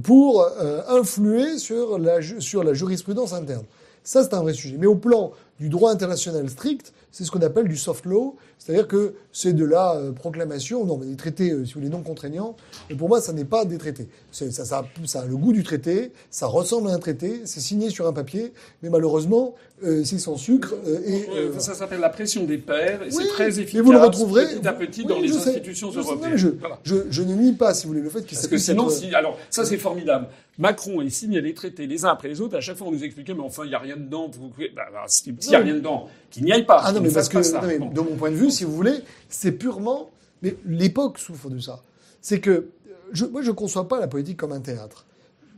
pour 0.02 0.42
euh, 0.42 0.82
influer 0.88 1.58
sur 1.58 1.98
la, 1.98 2.20
sur 2.40 2.62
la 2.62 2.72
jurisprudence 2.72 3.32
interne. 3.32 3.64
Ça, 4.08 4.22
c'est 4.22 4.32
un 4.32 4.40
vrai 4.40 4.54
sujet. 4.54 4.76
Mais 4.78 4.86
au 4.86 4.94
plan 4.94 5.32
du 5.60 5.68
droit 5.68 5.92
international 5.92 6.48
strict, 6.48 6.94
c'est 7.12 7.24
ce 7.24 7.30
qu'on 7.30 7.42
appelle 7.42 7.68
du 7.68 7.76
soft 7.76 8.06
law, 8.06 8.36
c'est-à-dire 8.58 8.88
que 8.88 9.16
c'est 9.32 9.52
de 9.52 9.66
la 9.66 9.96
euh, 9.96 10.12
proclamation, 10.12 10.86
non, 10.86 10.96
mais 10.96 11.04
des 11.04 11.16
traités, 11.16 11.50
euh, 11.50 11.66
si 11.66 11.74
vous 11.74 11.80
voulez, 11.80 11.90
non 11.90 12.00
contraignants. 12.00 12.56
Et 12.88 12.94
pour 12.94 13.08
moi, 13.08 13.20
ça 13.20 13.34
n'est 13.34 13.44
pas 13.44 13.66
des 13.66 13.76
traités. 13.76 14.08
Ça, 14.32 14.50
ça, 14.50 14.64
ça, 14.64 15.20
a 15.20 15.26
le 15.26 15.36
goût 15.36 15.52
du 15.52 15.62
traité, 15.62 16.12
ça 16.30 16.46
ressemble 16.46 16.88
à 16.88 16.94
un 16.94 16.98
traité, 16.98 17.42
c'est 17.44 17.60
signé 17.60 17.90
sur 17.90 18.06
un 18.06 18.14
papier, 18.14 18.54
mais 18.82 18.88
malheureusement, 18.88 19.54
euh, 19.84 20.02
c'est 20.04 20.18
sans 20.18 20.38
sucre. 20.38 20.72
et, 21.04 21.26
ça 21.58 21.74
s'appelle 21.74 22.00
la 22.00 22.08
pression 22.08 22.44
des 22.44 22.56
pairs, 22.56 23.02
et 23.02 23.10
c'est 23.10 23.28
très 23.28 23.60
efficace. 23.60 23.74
Et 23.74 23.82
vous 23.82 23.92
le 23.92 23.98
retrouverez 23.98 24.46
petit 24.46 24.66
à 24.66 24.72
petit 24.72 25.04
dans 25.04 25.20
les 25.20 25.36
institutions 25.36 25.90
européennes. 25.90 26.36
je, 26.36 26.48
je, 26.82 26.96
je, 27.10 27.22
ne 27.22 27.34
nie 27.34 27.52
pas, 27.52 27.74
si 27.74 27.84
vous 27.84 27.92
voulez, 27.92 28.02
le 28.02 28.08
fait 28.08 28.24
qu'il 28.24 28.38
Parce 28.38 28.48
que 28.48 28.56
sinon, 28.56 28.88
si, 28.88 29.14
alors, 29.14 29.36
ça 29.50 29.66
c'est 29.66 29.76
formidable. 29.76 30.28
Macron, 30.58 31.00
il 31.00 31.10
signe 31.12 31.38
les 31.38 31.54
traités 31.54 31.86
les 31.86 32.04
uns 32.04 32.08
après 32.08 32.28
les 32.28 32.40
autres. 32.40 32.56
À 32.56 32.60
chaque 32.60 32.76
fois, 32.76 32.88
on 32.88 32.90
nous 32.90 33.04
expliquait, 33.04 33.32
mais 33.32 33.42
enfin, 33.42 33.64
il 33.64 33.68
n'y 33.68 33.74
a 33.74 33.78
rien 33.78 33.96
dedans. 33.96 34.28
Bah, 34.74 34.82
bah, 34.92 35.04
s'il 35.06 35.34
n'y 35.34 35.54
a 35.54 35.60
rien 35.60 35.74
dedans, 35.74 36.08
qu'il 36.30 36.44
n'y 36.44 36.52
aille 36.52 36.66
pas. 36.66 36.82
Ah 36.84 36.92
non, 36.92 37.00
mais 37.00 37.12
parce 37.12 37.28
que, 37.28 37.38
de 37.38 38.00
mon 38.00 38.16
point 38.16 38.30
de 38.30 38.36
vue, 38.36 38.50
si 38.50 38.64
vous 38.64 38.74
voulez, 38.74 38.98
c'est 39.28 39.52
purement. 39.52 40.10
Mais 40.42 40.56
l'époque 40.66 41.18
souffre 41.18 41.48
de 41.48 41.58
ça. 41.58 41.82
C'est 42.20 42.40
que 42.40 42.70
je, 43.12 43.24
moi, 43.24 43.42
je 43.42 43.50
ne 43.50 43.54
conçois 43.54 43.88
pas 43.88 44.00
la 44.00 44.08
politique 44.08 44.36
comme 44.36 44.52
un 44.52 44.60
théâtre. 44.60 45.06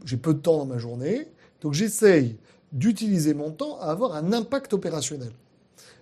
J'ai 0.05 0.17
peu 0.17 0.35
de 0.35 0.39
temps 0.39 0.59
dans 0.59 0.67
ma 0.67 0.79
journée, 0.79 1.27
donc 1.61 1.75
j'essaye 1.75 2.37
d'utiliser 2.73 3.35
mon 3.35 3.51
temps 3.51 3.79
à 3.81 3.87
avoir 3.87 4.15
un 4.15 4.33
impact 4.33 4.73
opérationnel. 4.73 5.33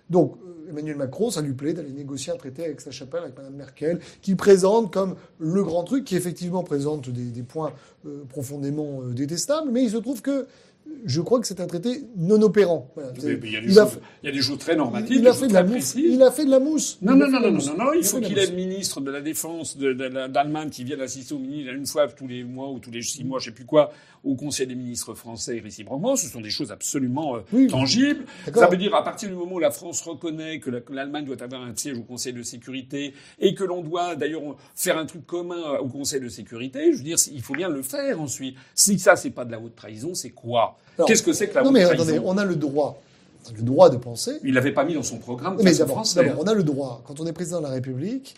Donc, 0.09 0.35
euh, 0.35 0.69
Emmanuel 0.69 0.97
Macron, 0.97 1.29
ça 1.29 1.41
lui 1.41 1.53
plaît 1.53 1.73
d'aller 1.73 1.91
négocier 1.91 2.31
un 2.31 2.37
traité 2.37 2.65
avec 2.65 2.81
sa 2.81 2.91
chapelle, 2.91 3.23
avec 3.23 3.37
Mme 3.37 3.55
Merkel, 3.55 3.99
qui 4.21 4.35
présente 4.35 4.93
comme 4.93 5.15
le 5.39 5.63
grand 5.63 5.83
truc, 5.83 6.05
qui 6.05 6.15
effectivement 6.15 6.63
présente 6.63 7.09
des, 7.09 7.43
points 7.43 7.73
euh, 8.05 8.23
profondément 8.29 9.01
euh, 9.01 9.13
détestables, 9.13 9.69
mais 9.71 9.83
il 9.83 9.89
se 9.89 9.97
trouve 9.97 10.21
que 10.21 10.47
je 11.05 11.21
crois 11.21 11.39
que 11.39 11.47
c'est 11.47 11.59
un 11.61 11.67
traité 11.67 12.03
non 12.17 12.41
opérant. 12.41 12.91
Voilà. 12.95 13.11
Il 13.17 13.23
y, 13.23 13.31
a 13.31 13.61
des 13.61 13.67
Il 13.67 13.73
choses, 13.73 13.89
fait- 13.91 13.99
il 14.23 14.25
y 14.25 14.29
a 14.29 14.31
des 14.35 14.41
choses 14.41 14.57
très 14.59 14.75
normatives. 14.75 15.17
il 15.17 15.27
a 15.27 15.33
fait 15.33 15.47
de 15.47 15.53
la 15.53 15.63
mousse. 15.63 15.95
Il 15.95 16.21
a 16.21 16.31
fait 16.31 16.45
de 16.45 16.49
la 16.51 16.59
mousse. 16.59 16.97
Non, 17.01 17.15
non, 17.15 17.27
non, 17.29 17.39
non, 17.39 17.51
non, 17.51 17.75
non, 17.77 17.93
il 17.93 18.03
faut 18.03 18.19
qu'il 18.19 18.37
ait 18.37 18.45
le 18.47 18.55
ministre 18.55 19.01
de 19.01 19.09
la 19.11 19.21
Défense 19.21 19.77
d'Allemagne 19.77 20.69
qui 20.69 20.83
vienne 20.83 21.01
assister 21.01 21.33
au 21.33 21.39
ministre 21.39 21.73
une 21.73 21.85
fois 21.85 22.07
tous 22.07 22.27
les 22.27 22.43
mois 22.43 22.69
ou 22.69 22.79
tous 22.79 22.91
les 22.91 23.01
six 23.01 23.23
mois, 23.23 23.39
je 23.39 23.45
sais 23.45 23.51
plus 23.51 23.65
quoi, 23.65 23.91
au 24.23 24.35
Conseil 24.35 24.67
des 24.67 24.75
ministres 24.75 25.13
français 25.13 25.59
réciproquement. 25.63 26.15
Ce 26.15 26.27
sont 26.27 26.41
des 26.41 26.49
choses 26.49 26.71
absolument 26.71 27.37
euh, 27.37 27.39
Oui. 27.53 27.67
tangibles. 27.67 28.25
Ça 28.53 28.67
veut 28.67 28.77
dire 28.77 28.93
à 28.95 29.03
partir 29.03 29.29
du 29.29 29.35
moment 29.35 29.55
où 29.55 29.59
la 29.59 29.71
France 29.71 30.01
reconnaît 30.01 30.59
que 30.59 30.69
la- 30.69 30.81
que 30.81 30.93
l'Allemagne 30.93 31.25
doit 31.25 31.41
avoir 31.41 31.61
un 31.63 31.75
siège 31.75 31.97
au 31.97 32.03
Conseil 32.03 32.33
de 32.33 32.43
sécurité 32.43 33.13
et 33.39 33.53
que 33.53 33.63
l'on 33.63 33.81
doit 33.81 34.15
d'ailleurs 34.15 34.57
faire 34.75 34.97
un 34.97 35.05
truc 35.05 35.25
commun 35.25 35.77
au 35.79 35.87
Conseil 35.87 36.19
de 36.19 36.29
sécurité, 36.29 36.91
je 36.91 36.97
veux 36.97 37.03
dire, 37.03 37.17
il 37.31 37.41
faut 37.41 37.53
bien 37.53 37.69
le 37.69 37.81
faire 37.81 38.19
ensuite. 38.21 38.55
Si 38.75 38.99
ça, 38.99 39.15
c'est 39.15 39.29
pas 39.29 39.45
de 39.45 39.51
la 39.51 39.59
haute 39.59 39.75
trahison, 39.75 40.13
c'est 40.13 40.31
quoi? 40.31 40.77
Qu'est-ce 41.07 41.23
que 41.23 41.33
c'est 41.33 41.47
que 41.47 41.55
la 41.55 41.63
Non 41.63 41.71
mais 41.71 41.83
trahison 41.83 42.03
attendez, 42.03 42.21
on 42.23 42.37
a 42.37 42.45
le 42.45 42.55
droit, 42.55 43.01
on 43.45 43.49
a 43.49 43.57
le 43.57 43.61
droit 43.63 43.89
de 43.89 43.97
penser. 43.97 44.39
Il 44.43 44.53
l'avait 44.53 44.73
pas 44.73 44.83
mis 44.83 44.93
dans 44.93 45.03
son 45.03 45.17
programme 45.17 45.57
Mais 45.63 45.73
d'abord, 45.73 46.03
d'abord, 46.15 46.35
on 46.39 46.47
a 46.47 46.53
le 46.53 46.63
droit, 46.63 47.01
quand 47.07 47.19
on 47.19 47.25
est 47.25 47.33
président 47.33 47.59
de 47.59 47.63
la 47.65 47.71
République, 47.71 48.35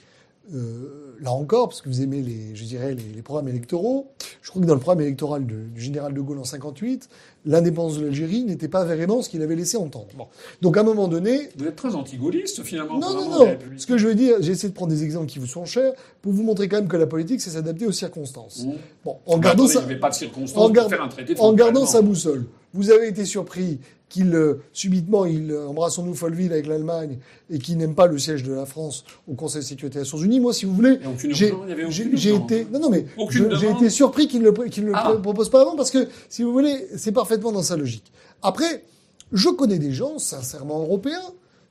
euh, 0.54 1.16
là 1.22 1.32
encore, 1.32 1.70
parce 1.70 1.82
que 1.82 1.90
vous 1.90 2.02
aimez 2.02 2.22
les, 2.22 2.56
je 2.56 2.64
dirais, 2.66 2.94
les, 2.96 3.04
les 3.16 3.22
programmes 3.22 3.48
électoraux, 3.48 4.08
je 4.42 4.50
crois 4.50 4.62
que 4.62 4.68
dans 4.68 4.74
le 4.74 4.80
programme 4.80 5.02
électoral 5.02 5.46
de- 5.46 5.68
du 5.74 5.80
général 5.82 6.14
de 6.14 6.20
Gaulle 6.22 6.40
en 6.40 6.44
58, 6.44 7.08
l'indépendance 7.46 7.98
de 7.98 8.06
l'Algérie 8.06 8.44
n'était 8.44 8.68
pas 8.68 8.84
vraiment 8.84 9.22
ce 9.22 9.30
qu'il 9.30 9.42
avait 9.44 9.56
laissé 9.56 9.78
entendre. 9.78 10.08
Bon. 10.18 10.28
Donc 10.62 10.78
à 10.78 10.82
un 10.82 10.84
moment 10.84 11.08
donné, 11.08 11.50
Vous 11.58 11.66
êtes 11.68 11.76
très 11.76 11.96
anti-gaulliste 11.96 12.64
finalement. 12.64 13.00
non, 13.00 13.14
non, 13.14 13.30
non. 13.46 13.58
Ce 13.78 13.86
que 13.86 13.98
je 13.98 14.08
veux 14.08 14.16
dire, 14.16 14.38
j'ai 14.42 14.52
essayé 14.52 14.70
de 14.70 14.74
prendre 14.76 14.92
des 14.92 15.04
exemples 15.04 15.28
qui 15.28 15.40
vous 15.40 15.46
sont 15.48 15.66
chers 15.66 15.94
pour 16.22 16.34
vous 16.34 16.44
montrer 16.44 16.68
quand 16.68 16.78
même 16.78 16.88
que 16.90 16.98
la 16.98 17.08
politique, 17.08 17.40
c'est 17.40 17.52
s'adapter 17.52 17.86
aux 17.86 17.92
circonstances. 17.92 18.66
Mmh. 18.66 18.72
Bon, 19.06 19.18
en 19.28 19.38
Bah, 19.38 19.44
gardant 19.44 19.64
attendez, 19.66 19.74
ça, 19.74 19.80
il 19.82 19.86
n'y 19.86 19.92
avait 19.92 20.00
pas 20.00 20.10
de 20.10 20.16
circonstances 20.16 20.58
en, 20.58 20.66
pour 20.66 20.72
garde- 20.72 20.90
faire 20.90 21.04
un 21.04 21.08
traité 21.08 21.34
de 21.36 21.40
en 21.40 21.54
gardant 21.54 21.86
sa 21.86 22.02
boussole. 22.02 22.46
Vous 22.74 22.90
avez 22.90 23.08
été 23.08 23.26
surpris 23.26 23.80
qu'il 24.12 24.36
euh, 24.36 24.56
subitement 24.74 25.26
il 25.26 25.52
euh, 25.52 25.68
embrasse 25.68 25.96
son 25.96 26.14
Folleville 26.14 26.52
avec 26.52 26.68
l'Allemagne 26.68 27.18
et 27.50 27.58
qu'il 27.60 27.78
n'aime 27.78 27.96
pas 27.96 28.08
le 28.08 28.18
siège 28.20 28.44
de 28.44 28.54
la 28.54 28.66
France 28.66 29.06
au 29.28 29.34
Conseil 29.34 29.62
de 29.62 29.66
sécurité 29.68 29.96
des 29.96 30.00
Nations 30.02 30.18
Unies. 30.18 30.40
Moi, 30.42 30.54
si 30.54 30.66
vous 30.66 30.76
voulez, 30.76 31.00
j'ai 31.30 32.36
été 32.36 32.68
non 32.72 32.80
non 32.80 32.90
mais 32.90 33.06
j'ai 33.30 33.70
été 33.70 33.90
surpris 33.90 34.28
qu'il 34.28 34.42
ne 34.42 34.50
le, 34.52 34.70
qu'il 34.70 34.84
ne 34.84 34.90
le 34.90 34.96
Ah. 34.96 35.16
propose 35.24 35.50
pas 35.50 35.62
avant 35.62 35.76
parce 35.76 35.92
que 35.92 36.08
si 36.30 36.44
vous 36.44 36.52
voulez, 36.52 36.88
c'est 36.98 37.14
parfaitement 37.14 37.52
dans 37.54 37.64
sa 37.64 37.78
logique. 37.78 38.12
Après, 38.42 38.84
je 39.32 39.50
connais 39.50 39.80
des 39.80 39.94
gens 39.94 40.20
sincèrement 40.20 40.82
européens 40.82 41.22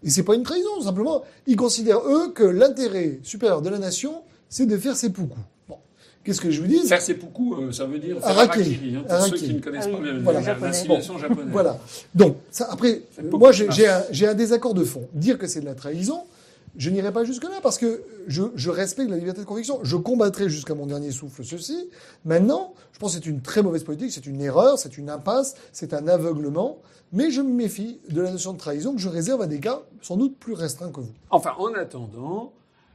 et 0.03 0.09
c'est 0.09 0.23
pas 0.23 0.35
une 0.35 0.43
trahison 0.43 0.81
simplement 0.83 1.23
ils 1.47 1.57
considèrent 1.57 2.01
eux 2.09 2.33
que 2.33 2.45
l'intérêt 2.45 3.21
supérieur 3.23 3.61
de 3.61 3.69
la 3.69 3.79
nation 3.79 4.23
c'est 4.49 4.67
de 4.67 4.77
faire 4.79 4.97
ses 4.97 5.11
poucous. 5.11 5.39
Bon, 6.21 6.25
qu'est-ce 6.25 6.41
que 6.41 6.51
je 6.51 6.61
vous 6.61 6.67
dis 6.67 6.81
Faire 6.87 7.01
ses 7.01 7.15
poucous, 7.15 7.57
euh, 7.61 7.73
ça 7.73 7.87
veut 7.87 7.99
dire 7.99 8.19
faire 8.21 8.29
Harakiri. 8.31 8.97
hein, 9.09 9.21
ceux 9.29 9.37
qui 9.37 9.55
ne 9.55 9.61
connaissent 9.61 9.87
Ah 9.89 9.93
pas 9.93 9.99
oui, 9.99 10.13
bien 10.13 10.21
voilà. 10.21 10.41
l'assimilation 10.61 11.19
japonaise. 11.19 11.49
Voilà. 11.53 11.79
Donc, 12.15 12.37
ça, 12.51 12.69
après, 12.71 13.03
moi, 13.33 13.51
un, 13.51 14.03
j'ai 14.11 14.27
un 14.29 14.35
désaccord 14.35 14.75
de 14.75 14.85
fond. 14.85 15.09
Dire 15.15 15.39
que 15.39 15.47
c'est 15.47 15.61
de 15.61 15.65
la 15.67 15.75
trahison, 15.75 16.23
je 16.77 16.91
n'irai 16.91 17.13
pas 17.13 17.25
jusque-là 17.25 17.61
parce 17.63 17.79
que 17.79 18.03
je, 18.29 18.43
je 18.55 18.71
respecte 18.71 19.11
la 19.11 19.17
liberté 19.17 19.41
de 19.41 19.47
conviction. 19.47 19.81
Je 19.83 19.97
combattrai 19.97 20.49
jusqu'à 20.49 20.75
mon 20.75 20.87
dernier 20.87 21.11
souffle 21.11 21.43
ceci. 21.45 21.89
Maintenant, 22.25 22.75
je 22.93 22.99
pense 22.99 23.17
que 23.17 23.23
c'est 23.23 23.29
une 23.31 23.41
très 23.41 23.63
mauvaise 23.63 23.83
politique, 23.85 24.13
c'est 24.13 24.27
une 24.27 24.41
erreur, 24.41 24.79
c'est 24.79 24.99
une 24.99 25.11
impasse, 25.11 25.55
c'est 25.73 25.95
un 25.95 26.07
aveuglement. 26.07 26.79
Mais 27.13 27.33
je 27.33 27.41
me 27.41 27.53
méfie 27.53 27.99
de 28.09 28.21
la 28.21 28.31
notion 28.31 28.53
de 28.53 28.59
trahison 28.59 28.95
que 28.95 29.01
je 29.01 29.09
réserve 29.09 29.43
à 29.43 29.49
des 29.49 29.59
cas 29.59 29.81
sans 30.01 30.17
doute 30.17 30.37
plus 30.39 30.53
restreints 30.53 30.93
que 30.93 31.01
vous. 31.01 31.11
Enfin, 31.31 31.51
en 31.59 31.75
attendant, 31.75 32.53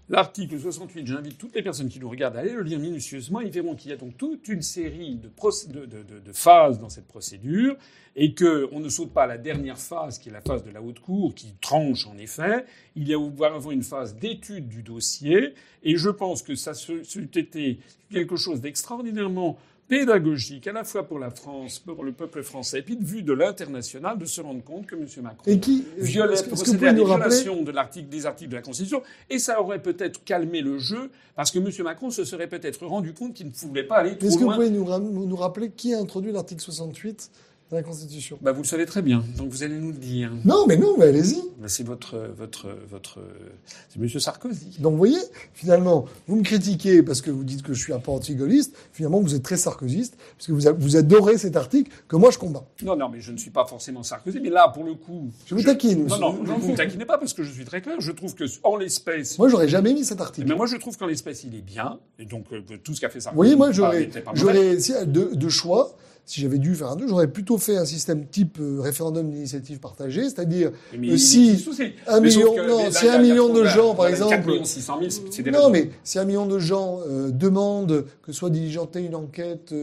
l'article 0.09 0.59
68, 0.59 1.07
j'invite 1.07 1.37
toutes 1.37 1.55
les 1.55 1.61
personnes 1.63 1.89
qui 1.89 1.99
nous 1.99 2.09
regardent 2.09 2.37
à 2.37 2.39
aller 2.39 2.53
le 2.53 2.61
lire 2.63 2.79
minutieusement. 2.79 3.41
Ils 3.41 3.51
verront 3.51 3.75
qu'il 3.75 3.91
y 3.91 3.93
a 3.93 3.97
donc 3.97 4.17
toute 4.17 4.47
une 4.47 4.61
série 4.61 5.15
de, 5.15 5.29
de, 5.29 5.85
de- 5.85 6.19
de- 6.19 6.31
phases 6.33 6.79
dans 6.79 6.89
cette 6.89 7.07
procédure 7.07 7.75
et 8.15 8.33
que 8.33 8.67
on 8.71 8.79
ne 8.79 8.89
saute 8.89 9.11
pas 9.11 9.23
à 9.23 9.27
la 9.27 9.37
dernière 9.37 9.77
phase, 9.77 10.19
qui 10.19 10.29
est 10.29 10.31
la 10.31 10.41
phase 10.41 10.63
de 10.63 10.71
la 10.71 10.81
haute 10.81 10.99
cour, 10.99 11.33
qui 11.35 11.53
tranche 11.61 12.07
en 12.07 12.17
effet. 12.17 12.65
Il 12.95 13.07
y 13.07 13.13
a 13.13 13.19
auparavant 13.19 13.71
une 13.71 13.83
phase 13.83 14.15
d'étude 14.15 14.67
du 14.69 14.83
dossier 14.83 15.53
et 15.83 15.97
je 15.97 16.09
pense 16.09 16.41
que 16.41 16.55
ça 16.55 16.73
c'eût 16.73 17.29
été 17.35 17.79
quelque 18.11 18.35
chose 18.35 18.61
d'extraordinairement 18.61 19.57
pédagogique 19.87 20.67
à 20.67 20.73
la 20.73 20.83
fois 20.83 21.07
pour 21.07 21.19
la 21.19 21.29
France, 21.29 21.79
pour 21.79 22.03
le 22.03 22.11
peuple 22.11 22.43
français, 22.43 22.79
et 22.79 22.81
puis 22.81 22.97
de 22.97 23.03
vue 23.03 23.21
de 23.21 23.33
l'international, 23.33 24.17
de 24.17 24.25
se 24.25 24.41
rendre 24.41 24.63
compte 24.63 24.87
que 24.87 24.95
M. 24.95 25.05
Macron 25.21 25.43
Et 25.45 25.59
qui, 25.59 25.85
violait, 25.97 26.41
procédait 26.43 26.87
à 26.87 26.93
des 26.93 27.03
violations 27.03 27.61
de 27.61 27.71
l'article, 27.71 28.09
des 28.09 28.25
articles 28.25 28.51
de 28.51 28.55
la 28.55 28.61
Constitution, 28.61 29.03
et 29.29 29.39
ça 29.39 29.61
aurait 29.61 29.81
peut-être 29.81 30.23
calmé 30.23 30.61
le 30.61 30.79
jeu, 30.79 31.09
parce 31.35 31.51
que 31.51 31.59
M. 31.59 31.69
Macron 31.83 32.09
se 32.09 32.23
serait 32.23 32.47
peut-être 32.47 32.85
rendu 32.85 33.13
compte 33.13 33.33
qu'il 33.33 33.47
ne 33.47 33.51
voulait 33.51 33.83
pas 33.83 33.97
aller 33.97 34.17
trop 34.17 34.27
Est-ce 34.27 34.37
que 34.37 34.43
vous 34.43 34.49
loin. 34.49 34.55
pouvez 34.55 34.69
nous 34.69 35.35
rappeler 35.35 35.69
qui 35.69 35.93
a 35.93 35.99
introduit 35.99 36.31
l'article 36.31 36.61
68 36.61 37.29
de 37.71 37.75
la 37.77 37.83
Constitution 37.83 38.37
Bah, 38.41 38.51
vous 38.51 38.61
le 38.61 38.67
savez 38.67 38.85
très 38.85 39.01
bien, 39.01 39.23
donc 39.37 39.49
vous 39.49 39.63
allez 39.63 39.79
nous 39.79 39.91
le 39.91 39.97
dire. 39.97 40.31
Non, 40.45 40.65
mais 40.67 40.77
non, 40.77 40.95
mais 40.99 41.05
allez-y. 41.05 41.41
Bah, 41.59 41.67
c'est 41.67 41.83
votre, 41.83 42.15
votre, 42.37 42.67
votre, 42.91 43.19
c'est 43.89 43.99
M. 43.99 44.07
Sarkozy. 44.19 44.77
Donc 44.79 44.91
vous 44.91 44.97
voyez, 44.99 45.17
finalement, 45.55 46.05
vous 46.27 46.35
me 46.35 46.43
critiquez 46.43 47.01
parce 47.01 47.21
que 47.21 47.31
vous 47.31 47.43
dites 47.43 47.63
que 47.63 47.73
je 47.73 47.79
suis 47.81 47.91
un 47.93 47.99
peu 47.99 48.11
anti-gaulliste. 48.11 48.75
Finalement, 48.93 49.19
vous 49.19 49.33
êtes 49.33 49.41
très 49.41 49.57
sarkozyste 49.57 50.15
parce 50.37 50.45
que 50.47 50.51
vous, 50.51 50.61
vous 50.77 50.95
adorez 50.95 51.39
cet 51.39 51.55
article 51.55 51.91
que 52.07 52.15
moi 52.15 52.29
je 52.29 52.37
combats. 52.37 52.65
Non, 52.83 52.95
non, 52.95 53.09
mais 53.09 53.19
je 53.19 53.31
ne 53.31 53.37
suis 53.37 53.49
pas 53.51 53.65
forcément 53.65 54.03
Sarkozy, 54.03 54.39
mais 54.41 54.49
là, 54.51 54.69
pour 54.69 54.83
le 54.83 54.93
coup. 54.93 55.31
Je 55.47 55.55
vous 55.55 55.63
taquine, 55.63 55.99
Non, 55.99 56.03
monsieur. 56.05 56.19
non, 56.21 56.33
non, 56.43 56.57
vous 56.59 56.71
ne 56.71 56.75
taquinez 56.77 57.05
pas 57.05 57.17
parce 57.17 57.33
que 57.33 57.41
je 57.43 57.51
suis 57.51 57.65
très 57.65 57.81
clair. 57.81 57.95
Je 57.99 58.11
trouve 58.11 58.35
que, 58.35 58.43
en 58.63 58.75
l'espèce. 58.77 59.39
Moi, 59.39 59.49
j'aurais 59.49 59.67
jamais 59.69 59.93
mis 59.93 60.05
cet 60.05 60.21
article. 60.21 60.47
Mais 60.47 60.55
moi, 60.55 60.67
je 60.67 60.75
trouve 60.77 60.95
qu'en 60.97 61.07
l'espèce, 61.07 61.43
il 61.43 61.55
est 61.55 61.61
bien. 61.61 61.99
Et 62.19 62.25
donc, 62.25 62.45
euh, 62.51 62.61
tout 62.83 62.93
ce 62.93 63.01
qu'a 63.01 63.09
fait 63.09 63.17
Vous 63.19 63.23
Sarkozy. 63.23 63.35
voyez, 63.37 63.55
moi, 63.55 63.71
j'aurais, 63.71 64.09
j'aurais 64.35 64.75
de, 65.07 65.33
de 65.35 65.49
choix. 65.49 65.95
Si 66.25 66.41
j'avais 66.41 66.57
dû 66.57 66.73
faire 66.73 66.89
un 66.89 66.95
deux, 66.95 67.07
j'aurais 67.07 67.27
plutôt 67.27 67.59
fait 67.59 67.77
un 67.77 67.85
système 67.85 68.25
type 68.25 68.57
euh, 68.59 68.81
référendum 68.81 69.29
d'initiative 69.29 69.79
partagée, 69.79 70.23
c'est-à-dire 70.23 70.71
euh, 70.95 71.17
si 71.17 71.63
un 72.07 72.19
million, 72.19 72.55
non, 72.67 72.83
là, 72.85 72.91
si 72.91 73.07
un 73.07 73.21
de 73.21 73.63
gens, 73.65 73.93
par 73.93 74.09
il 74.09 74.13
y 74.13 74.15
a 74.15 74.17
4 74.17 74.31
exemple, 74.31 74.47
millions 74.47 74.65
600 74.65 74.97
000, 75.01 75.27
c'est 75.29 75.43
des 75.43 75.51
Non, 75.51 75.69
mais 75.69 75.91
si 76.03 76.17
un 76.17 76.25
million 76.25 76.47
de 76.47 76.57
gens 76.57 76.99
euh, 77.07 77.29
demandent 77.29 78.05
que 78.23 78.31
soit 78.31 78.49
diligentée 78.49 79.01
une 79.01 79.13
enquête 79.13 79.73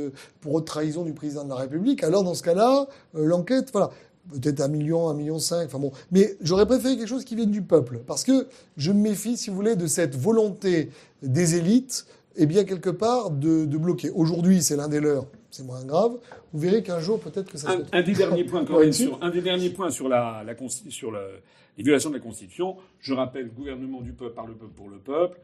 pour 0.40 0.54
haute 0.54 0.66
trahison 0.66 1.04
du 1.04 1.12
président 1.12 1.44
de 1.44 1.50
la 1.50 1.56
République, 1.56 2.02
alors 2.02 2.24
dans 2.24 2.34
ce 2.34 2.42
cas-là, 2.42 2.88
l'enquête, 3.14 3.68
voilà, 3.72 3.90
peut-être 4.32 4.60
un 4.60 4.68
million, 4.68 5.08
un 5.08 5.14
million 5.14 5.38
cinq, 5.38 5.66
enfin 5.66 5.78
bon. 5.78 5.92
Mais 6.10 6.36
j'aurais 6.40 6.66
préféré 6.66 6.96
quelque 6.96 7.08
chose 7.08 7.24
qui 7.24 7.36
vienne 7.36 7.52
du 7.52 7.62
peuple, 7.62 8.00
parce 8.04 8.24
que 8.24 8.48
je 8.76 8.90
me 8.90 8.98
méfie, 8.98 9.36
si 9.36 9.50
vous 9.50 9.56
voulez, 9.56 9.76
de 9.76 9.86
cette 9.86 10.16
volonté 10.16 10.90
des 11.22 11.54
élites, 11.54 12.06
et 12.34 12.46
bien 12.46 12.64
quelque 12.64 12.90
part 12.90 13.30
de, 13.30 13.64
de 13.64 13.76
bloquer. 13.76 14.10
Aujourd'hui, 14.10 14.62
c'est 14.62 14.76
l'un 14.76 14.88
des 14.88 15.00
leurs, 15.00 15.26
c'est 15.52 15.64
moins 15.64 15.84
grave. 15.84 16.12
Vous 16.52 16.58
verrez 16.60 16.82
qu'un 16.82 16.98
jour, 16.98 17.20
peut-être 17.20 17.50
que 17.52 17.58
ça 17.58 17.68
se 17.68 17.72
Un, 17.78 17.82
un 17.92 18.02
des 18.02 18.12
derniers 18.14 18.44
points 18.44 18.64
quand 18.64 18.80
même 18.80 18.92
sur 18.92 19.18
un 19.22 19.30
des 19.30 19.40
derniers 19.42 19.70
points 19.70 19.90
sur 19.90 20.08
la, 20.08 20.44
sur 20.88 21.12
le- 21.12 21.40
les 21.78 21.84
violations 21.84 22.10
de 22.10 22.14
la 22.16 22.20
Constitution. 22.20 22.76
Je 23.00 23.14
rappelle 23.14 23.48
gouvernement 23.50 24.00
du 24.00 24.12
peuple 24.12 24.34
par 24.34 24.46
le 24.46 24.54
peuple 24.54 24.72
pour 24.74 24.88
le 24.90 24.98
peuple. 24.98 25.38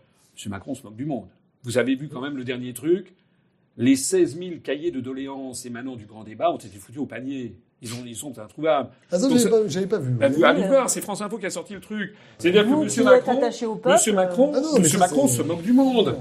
M. 0.45 0.51
Macron 0.51 0.75
se 0.75 0.83
moque 0.83 0.97
du 0.97 1.05
monde. 1.07 1.27
Vous 1.63 1.79
avez 1.79 1.95
vu 1.95 2.09
quand 2.09 2.21
même 2.21 2.37
le 2.37 2.45
dernier 2.45 2.73
truc. 2.73 3.15
Les 3.77 3.95
16 3.97 4.37
000 4.39 4.51
cahiers 4.63 4.91
de 4.91 5.01
doléances 5.01 5.65
émanant 5.67 5.95
du 5.97 6.05
grand 6.07 6.25
débat 6.25 6.51
ont 6.51 6.57
été 6.57 6.77
foutus 6.79 7.01
au 7.01 7.07
panier. 7.07 7.55
Ils, 7.81 7.93
ont, 7.95 8.03
ils 8.05 8.17
sont 8.17 8.37
introuvables. 8.41 8.91
Ah, 9.13 9.19
ça, 9.21 9.29
j'avais 9.29 9.41
ça- 9.41 9.51
pas, 9.51 9.69
j'avais 9.69 9.87
pas 9.87 9.99
vu. 9.99 10.11
Bah, 10.13 10.29
vous 10.29 10.43
allez 10.43 10.65
euh, 10.65 10.69
voir, 10.69 10.91
c'est 10.91 11.01
France 11.01 11.21
Info 11.23 11.39
qui 11.39 11.47
a 11.47 11.51
sorti 11.51 11.75
le 11.75 11.81
truc. 11.81 12.13
C'est-à-dire 12.39 12.65
que 12.65 12.69
Vous 12.69 12.83
M. 12.83 13.05
Macron, 13.05 13.39
attaché 13.39 13.67
au 13.67 13.77
peuple, 13.77 13.95
Monsieur 13.95 14.13
Macron, 14.15 14.53
Ah 14.55 14.61
non, 14.61 14.79
Monsieur 14.81 14.99
ça, 14.99 15.07
Macron 15.07 15.29
c'est- 15.29 15.37
se 15.37 15.43
moque 15.43 15.63
du 15.63 15.73
monde. 15.73 16.17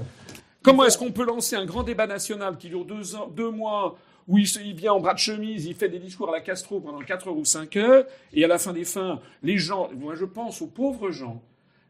Comment 0.68 0.84
est-ce 0.84 0.98
qu'on 0.98 1.12
peut 1.12 1.24
lancer 1.24 1.56
un 1.56 1.64
grand 1.64 1.82
débat 1.82 2.06
national 2.06 2.56
qui 2.58 2.68
dure 2.68 2.84
deux, 2.84 3.14
ans, 3.16 3.28
deux 3.28 3.50
mois, 3.50 3.96
où 4.26 4.36
il, 4.38 4.46
se- 4.46 4.60
il 4.60 4.74
vient 4.74 4.92
en 4.92 5.00
bras 5.00 5.14
de 5.14 5.18
chemise, 5.18 5.64
il 5.64 5.74
fait 5.74 5.88
des 5.88 5.98
discours 5.98 6.28
à 6.28 6.32
la 6.32 6.40
Castro 6.40 6.80
pendant 6.80 7.00
4 7.00 7.28
heures 7.28 7.36
ou 7.38 7.44
5 7.44 7.74
heures, 7.76 8.04
et 8.34 8.44
à 8.44 8.48
la 8.48 8.58
fin 8.58 8.72
des 8.74 8.84
fins, 8.84 9.20
les 9.42 9.56
gens, 9.56 9.88
moi 9.94 10.14
je 10.14 10.26
pense 10.26 10.60
aux 10.60 10.66
pauvres 10.66 11.10
gens, 11.10 11.40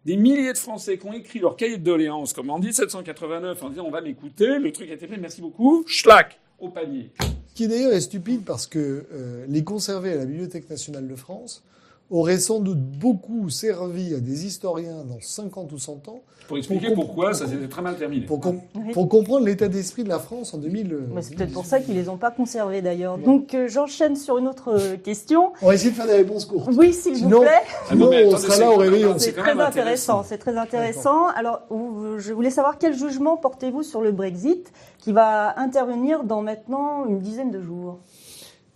des 0.05 0.17
milliers 0.17 0.53
de 0.53 0.59
Français 0.59 0.97
qui 0.97 1.07
ont 1.07 1.13
écrit 1.13 1.41
leur 1.41 1.57
cahier 1.57 1.77
de 1.79 1.83
doléances, 1.83 2.33
comme 2.33 2.51
en 2.51 2.59
1789, 2.61 3.61
en 3.63 3.71
disant 3.71 3.85
on 3.87 3.91
va 3.91 4.01
m'écouter, 4.01 4.59
le 4.59 4.71
truc 4.73 4.89
a 4.91 4.95
été 4.95 5.09
fait, 5.09 5.17
merci 5.17 5.41
beaucoup, 5.41 5.85
schlac, 5.89 6.39
au 6.61 6.69
panier. 6.69 7.11
qui 7.57 7.67
d'ailleurs 7.67 7.93
est 7.93 8.01
stupide 8.01 8.45
parce 8.45 8.69
que 8.69 9.07
euh, 9.13 9.45
les 9.49 9.65
conserver 9.65 10.13
à 10.13 10.17
la 10.17 10.25
Bibliothèque 10.25 10.71
nationale 10.71 11.09
de 11.09 11.17
France 11.17 11.65
aurait 12.11 12.39
sans 12.39 12.61
doute 12.61 12.79
beaucoup 12.81 13.51
servi 13.51 14.15
à 14.15 14.21
des 14.21 14.47
historiens 14.47 15.05
dans 15.05 15.19
50 15.21 15.71
ou 15.73 15.79
100 15.79 16.09
ans 16.09 16.23
Pour 16.47 16.57
expliquer 16.57 16.87
Pour 16.95 17.05
pourquoi 17.07 17.35
ça 17.35 17.47
s'était 17.47 17.69
très 17.69 17.83
mal 17.83 17.97
terminé. 17.99 18.25
pour, 18.25 18.41
com- 18.41 18.61
Oui. 18.77 18.93
pour 18.95 19.09
comprendre 19.11 19.45
l'état 19.45 19.69
d'esprit 19.69 20.05
de 20.05 20.09
la 20.09 20.19
France 20.19 20.55
en 20.55 20.59
2000. 20.59 20.93
euh, 20.95 21.01
c'est 21.21 21.35
peut-être 21.35 21.53
pour 21.53 21.67
ça 21.67 21.81
qu'ils 21.81 21.95
les 21.97 22.09
ont 22.09 22.17
pas 22.17 22.31
conservés 22.31 22.81
d'ailleurs. 22.81 23.19
Donc 23.19 23.53
euh, 23.55 23.69
j'enchaîne 23.69 24.17
sur 24.17 24.39
une 24.39 24.49
autre 24.49 24.71
euh, 24.79 24.97
question. 24.97 25.53
On 25.61 25.67
va 25.67 25.75
essayer 25.75 25.91
de 25.91 25.97
faire 25.97 26.07
des 26.07 26.15
réponses 26.15 26.47
courtes. 26.47 26.71
Oui, 26.77 26.95
s'il 26.95 27.13
vous 27.13 27.19
Sinon, 27.19 27.41
plaît. 27.41 27.51
Ah 27.91 27.95
non, 27.95 28.09
mais 28.09 28.25
on 28.25 28.37
sera 28.39 28.55
c'est 28.55 28.61
là 28.63 28.71
au 28.73 28.77
réveillon. 28.77 29.15
c'est 29.19 29.33
très 29.33 29.51
intéressant. 29.53 29.67
intéressant, 29.69 30.23
c'est 30.27 30.39
très 30.39 30.57
intéressant. 30.57 31.27
Alors, 31.37 31.61
vous- 31.69 32.19
je 32.19 32.33
voulais 32.33 32.51
savoir 32.51 32.79
quel 32.79 32.97
jugement 32.97 33.37
portez-vous 33.37 33.83
sur 33.83 34.01
le 34.01 34.13
Brexit 34.13 34.73
qui 34.99 35.13
va 35.13 35.59
intervenir 35.61 36.25
dans 36.25 36.41
maintenant 36.41 37.05
une 37.07 37.19
dizaine 37.19 37.51
de 37.51 37.61
jours? 37.61 37.99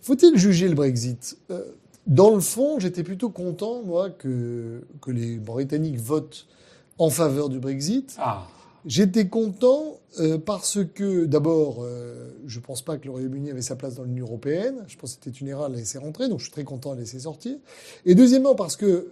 Faut-il 0.01 0.37
juger 0.37 0.67
le 0.67 0.75
Brexit? 0.75 1.37
Euh, 1.49 1.61
Dans 2.07 2.33
le 2.33 2.41
fond, 2.41 2.79
j'étais 2.79 3.03
plutôt 3.03 3.29
content, 3.29 3.81
moi, 3.83 4.09
que, 4.09 4.81
que 5.01 5.11
les 5.11 5.37
Britanniques 5.37 5.99
votent 5.99 6.47
en 6.97 7.09
faveur 7.09 7.49
du 7.49 7.59
Brexit. 7.59 8.15
Ah, 8.19 8.45
J'étais 8.85 9.27
content 9.27 9.99
euh, 10.19 10.37
parce 10.37 10.79
que, 10.83 11.25
d'abord, 11.25 11.77
euh, 11.83 12.31
je 12.45 12.59
ne 12.59 12.63
pense 12.63 12.81
pas 12.81 12.97
que 12.97 13.05
le 13.05 13.11
Royaume-Uni 13.11 13.49
avait 13.49 13.61
sa 13.61 13.77
place 13.77 13.95
dans 13.95 14.03
l'Union 14.03 14.25
européenne. 14.25 14.83
Je 14.87 14.97
pense 14.97 15.15
que 15.15 15.23
c'était 15.23 15.37
une 15.37 15.47
erreur 15.47 15.69
de 15.69 15.73
la 15.73 15.79
laisser 15.79 15.97
rentrer, 15.97 16.27
donc 16.27 16.39
je 16.39 16.45
suis 16.45 16.51
très 16.51 16.65
content 16.65 16.91
de 16.91 16.95
la 16.95 17.01
laisser 17.01 17.19
sortir. 17.19 17.55
Et 18.05 18.13
deuxièmement, 18.13 18.55
parce 18.55 18.75
que, 18.75 19.07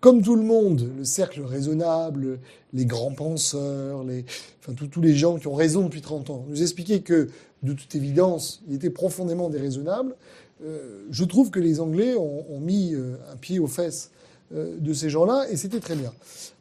comme 0.00 0.22
tout 0.22 0.34
le 0.34 0.42
monde, 0.42 0.90
le 0.96 1.04
cercle 1.04 1.42
raisonnable, 1.42 2.38
les 2.72 2.86
grands 2.86 3.12
penseurs, 3.12 4.02
les, 4.02 4.24
enfin, 4.60 4.72
tous 4.72 5.00
les 5.02 5.14
gens 5.14 5.36
qui 5.36 5.46
ont 5.46 5.54
raison 5.54 5.82
depuis 5.82 6.00
30 6.00 6.30
ans, 6.30 6.46
nous 6.48 6.62
expliquaient 6.62 7.00
que, 7.00 7.28
de 7.62 7.72
toute 7.74 7.94
évidence, 7.94 8.62
il 8.66 8.76
était 8.76 8.90
profondément 8.90 9.50
déraisonnable. 9.50 10.16
Euh, 10.64 11.04
je 11.10 11.24
trouve 11.24 11.50
que 11.50 11.60
les 11.60 11.80
Anglais 11.80 12.14
ont, 12.14 12.60
mis 12.60 12.94
un 12.94 13.36
pied 13.36 13.58
aux 13.58 13.66
fesses 13.66 14.10
de 14.52 14.92
ces 14.92 15.10
gens-là, 15.10 15.46
et 15.50 15.56
c'était 15.56 15.80
très 15.80 15.96
bien. 15.96 16.12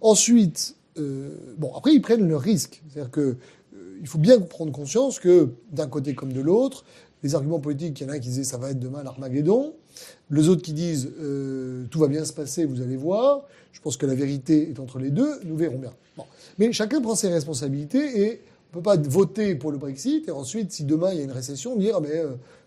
Ensuite, 0.02 0.76
euh, 0.98 1.30
bon, 1.58 1.74
après, 1.76 1.94
ils 1.94 2.02
prennent 2.02 2.28
le 2.28 2.38
risque. 2.38 2.82
C'est-à-dire 2.90 3.12
que 3.12 3.22
euh, 3.22 3.98
il 4.00 4.08
faut 4.08 4.18
bien 4.18 4.40
prendre 4.40 4.72
conscience 4.72 5.20
que, 5.20 5.50
d'un 5.72 5.88
côté 5.88 6.16
comme 6.16 6.34
de 6.34 6.42
l'autre, 6.42 6.86
les 7.24 7.36
arguments 7.36 7.60
politiques, 7.60 8.00
il 8.00 8.08
y 8.08 8.10
en 8.10 8.14
a 8.14 8.20
qui 8.20 8.30
disait 8.30 8.44
ça 8.44 8.58
va 8.58 8.72
être 8.72 8.80
demain 8.80 9.04
l'Armageddon, 9.04 9.74
les 10.30 10.48
autres 10.48 10.62
qui 10.62 10.74
disent 10.74 11.10
euh, 11.20 11.86
tout 11.90 12.00
va 12.00 12.08
bien 12.08 12.24
se 12.24 12.34
passer, 12.34 12.66
vous 12.66 12.82
allez 12.82 12.98
voir. 12.98 13.44
Je 13.72 13.82
pense 13.82 13.98
que 13.98 14.06
la 14.06 14.16
vérité 14.16 14.70
est 14.70 14.80
entre 14.80 15.00
les 15.00 15.10
deux, 15.10 15.40
nous 15.44 15.58
verrons 15.58 15.80
bien. 15.80 15.94
Bon. 16.18 16.24
Mais 16.60 16.72
chacun 16.72 17.02
prend 17.02 17.16
ses 17.16 17.30
responsabilités 17.30 18.22
et 18.22 18.42
on 18.74 18.78
ne 18.78 18.82
peut 18.82 18.84
pas 18.84 18.98
voter 18.98 19.56
pour 19.56 19.72
le 19.72 19.78
Brexit 19.78 20.28
et 20.28 20.32
ensuite, 20.32 20.72
si 20.72 20.84
demain 20.84 21.12
il 21.12 21.18
y 21.18 21.22
a 21.22 21.24
une 21.24 21.32
récession, 21.32 21.76
dire 21.76 22.00
mais 22.00 22.24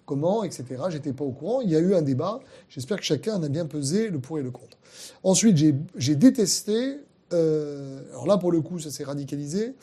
comment, 0.09 0.43
etc. 0.43 0.65
J'étais 0.89 1.13
pas 1.13 1.25
au 1.25 1.33
courant. 1.33 1.61
Il 1.61 1.71
y 1.71 1.77
a 1.77 1.81
eu 1.81 1.95
un 1.95 2.03
débat. 2.03 2.41
J'espère 2.71 2.97
que 2.97 3.05
chacun 3.05 3.37
en 3.37 3.43
a 3.43 3.49
bien 3.49 3.67
pesé 3.67 4.09
le 4.09 4.19
pour 4.19 4.39
et 4.39 4.43
le 4.43 4.51
contre. 4.51 4.79
Ensuite, 5.23 5.57
j'ai 5.97 6.17
détesté 6.17 6.97
euh, 7.35 8.01
alors 8.13 8.27
là, 8.27 8.39
pour 8.39 8.51
le 8.51 8.63
coup, 8.63 8.79
ça 8.79 8.91
s'est 8.91 9.05
radicalisé. 9.05 9.75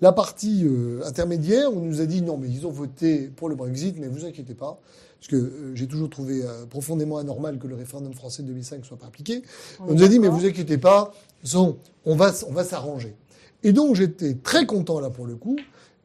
La 0.00 0.12
partie 0.12 0.62
euh, 0.64 1.04
intermédiaire, 1.04 1.68
on 1.72 1.80
nous 1.80 2.00
a 2.00 2.06
dit 2.06 2.22
non, 2.22 2.38
mais 2.38 2.48
ils 2.48 2.64
ont 2.64 2.70
voté 2.70 3.28
pour 3.34 3.48
le 3.48 3.56
Brexit, 3.56 3.96
mais 3.98 4.06
vous 4.06 4.24
inquiétez 4.24 4.54
pas, 4.54 4.78
parce 5.18 5.26
que 5.26 5.34
euh, 5.34 5.74
j'ai 5.74 5.88
toujours 5.88 6.08
trouvé 6.08 6.42
profondément 6.70 7.18
anormal 7.18 7.58
que 7.58 7.66
le 7.66 7.74
référendum 7.74 8.14
français 8.14 8.44
de 8.44 8.48
2005 8.48 8.78
ne 8.78 8.84
soit 8.84 8.96
pas 8.96 9.06
appliqué. 9.06 9.42
On, 9.80 9.94
nous 9.94 10.04
a 10.04 10.06
dit 10.06 10.20
mais 10.20 10.28
vous 10.28 10.46
inquiétez 10.46 10.78
pas, 10.78 11.12
on 11.54 11.74
va, 12.14 12.32
on 12.48 12.52
va 12.52 12.62
s'arranger. 12.62 13.16
Et 13.64 13.72
donc 13.72 13.96
j'étais 13.96 14.34
très 14.34 14.64
content 14.64 15.00
là 15.00 15.10
pour 15.10 15.26
le 15.26 15.34
coup 15.34 15.56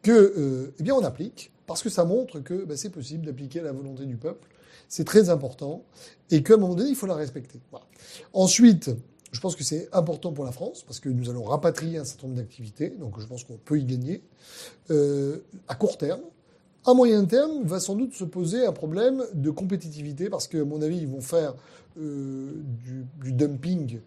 que, 0.02 0.74
eh 0.80 0.84
bien, 0.84 0.96
on 0.96 1.04
applique, 1.04 1.52
parce 1.68 1.84
que 1.84 1.90
ça 1.90 2.06
montre 2.06 2.40
que 2.40 2.66
bah, 2.66 2.76
c'est 2.76 2.90
possible 2.90 3.26
d'appliquer 3.26 3.62
la 3.62 3.72
volonté 3.72 4.06
du 4.06 4.18
peuple. 4.18 4.48
C'est 4.90 5.04
très 5.04 5.30
important 5.30 5.84
et 6.32 6.42
qu'à 6.42 6.56
un 6.56 6.58
moment 6.58 6.74
donné, 6.74 6.90
il 6.90 6.96
faut 6.96 7.08
la 7.08 7.16
respecter. 7.16 7.60
Ensuite, 8.34 8.90
je 9.32 9.40
pense 9.40 9.56
que 9.56 9.64
c'est 9.64 9.90
important 9.94 10.32
pour 10.32 10.46
la 10.46 10.54
France 10.54 10.84
parce 10.84 11.00
que 11.00 11.10
nous 11.10 11.30
allons 11.30 11.44
rapatrier 11.44 11.98
un 12.00 12.06
certain 12.06 12.28
nombre 12.28 12.40
d'activités, 12.40 12.90
donc 12.90 13.20
je 13.20 13.26
pense 13.26 13.44
qu'on 13.44 13.58
peut 13.58 13.78
y 13.78 13.84
gagner. 13.84 14.24
Euh, 14.90 15.40
à 15.68 15.76
court 15.76 15.98
terme, 15.98 16.22
à 16.86 16.94
moyen 16.94 17.26
terme, 17.26 17.64
va 17.66 17.82
sans 17.82 17.96
doute 17.96 18.14
se 18.14 18.24
poser 18.24 18.66
un 18.66 18.72
problème 18.72 19.24
de 19.34 19.50
compétitivité 19.50 20.30
parce 20.30 20.48
que, 20.48 20.62
à 20.62 20.66
mon 20.66 20.82
avis, 20.82 21.00
ils 21.00 21.08
vont 21.08 21.22
faire 21.22 21.54
euh, 22.00 22.54
du, 23.22 23.34
dumping 23.34 24.00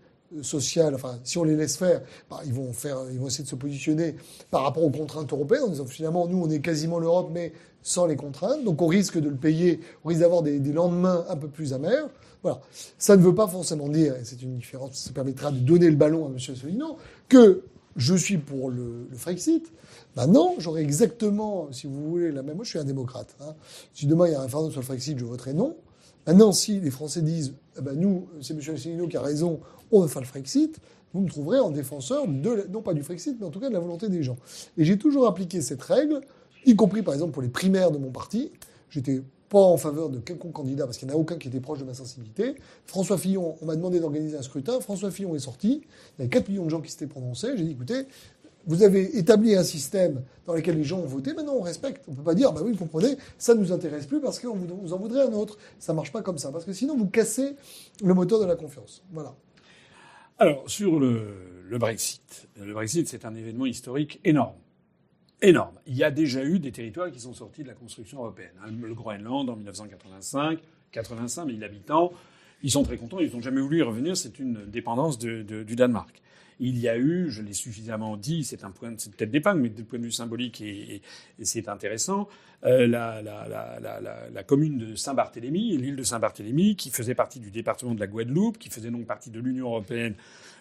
social. 0.43 0.95
Enfin, 0.95 1.19
si 1.25 1.39
on 1.39 1.45
les 1.45 1.57
laisse 1.57 1.77
faire, 1.77 2.03
bah, 2.29 2.41
ils 2.45 2.53
vont 2.53 2.73
faire, 2.73 2.99
ils 3.13 3.19
vont 3.19 3.27
essayer 3.27 3.45
de 3.45 3.49
se 3.49 3.57
positionner 3.57 4.17
par 4.51 4.63
rapport 4.63 4.85
aux 4.85 4.91
contraintes 4.91 5.33
européennes 5.33 5.65
en 5.65 5.69
disant 5.69 5.87
finalement, 5.87 6.27
nous, 6.27 6.43
on 6.43 6.51
est 6.51 6.61
quasiment 6.61 6.99
l'Europe, 6.99 7.31
mais 7.33 7.53
sans 7.83 8.07
les 8.07 8.17
contraintes. 8.17 8.65
Donc, 8.65 8.83
on 8.83 8.87
risque 8.87 9.19
de 9.19 9.29
le 9.29 9.37
payer, 9.37 9.81
on 10.05 10.09
risque 10.09 10.21
d'avoir 10.21 10.43
des, 10.43 10.59
lendemains 10.59 11.25
un 11.29 11.37
peu 11.37 11.49
plus 11.49 11.73
amers. 11.73 12.09
Voilà. 12.43 12.61
Ça 12.99 13.17
ne 13.17 13.23
veut 13.23 13.35
pas 13.35 13.49
forcément 13.49 13.89
dire, 13.89 14.17
et 14.17 14.25
c'est 14.25 14.41
une 14.43 14.57
différence, 14.57 14.97
ça 14.97 15.13
permettra 15.13 15.51
de 15.51 15.59
donner 15.59 15.91
le 15.91 15.97
ballon 15.97 16.27
à 16.27 16.29
M. 16.29 16.37
Asselineau, 16.37 16.97
que 17.29 17.63
je 17.97 18.15
suis 18.15 18.39
pour 18.39 18.71
le, 18.71 19.09
le 19.11 19.17
Frexit. 19.17 19.73
Ben 20.17 20.27
non, 20.27 20.55
j'aurais 20.59 20.83
exactement, 20.83 21.69
si 21.73 21.87
vous 21.87 22.11
voulez, 22.11 22.33
la 22.33 22.43
même. 22.43 22.57
Moi, 22.57 22.65
je 22.65 22.71
suis 22.71 22.79
un 22.79 22.85
démocrate. 22.85 23.35
Hein. 23.41 23.55
Si 23.95 24.07
demain 24.07 24.27
il 24.27 24.33
y 24.33 24.35
a 24.35 24.41
un 24.41 24.45
référendum 24.45 24.71
sur 24.71 24.81
le 24.81 24.87
Frexit, 24.87 25.19
je 25.19 25.25
voterai 25.25 25.55
non. 25.55 25.77
Maintenant, 26.27 26.53
si 26.53 26.81
les 26.81 26.91
Français 26.91 27.23
disent, 27.23 27.55
eh 27.79 27.83
ben 27.83 27.99
nous, 27.99 28.29
c'est 28.41 28.55
M. 28.55 28.61
Asselineau 28.75 29.09
qui 29.09 29.17
a 29.17 29.23
raison, 29.23 29.61
on 29.93 30.01
veut 30.01 30.09
faire 30.09 30.23
le 30.23 30.27
Frexit, 30.27 30.79
vous 31.13 31.21
me 31.21 31.29
trouverez 31.29 31.59
en 31.59 31.71
défenseur 31.71 32.27
de, 32.29 32.67
non 32.71 32.83
pas 32.83 32.95
du 32.95 33.03
Frexit, 33.03 33.37
mais 33.39 33.47
en 33.47 33.51
tout 33.51 33.61
cas 33.61 33.69
de 33.69 33.75
la 33.75 33.81
volonté 33.81 34.09
des 34.09 34.23
gens. 34.23 34.37
Et 34.77 34.85
j'ai 34.85 34.99
toujours 34.99 35.27
appliqué 35.27 35.61
cette 35.61 35.83
règle, 35.83 36.21
y 36.65 36.77
compris 36.77 37.03
par 37.03 37.15
exemple 37.15 37.33
pour 37.33 37.43
les 37.43 37.49
primaires 37.49 37.91
de 37.91 37.99
mon 37.99 38.11
parti. 38.11 38.53
J'étais 38.91 39.23
pas 39.49 39.59
en 39.59 39.77
faveur 39.77 40.09
de 40.09 40.19
quelconque 40.21 40.53
candidat, 40.53 40.85
parce 40.85 40.99
qu'il 40.99 41.09
n'y 41.09 41.15
en 41.15 41.17
a 41.17 41.21
aucun 41.21 41.37
qui 41.37 41.49
était 41.49 41.61
proche 41.61 41.81
de 41.81 41.85
ma 41.85 41.95
sensibilité. 41.95 42.55
François 42.87 43.19
Fillon, 43.19 43.57
on 43.61 43.67
m'a 43.67 43.75
demandé 43.75 43.99
d'organiser 43.99 44.37
un 44.37 44.43
scrutin. 44.43 44.81
François 44.81 45.11
Fillon 45.11 45.35
est 45.35 45.41
sorti. 45.41 45.83
Il 46.19 46.21
y 46.21 46.23
avait 46.23 46.31
4 46.31 46.49
millions 46.49 46.65
de 46.65 46.71
gens 46.71 46.81
qui 46.81 46.91
s'étaient 46.91 47.09
prononcés. 47.09 47.49
J'ai 47.57 47.65
dit, 47.65 47.73
écoutez, 47.73 48.07
vous 48.67 48.83
avez 48.83 49.19
établi 49.19 49.55
un 49.57 49.65
système 49.65 50.23
dans 50.47 50.55
lequel 50.55 50.77
les 50.77 50.85
gens 50.85 50.99
ont 50.99 51.07
voté, 51.07 51.33
maintenant 51.33 51.55
on 51.55 51.63
respecte. 51.63 52.05
On 52.09 52.13
ne 52.13 52.17
peut 52.17 52.23
pas 52.23 52.35
dire, 52.35 52.53
bah 52.53 52.61
oui, 52.65 52.73
vous 52.73 52.79
comprenez, 52.79 53.17
ça 53.39 53.55
ne 53.55 53.61
nous 53.61 53.73
intéresse 53.73 54.07
plus 54.07 54.21
parce 54.21 54.39
qu'on 54.39 54.55
vous 54.55 54.93
en 54.93 54.99
voudrait 54.99 55.23
un 55.23 55.33
autre. 55.33 55.57
Ça 55.79 55.93
ne 55.93 55.97
marche 55.97 56.13
pas 56.13 56.23
comme 56.23 56.39
ça, 56.39 56.53
parce 56.53 56.65
que 56.65 56.73
sinon 56.73 56.97
vous 56.97 57.07
cassez 57.07 57.57
le 58.03 58.15
moteur 58.15 58.39
de 58.39 58.45
la 58.45 58.57
confiance. 58.57 59.03
Voilà. 59.13 59.35
Alors, 60.43 60.71
sur 60.71 60.99
le, 60.99 61.69
Brexit. 61.79 62.49
Le 62.59 62.73
Brexit, 62.73 63.07
c'est 63.07 63.27
un 63.27 63.35
événement 63.35 63.67
historique 63.67 64.21
énorme 64.25 64.55
énorme. 65.43 65.79
Il 65.87 65.97
y 65.97 66.05
a 66.05 66.11
déjà 66.11 66.45
eu 66.45 66.59
des 66.59 66.71
territoires 66.71 67.11
qui 67.11 67.19
sont 67.19 67.33
sortis 67.33 67.63
de 67.63 67.69
la 67.69 67.75
construction 67.75 68.19
européenne. 68.19 68.53
Hein. 68.63 68.73
Le 68.79 68.95
Groenland 68.95 69.49
en 69.49 69.57
1985, 69.57 70.59
85 70.93 71.47
000 71.47 71.63
habitants. 71.63 72.13
Ils 72.63 72.71
sont 72.71 72.83
très 72.83 72.99
contents, 72.99 73.21
ils 73.21 73.33
n'ont 73.33 73.41
jamais 73.41 73.63
voulu 73.63 73.79
y 73.79 73.83
revenir, 73.83 74.19
c'est 74.19 74.39
une 74.39 74.67
dépendance 74.67 75.19
du 75.19 75.45
Danemark. 75.77 76.21
Il 76.61 76.79
y 76.79 76.89
a 76.89 76.97
eu, 76.97 77.31
je 77.31 77.43
l'ai 77.43 77.55
suffisamment 77.55 78.17
dit, 78.17 78.45
c'est 78.45 78.65
un 78.65 78.71
point, 78.71 78.93
c'est 78.99 79.15
peut-être 79.15 79.31
d'épingle, 79.31 79.61
mais 79.61 79.69
du 79.71 79.83
point 79.83 79.99
de 79.99 80.05
vue 80.05 80.13
symbolique 80.13 80.61
et, 80.61 80.97
et, 80.97 81.03
et 81.39 81.45
c'est 81.45 81.69
intéressant, 81.69 82.29
euh, 82.65 82.87
la, 82.87 83.23
la, 83.23 83.49
la, 83.49 84.01
la, 84.31 84.43
commune 84.43 84.77
de 84.77 84.95
Saint-Barthélemy, 84.95 85.79
l'île 85.79 85.97
de 85.97 86.03
Saint-Barthélemy, 86.03 86.77
qui 86.77 86.91
faisait 86.91 87.15
partie 87.15 87.41
du 87.41 87.51
département 87.51 87.95
de 87.95 88.01
la 88.01 88.07
Guadeloupe, 88.07 88.59
qui 88.59 88.69
faisait 88.69 88.91
donc 88.91 89.07
partie 89.07 89.31
de 89.31 89.41
l'Union 89.41 89.69
européenne 89.69 90.15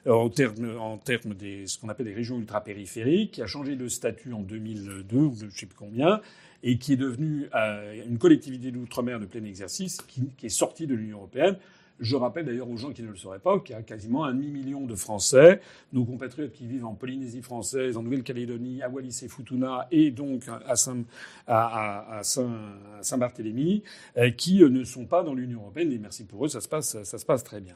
euh, 0.08 0.14
en 0.14 0.30
termes 0.30 0.78
en 0.80 0.98
termes 0.98 1.34
des 1.34 1.68
ce 1.68 1.78
qu'on 1.78 1.90
appelle 1.90 2.06
des 2.06 2.14
régions 2.14 2.40
ultra-périphériques, 2.40 3.32
qui 3.32 3.42
a 3.42 3.48
changé 3.48 3.76
de 3.76 3.90
statut 3.90 4.32
en 4.32 4.42
2002 4.42 5.18
ou 5.18 5.36
je 5.36 5.46
ne 5.46 5.50
sais 5.50 5.66
plus 5.66 5.76
combien, 5.78 6.22
et 6.64 6.78
qui 6.78 6.94
est 6.94 6.98
devenue 6.98 7.50
euh, 7.54 8.02
une 8.08 8.18
collectivité 8.18 8.72
d'outre-mer 8.72 9.20
de 9.20 9.26
plein 9.26 9.44
exercice, 9.44 9.98
qui, 10.08 10.30
qui 10.38 10.46
est 10.46 10.50
sortie 10.50 10.88
de 10.88 10.96
l'Union 10.96 11.18
européenne. 11.18 11.58
Je 12.00 12.16
rappelle 12.16 12.46
d'ailleurs 12.46 12.70
aux 12.70 12.78
gens 12.78 12.92
qui 12.92 13.04
ne 13.04 13.10
le 13.10 13.16
sauraient 13.16 13.40
pas 13.40 13.60
qu'il 13.60 13.76
y 13.76 13.80
a 13.80 13.82
quasiment 13.82 14.24
un 14.24 14.34
demi-million 14.34 14.86
de 14.86 14.96
Français, 14.96 15.60
nos 15.92 16.06
compatriotes 16.06 16.54
qui 16.54 16.66
vivent 16.66 16.86
en 16.86 16.94
Polynésie 16.94 17.42
française, 17.42 17.98
en 17.98 18.04
Nouvelle-Calédonie, 18.04 18.82
à 18.82 18.90
Wallis 18.90 19.20
et 19.24 19.28
Futuna 19.28 19.88
et 19.92 20.12
donc 20.12 20.44
à 20.66 20.76
Saint, 20.76 21.04
à, 21.48 22.20
à 22.20 22.24
Saint, 22.24 23.18
barthélemy 23.18 23.84
euh, 24.18 24.32
qui 24.32 24.64
ne 24.64 24.84
sont 24.84 25.06
pas 25.06 25.24
dans 25.24 25.34
l'Union 25.34 25.62
européenne. 25.62 25.92
Et 25.92 25.98
merci 25.98 26.24
pour 26.24 26.46
eux, 26.46 26.50
ça 26.50 26.62
se 26.62 26.68
passe, 26.68 27.04
ça 27.04 27.18
se 27.18 27.26
passe 27.26 27.44
très 27.44 27.60
bien. 27.60 27.76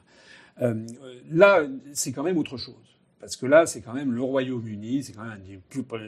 Euh, 0.62 0.86
là, 1.32 1.64
c'est 1.94 2.12
quand 2.12 2.24
même 2.24 2.38
autre 2.38 2.58
chose. 2.58 2.76
Parce 3.20 3.38
que 3.38 3.46
là, 3.46 3.66
c'est 3.66 3.80
quand 3.80 3.94
même 3.94 4.12
le 4.12 4.22
Royaume-Uni, 4.22 5.04
c'est 5.04 5.14
quand 5.14 5.24
même 5.24 5.40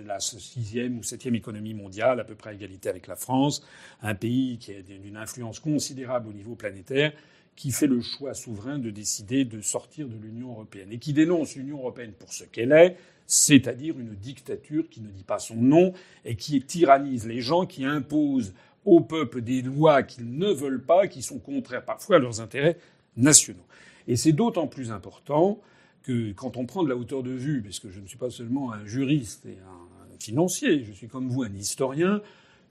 la 0.06 0.20
sixième 0.20 1.00
ou 1.00 1.04
septième 1.04 1.36
économie 1.36 1.74
mondiale, 1.74 2.20
à 2.20 2.26
peu 2.26 2.36
près 2.36 2.50
à 2.50 2.54
égalité 2.54 2.90
avec 2.90 3.08
la 3.08 3.16
France, 3.16 3.66
un 4.02 4.16
pays 4.16 4.58
qui 4.58 4.74
a 4.74 4.82
d'une 4.82 5.16
influence 5.16 5.62
considérable 5.62 6.28
au 6.28 6.34
niveau 6.34 6.56
planétaire, 6.56 7.14
qui 7.56 7.72
fait 7.72 7.88
le 7.88 8.02
choix 8.02 8.34
souverain 8.34 8.80
de 8.80 8.90
décider 8.90 9.46
de 9.46 9.62
sortir 9.62 10.08
de 10.08 10.18
l'Union 10.18 10.52
européenne 10.52 10.92
et 10.92 11.00
qui 11.00 11.14
dénonce 11.14 11.56
l'Union 11.56 11.78
européenne 11.78 12.12
pour 12.12 12.34
ce 12.34 12.44
qu'elle 12.44 12.72
est, 12.72 12.98
c'est-à-dire 13.28 13.98
une 14.00 14.14
dictature 14.16 14.90
qui 14.90 15.02
ne 15.02 15.10
dit 15.10 15.24
pas 15.24 15.40
son 15.40 15.56
nom 15.56 15.94
et 16.26 16.36
qui 16.36 16.62
tyrannise 16.62 17.26
les 17.26 17.42
gens, 17.42 17.66
qui 17.66 17.86
impose 17.86 18.54
au 18.84 19.00
peuple 19.00 19.42
des 19.42 19.62
lois 19.62 20.04
qu'ils 20.04 20.38
ne 20.38 20.52
veulent 20.52 20.84
pas, 20.84 21.08
qui 21.08 21.22
sont 21.22 21.40
contraires 21.40 21.86
parfois 21.86 22.18
à 22.18 22.20
leurs 22.20 22.42
intérêts 22.42 22.78
nationaux. 23.18 23.66
Et 24.08 24.16
c'est 24.16 24.34
d'autant 24.34 24.68
plus 24.68 24.92
important 24.92 25.60
que 26.04 26.34
quand 26.34 26.58
on 26.58 26.66
prend 26.66 26.84
de 26.84 26.90
la 26.90 26.96
hauteur 26.96 27.24
de 27.24 27.32
vue, 27.32 27.64
parce 27.64 27.80
que 27.80 27.90
je 27.90 28.00
ne 28.00 28.06
suis 28.06 28.18
pas 28.18 28.30
seulement 28.30 28.72
un 28.72 28.86
juriste 28.86 29.46
et 29.48 29.58
un 29.58 30.20
financier, 30.20 30.84
je 30.84 30.92
suis 30.92 31.08
comme 31.08 31.30
vous 31.30 31.44
un 31.44 31.54
historien, 31.54 32.22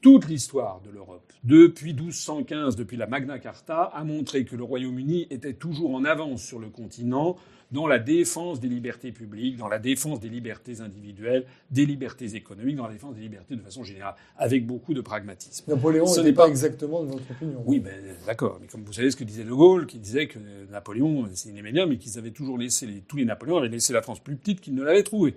toute 0.04 0.28
l'histoire 0.28 0.82
de 0.84 0.90
l'Europe, 0.90 1.32
depuis 1.44 1.94
1215, 1.94 2.76
depuis 2.76 2.98
la 2.98 3.06
Magna 3.06 3.38
Carta, 3.38 3.84
a 3.84 4.04
montré 4.04 4.44
que 4.44 4.54
le 4.54 4.62
Royaume-Uni 4.62 5.28
était 5.30 5.54
toujours 5.54 5.94
en 5.94 6.04
avance 6.04 6.42
sur 6.42 6.58
le 6.58 6.68
continent 6.68 7.36
dans 7.72 7.86
la 7.86 7.98
défense 7.98 8.60
des 8.60 8.68
libertés 8.68 9.12
publiques, 9.12 9.56
dans 9.56 9.66
la 9.66 9.78
défense 9.78 10.20
des 10.20 10.28
libertés 10.28 10.82
individuelles, 10.82 11.46
des 11.70 11.86
libertés 11.86 12.36
économiques, 12.36 12.76
dans 12.76 12.86
la 12.86 12.92
défense 12.92 13.14
des 13.14 13.22
libertés 13.22 13.56
de 13.56 13.62
façon 13.62 13.82
générale, 13.82 14.14
avec 14.36 14.66
beaucoup 14.66 14.92
de 14.92 15.00
pragmatisme. 15.00 15.72
Napoléon 15.72 16.06
ce 16.06 16.20
n'est 16.20 16.34
pas 16.34 16.48
exactement 16.48 17.02
de 17.02 17.08
votre 17.08 17.30
opinion. 17.30 17.62
Oui, 17.64 17.80
ben, 17.80 17.94
d'accord. 18.26 18.58
Mais 18.60 18.66
comme 18.66 18.84
vous 18.84 18.92
savez 18.92 19.10
ce 19.10 19.16
que 19.16 19.24
disait 19.24 19.44
De 19.44 19.54
Gaulle, 19.54 19.86
qui 19.86 19.98
disait 19.98 20.28
que 20.28 20.38
Napoléon, 20.70 21.26
c'est 21.32 21.48
une 21.48 21.62
mais 21.62 21.96
qu'ils 21.96 22.18
avaient 22.18 22.30
toujours 22.30 22.58
laissé, 22.58 22.84
les, 22.84 23.00
tous 23.00 23.16
les 23.16 23.24
Napoléons 23.24 23.56
avaient 23.56 23.68
laissé 23.68 23.94
la 23.94 24.02
France 24.02 24.20
plus 24.20 24.36
petite 24.36 24.60
qu'ils 24.60 24.74
ne 24.74 24.82
l'avaient 24.82 25.02
trouvée. 25.02 25.34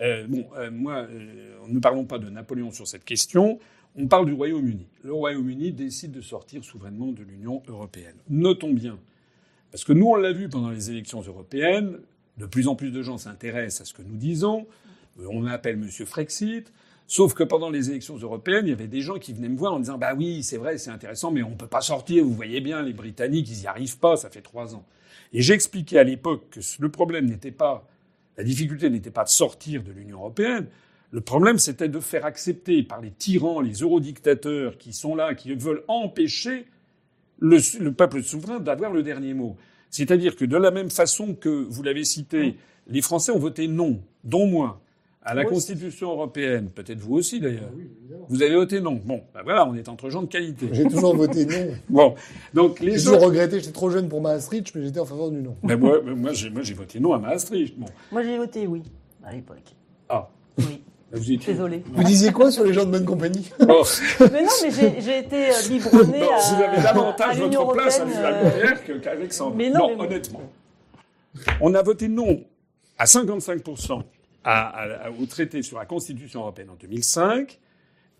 Euh, 0.00 0.26
bon, 0.28 0.46
euh, 0.56 0.70
moi, 0.70 1.06
euh, 1.10 1.58
ne 1.66 1.78
parlons 1.80 2.04
pas 2.04 2.18
de 2.18 2.30
Napoléon 2.30 2.70
sur 2.70 2.86
cette 2.86 3.04
question. 3.04 3.58
On 3.96 4.06
parle 4.06 4.26
du 4.26 4.32
Royaume-Uni. 4.32 4.86
Le 5.02 5.12
Royaume-Uni 5.12 5.72
décide 5.72 6.12
de 6.12 6.20
sortir 6.20 6.62
souverainement 6.64 7.12
de 7.12 7.22
l'Union 7.22 7.62
européenne. 7.66 8.14
Notons 8.28 8.72
bien, 8.72 8.98
parce 9.70 9.84
que 9.84 9.92
nous, 9.92 10.06
on 10.06 10.14
l'a 10.14 10.32
vu 10.32 10.48
pendant 10.48 10.70
les 10.70 10.90
élections 10.90 11.20
européennes, 11.20 11.98
de 12.36 12.46
plus 12.46 12.68
en 12.68 12.76
plus 12.76 12.90
de 12.90 13.02
gens 13.02 13.18
s'intéressent 13.18 13.80
à 13.82 13.84
ce 13.84 13.94
que 13.94 14.02
nous 14.02 14.16
disons. 14.16 14.66
on 15.18 15.46
appelle 15.46 15.76
Monsieur 15.76 16.04
Frexit. 16.04 16.72
Sauf 17.10 17.32
que 17.32 17.42
pendant 17.42 17.70
les 17.70 17.88
élections 17.90 18.16
européennes, 18.16 18.66
il 18.66 18.70
y 18.70 18.72
avait 18.72 18.86
des 18.86 19.00
gens 19.00 19.18
qui 19.18 19.32
venaient 19.32 19.48
me 19.48 19.56
voir 19.56 19.72
en 19.72 19.80
disant 19.80 19.96
bah 19.96 20.14
oui, 20.14 20.42
c'est 20.42 20.58
vrai, 20.58 20.76
c'est 20.76 20.90
intéressant, 20.90 21.30
mais 21.30 21.42
on 21.42 21.52
peut 21.52 21.66
pas 21.66 21.80
sortir. 21.80 22.22
Vous 22.22 22.34
voyez 22.34 22.60
bien, 22.60 22.82
les 22.82 22.92
Britanniques, 22.92 23.48
ils 23.50 23.62
y 23.62 23.66
arrivent 23.66 23.98
pas. 23.98 24.16
Ça 24.16 24.28
fait 24.28 24.42
trois 24.42 24.74
ans. 24.74 24.84
Et 25.32 25.42
j'expliquais 25.42 25.98
à 25.98 26.04
l'époque 26.04 26.44
que 26.50 26.60
le 26.78 26.88
problème 26.90 27.26
n'était 27.26 27.50
pas, 27.50 27.88
la 28.38 28.44
difficulté 28.44 28.88
n'était 28.88 29.10
pas 29.10 29.24
de 29.24 29.28
sortir 29.28 29.82
de 29.82 29.90
l'Union 29.90 30.18
européenne. 30.18 30.68
Le 31.10 31.20
problème, 31.20 31.58
c'était 31.58 31.88
de 31.88 31.98
faire 31.98 32.24
accepter 32.24 32.84
par 32.84 33.00
les 33.00 33.10
tyrans, 33.10 33.60
les 33.60 33.80
eurodictateurs 33.80 34.78
qui 34.78 34.92
sont 34.92 35.16
là, 35.16 35.34
qui 35.34 35.52
veulent 35.54 35.82
empêcher 35.88 36.66
le, 37.40 37.58
le 37.80 37.92
peuple 37.92 38.22
souverain 38.22 38.60
d'avoir 38.60 38.92
le 38.92 39.02
dernier 39.02 39.34
mot. 39.34 39.56
C'est-à-dire 39.90 40.36
que 40.36 40.44
de 40.44 40.56
la 40.56 40.70
même 40.70 40.90
façon 40.90 41.34
que 41.34 41.48
vous 41.48 41.82
l'avez 41.82 42.04
cité, 42.04 42.56
les 42.86 43.02
Français 43.02 43.32
ont 43.32 43.38
voté 43.38 43.66
non, 43.66 44.00
dont 44.22 44.46
moi, 44.46 44.80
à 45.28 45.34
la 45.34 45.44
Constitution 45.44 46.10
européenne, 46.10 46.70
peut-être 46.74 47.00
vous 47.00 47.16
aussi 47.16 47.38
d'ailleurs. 47.38 47.70
Ah 47.70 48.14
vous 48.30 48.42
avez 48.42 48.54
voté 48.54 48.80
non. 48.80 49.00
Bon, 49.04 49.22
ben 49.34 49.42
voilà, 49.44 49.66
on 49.66 49.74
est 49.74 49.88
entre 49.88 50.08
gens 50.08 50.22
de 50.22 50.28
qualité. 50.28 50.68
J'ai 50.72 50.84
toujours 50.84 51.14
voté 51.14 51.44
non. 51.44 51.72
Bon, 51.90 52.14
donc 52.54 52.80
les 52.80 52.98
J'ai 52.98 53.04
toujours 53.04 53.20
regretté, 53.20 53.60
j'étais 53.60 53.72
trop 53.72 53.90
jeune 53.90 54.08
pour 54.08 54.22
Maastricht, 54.22 54.74
mais 54.74 54.82
j'étais 54.84 55.00
en 55.00 55.04
faveur 55.04 55.30
du 55.30 55.42
non. 55.42 55.54
Mais 55.62 55.76
moi, 55.76 56.00
moi, 56.02 56.32
j'ai, 56.32 56.48
moi, 56.48 56.62
j'ai 56.62 56.72
voté 56.74 56.98
non 56.98 57.12
à 57.12 57.18
Maastricht. 57.18 57.78
Bon. 57.78 57.86
Moi, 58.10 58.22
j'ai 58.22 58.38
voté 58.38 58.66
oui 58.66 58.82
à 59.22 59.32
l'époque. 59.32 59.74
Ah. 60.08 60.28
Oui. 60.58 60.80
Vous 61.12 61.32
étiez... 61.32 61.52
Désolé. 61.52 61.82
Vous 61.92 62.04
disiez 62.04 62.32
quoi 62.32 62.50
sur 62.50 62.64
les 62.64 62.72
gens 62.72 62.84
de 62.86 62.90
bonne 62.90 63.04
compagnie? 63.04 63.50
Mais 63.60 63.66
non, 63.66 63.82
mais 64.62 64.70
j'ai, 65.00 65.18
été 65.18 65.50
euh, 65.50 65.68
biberonnée 65.68 66.20
Non, 66.20 66.32
à, 66.32 66.54
vous 66.54 66.62
avez 66.62 66.82
davantage 66.82 67.40
l'Union 67.40 67.64
votre 67.64 67.72
place 67.78 68.00
à 68.00 68.04
euh, 68.04 68.74
que- 68.86 68.92
qu'Alexandre. 68.98 69.56
mais 69.56 69.70
non, 69.70 69.90
non, 69.90 69.96
mais- 69.96 70.04
honnêtement. 70.04 70.42
On 71.62 71.74
a 71.74 71.82
voté 71.82 72.08
non 72.08 72.44
à 72.98 73.04
55% 73.06 74.02
au 75.18 75.26
traité 75.26 75.62
sur 75.62 75.78
la 75.78 75.86
Constitution 75.86 76.40
européenne 76.40 76.70
en 76.70 76.76
2005. 76.76 77.58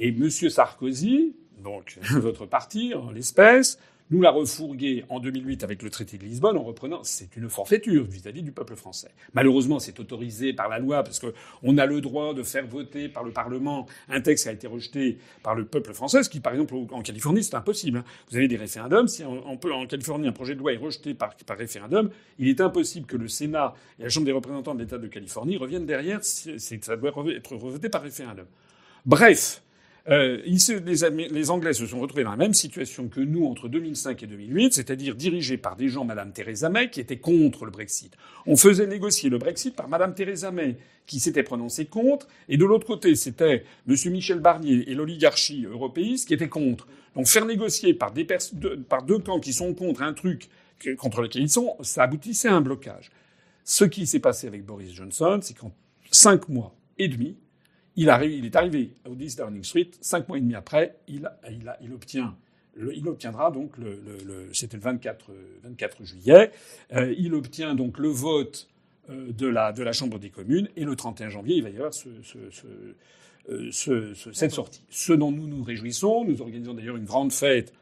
Et 0.00 0.09
M. 0.09 0.30
Sarkozy, 0.30 1.34
donc 1.62 1.98
votre 2.10 2.46
parti 2.46 2.94
en 2.94 3.10
l'espèce, 3.10 3.78
nous 4.10 4.20
l'a 4.22 4.30
refourgué 4.30 5.05
en 5.10 5.20
2008 5.20 5.64
avec 5.64 5.82
le 5.82 5.90
traité 5.90 6.16
de 6.18 6.24
Lisbonne 6.24 6.56
en 6.56 6.62
reprenant. 6.62 7.01
C'est 7.02 7.36
une 7.36 7.48
forfaiture 7.48 8.05
vis-à-vis 8.05 8.43
du 8.43 8.52
peuple 8.52 8.74
français. 8.74 9.10
Malheureusement, 9.35 9.78
c'est 9.78 10.01
autorisé 10.01 10.52
par 10.52 10.68
la 10.68 10.78
loi 10.78 11.02
parce 11.05 11.20
qu'on 11.20 11.76
a 11.78 11.86
le 11.86 12.01
droit 12.01 12.32
de 12.35 12.43
faire 12.43 12.66
voter 12.66 13.09
par 13.09 13.22
le 13.24 13.32
Parlement 13.32 13.86
un 14.09 14.20
texte 14.20 14.44
qui 14.44 14.48
a 14.48 14.52
été 14.52 14.66
rejeté 14.66 15.18
par 15.43 15.55
le 15.55 15.66
peuple 15.66 15.93
français, 15.93 16.22
ce 16.22 16.30
qui, 16.30 16.40
par 16.40 16.52
exemple, 16.55 16.74
en 16.90 17.02
Californie, 17.02 17.43
c'est 17.44 17.55
impossible. 17.55 17.98
hein. 17.98 18.05
Vous 18.30 18.36
avez 18.36 18.48
des 18.48 18.56
référendums. 18.56 19.09
Si 19.09 19.24
en, 19.24 19.56
Californie, 19.86 20.26
un 20.28 20.32
projet 20.32 20.55
de 20.55 20.60
loi 20.60 20.72
est 20.72 20.76
rejeté 20.78 21.14
par, 21.14 21.35
référendum, 21.51 22.10
il 22.39 22.48
est 22.48 22.60
impossible 22.60 23.06
que 23.06 23.16
le 23.16 23.28
Sénat 23.28 23.74
et 23.98 24.05
la 24.05 24.09
Chambre 24.09 24.26
des 24.26 24.32
représentants 24.32 24.74
de 24.74 24.80
l'État 24.80 24.98
de 24.98 25.06
Californie 25.09 25.56
reviennent 25.56 25.86
derrière. 25.86 26.20
ça 26.24 26.97
doit 26.97 27.10
re- 27.10 27.36
être 27.36 27.56
revoté 27.56 27.89
par 27.89 28.02
référendum. 28.02 28.47
Bref, 29.06 29.62
euh, 30.10 30.40
les, 30.44 31.51
Anglais 31.51 31.74
se 31.74 31.86
sont 31.86 32.01
retrouvés 32.01 32.24
dans 32.24 32.30
la 32.30 32.36
même 32.36 32.55
situation 32.55 33.09
que 33.09 33.20
nous 33.20 33.44
entre 33.44 33.68
2005 33.68 34.22
et 34.22 34.26
2008, 34.26 34.72
c'est-à-dire 34.72 35.14
dirigés 35.14 35.59
par 35.59 35.76
des 35.76 35.89
gens, 35.89 36.05
Madame 36.05 36.32
Theresa 36.32 36.70
May, 36.70 36.89
qui 36.89 37.01
étaient 37.01 37.18
contre 37.18 37.66
le 37.66 37.70
Brexit. 37.70 38.14
On 38.47 38.56
faisait 38.56 38.86
négocier 38.86 39.28
le 39.28 39.39
Brexit 39.39 39.76
par 39.76 39.89
Madame 39.89 40.14
Theresa 40.14 40.51
May, 40.51 40.76
qui 41.06 41.20
s'était 41.20 41.43
prononcée 41.43 41.86
contre, 41.86 42.26
et 42.48 42.56
de 42.56 42.64
l'autre 42.64 42.86
côté, 42.86 43.14
c'était 43.16 43.64
Monsieur 43.86 44.10
Michel 44.10 44.40
Barnier 44.40 44.90
et 44.90 44.94
l'oligarchie 44.94 45.66
européiste 45.66 46.28
qui 46.28 46.35
étaient 46.35 46.48
contre. 46.48 46.86
Donc 47.14 47.26
faire 47.26 47.44
négocier 47.44 47.93
par, 47.94 48.12
par 48.89 49.02
deux 49.02 49.18
camps 49.18 49.40
qui 49.40 49.52
sont 49.52 49.74
contre 49.74 50.02
un 50.02 50.14
truc 50.14 50.48
contre 50.97 51.22
lequel 51.22 51.43
ils 51.43 51.51
sont, 51.51 51.76
ça 51.82 52.05
aboutissait 52.05 52.48
à 52.48 52.55
un 52.55 52.60
blocage. 52.60 53.10
Ce 53.64 53.85
qui 53.85 54.06
s'est 54.06 54.20
passé 54.20 54.47
avec 54.47 54.64
Boris 54.64 54.93
Johnson, 54.93 55.40
c'est 55.43 55.55
qu'en 55.55 55.72
cinq 56.10 56.48
mois 56.48 56.74
et 56.98 57.09
demi, 57.09 57.36
il, 57.98 58.10
arrive, 58.10 58.32
il 58.32 58.44
est 58.46 58.56
arrivé 58.56 58.90
au 59.08 59.14
10 59.14 59.36
Downing 59.36 59.64
Street. 59.64 59.90
Cinq 60.00 60.28
mois 60.28 60.38
et 60.38 60.40
demi 60.40 60.54
après, 60.54 60.96
il, 61.08 61.28
obtient, 61.92 62.36
il 62.76 63.08
obtiendra 63.08 63.50
donc 63.50 63.76
le, 63.78 64.00
c'était 64.52 64.76
le 64.76 64.82
24, 64.82 65.30
euh, 65.30 65.34
24 65.64 66.04
juillet. 66.04 66.50
Euh, 66.92 67.14
il 67.18 67.34
obtient 67.34 67.74
donc 67.74 67.98
le 67.98 68.08
vote 68.08 68.68
euh, 69.10 69.32
de 69.32 69.46
la 69.48 69.92
Chambre 69.92 70.18
des 70.18 70.30
communes 70.30 70.68
et 70.76 70.84
le 70.84 70.96
31 70.96 71.28
janvier, 71.30 71.56
il 71.56 71.62
va 71.62 71.70
y 71.70 71.76
avoir 71.76 71.92
euh, 73.50 73.68
ce- 73.72 74.12
ce- 74.14 74.32
cette 74.32 74.52
sortie. 74.52 74.82
Ce 74.90 75.12
dont 75.12 75.32
nous 75.32 75.46
nous 75.48 75.62
réjouissons, 75.62 76.24
nous 76.24 76.40
organisons 76.42 76.74
d'ailleurs 76.74 76.96
une 76.96 77.04
grande 77.06 77.32
fête 77.32 77.72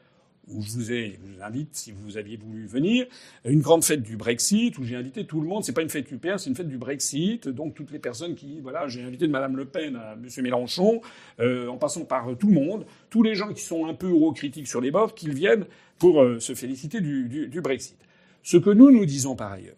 où 0.48 0.62
je 0.62 0.70
vous, 0.70 0.92
ai, 0.92 1.18
je 1.20 1.32
vous 1.32 1.42
invite, 1.42 1.74
si 1.74 1.92
vous 1.92 2.16
aviez 2.16 2.36
voulu 2.36 2.66
venir, 2.66 3.06
une 3.44 3.60
grande 3.60 3.84
fête 3.84 4.02
du 4.02 4.16
Brexit 4.16 4.78
où 4.78 4.84
j'ai 4.84 4.94
invité 4.94 5.26
tout 5.26 5.40
le 5.40 5.48
monde. 5.48 5.64
C'est 5.64 5.72
pas 5.72 5.82
une 5.82 5.88
fête 5.88 6.10
UPR, 6.10 6.38
c'est 6.38 6.48
une 6.48 6.56
fête 6.56 6.68
du 6.68 6.78
Brexit. 6.78 7.48
Donc 7.48 7.74
toutes 7.74 7.90
les 7.90 7.98
personnes 7.98 8.34
qui, 8.34 8.60
voilà, 8.60 8.86
j'ai 8.86 9.02
invité 9.02 9.26
de 9.26 9.32
Madame 9.32 9.56
Le 9.56 9.64
Pen 9.64 9.96
à 9.96 10.14
Monsieur 10.14 10.42
Mélenchon, 10.42 11.00
euh, 11.40 11.68
en 11.68 11.76
passant 11.76 12.04
par 12.04 12.30
euh, 12.30 12.34
tout 12.34 12.46
le 12.46 12.54
monde, 12.54 12.86
tous 13.10 13.22
les 13.22 13.34
gens 13.34 13.52
qui 13.52 13.62
sont 13.62 13.86
un 13.86 13.94
peu 13.94 14.08
eurocritiques 14.08 14.68
sur 14.68 14.80
les 14.80 14.90
bords, 14.90 15.14
qu'ils 15.14 15.34
viennent 15.34 15.66
pour 15.98 16.22
euh, 16.22 16.38
se 16.38 16.54
féliciter 16.54 17.00
du, 17.00 17.60
Brexit. 17.60 17.96
Ce 18.42 18.56
que 18.56 18.70
nous 18.70 18.90
nous 18.90 19.06
disons 19.06 19.34
par 19.34 19.52
ailleurs, 19.52 19.74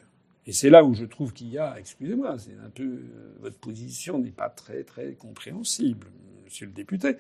et 0.47 0.53
c'est 0.53 0.71
là 0.71 0.85
où 0.85 0.95
je 0.95 1.05
trouve 1.05 1.33
qu'il 1.33 1.49
y 1.49 1.59
a, 1.59 1.79
excusez-moi, 1.79 2.37
c'est 2.39 2.57
un 2.65 2.71
peu 2.71 3.01
votre 3.41 3.59
position 3.59 4.19
n'est 4.19 4.31
pas 4.31 4.49
très 4.49 4.83
très 4.83 5.13
compréhensible, 5.13 6.09
Monsieur 6.45 6.67
le 6.67 6.73
député. 6.73 7.17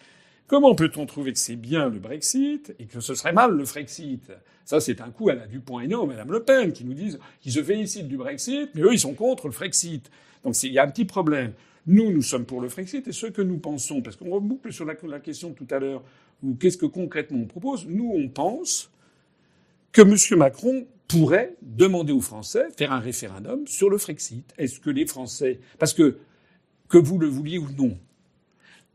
Comment 0.48 0.74
peut-on 0.74 1.04
trouver 1.04 1.34
que 1.34 1.38
c'est 1.38 1.56
bien 1.56 1.90
le 1.90 1.98
Brexit 1.98 2.74
et 2.78 2.86
que 2.86 3.00
ce 3.00 3.14
serait 3.14 3.34
mal 3.34 3.54
le 3.54 3.66
Frexit? 3.66 4.32
Ça, 4.64 4.80
c'est 4.80 5.02
un 5.02 5.10
coup 5.10 5.28
à 5.28 5.34
la 5.34 5.46
Dupont-Aignan, 5.46 6.06
Madame 6.06 6.32
Le 6.32 6.42
Pen, 6.42 6.72
qui 6.72 6.86
nous 6.86 6.94
disent 6.94 7.18
qu'ils 7.42 7.52
se 7.52 7.62
félicitent 7.62 8.08
du 8.08 8.16
Brexit, 8.16 8.70
mais 8.74 8.80
eux, 8.80 8.94
ils 8.94 8.98
sont 8.98 9.12
contre 9.12 9.46
le 9.46 9.52
Frexit. 9.52 10.10
Donc 10.42 10.60
il 10.62 10.72
y 10.72 10.78
a 10.78 10.84
un 10.84 10.88
petit 10.88 11.04
problème. 11.04 11.52
Nous, 11.86 12.10
nous 12.10 12.22
sommes 12.22 12.46
pour 12.46 12.62
le 12.62 12.70
Frexit 12.70 13.06
et 13.06 13.12
ce 13.12 13.26
que 13.26 13.42
nous 13.42 13.58
pensons, 13.58 14.00
parce 14.00 14.16
qu'on 14.16 14.30
reboucle 14.30 14.72
sur 14.72 14.86
la, 14.86 14.94
question 15.20 15.52
tout 15.52 15.66
à 15.70 15.78
l'heure, 15.78 16.02
ou 16.42 16.54
qu'est-ce 16.54 16.78
que 16.78 16.86
concrètement 16.86 17.40
on 17.40 17.46
propose, 17.46 17.86
nous, 17.86 18.10
on 18.16 18.28
pense 18.28 18.90
que 19.92 20.00
M. 20.00 20.38
Macron 20.38 20.86
pourrait 21.08 21.56
demander 21.60 22.14
aux 22.14 22.22
Français, 22.22 22.68
faire 22.74 22.92
un 22.92 23.00
référendum 23.00 23.66
sur 23.66 23.90
le 23.90 23.98
Frexit. 23.98 24.50
Est-ce 24.56 24.80
que 24.80 24.88
les 24.88 25.04
Français, 25.04 25.60
parce 25.78 25.92
que 25.92 26.16
que 26.88 26.96
vous 26.96 27.18
le 27.18 27.26
vouliez 27.26 27.58
ou 27.58 27.68
non, 27.76 27.98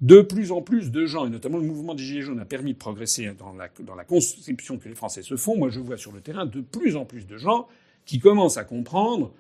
de 0.04 0.22
plus 0.22 0.52
en 0.52 0.62
plus 0.62 0.92
de 0.92 1.06
gens, 1.06 1.26
et 1.26 1.30
notamment 1.30 1.58
le 1.58 1.66
mouvement 1.66 1.96
des 1.96 2.04
Gilets 2.04 2.24
jaunes 2.24 2.42
a 2.42 2.46
permis 2.46 2.74
de 2.74 2.78
progresser 2.78 3.32
dans 3.40 3.54
la, 3.96 4.04
conception 4.04 4.78
que 4.78 4.90
les 4.90 4.96
Français 4.96 5.24
se 5.24 5.38
font. 5.38 5.58
Moi, 5.58 5.70
je 5.70 5.80
vois 5.80 5.96
sur 5.96 6.12
le 6.12 6.20
terrain 6.20 6.46
de 6.46 6.60
plus 6.60 6.98
en 6.98 7.06
plus 7.06 7.26
de 7.26 7.38
gens 7.38 7.68
qui 8.06 8.20
commencent 8.20 8.58
à 8.58 8.66
comprendre 8.66 9.32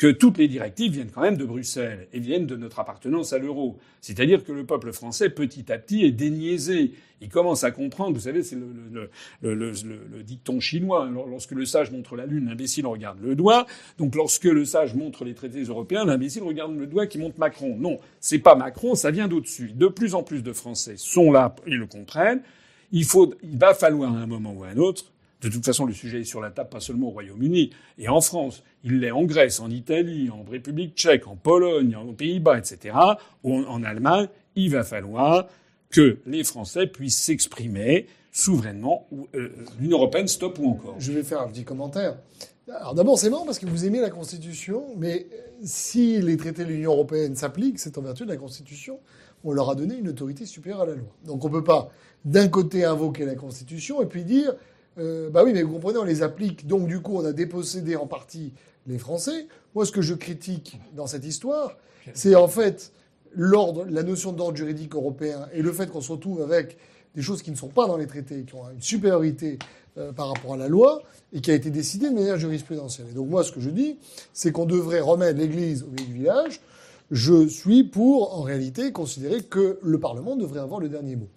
que 0.00 0.10
toutes 0.10 0.38
les 0.38 0.48
directives 0.48 0.92
viennent 0.92 1.10
quand 1.10 1.20
même 1.20 1.36
de 1.36 1.44
Bruxelles 1.44 2.08
et 2.14 2.20
viennent 2.20 2.46
de 2.46 2.56
notre 2.56 2.78
appartenance 2.78 3.34
à 3.34 3.38
l'euro. 3.38 3.76
C'est-à-dire 4.00 4.42
que 4.42 4.50
le 4.50 4.64
peuple 4.64 4.92
français, 4.92 5.28
petit 5.28 5.70
à 5.70 5.76
petit, 5.76 6.06
est 6.06 6.10
déniaisé. 6.10 6.92
Il 7.20 7.28
commence 7.28 7.64
à 7.64 7.70
comprendre, 7.70 8.14
vous 8.14 8.22
savez, 8.22 8.42
c'est 8.42 8.56
le, 8.56 9.10
le, 9.42 9.54
le, 9.54 9.72
le, 9.72 10.22
dicton 10.22 10.58
chinois, 10.58 11.04
hein. 11.04 11.12
lorsque 11.28 11.50
le 11.50 11.66
sage 11.66 11.90
montre 11.90 12.16
la 12.16 12.24
lune, 12.24 12.46
l'imbécile 12.46 12.86
regarde 12.86 13.18
le 13.20 13.34
doigt. 13.34 13.66
Donc 13.98 14.14
lorsque 14.14 14.44
le 14.44 14.64
sage 14.64 14.94
montre 14.94 15.26
les 15.26 15.34
traités 15.34 15.64
européens, 15.64 16.06
l'imbécile 16.06 16.44
regarde 16.44 16.74
le 16.74 16.86
doigt 16.86 17.06
qui 17.06 17.18
montre 17.18 17.38
Macron. 17.38 17.76
Non, 17.76 17.98
c'est 18.20 18.38
pas 18.38 18.54
Macron, 18.54 18.94
ça 18.94 19.10
vient 19.10 19.28
d'au-dessus. 19.28 19.72
De 19.74 19.88
plus 19.88 20.14
en 20.14 20.22
plus 20.22 20.42
de 20.42 20.54
Français 20.54 20.94
sont 20.96 21.30
là 21.30 21.54
et 21.66 21.72
le 21.74 21.84
comprennent. 21.84 22.40
Il, 22.90 23.04
faut, 23.04 23.34
il 23.42 23.58
va 23.58 23.74
falloir 23.74 24.16
à 24.16 24.18
un 24.18 24.26
moment 24.26 24.54
ou 24.54 24.64
à 24.64 24.68
un 24.68 24.78
autre 24.78 25.12
de 25.42 25.48
toute 25.48 25.64
façon, 25.64 25.86
le 25.86 25.92
sujet 25.92 26.20
est 26.20 26.24
sur 26.24 26.40
la 26.40 26.50
table, 26.50 26.68
pas 26.68 26.80
seulement 26.80 27.08
au 27.08 27.10
Royaume-Uni 27.10 27.70
et 27.98 28.08
en 28.08 28.20
France. 28.20 28.62
Il 28.84 29.00
l'est 29.00 29.10
en 29.10 29.24
Grèce, 29.24 29.60
en 29.60 29.70
Italie, 29.70 30.30
en 30.30 30.42
République 30.48 30.94
tchèque, 30.94 31.26
en 31.26 31.36
Pologne, 31.36 31.96
aux 31.96 32.12
Pays-Bas, 32.12 32.58
etc. 32.58 32.96
En, 33.42 33.82
Allemagne. 33.82 34.28
Il 34.56 34.70
va 34.70 34.84
falloir 34.84 35.48
que 35.90 36.18
les 36.26 36.44
Français 36.44 36.86
puissent 36.86 37.18
s'exprimer 37.18 38.06
souverainement. 38.32 39.06
ou, 39.10 39.28
euh, 39.34 39.50
L'Union 39.80 39.98
européenne, 39.98 40.28
stop 40.28 40.58
ou 40.58 40.70
encore. 40.70 40.96
Je 40.98 41.12
vais 41.12 41.22
faire 41.22 41.40
un 41.40 41.48
petit 41.48 41.64
commentaire. 41.64 42.16
Alors 42.68 42.94
d'abord, 42.94 43.18
c'est 43.18 43.30
marrant 43.30 43.44
parce 43.44 43.58
que 43.58 43.66
vous 43.66 43.84
aimez 43.84 44.00
la 44.00 44.10
Constitution, 44.10 44.84
mais 44.96 45.26
si 45.62 46.20
les 46.20 46.36
traités 46.36 46.64
de 46.64 46.68
l'Union 46.68 46.92
européenne 46.92 47.34
s'appliquent, 47.34 47.78
c'est 47.78 47.98
en 47.98 48.02
vertu 48.02 48.24
de 48.24 48.28
la 48.28 48.36
Constitution. 48.36 49.00
On 49.42 49.52
leur 49.52 49.70
a 49.70 49.74
donné 49.74 49.96
une 49.96 50.08
autorité 50.08 50.46
supérieure 50.46 50.82
à 50.82 50.86
la 50.86 50.94
loi. 50.94 51.08
Donc 51.24 51.44
on 51.44 51.48
ne 51.48 51.52
peut 51.52 51.64
pas, 51.64 51.90
d'un 52.24 52.48
côté, 52.48 52.84
invoquer 52.84 53.24
la 53.24 53.34
Constitution 53.34 54.02
et 54.02 54.06
puis 54.06 54.22
dire, 54.22 54.54
euh, 55.00 55.30
bah 55.30 55.42
oui, 55.44 55.52
mais 55.52 55.62
vous 55.62 55.74
comprenez, 55.74 55.98
on 55.98 56.04
les 56.04 56.22
applique. 56.22 56.66
Donc 56.66 56.86
du 56.86 57.00
coup, 57.00 57.16
on 57.16 57.24
a 57.24 57.32
dépossédé 57.32 57.96
en 57.96 58.06
partie 58.06 58.52
les 58.86 58.98
Français. 58.98 59.46
Moi, 59.74 59.86
ce 59.86 59.92
que 59.92 60.02
je 60.02 60.14
critique 60.14 60.78
dans 60.94 61.06
cette 61.06 61.24
histoire, 61.24 61.76
c'est 62.14 62.34
en 62.34 62.48
fait 62.48 62.92
l'ordre, 63.32 63.86
la 63.88 64.02
notion 64.02 64.32
d'ordre 64.32 64.56
juridique 64.56 64.94
européen 64.94 65.48
et 65.52 65.62
le 65.62 65.72
fait 65.72 65.90
qu'on 65.90 66.00
se 66.00 66.12
retrouve 66.12 66.42
avec 66.42 66.76
des 67.14 67.22
choses 67.22 67.42
qui 67.42 67.50
ne 67.50 67.56
sont 67.56 67.68
pas 67.68 67.86
dans 67.86 67.96
les 67.96 68.06
traités, 68.06 68.44
qui 68.44 68.54
ont 68.54 68.70
une 68.72 68.82
supériorité 68.82 69.58
euh, 69.98 70.12
par 70.12 70.28
rapport 70.28 70.54
à 70.54 70.56
la 70.56 70.68
loi 70.68 71.02
et 71.32 71.40
qui 71.40 71.50
a 71.50 71.54
été 71.54 71.70
décidée 71.70 72.10
de 72.10 72.14
manière 72.14 72.38
jurisprudentielle. 72.38 73.06
Et 73.10 73.14
donc 73.14 73.28
moi, 73.28 73.42
ce 73.42 73.52
que 73.52 73.60
je 73.60 73.70
dis, 73.70 73.98
c'est 74.32 74.52
qu'on 74.52 74.66
devrait 74.66 75.00
remettre 75.00 75.38
l'Église 75.38 75.82
au 75.82 75.88
milieu 75.88 76.06
du 76.06 76.12
village. 76.12 76.60
Je 77.10 77.48
suis 77.48 77.82
pour, 77.82 78.38
en 78.38 78.42
réalité, 78.42 78.92
considérer 78.92 79.42
que 79.42 79.78
le 79.82 79.98
Parlement 79.98 80.36
devrait 80.36 80.60
avoir 80.60 80.78
le 80.78 80.88
dernier 80.88 81.16
mot. 81.16 81.28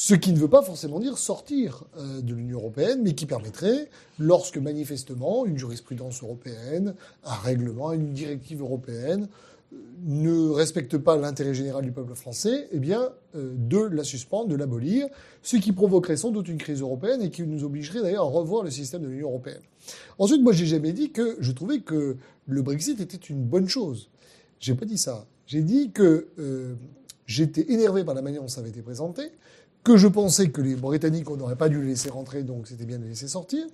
Ce 0.00 0.14
qui 0.14 0.32
ne 0.32 0.38
veut 0.38 0.46
pas 0.46 0.62
forcément 0.62 1.00
dire 1.00 1.18
sortir 1.18 1.82
euh, 1.96 2.20
de 2.20 2.32
l'Union 2.32 2.58
européenne, 2.58 3.00
mais 3.02 3.16
qui 3.16 3.26
permettrait, 3.26 3.90
lorsque 4.20 4.56
manifestement 4.56 5.44
une 5.44 5.58
jurisprudence 5.58 6.22
européenne, 6.22 6.94
un 7.24 7.34
règlement, 7.34 7.92
une 7.92 8.12
directive 8.12 8.60
européenne 8.60 9.26
ne 10.04 10.50
respecte 10.50 10.98
pas 10.98 11.16
l'intérêt 11.16 11.52
général 11.52 11.82
du 11.82 11.90
peuple 11.90 12.14
français, 12.14 12.68
eh 12.70 12.78
bien, 12.78 13.10
euh, 13.34 13.52
de 13.56 13.78
la 13.92 14.04
suspendre, 14.04 14.46
de 14.46 14.54
l'abolir, 14.54 15.08
ce 15.42 15.56
qui 15.56 15.72
provoquerait 15.72 16.16
sans 16.16 16.30
doute 16.30 16.46
une 16.46 16.58
crise 16.58 16.80
européenne 16.80 17.20
et 17.20 17.30
qui 17.30 17.42
nous 17.42 17.64
obligerait 17.64 18.00
d'ailleurs 18.00 18.22
à 18.22 18.30
revoir 18.30 18.62
le 18.62 18.70
système 18.70 19.02
de 19.02 19.08
l'Union 19.08 19.30
européenne. 19.30 19.62
Ensuite, 20.20 20.42
moi, 20.42 20.52
j'ai 20.52 20.66
jamais 20.66 20.92
dit 20.92 21.10
que 21.10 21.38
je 21.40 21.50
trouvais 21.50 21.80
que 21.80 22.16
le 22.46 22.62
Brexit 22.62 23.00
était 23.00 23.16
une 23.16 23.42
bonne 23.42 23.68
chose. 23.68 24.10
J'ai 24.60 24.76
pas 24.76 24.86
dit 24.86 24.96
ça. 24.96 25.26
J'ai 25.46 25.62
dit 25.62 25.90
que 25.90 26.28
euh, 26.38 26.76
j'étais 27.26 27.72
énervé 27.72 28.04
par 28.04 28.14
la 28.14 28.22
manière 28.22 28.42
dont 28.42 28.48
ça 28.48 28.60
avait 28.60 28.70
été 28.70 28.82
présenté, 28.82 29.32
que 29.88 29.96
je 29.96 30.06
pensais 30.06 30.50
que 30.50 30.60
les 30.60 30.76
Britanniques, 30.76 31.30
on 31.30 31.38
n'aurait 31.38 31.56
pas 31.56 31.70
dû 31.70 31.80
les 31.80 31.88
laisser 31.88 32.10
rentrer, 32.10 32.42
donc 32.42 32.66
c'était 32.66 32.84
bien 32.84 32.98
de 32.98 33.04
les 33.04 33.08
laisser 33.08 33.26
sortir. 33.26 33.64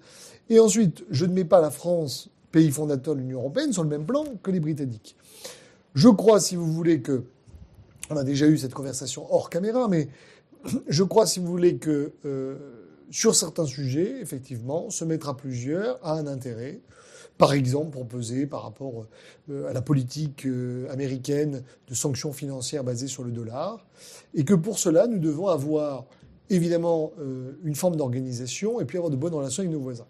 Et 0.48 0.60
ensuite, 0.60 1.04
je 1.10 1.26
ne 1.26 1.32
mets 1.32 1.44
pas 1.44 1.60
la 1.60 1.72
France, 1.72 2.30
pays 2.52 2.70
fondateur 2.70 3.16
de 3.16 3.20
l'Union 3.20 3.40
européenne, 3.40 3.72
sur 3.72 3.82
le 3.82 3.88
même 3.88 4.06
plan 4.06 4.24
que 4.40 4.52
les 4.52 4.60
Britanniques. 4.60 5.16
Je 5.96 6.08
crois, 6.08 6.38
si 6.38 6.54
vous 6.54 6.72
voulez, 6.72 7.00
que 7.00 7.24
on 8.10 8.16
a 8.16 8.22
déjà 8.22 8.46
eu 8.46 8.58
cette 8.58 8.74
conversation 8.74 9.26
hors 9.34 9.50
caméra, 9.50 9.88
mais 9.88 10.08
je 10.86 11.02
crois, 11.02 11.26
si 11.26 11.40
vous 11.40 11.48
voulez, 11.48 11.78
que 11.78 12.12
euh, 12.24 12.58
sur 13.10 13.34
certains 13.34 13.66
sujets, 13.66 14.20
effectivement, 14.20 14.90
se 14.90 15.04
mettre 15.04 15.28
à 15.28 15.36
plusieurs 15.36 15.98
a 16.06 16.12
un 16.12 16.28
intérêt. 16.28 16.78
Par 17.38 17.52
exemple, 17.52 17.98
peser 18.04 18.46
par 18.46 18.62
rapport 18.62 19.06
euh, 19.50 19.68
à 19.68 19.72
la 19.72 19.82
politique 19.82 20.46
euh, 20.46 20.88
américaine 20.90 21.62
de 21.88 21.94
sanctions 21.94 22.32
financières 22.32 22.84
basées 22.84 23.08
sur 23.08 23.24
le 23.24 23.30
dollar, 23.30 23.84
et 24.34 24.44
que 24.44 24.54
pour 24.54 24.78
cela, 24.78 25.06
nous 25.06 25.18
devons 25.18 25.48
avoir 25.48 26.04
évidemment 26.50 27.12
une 27.64 27.74
forme 27.74 27.96
d'organisation 27.96 28.78
et 28.78 28.84
puis 28.84 28.98
avoir 28.98 29.10
de 29.10 29.16
bonnes 29.16 29.32
relations 29.32 29.62
avec 29.62 29.72
nos 29.72 29.80
voisins. 29.80 30.04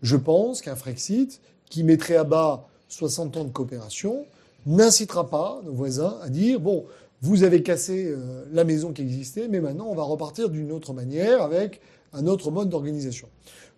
Je 0.00 0.16
pense 0.16 0.62
qu'un 0.62 0.76
Frexit 0.76 1.42
qui 1.68 1.84
mettrait 1.84 2.16
à 2.16 2.24
bas 2.24 2.66
60 2.88 3.36
ans 3.36 3.44
de 3.44 3.50
coopération 3.50 4.24
n'incitera 4.66 5.28
pas 5.28 5.60
nos 5.64 5.72
voisins 5.72 6.18
à 6.22 6.28
dire 6.28 6.60
bon, 6.60 6.84
vous 7.20 7.42
avez 7.42 7.62
cassé 7.62 8.06
euh, 8.06 8.44
la 8.52 8.64
maison 8.64 8.92
qui 8.92 9.02
existait, 9.02 9.48
mais 9.48 9.60
maintenant 9.60 9.86
on 9.88 9.94
va 9.94 10.02
repartir 10.02 10.50
d'une 10.50 10.72
autre 10.72 10.92
manière 10.92 11.42
avec 11.42 11.80
un 12.12 12.26
autre 12.26 12.50
mode 12.50 12.68
d'organisation. 12.68 13.28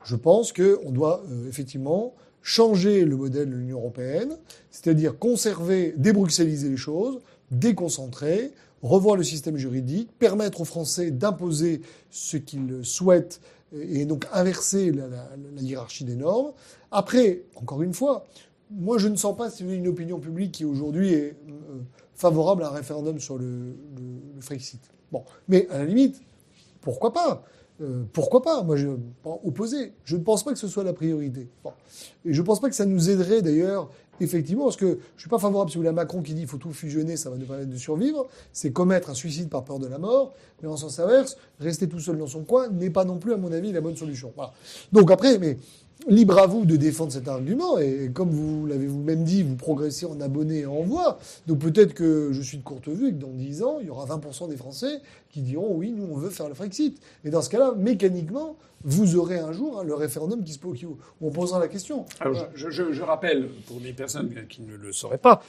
Je 0.05 0.16
pense 0.16 0.52
qu'on 0.52 0.90
doit 0.90 1.23
euh, 1.31 1.48
effectivement 1.48 2.14
changer 2.47 3.05
le 3.05 3.16
modèle 3.16 3.51
de 3.51 3.56
l'Union 3.56 3.78
européenne, 3.78 4.36
c'est-à-dire 4.70 5.18
conserver, 5.18 5.93
débruxelliser 5.97 6.68
les 6.68 6.77
choses, 6.77 7.18
déconcentrer, 7.51 8.52
revoir 8.82 9.16
le 9.16 9.24
système 9.24 9.56
juridique, 9.56 10.16
permettre 10.16 10.60
aux 10.60 10.64
Français 10.64 11.10
d'imposer 11.10 11.82
ce 12.09 12.36
qu'ils 12.36 12.85
souhaitent 12.85 13.40
et 13.77 14.05
donc 14.05 14.28
inverser 14.32 14.93
la, 14.93 15.09
hiérarchie 15.60 16.05
des 16.05 16.14
normes. 16.14 16.52
Après, 16.93 17.43
encore 17.56 17.82
une 17.82 17.93
fois, 17.93 18.24
moi, 18.70 18.97
je 18.98 19.09
ne 19.09 19.16
sens 19.16 19.36
pas 19.36 19.51
une 19.59 19.89
opinion 19.89 20.20
publique 20.20 20.52
qui 20.52 20.64
aujourd'hui 20.64 21.14
est 21.14 21.36
euh, 21.48 21.81
favorable 22.14 22.62
à 22.62 22.68
un 22.68 22.70
référendum 22.70 23.18
sur 23.18 23.39
le, 23.39 23.77
le, 24.36 24.40
Frexit. 24.40 24.81
Bon, 25.10 25.24
mais 25.48 25.66
à 25.70 25.78
la 25.78 25.85
limite, 25.85 26.23
pourquoi 26.81 27.12
pas? 27.12 27.43
Euh, 27.81 28.05
Pourquoi 28.12 28.43
pas? 28.43 28.62
Moi, 28.62 28.77
je 28.77 28.89
opposé. 29.24 29.93
Je 30.05 30.16
ne 30.16 30.23
pense 30.23 30.44
pas 30.44 30.53
que 30.53 30.59
ce 30.59 30.69
soit 30.69 30.85
la 30.85 30.93
priorité. 30.93 31.48
Bon. 31.62 31.73
Et 32.24 32.32
je 32.32 32.40
ne 32.40 32.47
pense 32.47 32.61
pas 32.61 32.69
que 32.69 32.74
ça 32.74 32.86
nous 32.86 33.11
aiderait 33.11 33.43
d'ailleurs, 33.43 33.90
effectivement, 34.20 34.65
parce 34.65 34.77
que 34.77 34.98
je 35.16 35.20
suis 35.20 35.31
pas 35.31 35.39
favorable, 35.39 35.70
si 35.70 35.77
vous 35.77 35.81
voulez, 35.81 35.90
à 35.90 35.93
Macron 35.93 36.23
qui 36.23 36.35
dit 36.35 36.40
qu'il 36.40 36.48
faut 36.48 36.57
tout 36.57 36.73
fusionner, 36.73 37.16
ça 37.16 37.31
va 37.31 37.36
nous 37.36 37.47
permettre 37.47 37.70
de 37.70 37.77
survivre. 37.77 38.27
C'est 38.53 38.73
commettre 38.73 39.11
un 39.11 39.15
suicide 39.15 39.48
par 39.48 39.65
peur 39.65 39.78
de 39.78 39.86
la 39.86 39.98
mort. 39.98 40.35
Mais 40.62 40.69
en 40.69 40.77
sens 40.77 40.98
inverse, 40.98 41.36
rester 41.61 41.89
tout 41.89 42.01
seul 42.01 42.19
dans 42.19 42.27
son 42.27 42.44
coin 42.44 42.69
n'est 42.69 42.90
pas 42.90 43.05
non 43.05 43.19
plus, 43.19 43.32
à 43.32 43.36
mon 43.36 43.53
avis, 43.53 43.73
la 43.73 43.81
bonne 43.81 43.97
solution. 43.97 44.32
Voilà. 44.36 44.53
Donc 44.93 45.11
après, 45.11 45.39
mais 45.39 45.59
Libre 46.09 46.39
à 46.39 46.47
vous 46.47 46.66
de 46.66 46.77
défendre 46.77 47.10
cet 47.10 47.27
argument, 47.27 47.78
et 47.78 48.10
comme 48.12 48.31
vous 48.31 48.66
l'avez 48.66 48.86
vous-même 48.86 49.24
dit, 49.24 49.43
vous 49.43 49.56
progressez 49.56 50.05
en 50.05 50.20
abonnés 50.20 50.60
et 50.60 50.66
en 50.66 50.82
voix. 50.82 51.18
Donc 51.47 51.59
peut-être 51.60 51.94
que 51.94 52.31
je 52.32 52.43
suis 52.43 52.59
de 52.59 52.62
courte 52.62 52.89
vue 52.89 53.09
et 53.09 53.12
que 53.12 53.16
dans 53.16 53.32
10 53.32 53.62
ans, 53.62 53.78
il 53.81 53.86
y 53.86 53.90
aura 53.90 54.06
20% 54.06 54.48
des 54.48 54.56
Français 54.56 55.01
qui 55.31 55.40
diront 55.40 55.74
oui, 55.74 55.90
nous 55.90 56.05
on 56.05 56.16
veut 56.16 56.28
faire 56.31 56.48
le 56.48 56.55
Frexit. 56.55 57.01
Et 57.24 57.31
dans 57.31 57.43
ce 57.43 57.48
cas-là, 57.48 57.73
mécaniquement, 57.77 58.56
vous 58.85 59.16
aurez 59.16 59.39
un 59.39 59.52
jour 59.52 59.81
hein, 59.81 59.85
le 59.85 59.94
référendum 59.94 60.44
qui 60.44 60.52
se 60.52 60.59
où 60.64 60.98
on 61.20 61.31
posera 61.31 61.59
la 61.59 61.68
question. 61.68 62.05
Alors 62.20 62.47
je, 62.55 63.02
rappelle, 63.02 63.48
pour 63.66 63.81
les 63.82 63.93
personnes 63.93 64.32
qui 64.48 64.62
ne 64.62 64.77
le 64.77 64.93
sauraient 64.93 65.18
pas, 65.18 65.43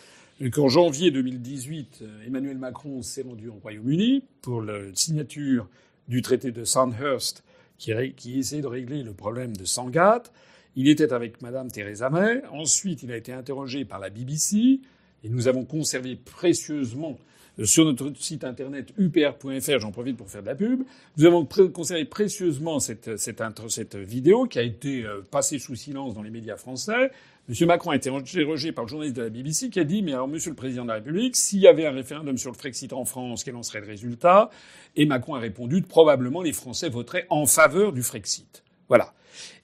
qu'en 0.53 0.69
janvier 0.69 1.11
2018, 1.11 2.03
Emmanuel 2.25 2.57
Macron 2.57 3.01
s'est 3.01 3.23
rendu 3.23 3.49
au 3.49 3.55
Royaume-Uni 3.61 4.23
pour 4.41 4.61
la 4.61 4.79
signature 4.93 5.67
du 6.07 6.21
traité 6.21 6.51
de 6.51 6.63
Sandhurst 6.63 7.43
qui, 7.77 7.91
qui 8.15 8.39
essayait 8.39 8.61
de 8.61 8.67
régler 8.67 9.03
le 9.03 9.13
problème 9.13 9.55
de 9.55 9.65
Sangatte. 9.65 10.31
Il 10.75 10.87
était 10.89 11.13
avec 11.13 11.41
Madame 11.41 11.71
Theresa 11.71 12.09
May. 12.09 12.41
Ensuite, 12.51 13.03
il 13.03 13.11
a 13.11 13.17
été 13.17 13.33
interrogé 13.33 13.85
par 13.85 13.99
la 13.99 14.09
BBC. 14.09 14.79
Et 15.23 15.29
nous 15.29 15.47
avons 15.47 15.65
conservé 15.65 16.15
précieusement 16.15 17.17
euh, 17.59 17.65
sur 17.65 17.85
notre 17.85 18.11
site 18.17 18.43
internet 18.43 18.93
upr.fr, 18.97 19.79
j'en 19.79 19.91
profite 19.91 20.17
pour 20.17 20.29
faire 20.29 20.41
de 20.41 20.47
la 20.47 20.55
pub, 20.55 20.83
nous 21.17 21.25
avons 21.25 21.45
conservé 21.45 22.05
précieusement 22.05 22.79
cette, 22.79 23.17
cette, 23.17 23.41
cette 23.69 23.95
vidéo 23.95 24.45
qui 24.45 24.59
a 24.59 24.63
été 24.63 25.05
euh, 25.05 25.21
passée 25.29 25.59
sous 25.59 25.75
silence 25.75 26.13
dans 26.13 26.21
les 26.21 26.29
médias 26.29 26.57
français. 26.57 27.11
Monsieur 27.49 27.65
Macron 27.65 27.91
a 27.91 27.95
été 27.95 28.09
interrogé 28.09 28.73
par 28.73 28.83
le 28.83 28.89
journaliste 28.89 29.15
de 29.15 29.21
la 29.21 29.29
BBC 29.29 29.69
qui 29.69 29.79
a 29.79 29.85
dit, 29.85 30.01
mais 30.01 30.11
alors, 30.11 30.27
monsieur 30.27 30.49
le 30.49 30.55
président 30.57 30.83
de 30.83 30.89
la 30.89 30.95
République, 30.95 31.37
s'il 31.37 31.59
y 31.59 31.67
avait 31.67 31.85
un 31.85 31.93
référendum 31.93 32.37
sur 32.37 32.51
le 32.51 32.57
Frexit 32.57 32.91
en 32.91 33.05
France, 33.05 33.45
quel 33.45 33.55
en 33.55 33.63
serait 33.63 33.79
le 33.79 33.87
résultat? 33.87 34.49
Et 34.97 35.05
Macron 35.05 35.35
a 35.35 35.39
répondu, 35.39 35.81
probablement 35.81 36.41
les 36.41 36.51
Français 36.51 36.89
voteraient 36.89 37.25
en 37.29 37.45
faveur 37.45 37.93
du 37.93 38.03
Frexit. 38.03 38.63
Voilà. 38.89 39.13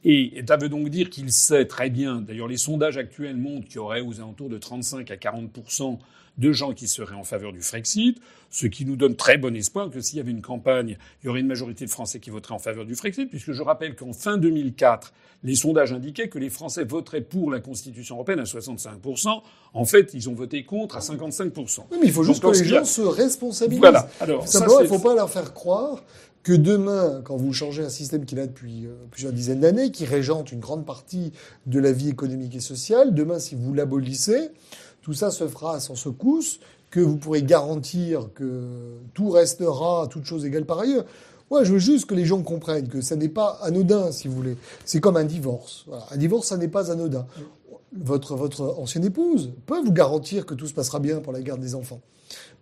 Et 0.05 0.45
ça 0.47 0.55
veut 0.55 0.69
donc 0.69 0.87
dire 0.87 1.09
qu'il 1.09 1.29
sait 1.33 1.65
très 1.65 1.89
bien, 1.89 2.21
d'ailleurs 2.21 2.47
les 2.47 2.55
sondages 2.55 2.97
actuels 2.97 3.35
montrent 3.35 3.67
qu'il 3.67 3.75
y 3.75 3.79
aurait 3.79 3.99
aux 3.99 4.17
alentours 4.21 4.47
de 4.47 4.57
35 4.57 5.11
à 5.11 5.17
40 5.17 5.51
de 6.37 6.51
gens 6.51 6.73
qui 6.73 6.87
seraient 6.87 7.15
en 7.15 7.23
faveur 7.23 7.53
du 7.53 7.61
Frexit, 7.61 8.17
ce 8.49 8.67
qui 8.67 8.85
nous 8.85 8.95
donne 8.95 9.15
très 9.15 9.37
bon 9.37 9.55
espoir 9.55 9.89
que 9.89 9.99
s'il 9.99 10.17
y 10.17 10.19
avait 10.19 10.31
une 10.31 10.41
campagne, 10.41 10.97
il 11.21 11.25
y 11.25 11.29
aurait 11.29 11.39
une 11.39 11.47
majorité 11.47 11.85
de 11.85 11.89
Français 11.89 12.19
qui 12.19 12.29
voteraient 12.29 12.55
en 12.55 12.59
faveur 12.59 12.85
du 12.85 12.95
Frexit, 12.95 13.29
puisque 13.29 13.51
je 13.51 13.61
rappelle 13.61 13.95
qu'en 13.95 14.13
fin 14.13 14.37
2004, 14.37 15.13
les 15.43 15.55
sondages 15.55 15.91
indiquaient 15.91 16.29
que 16.29 16.39
les 16.39 16.49
Français 16.49 16.83
voteraient 16.83 17.21
pour 17.21 17.51
la 17.51 17.59
Constitution 17.59 18.15
européenne 18.15 18.39
à 18.39 18.43
65%. 18.43 19.41
En 19.73 19.85
fait, 19.85 20.13
ils 20.13 20.29
ont 20.29 20.33
voté 20.33 20.63
contre 20.63 20.97
à 20.97 20.99
55%. 20.99 21.85
Oui, 21.91 21.97
mais 21.99 22.07
il 22.07 22.11
faut 22.11 22.23
juste 22.23 22.41
que 22.41 22.47
les 22.47 22.63
gens 22.63 22.85
se 22.85 23.01
responsabilisent. 23.01 23.79
Voilà. 23.79 24.07
Alors, 24.19 24.47
Simplement, 24.47 24.79
il 24.79 24.83
ne 24.83 24.87
faut 24.89 24.99
pas 24.99 25.15
leur 25.15 25.29
faire 25.29 25.53
croire 25.53 26.03
que 26.43 26.53
demain, 26.53 27.21
quand 27.23 27.37
vous 27.37 27.53
changez 27.53 27.83
un 27.83 27.89
système 27.89 28.25
qui 28.25 28.35
est 28.35 28.37
là 28.37 28.47
depuis 28.47 28.85
euh, 28.85 28.93
plusieurs 29.11 29.31
dizaines 29.31 29.61
d'années, 29.61 29.91
qui 29.91 30.05
régente 30.05 30.51
une 30.51 30.59
grande 30.59 30.85
partie 30.85 31.31
de 31.65 31.79
la 31.79 31.93
vie 31.93 32.09
économique 32.09 32.55
et 32.55 32.59
sociale, 32.59 33.13
demain, 33.13 33.39
si 33.39 33.55
vous 33.55 33.73
l'abolissez, 33.73 34.49
tout 35.03 35.13
ça 35.13 35.29
se 35.29 35.47
fera 35.47 35.79
sans 35.79 35.95
secousse, 35.95 36.59
que 36.89 36.99
vous 36.99 37.17
pourrez 37.17 37.43
garantir 37.43 38.29
que 38.33 38.97
tout 39.13 39.29
restera, 39.29 40.07
toute 40.09 40.25
chose 40.25 40.45
égale 40.45 40.65
par 40.65 40.79
ailleurs. 40.79 41.05
Moi, 41.51 41.63
je 41.63 41.73
veux 41.73 41.79
juste 41.79 42.05
que 42.05 42.15
les 42.15 42.25
gens 42.25 42.41
comprennent 42.41 42.87
que 42.87 43.01
ça 43.01 43.15
n'est 43.15 43.29
pas 43.29 43.59
anodin, 43.61 44.11
si 44.11 44.27
vous 44.27 44.35
voulez. 44.35 44.57
C'est 44.85 44.99
comme 44.99 45.17
un 45.17 45.23
divorce. 45.23 45.85
Un 46.09 46.17
divorce, 46.17 46.47
ça 46.47 46.57
n'est 46.57 46.67
pas 46.67 46.91
anodin. 46.91 47.27
Votre, 47.95 48.35
votre 48.35 48.75
ancienne 48.79 49.05
épouse 49.05 49.51
peut 49.65 49.79
vous 49.83 49.91
garantir 49.91 50.45
que 50.45 50.55
tout 50.55 50.67
se 50.67 50.73
passera 50.73 50.99
bien 50.99 51.19
pour 51.19 51.33
la 51.33 51.41
garde 51.41 51.61
des 51.61 51.75
enfants. 51.75 52.01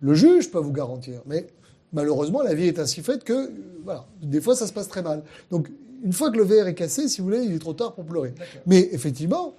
Le 0.00 0.14
juge 0.14 0.50
peut 0.50 0.58
vous 0.58 0.72
garantir. 0.72 1.22
Mais 1.26 1.46
malheureusement, 1.92 2.42
la 2.42 2.54
vie 2.54 2.66
est 2.66 2.78
ainsi 2.78 3.02
faite 3.02 3.24
que, 3.24 3.50
voilà, 3.84 4.06
des 4.20 4.40
fois, 4.40 4.56
ça 4.56 4.66
se 4.66 4.72
passe 4.72 4.88
très 4.88 5.02
mal. 5.02 5.22
Donc, 5.50 5.70
une 6.02 6.12
fois 6.12 6.30
que 6.30 6.36
le 6.36 6.44
verre 6.44 6.66
est 6.66 6.74
cassé, 6.74 7.08
si 7.08 7.20
vous 7.20 7.28
voulez, 7.28 7.44
il 7.44 7.52
est 7.52 7.60
trop 7.60 7.74
tard 7.74 7.94
pour 7.94 8.04
pleurer. 8.04 8.34
Mais 8.66 8.88
effectivement, 8.92 9.54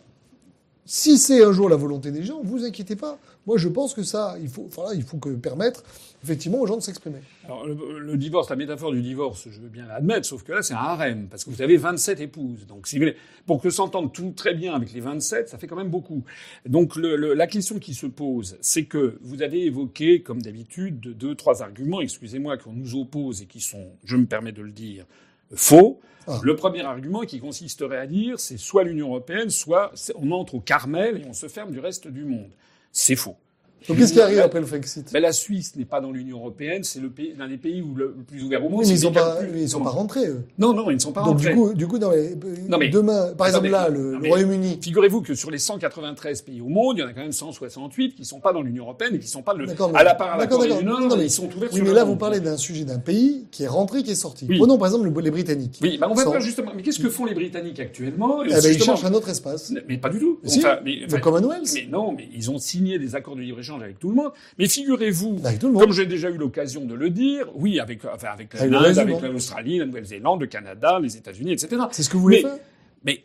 si 0.86 1.18
c'est 1.18 1.44
un 1.44 1.52
jour 1.52 1.70
la 1.70 1.76
volonté 1.76 2.12
des 2.12 2.24
gens, 2.24 2.42
vous 2.44 2.66
inquiétez 2.66 2.96
pas. 2.96 3.18
Moi, 3.46 3.58
je 3.58 3.68
pense 3.68 3.94
que 3.94 4.04
ça, 4.04 4.36
il 4.42 4.48
faut, 4.48 4.68
voilà, 4.72 4.94
il 4.94 5.04
faut 5.04 5.18
permettre 5.18 5.84
effectivement 6.24 6.60
aux 6.60 6.68
gens 6.68 6.78
de 6.78 6.82
s'exprimer. 6.82 7.20
Alors, 7.44 7.66
le, 7.66 8.18
divorce, 8.18 8.50
la 8.50 8.56
métaphore 8.56 8.92
du 8.92 9.02
divorce, 9.02 9.48
je 9.50 9.60
veux 9.60 9.68
bien 9.68 9.86
l'admettre, 9.86 10.26
sauf 10.26 10.44
que 10.44 10.54
là, 10.54 10.62
c'est 10.62 10.74
un 10.74 10.78
harem, 10.78 11.28
parce 11.30 11.44
que 11.44 11.50
vous 11.50 11.62
avez 11.62 11.76
27 11.76 12.22
épouses. 12.22 12.66
Donc, 12.68 12.88
si 12.88 12.96
vous 12.96 13.02
voulez, 13.02 13.18
pour 13.46 13.62
que 13.62 13.70
s'entende 13.70 14.14
tout 14.14 14.32
très 14.36 14.54
bien 14.54 14.74
avec 14.74 14.94
les 14.94 15.02
27, 15.02 15.50
ça 15.50 15.58
fait 15.58 15.68
quand 15.68 15.76
même 15.76 15.90
beaucoup. 15.90 16.24
Donc, 16.66 16.96
la 16.96 17.48
question 17.48 17.80
qui 17.80 17.94
se 17.94 18.08
pose, 18.08 18.58
c'est 18.62 18.86
que 18.86 19.18
vous 19.22 19.42
avez 19.42 19.66
évoqué, 19.66 20.22
comme 20.22 20.42
d'habitude, 20.42 21.00
deux, 21.00 21.36
trois 21.36 21.62
arguments, 21.62 22.00
excusez-moi, 22.00 22.58
qu'on 22.58 22.74
nous 22.74 22.96
oppose 22.96 23.42
et 23.42 23.46
qui 23.46 23.60
sont, 23.60 23.92
je 24.06 24.16
me 24.16 24.26
permets 24.26 24.54
de 24.54 24.62
le 24.62 24.72
dire, 24.72 25.06
faux. 25.54 26.00
Ah. 26.28 26.40
Le 26.42 26.56
premier 26.56 26.82
argument 26.82 27.22
qui 27.22 27.40
consisterait 27.40 27.98
à 27.98 28.08
dire, 28.08 28.40
c'est 28.40 28.58
soit 28.58 28.84
l'Union 28.84 29.10
européenne, 29.10 29.50
soit 29.50 29.92
on 30.16 30.32
entre 30.32 30.56
au 30.56 30.60
Carmel 30.60 31.22
et 31.22 31.26
on 31.28 31.34
se 31.34 31.48
ferme 31.48 31.72
du 31.72 31.80
reste 31.80 32.08
du 32.08 32.24
monde. 32.24 32.52
C'est 32.92 33.16
faux. 33.16 33.36
Donc 33.88 33.98
qu'est-ce 33.98 34.14
qui 34.14 34.22
arrive 34.22 34.40
après 34.40 34.60
le 34.60 34.66
Frexit? 34.66 35.12
ben, 35.12 35.22
La 35.22 35.32
Suisse 35.32 35.76
n'est 35.76 35.86
pas 35.86 36.02
dans 36.02 36.12
l'Union 36.12 36.38
européenne, 36.38 36.84
c'est 36.84 37.02
l'un 37.38 37.48
des 37.48 37.58
pays 37.58 37.82
où 37.82 37.96
le, 37.96 38.14
plus 38.28 38.44
ouvert 38.44 38.66
au 38.66 38.70
monde. 38.70 38.82
mais 38.84 38.90
ils 38.90 39.00
sont 39.00 39.12
pas, 39.12 39.40
ils 39.56 39.70
sont 39.70 39.82
pas 39.82 39.90
rentrés. 39.90 40.28
Eux. 40.28 40.44
Non, 40.58 40.74
non, 40.74 40.90
ils 40.90 40.96
ne 40.96 41.00
sont 41.00 41.12
pas 41.12 41.22
Donc, 41.22 41.40
rentrés. 41.40 41.50
Du 41.50 41.56
coup, 41.56 41.74
du 41.74 41.88
coup, 41.88 41.98
non, 41.98 42.78
mais, 42.78 42.90
demain, 42.90 43.34
par 43.38 43.48
exemple 43.48 43.70
là, 43.70 43.90
le, 43.90 44.18
Royaume-Uni. 44.28 44.80
Figurez-vous 44.82 45.22
que 45.22 45.36
sur 45.36 45.52
les 45.52 45.58
193 45.58 46.42
pays 46.42 46.62
au 46.62 46.68
monde, 46.68 46.98
il 46.98 47.02
y 47.02 47.04
en 47.04 47.08
a 47.08 47.14
quand 47.14 47.22
même 47.22 47.32
168 47.32 48.16
qui 48.16 48.22
ne 48.22 48.26
sont 48.26 48.40
pas 48.40 48.54
dans 48.54 48.62
l'Union 48.62 48.84
européenne 48.84 49.16
et 49.16 49.20
qui 49.20 49.26
ne 49.26 49.32
sont 49.32 49.42
pas 49.42 49.54
le, 49.54 49.68
à 49.96 50.04
la 50.04 50.16
part 50.16 50.34
à 50.34 50.38
la 50.38 50.48
Corée 50.48 50.70
du 50.76 50.84
Nord, 50.84 51.02
ils 51.22 51.30
sont 51.30 51.50
ouverts. 51.56 51.70
Oui, 51.74 51.82
mais 51.84 51.94
là, 51.94 52.04
vous 52.04 52.16
parlez 52.16 52.40
d'un 52.40 52.58
sujet 52.58 52.86
d'un 52.86 53.00
pays 53.00 53.48
qui 53.52 53.64
est 53.64 53.68
rentré, 53.68 54.04
qui 54.04 54.12
est 54.12 54.16
sorti. 54.16 54.46
Prenons 54.46 54.78
par 54.78 54.88
exemple 54.88 55.10
les 55.22 55.32
Britanniques. 55.32 55.80
Oui, 55.82 55.98
bah 55.98 56.08
on 56.10 56.14
va 56.14 56.24
voir 56.24 56.42
justement. 56.42 56.72
Mais 56.76 56.84
qu'est-ce 56.84 57.00
que 57.00 57.10
font 57.10 57.26
les 57.26 57.34
Britanniques 57.34 57.80
actuellement? 57.80 58.44
Eh 58.44 58.50
ben, 58.50 58.62
Ils 58.64 58.82
cherchent 58.82 59.06
un 59.06 59.14
autre 59.14 59.30
espace. 59.30 59.74
Mais 59.88 59.98
pas 59.98 60.10
du 60.10 60.20
tout. 60.20 60.40
Le 60.44 61.18
Commonwealth. 61.20 61.72
Mais 61.74 61.88
non, 61.90 62.14
mais 62.14 62.28
ils 62.34 62.52
ont 62.52 62.58
signé 62.58 63.00
des 63.00 63.16
accords 63.16 63.36
de 63.36 63.42
libre-échange 63.42 63.73
avec 63.82 64.00
tout 64.00 64.10
le 64.10 64.16
monde. 64.16 64.32
Mais 64.60 64.68
figurez-vous, 64.68 65.40
comme 65.80 65.92
j'ai 65.94 66.06
déjà 66.06 66.30
eu 66.30 66.38
l'occasion 66.38 66.86
de 66.86 66.94
le 66.94 67.10
dire, 67.10 67.48
oui, 67.56 67.80
avec, 67.80 68.06
enfin, 68.06 68.28
avec 68.34 68.54
l'Inde, 68.54 69.24
l'Australie, 69.32 69.80
la 69.80 69.86
Nouvelle-Zélande, 69.86 70.42
le 70.42 70.48
Canada, 70.48 71.00
les 71.02 71.18
États-Unis, 71.18 71.54
etc. 71.54 71.82
C'est 71.92 72.04
ce 72.04 72.10
que 72.10 72.18
vous 72.18 72.24
voulez 72.24 72.44
Mais- 72.44 72.50
faire? 72.50 72.60
Mais 73.06 73.24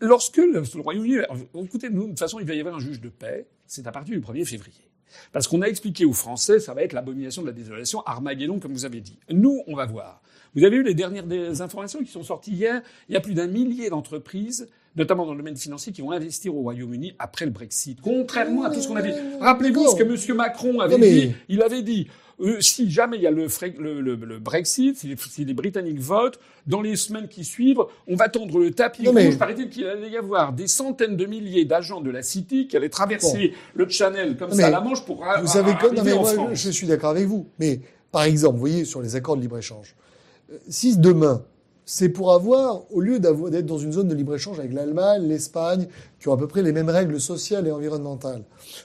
lorsque 0.00 0.36
le, 0.36 0.62
le 0.74 0.80
Royaume-Uni, 0.80 1.16
écoutez, 1.64 1.90
nous, 1.90 2.04
de 2.04 2.08
toute 2.10 2.18
façon, 2.18 2.38
il 2.40 2.46
va 2.46 2.54
y 2.54 2.60
avoir 2.60 2.76
un 2.76 2.80
juge 2.80 3.00
de 3.00 3.08
paix, 3.08 3.46
c'est 3.66 3.86
à 3.86 3.92
partir 3.92 4.14
du 4.14 4.20
1er 4.20 4.44
février. 4.44 4.76
Parce 5.32 5.48
qu'on 5.48 5.62
a 5.62 5.66
expliqué 5.66 6.04
aux 6.04 6.12
Français, 6.12 6.60
ça 6.60 6.74
va 6.74 6.82
être 6.82 6.92
l'abomination 6.92 7.40
de 7.42 7.46
la 7.46 7.52
désolation, 7.54 8.02
Armageddon, 8.04 8.58
comme 8.60 8.72
vous 8.72 8.84
avez 8.84 9.00
dit. 9.00 9.18
Nous, 9.30 9.62
on 9.66 9.74
va 9.74 9.86
voir. 9.86 10.20
Vous 10.58 10.64
avez 10.64 10.76
eu 10.76 10.82
les 10.82 10.94
dernières 10.94 11.24
des 11.24 11.60
informations 11.60 12.00
qui 12.00 12.10
sont 12.10 12.22
sorties 12.24 12.52
hier. 12.52 12.82
Il 13.08 13.14
y 13.14 13.16
a 13.16 13.20
plus 13.20 13.34
d'un 13.34 13.46
millier 13.46 13.90
d'entreprises, 13.90 14.66
notamment 14.96 15.24
dans 15.24 15.32
le 15.32 15.38
domaine 15.38 15.56
financier, 15.56 15.92
qui 15.92 16.00
vont 16.02 16.10
investir 16.10 16.54
au 16.56 16.60
Royaume-uni 16.62 17.14
après 17.20 17.44
le 17.44 17.52
Brexit. 17.52 17.98
Contrairement 18.02 18.64
à 18.64 18.70
tout 18.70 18.80
ce 18.80 18.88
qu'on 18.88 18.96
a 18.96 19.02
dit. 19.02 19.12
Rappelez-vous 19.40 19.88
ce 19.88 19.94
que 19.96 20.02
M. 20.02 20.36
Macron 20.36 20.80
avait 20.80 20.98
mais- 20.98 21.10
dit. 21.12 21.32
Il 21.48 21.62
avait 21.62 21.82
dit, 21.82 22.08
euh, 22.40 22.60
si 22.60 22.90
jamais 22.90 23.18
il 23.18 23.22
y 23.22 23.26
a 23.28 23.30
le, 23.30 23.46
fra- 23.48 23.66
le, 23.78 24.00
le- 24.00 24.16
le 24.16 24.38
Brexit, 24.40 24.96
si 24.96 25.06
les, 25.06 25.16
si 25.16 25.44
les 25.44 25.54
Britanniques 25.54 26.00
votent, 26.00 26.40
dans 26.66 26.80
les 26.82 26.96
semaines 26.96 27.28
qui 27.28 27.44
suivent, 27.44 27.82
on 28.08 28.16
va 28.16 28.28
tendre 28.28 28.58
le 28.58 28.72
tapis 28.72 29.04
Non, 29.04 29.12
mais- 29.12 29.26
rouge. 29.26 29.38
Paraît-il 29.38 29.68
qu'il 29.70 29.86
allait 29.86 30.10
y 30.10 30.16
avoir 30.16 30.52
des 30.52 30.66
centaines 30.66 31.16
de 31.16 31.24
milliers 31.26 31.66
d'agents 31.66 32.00
de 32.00 32.10
la 32.10 32.22
City 32.22 32.66
qui 32.66 32.76
allaient 32.76 32.88
traverser 32.88 33.52
le 33.74 33.88
Channel 33.88 34.36
comme 34.36 34.50
Non, 34.50 34.56
ça 34.56 34.62
à 34.62 34.66
mais 34.66 34.72
la 34.72 34.80
Manche 34.80 35.04
pour 35.04 35.24
a- 35.24 35.40
Vous 35.40 35.46
savez 35.46 35.70
Non, 35.72 36.02
mais 36.04 36.12
en 36.12 36.20
moi, 36.22 36.32
France. 36.32 36.50
je 36.54 36.70
suis 36.70 36.88
d'accord 36.88 37.10
avec 37.10 37.26
vous. 37.26 37.46
Mais 37.60 37.80
par 38.10 38.24
exemple, 38.24 38.54
vous 38.54 38.60
voyez, 38.60 38.84
sur 38.84 39.00
les 39.02 39.14
accords 39.14 39.36
de 39.36 39.42
libre-échange, 39.42 39.94
euh, 39.94 40.02
si 40.68 40.96
demain, 40.96 41.42
c'est 41.84 42.10
pour 42.10 42.32
avoir, 42.34 42.82
au 42.92 43.00
lieu 43.00 43.18
d'être 43.18 43.66
dans 43.66 43.78
une 43.78 43.92
zone 43.92 44.08
de 44.08 44.14
libre-échange 44.14 44.58
avec 44.58 44.74
l'Allemagne, 44.74 45.26
l'Espagne, 45.26 45.88
qui 46.20 46.28
ont 46.28 46.34
à 46.34 46.36
peu 46.36 46.46
près 46.46 46.62
les 46.62 46.72
mêmes 46.72 46.90
règles 46.90 47.18
sociales 47.18 47.66
et 47.66 47.72
environnementales, 47.72 48.42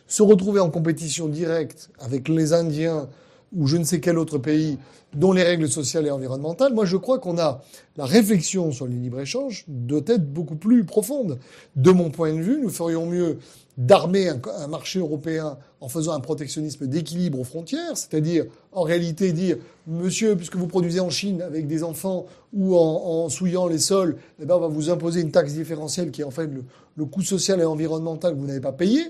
se 0.07 0.23
retrouver 0.23 0.61
en 0.61 0.69
compétition 0.69 1.27
directe 1.27 1.89
avec 1.99 2.29
les 2.29 2.53
Indiens 2.53 3.09
ou 3.55 3.67
je 3.67 3.77
ne 3.77 3.83
sais 3.83 3.99
quel 3.99 4.17
autre 4.17 4.37
pays 4.37 4.77
dont 5.13 5.31
les 5.31 5.43
règles 5.43 5.69
sociales 5.69 6.07
et 6.07 6.11
environnementales, 6.11 6.73
moi 6.73 6.85
je 6.85 6.97
crois 6.97 7.19
qu'on 7.19 7.37
a 7.37 7.61
la 7.97 8.05
réflexion 8.05 8.71
sur 8.71 8.87
le 8.87 8.93
libre-échange 8.93 9.65
doit 9.67 10.01
être 10.07 10.31
beaucoup 10.33 10.55
plus 10.55 10.85
profonde. 10.85 11.39
De 11.75 11.91
mon 11.91 12.09
point 12.09 12.33
de 12.33 12.41
vue, 12.41 12.59
nous 12.61 12.69
ferions 12.69 13.05
mieux 13.05 13.37
d'armer 13.77 14.29
un 14.29 14.67
marché 14.67 14.99
européen 14.99 15.57
en 15.83 15.89
faisant 15.89 16.13
un 16.13 16.21
protectionnisme 16.21 16.87
d'équilibre 16.87 17.41
aux 17.41 17.43
frontières, 17.43 17.97
c'est-à-dire 17.97 18.45
en 18.71 18.83
réalité 18.83 19.33
dire, 19.33 19.57
monsieur, 19.85 20.37
puisque 20.37 20.55
vous 20.55 20.67
produisez 20.67 21.01
en 21.01 21.09
Chine 21.09 21.41
avec 21.41 21.67
des 21.67 21.83
enfants 21.83 22.25
ou 22.53 22.77
en, 22.77 23.27
souillant 23.27 23.67
les 23.67 23.79
sols, 23.79 24.15
eh 24.41 24.45
ben 24.45 24.55
on 24.55 24.61
va 24.61 24.67
vous 24.69 24.89
imposer 24.89 25.19
une 25.19 25.31
taxe 25.31 25.51
différentielle 25.51 26.11
qui 26.11 26.21
est 26.21 26.23
en 26.23 26.31
fait 26.31 26.47
le, 26.47 26.63
le 26.95 27.05
coût 27.05 27.21
social 27.21 27.59
et 27.59 27.65
environnemental 27.65 28.33
que 28.33 28.39
vous 28.39 28.47
n'avez 28.47 28.61
pas 28.61 28.71
payé, 28.71 29.01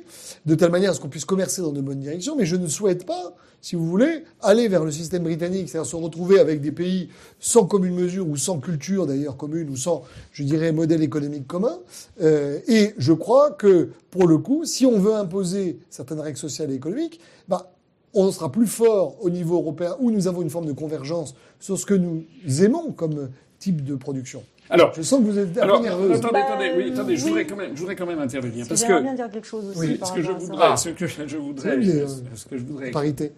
de 0.46 0.56
telle 0.56 0.72
manière 0.72 0.92
à 0.92 0.94
ce 0.94 1.00
qu'on 1.02 1.10
puisse 1.10 1.26
commercer 1.26 1.62
dans 1.62 1.72
de 1.72 1.82
bonnes 1.82 2.00
directions. 2.00 2.36
Mais 2.36 2.46
je 2.46 2.56
ne 2.56 2.68
souhaite 2.68 3.06
pas, 3.06 3.36
si 3.62 3.76
vous 3.76 3.86
voulez, 3.86 4.24
aller 4.42 4.68
vers 4.68 4.86
le 4.86 4.92
système 4.92 5.24
britannique, 5.24 5.70
c'est-à-dire 5.70 5.90
se 5.90 5.96
retrouver 5.96 6.40
avec 6.40 6.62
des 6.62 6.72
pays 6.72 7.10
sans 7.40 7.66
commune 7.66 7.96
mesure 7.96 8.28
ou 8.28 8.38
sans 8.38 8.60
culture 8.60 9.06
d'ailleurs 9.06 9.38
commune 9.38 9.70
ou 9.70 9.76
sans, 9.76 10.04
je 10.32 10.44
dirais, 10.44 10.72
modèle 10.72 11.04
économique 11.04 11.48
commun. 11.48 11.78
Euh, 12.22 12.60
et 12.68 12.94
je 12.98 13.14
crois 13.14 13.52
que, 13.52 13.90
pour 14.12 14.28
le 14.28 14.38
coup, 14.38 14.64
si 14.66 14.86
on 14.86 15.00
veut 15.00 15.16
imposer 15.16 15.80
certaines 15.90 16.20
règles 16.20 16.38
sociales 16.38 16.63
et 16.72 16.76
économiques, 16.76 17.20
bah, 17.48 17.72
on 18.14 18.32
sera 18.32 18.52
plus 18.52 18.68
fort 18.68 19.16
au 19.22 19.30
niveau 19.30 19.56
européen 19.56 19.96
où 20.00 20.12
nous 20.12 20.28
avons 20.28 20.42
une 20.42 20.50
forme 20.50 20.66
de 20.66 20.74
convergence 20.74 21.36
sur 21.60 21.78
ce 21.80 21.86
que 21.86 21.94
nous 21.96 22.24
aimons 22.62 22.92
comme 22.92 23.30
type 23.60 23.84
de 23.84 23.96
production. 23.96 24.44
Alors, 24.70 24.94
Je 24.96 25.02
sens 25.02 25.20
que 25.20 25.26
vous 25.26 25.38
êtes 25.40 25.58
un 25.58 25.62
alors, 25.62 25.78
peu 25.80 25.84
nerveuse. 25.88 26.18
attendez, 26.18 26.34
Bah, 26.34 26.46
attendez, 26.48 26.72
oui, 26.78 26.92
attendez, 26.94 27.16
je 27.18 27.24
oui. 27.24 27.30
voudrais 27.30 27.46
quand 27.46 27.56
même, 27.56 27.72
je 27.76 27.80
voudrais 27.80 27.96
quand 27.96 28.06
même 28.06 28.20
intervenir 28.20 28.66
parce 28.68 28.84
que 28.84 29.02
bien 29.02 29.14
dire 29.14 29.30
quelque 29.30 29.46
chose 29.48 29.66
aussi 29.70 29.80
Oui, 29.80 29.96
par 29.98 30.08
ce 30.10 30.14
que 30.14 30.22
je 30.22 30.32
voudrais, 30.32 30.78
ce 30.78 30.90
que 30.90 31.08
je 31.28 31.38
voudrais, 31.38 31.76
Oui, 31.78 31.88
mais, 31.88 32.02
euh, 32.02 32.08
ce 32.36 32.46
que 32.46 32.58
je 32.58 32.64
voudrais. 32.64 32.92
Parité. 32.92 33.32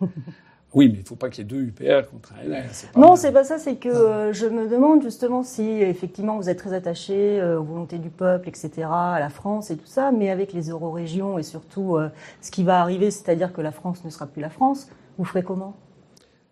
Oui, 0.72 0.88
mais 0.88 0.98
il 1.00 1.04
faut 1.04 1.16
pas 1.16 1.30
qu'il 1.30 1.38
y 1.38 1.46
ait 1.46 1.50
deux 1.50 1.62
UPR 1.62 2.08
contre 2.08 2.32
un 2.34 2.48
LR. 2.48 2.62
pas 2.92 3.00
Non, 3.00 3.16
c'est 3.16 3.32
pas 3.32 3.42
ça, 3.42 3.58
c'est 3.58 3.76
que 3.76 3.88
euh, 3.88 4.32
je 4.32 4.46
me 4.46 4.68
demande 4.68 5.02
justement 5.02 5.42
si 5.42 5.62
effectivement 5.62 6.36
vous 6.36 6.48
êtes 6.48 6.58
très 6.58 6.72
attaché 6.72 7.40
euh, 7.40 7.58
aux 7.58 7.64
volontés 7.64 7.98
du 7.98 8.10
peuple, 8.10 8.48
etc., 8.48 8.86
à 8.88 9.18
la 9.18 9.30
France 9.30 9.70
et 9.70 9.76
tout 9.76 9.86
ça, 9.86 10.12
mais 10.12 10.30
avec 10.30 10.52
les 10.52 10.68
eurorégions 10.68 11.38
et 11.38 11.42
surtout 11.42 11.96
euh, 11.96 12.08
ce 12.40 12.52
qui 12.52 12.62
va 12.62 12.80
arriver, 12.80 13.10
c'est-à-dire 13.10 13.52
que 13.52 13.60
la 13.60 13.72
France 13.72 14.04
ne 14.04 14.10
sera 14.10 14.26
plus 14.26 14.40
la 14.40 14.50
France, 14.50 14.88
vous 15.18 15.24
ferez 15.24 15.42
comment? 15.42 15.74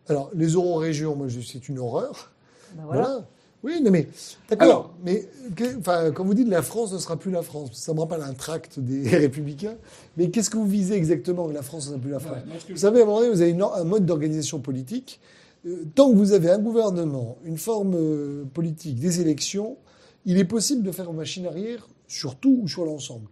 Alors, 0.09 0.31
les 0.35 0.49
euro-régions, 0.49 1.15
moi, 1.15 1.29
c'est 1.29 1.69
une 1.69 1.79
horreur. 1.79 2.33
Ben 2.75 2.85
voilà. 2.87 3.03
Voilà. 3.03 3.25
Oui, 3.65 3.81
non, 3.83 3.91
mais 3.91 4.07
d'accord. 4.49 4.95
Mais 5.05 5.29
que- 5.57 6.11
quand 6.11 6.25
vous 6.25 6.35
dites 6.35 6.49
la 6.49 6.63
France 6.63 6.93
ne 6.93 6.99
sera 6.99 7.17
plus 7.17 7.31
la 7.33 7.43
France, 7.43 7.71
ça 7.73 7.93
me 7.93 8.01
rappelle 8.01 8.23
un 8.23 8.33
tract 8.35 8.79
des 8.79 9.03
Républicains. 9.17 9.75
Mais 10.17 10.31
qu'est-ce 10.31 10.49
que 10.51 10.57
vous 10.57 10.67
visez 10.67 10.95
exactement 10.95 11.49
que 11.49 11.55
la 11.55 11.63
France 11.63 11.87
ne 11.87 11.91
sera 11.93 12.01
plus 12.01 12.11
la 12.11 12.21
France? 12.21 12.37
Ouais, 12.47 12.59
Vous 12.71 12.77
savez, 12.77 13.01
à 13.01 13.03
un 13.03 13.07
moment 13.07 13.19
donné, 13.21 13.33
vous 13.33 13.43
avez 13.43 13.51
une- 13.51 13.63
un 13.63 13.85
mode 13.85 14.07
d'organisation 14.07 14.61
politique. 14.61 15.19
Euh, 15.67 15.85
Tant 15.97 16.11
que 16.13 16.17
vous 16.17 16.33
avez 16.33 16.51
un 16.51 16.59
gouvernement, 16.61 17.37
une 17.45 17.59
forme 17.59 17.95
euh, 17.97 18.45
politique, 18.55 19.01
des 19.01 19.21
élections, 19.21 19.77
il 20.25 20.39
est 20.39 20.45
possible 20.45 20.83
de 20.85 20.93
faire 20.93 21.11
une 21.11 21.17
machine 21.17 21.47
arrière 21.47 21.89
sur 22.07 22.37
tout 22.37 22.61
ou 22.63 22.69
sur 22.69 22.85
l'ensemble. 22.85 23.27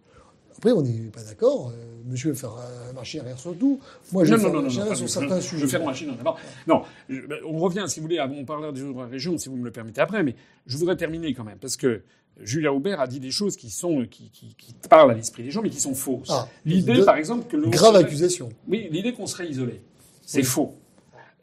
Après, 0.57 0.71
on 0.71 0.81
n'est 0.81 1.09
pas 1.11 1.23
d'accord. 1.23 1.69
Euh, 1.69 1.85
monsieur 2.05 2.29
veut 2.29 2.35
faire 2.35 2.53
un 2.89 2.93
machine 2.93 3.19
arrière 3.21 3.37
sur 3.39 3.55
tout. 3.57 3.79
Moi, 4.11 4.25
je 4.25 4.33
Non, 4.33 4.49
vais 4.49 4.61
non, 4.63 4.69
sur 4.95 5.07
certains 5.09 5.35
je, 5.39 5.41
je 5.41 5.47
sujets. 5.49 5.61
veux 5.63 5.67
faire 5.67 5.83
en 5.83 5.89
avant. 6.19 6.35
Non, 6.67 6.81
ben, 7.09 7.37
on 7.45 7.57
revient, 7.59 7.85
si 7.87 7.99
vous 7.99 8.05
voulez, 8.05 8.17
à- 8.17 8.27
on 8.27 8.43
parlera 8.45 8.71
des 8.71 8.81
autres 8.83 9.03
régions, 9.05 9.37
si 9.37 9.49
vous 9.49 9.57
me 9.57 9.65
le 9.65 9.71
permettez 9.71 10.01
après, 10.01 10.23
mais 10.23 10.35
je 10.65 10.77
voudrais 10.77 10.95
terminer 10.97 11.33
quand 11.33 11.43
même, 11.43 11.59
parce 11.59 11.77
que 11.77 12.01
Julia 12.41 12.71
Aubert 12.73 12.99
a 13.01 13.07
dit 13.07 13.19
des 13.19 13.31
choses 13.31 13.55
qui 13.55 13.69
sont, 13.69 14.05
qui, 14.09 14.29
qui, 14.31 14.55
qui 14.55 14.73
parlent 14.89 15.11
à 15.11 15.13
l'esprit 15.15 15.43
des 15.43 15.51
gens, 15.51 15.61
mais 15.61 15.69
qui 15.69 15.79
sont 15.81 15.95
fausses. 15.95 16.29
Ah, 16.31 16.47
L'idée, 16.65 17.03
par 17.03 17.17
exemple, 17.17 17.47
que 17.47 17.57
le 17.57 17.69
Grave 17.69 17.93
serait- 17.93 18.03
accusation. 18.05 18.49
Oui, 18.67 18.87
l'idée 18.91 19.13
qu'on 19.13 19.25
serait 19.27 19.47
isolé, 19.49 19.81
c'est 20.23 20.39
Oui. 20.39 20.43
faux. 20.45 20.75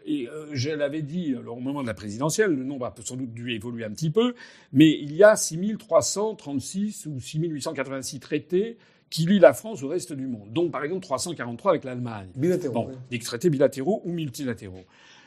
Et 0.06 0.28
euh, 0.28 0.46
je 0.52 0.68
l'avais 0.70 1.00
dit 1.02 1.34
alors, 1.38 1.56
au 1.56 1.60
moment 1.60 1.80
de 1.82 1.86
la 1.86 1.94
présidentielle, 1.94 2.50
le 2.50 2.62
nombre 2.64 2.84
a 2.86 2.94
sans 3.04 3.16
doute 3.16 3.32
dû 3.32 3.52
évoluer 3.54 3.84
un 3.84 3.90
petit 3.90 4.10
peu, 4.10 4.34
mais 4.72 4.90
il 4.90 5.14
y 5.14 5.22
a 5.24 5.34
6336 5.34 7.06
ou 7.06 7.20
6886 7.20 8.20
traités 8.20 8.76
qui 9.14 9.26
lient 9.26 9.38
la 9.38 9.52
France 9.52 9.80
au 9.84 9.88
reste 9.88 10.12
du 10.12 10.26
monde, 10.26 10.48
dont 10.50 10.70
par 10.70 10.82
exemple 10.82 11.02
343 11.02 11.70
avec 11.70 11.84
l'Allemagne. 11.84 12.30
Bilatéraux. 12.34 12.74
Bon, 12.74 12.86
oui. 12.88 12.96
des 13.12 13.20
traités 13.20 13.48
bilatéraux 13.48 14.02
ou 14.04 14.10
multilatéraux. 14.10 14.82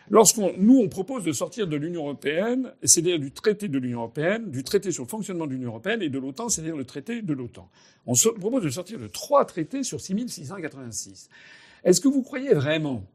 Lorsqu'on, 0.10 0.52
nous, 0.58 0.78
on 0.80 0.90
propose 0.90 1.24
de 1.24 1.32
sortir 1.32 1.68
de 1.68 1.78
l'Union 1.78 2.02
européenne, 2.02 2.74
c'est-à-dire 2.84 3.18
du 3.18 3.32
traité 3.32 3.70
de 3.70 3.80
l'Union 3.80 4.00
européenne, 4.00 4.52
du 4.52 4.66
traité 4.66 4.92
sur 4.92 5.04
le 5.04 5.08
fonctionnement 5.08 5.48
de 5.48 5.52
l'Union 5.52 5.70
européenne 5.70 6.02
et 6.02 6.10
de 6.10 6.20
l'OTAN, 6.20 6.50
c'est-à-dire 6.50 6.76
le 6.76 6.84
traité 6.84 7.22
de 7.22 7.32
l'OTAN. 7.32 7.70
On 8.06 8.14
propose 8.14 8.64
de 8.64 8.70
sortir 8.70 9.00
de 9.00 9.08
trois 9.08 9.46
traités 9.46 9.84
sur 9.84 10.02
6686. 10.02 11.30
Est-ce 11.86 12.02
que 12.02 12.10
vous 12.10 12.24
croyez 12.24 12.54
vraiment 12.54 13.06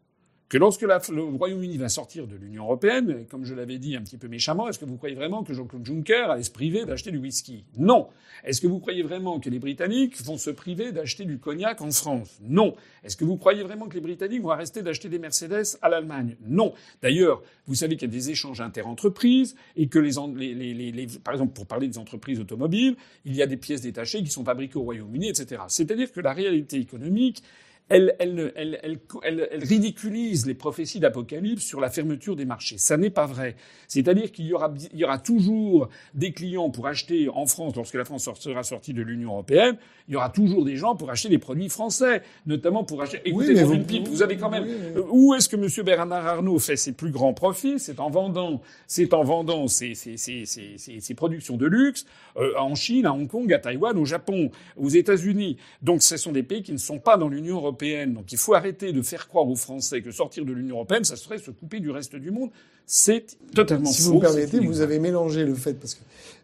que 0.53 0.59
lorsque 0.59 0.83
le 0.83 1.23
Royaume-Uni 1.23 1.79
va 1.79 1.89
sortir 1.89 2.27
de 2.27 2.37
l'Union 2.37 2.65
européenne, 2.65 3.25
comme 3.31 3.47
je 3.47 3.55
l'avais 3.55 3.79
dit 3.79 3.97
un 3.97 4.03
petit 4.03 4.19
peu 4.19 4.29
méchamment, 4.29 4.69
est-ce 4.69 4.79
que 4.79 4.85
vous 4.85 4.99
croyez 4.99 5.15
vraiment 5.15 5.45
que 5.45 5.55
Jean-Claude 5.55 5.87
Juncker 5.87 6.27
allait 6.31 6.43
se 6.43 6.51
priver 6.51 6.85
d'acheter 6.85 7.11
du 7.11 7.17
whisky? 7.17 7.65
Non. 7.79 8.09
Est-ce 8.45 8.61
que 8.61 8.67
vous 8.67 8.79
croyez 8.79 9.03
vraiment 9.03 9.41
que 9.41 9.49
les 9.49 9.59
Britanniques 9.59 10.21
vont 10.23 10.37
se 10.37 10.51
priver 10.51 10.93
d'acheter 10.93 11.25
du 11.25 11.39
cognac 11.39 11.81
en 11.81 11.91
France? 11.91 12.39
Non. 12.43 12.75
Est-ce 13.03 13.17
que 13.17 13.25
vous 13.25 13.39
croyez 13.39 13.63
vraiment 13.63 13.89
que 13.89 13.95
les 13.95 14.03
Britanniques 14.03 14.43
vont 14.43 14.51
arrêter 14.51 14.83
d'acheter 14.83 15.09
des 15.09 15.19
Mercedes 15.19 15.79
à 15.81 15.89
l'Allemagne? 15.89 16.37
Non. 16.47 16.75
D'ailleurs, 17.01 17.43
vous 17.67 17.75
savez 17.75 17.97
qu'il 17.97 18.11
y 18.11 18.15
a 18.15 18.15
des 18.15 18.29
échanges 18.29 18.61
interentreprises 18.61 19.57
et 19.77 19.87
que 19.89 19.99
les, 19.99 20.13
les, 20.37 20.75
les- 20.75 20.93
les- 20.93 21.07
par 21.25 21.33
exemple, 21.33 21.55
pour 21.55 21.65
parler 21.67 21.89
des 21.89 21.97
entreprises 21.97 22.41
automobiles, 22.41 22.97
il 23.25 23.35
y 23.35 23.41
a 23.41 23.47
des 23.47 23.57
pièces 23.57 23.81
détachées 23.81 24.23
qui 24.23 24.31
sont 24.31 24.45
fabriquées 24.45 24.77
au 24.77 24.83
Royaume-Uni, 24.83 25.31
etc. 25.31 25.63
C'est-à-dire 25.69 26.13
que 26.13 26.21
la 26.21 26.35
réalité 26.35 26.77
économique 26.77 27.43
elle, 27.89 28.15
elle, 28.19 28.53
elle, 28.57 28.81
elle, 28.83 29.01
elle- 29.23 29.49
elle 29.53 29.65
ridiculise 29.65 30.47
les 30.47 30.55
prophéties 30.55 30.99
d'Apocalypse 31.01 31.63
sur 31.65 31.81
la 31.81 31.91
fermeture 31.91 32.37
des 32.37 32.45
marchés. 32.47 32.79
Ça 32.79 32.97
n'est 32.97 33.11
pas 33.11 33.27
vrai. 33.27 33.55
C'est-à-dire 33.89 34.33
qu'il 34.33 34.47
y 34.47 34.55
aura, 34.55 34.73
il 34.93 34.99
y 34.99 35.05
aura 35.05 35.19
toujours 35.19 35.89
des 36.15 36.33
clients 36.33 36.71
pour 36.71 36.87
acheter 36.87 37.29
en 37.29 37.47
France, 37.47 37.75
lorsque 37.77 37.95
la 37.95 38.05
France 38.05 38.29
sera 38.39 38.63
sortie 38.63 38.95
de 38.95 39.03
l'Union 39.03 39.33
européenne, 39.33 39.77
il 40.09 40.15
y 40.15 40.17
aura 40.17 40.31
toujours 40.31 40.65
des 40.65 40.77
gens 40.77 40.97
pour 40.97 41.11
acheter 41.11 41.29
des 41.29 41.39
produits 41.39 41.69
français, 41.69 42.23
notamment 42.47 42.83
pour 42.85 43.03
acheter. 43.03 43.21
Écoutez, 43.25 43.55
mais 43.55 43.61
dans 43.61 43.67
vous- 43.69 43.75
une 43.75 43.85
pipe, 43.87 44.09
vous 44.09 44.23
avez 44.23 44.37
quand 44.37 44.51
même. 44.51 44.65
oui, 44.65 44.71
Euh, 44.97 45.03
Où 45.11 45.35
est-ce 45.35 45.49
que 45.49 45.57
M. 45.57 45.85
Bernard 45.85 46.27
Arnault 46.27 46.59
fait 46.59 46.77
ses 46.77 46.93
plus 46.93 47.11
grands 47.11 47.35
profits? 47.35 47.79
C'est 47.79 48.01
en 48.01 48.09
vendant, 48.11 48.63
c'est 48.87 49.13
en 49.13 49.23
vendant 49.23 49.69
ses, 49.69 49.95
ses, 49.95 50.17
ses- 50.17 50.47
ses 50.47 51.15
productions 51.15 51.57
de 51.57 51.67
luxe 51.67 52.07
euh, 52.37 52.53
en 52.59 52.75
Chine, 52.75 53.05
à 53.07 53.13
Hong 53.13 53.29
Kong, 53.29 53.53
à 53.53 53.59
Taïwan, 53.59 53.97
au 53.99 54.05
Japon, 54.05 54.51
aux 54.77 54.89
États-Unis. 54.89 55.57
Donc, 55.83 56.03
ce 56.03 56.17
sont 56.17 56.33
des 56.33 56.43
pays 56.43 56.63
qui 56.63 56.73
ne 56.73 56.79
sont 56.79 56.99
pas 56.99 57.17
dans 57.17 57.29
l'Union 57.29 57.57
européenne. 57.57 57.72
Donc, 58.15 58.33
il 58.33 58.39
faut 58.39 58.55
arrêter 58.55 58.93
de 58.93 59.03
faire 59.03 59.29
croire 59.29 59.49
aux 59.49 59.57
Français 59.57 60.03
que 60.03 60.11
sortir 60.11 60.45
de 60.45 60.53
l'Union 60.53 60.77
européenne, 60.77 61.05
ça 61.05 61.17
serait 61.17 61.39
se 61.39 61.51
couper 61.51 61.81
du 61.81 61.91
reste 61.91 62.17
du 62.17 62.31
monde. 62.31 62.51
C'est 62.87 63.37
totalement 63.55 63.91
Si 63.91 64.03
faux. 64.03 64.11
vous 64.11 64.15
me 64.21 64.27
c'est 64.27 64.33
permettez, 64.33 64.59
vous 64.61 64.81
avez 64.81 64.99
mélangé 64.99 65.45
le 65.45 65.55
fait 65.55 65.75
parce 65.75 65.95
que 65.95 66.01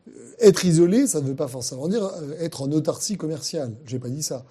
euh, 0.09 0.10
être 0.40 0.64
isolé, 0.64 1.06
ça 1.06 1.20
ne 1.20 1.26
veut 1.26 1.34
pas 1.34 1.48
forcément 1.48 1.88
dire 1.88 2.05
euh, 2.05 2.34
être 2.40 2.62
en 2.62 2.70
autarcie 2.72 3.16
commerciale. 3.16 3.72
J'ai 3.86 3.98
pas 3.98 4.09
dit 4.09 4.22
ça. 4.22 4.44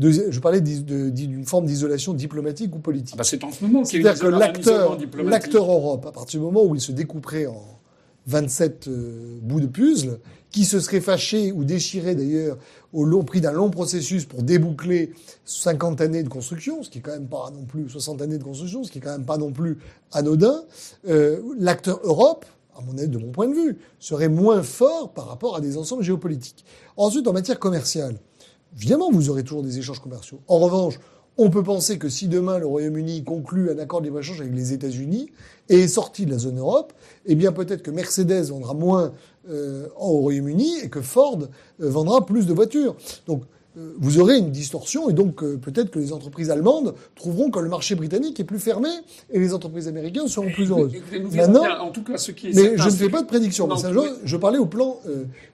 Deuxi- 0.00 0.30
je 0.30 0.40
parlais 0.40 0.60
d'une 0.60 1.44
forme 1.44 1.66
d'isolation 1.66 2.14
diplomatique 2.14 2.74
ou 2.74 2.78
politique. 2.80 3.14
Ah 3.14 3.18
bah, 3.18 3.24
c'est 3.24 3.44
en 3.44 3.52
ce 3.52 3.64
moment 3.64 3.82
qu'il 3.82 4.02
y 4.02 4.08
a 4.08 4.14
C'est-à-dire 4.14 4.40
que 5.10 5.22
l'acteur 5.22 5.70
Europe, 5.70 6.06
à 6.06 6.12
partir 6.12 6.40
du 6.40 6.46
moment 6.46 6.64
où 6.64 6.74
il 6.74 6.80
se 6.80 6.92
découperait 6.92 7.46
en 7.46 7.62
27 8.26 8.88
euh, 8.88 9.38
bouts 9.42 9.60
de 9.60 9.66
puzzle, 9.66 10.18
qui 10.50 10.64
se 10.64 10.78
seraient 10.78 11.00
fâchés 11.00 11.50
ou 11.50 11.64
déchirés 11.64 12.14
d'ailleurs 12.14 12.58
au 12.92 13.04
long 13.04 13.24
prix 13.24 13.40
d'un 13.40 13.52
long 13.52 13.70
processus 13.70 14.24
pour 14.24 14.42
déboucler 14.42 15.12
50 15.44 16.00
années 16.00 16.22
de 16.22 16.28
construction, 16.28 16.82
ce 16.82 16.90
qui 16.90 16.98
est 16.98 17.00
quand 17.00 17.12
même 17.12 17.26
pas 17.26 17.50
non 17.52 17.64
plus 17.64 17.88
60 17.88 18.22
années 18.22 18.38
de 18.38 18.44
construction, 18.44 18.84
ce 18.84 18.92
qui 18.92 18.98
est 18.98 19.00
quand 19.00 19.10
même 19.10 19.26
pas 19.26 19.36
non 19.36 19.50
plus 19.50 19.78
anodin. 20.12 20.62
Euh, 21.08 21.40
L'acteur 21.58 22.00
Europe, 22.04 22.46
à 22.78 22.80
mon 22.82 22.96
avis, 22.98 23.08
de 23.08 23.18
mon 23.18 23.32
point 23.32 23.48
de 23.48 23.54
vue, 23.54 23.78
serait 23.98 24.28
moins 24.28 24.62
fort 24.62 25.12
par 25.12 25.26
rapport 25.26 25.56
à 25.56 25.60
des 25.60 25.76
ensembles 25.76 26.04
géopolitiques. 26.04 26.64
Ensuite, 26.96 27.26
en 27.26 27.32
matière 27.32 27.58
commerciale, 27.58 28.16
évidemment, 28.76 29.10
vous 29.10 29.30
aurez 29.30 29.42
toujours 29.42 29.64
des 29.64 29.78
échanges 29.78 30.00
commerciaux. 30.00 30.40
En 30.46 30.58
revanche, 30.58 31.00
on 31.36 31.50
peut 31.50 31.62
penser 31.62 31.98
que 31.98 32.08
si 32.08 32.28
demain 32.28 32.58
le 32.58 32.66
Royaume-Uni 32.66 33.24
conclut 33.24 33.70
un 33.70 33.78
accord 33.78 34.00
de 34.00 34.06
libre-échange 34.06 34.40
avec 34.40 34.54
les 34.54 34.72
États-Unis 34.72 35.30
et 35.68 35.80
est 35.80 35.88
sorti 35.88 36.26
de 36.26 36.30
la 36.30 36.38
zone 36.38 36.58
Europe, 36.58 36.92
eh 37.26 37.34
bien 37.34 37.52
peut-être 37.52 37.82
que 37.82 37.90
Mercedes 37.90 38.50
vendra 38.50 38.74
moins 38.74 39.12
euh, 39.50 39.88
au 39.98 40.18
Royaume-Uni 40.18 40.80
et 40.82 40.88
que 40.88 41.00
Ford 41.00 41.40
euh, 41.40 41.88
vendra 41.90 42.24
plus 42.24 42.46
de 42.46 42.54
voitures. 42.54 42.94
Donc 43.26 43.42
euh, 43.76 43.94
vous 43.98 44.20
aurez 44.20 44.38
une 44.38 44.52
distorsion 44.52 45.10
et 45.10 45.12
donc 45.12 45.42
peut-être 45.58 45.90
que 45.90 45.98
les 45.98 46.12
entreprises 46.12 46.50
allemandes 46.50 46.94
trouveront 47.16 47.50
que 47.50 47.58
le 47.58 47.68
marché 47.68 47.96
britannique 47.96 48.38
est 48.38 48.44
plus 48.44 48.60
fermé 48.60 48.88
et 49.32 49.40
les 49.40 49.52
entreprises 49.52 49.88
américaines 49.88 50.28
seront 50.28 50.52
plus 50.52 50.70
heureuses. 50.70 50.92
Maintenant, 51.32 51.64
en 51.80 51.90
tout 51.90 52.04
cas, 52.04 52.16
ce 52.16 52.30
qui 52.30 52.48
est 52.48 52.54
mais 52.54 52.78
je 52.78 52.84
ne 52.84 52.94
fais 52.94 53.08
pas 53.08 53.22
de 53.22 53.26
prédiction. 53.26 53.66
mais 53.66 53.74
je, 53.76 54.10
je, 54.24 54.36
parlais 54.36 54.58
au 54.58 54.66
plan, 54.66 54.98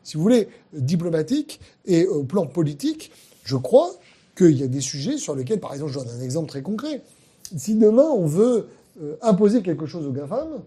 si 0.02 0.18
vous 0.18 0.22
voulez, 0.22 0.48
diplomatique 0.74 1.60
et 1.86 2.06
au 2.06 2.24
plan 2.24 2.44
politique. 2.44 3.10
Je 3.44 3.56
crois 3.56 3.90
qu'il 4.40 4.58
y 4.58 4.62
a 4.62 4.68
des 4.68 4.80
sujets 4.80 5.18
sur 5.18 5.34
lesquels, 5.34 5.60
par 5.60 5.74
exemple, 5.74 5.92
je 5.92 5.98
donne 5.98 6.08
un 6.18 6.22
exemple 6.22 6.48
très 6.48 6.62
concret. 6.62 7.02
Si 7.56 7.74
demain 7.74 8.08
on 8.10 8.26
veut 8.26 8.68
euh, 9.02 9.16
imposer 9.20 9.62
quelque 9.62 9.86
chose 9.86 10.06
aux 10.06 10.12
GAFAM, 10.12 10.62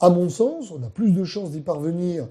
à 0.00 0.10
mon 0.10 0.28
sens, 0.28 0.70
on 0.70 0.82
a 0.82 0.88
plus 0.88 1.12
de 1.12 1.24
chances 1.24 1.50
d'y 1.50 1.60
parvenir, 1.60 2.26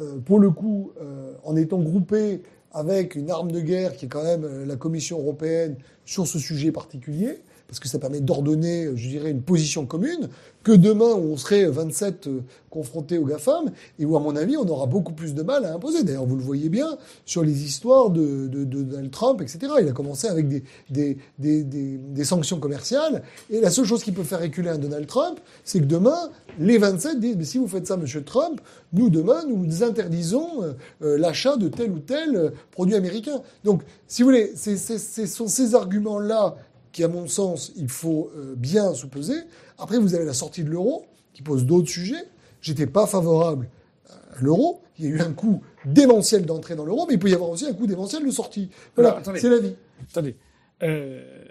euh, 0.00 0.18
pour 0.24 0.40
le 0.40 0.50
coup, 0.50 0.90
euh, 1.00 1.32
en 1.44 1.56
étant 1.56 1.78
groupé 1.78 2.42
avec 2.72 3.14
une 3.14 3.30
arme 3.30 3.52
de 3.52 3.60
guerre 3.60 3.96
qui 3.96 4.06
est 4.06 4.08
quand 4.08 4.24
même 4.24 4.66
la 4.66 4.76
Commission 4.76 5.20
européenne 5.20 5.76
sur 6.04 6.26
ce 6.26 6.40
sujet 6.40 6.72
particulier, 6.72 7.38
parce 7.68 7.78
que 7.78 7.88
ça 7.88 8.00
permet 8.00 8.20
d'ordonner, 8.20 8.88
je 8.96 9.08
dirais, 9.08 9.30
une 9.30 9.42
position 9.42 9.86
commune, 9.86 10.28
que 10.64 10.72
demain 10.72 11.12
où 11.12 11.32
on 11.32 11.36
serait 11.36 11.66
27 11.66 12.26
euh, 12.26 12.40
confrontés 12.70 13.18
aux 13.18 13.24
GAFAM, 13.24 13.70
et 14.00 14.04
où, 14.04 14.16
à 14.16 14.20
mon 14.20 14.34
avis, 14.34 14.56
on 14.56 14.66
aura 14.66 14.86
beaucoup 14.86 15.12
plus 15.12 15.34
de 15.34 15.42
mal 15.42 15.64
à 15.64 15.74
imposer. 15.74 16.02
D'ailleurs, 16.02 16.24
vous 16.24 16.34
le 16.34 16.42
voyez 16.42 16.70
bien 16.70 16.96
sur 17.24 17.44
les 17.44 17.64
histoires 17.64 18.10
de, 18.10 18.48
de, 18.48 18.64
de 18.64 18.82
Donald 18.82 19.10
Trump, 19.12 19.40
etc. 19.42 19.74
Il 19.80 19.88
a 19.88 19.92
commencé 19.92 20.26
avec 20.26 20.48
des, 20.48 20.64
des, 20.90 21.16
des, 21.38 21.62
des, 21.62 22.24
sanctions 22.24 22.58
commerciales, 22.58 23.22
et 23.50 23.60
la 23.60 23.70
seule 23.70 23.84
chose 23.84 24.02
qui 24.02 24.10
peut 24.10 24.24
faire 24.24 24.40
reculer 24.40 24.70
un 24.70 24.78
Donald 24.78 25.06
Trump, 25.06 25.38
c'est 25.62 25.78
que 25.78 25.84
demain, 25.84 26.30
les 26.58 26.78
27 26.78 27.20
disent, 27.20 27.36
mais 27.36 27.44
si 27.44 27.58
vous 27.58 27.68
faites 27.68 27.86
ça, 27.86 27.96
monsieur 27.96 28.24
Trump, 28.24 28.60
nous, 28.92 29.10
demain, 29.10 29.44
nous 29.46 29.84
interdisons 29.84 30.62
euh, 30.62 30.72
euh, 31.02 31.18
l'achat 31.18 31.56
de 31.56 31.68
tel 31.68 31.92
ou 31.92 31.98
tel 31.98 32.52
produit 32.72 32.96
américain. 32.96 33.42
Donc, 33.62 33.82
si 34.08 34.22
vous 34.22 34.30
voulez, 34.30 34.54
ce 34.56 35.26
sont 35.26 35.46
ces 35.46 35.74
arguments-là 35.74 36.56
qui, 36.90 37.04
à 37.04 37.08
mon 37.08 37.26
sens, 37.26 37.72
il 37.76 37.88
faut 37.88 38.30
bien 38.56 38.94
sous-peser. 38.94 39.34
Après, 39.78 39.98
vous 39.98 40.14
avez 40.14 40.24
la 40.24 40.34
sortie 40.34 40.64
de 40.64 40.70
l'euro, 40.70 41.06
qui 41.32 41.42
pose 41.42 41.64
d'autres 41.64 41.88
sujets. 41.88 42.24
J'étais 42.60 42.86
pas 42.86 43.06
favorable 43.06 43.68
à 44.08 44.40
l'euro. 44.40 44.82
Il 44.98 45.04
y 45.04 45.08
a 45.08 45.10
eu 45.10 45.20
un 45.20 45.32
coût 45.32 45.62
démentiel 45.84 46.46
d'entrée 46.46 46.76
dans 46.76 46.84
l'euro, 46.84 47.06
mais 47.06 47.14
il 47.14 47.18
peut 47.18 47.28
y 47.28 47.34
avoir 47.34 47.50
aussi 47.50 47.66
un 47.66 47.74
coût 47.74 47.86
démentiel 47.86 48.24
de 48.24 48.30
sortie. 48.30 48.70
Voilà, 48.94 49.20
c'est 49.36 49.48
la 49.48 49.58
vie. 49.58 49.74
Attendez. 50.10 50.36
Euh, 50.82 51.44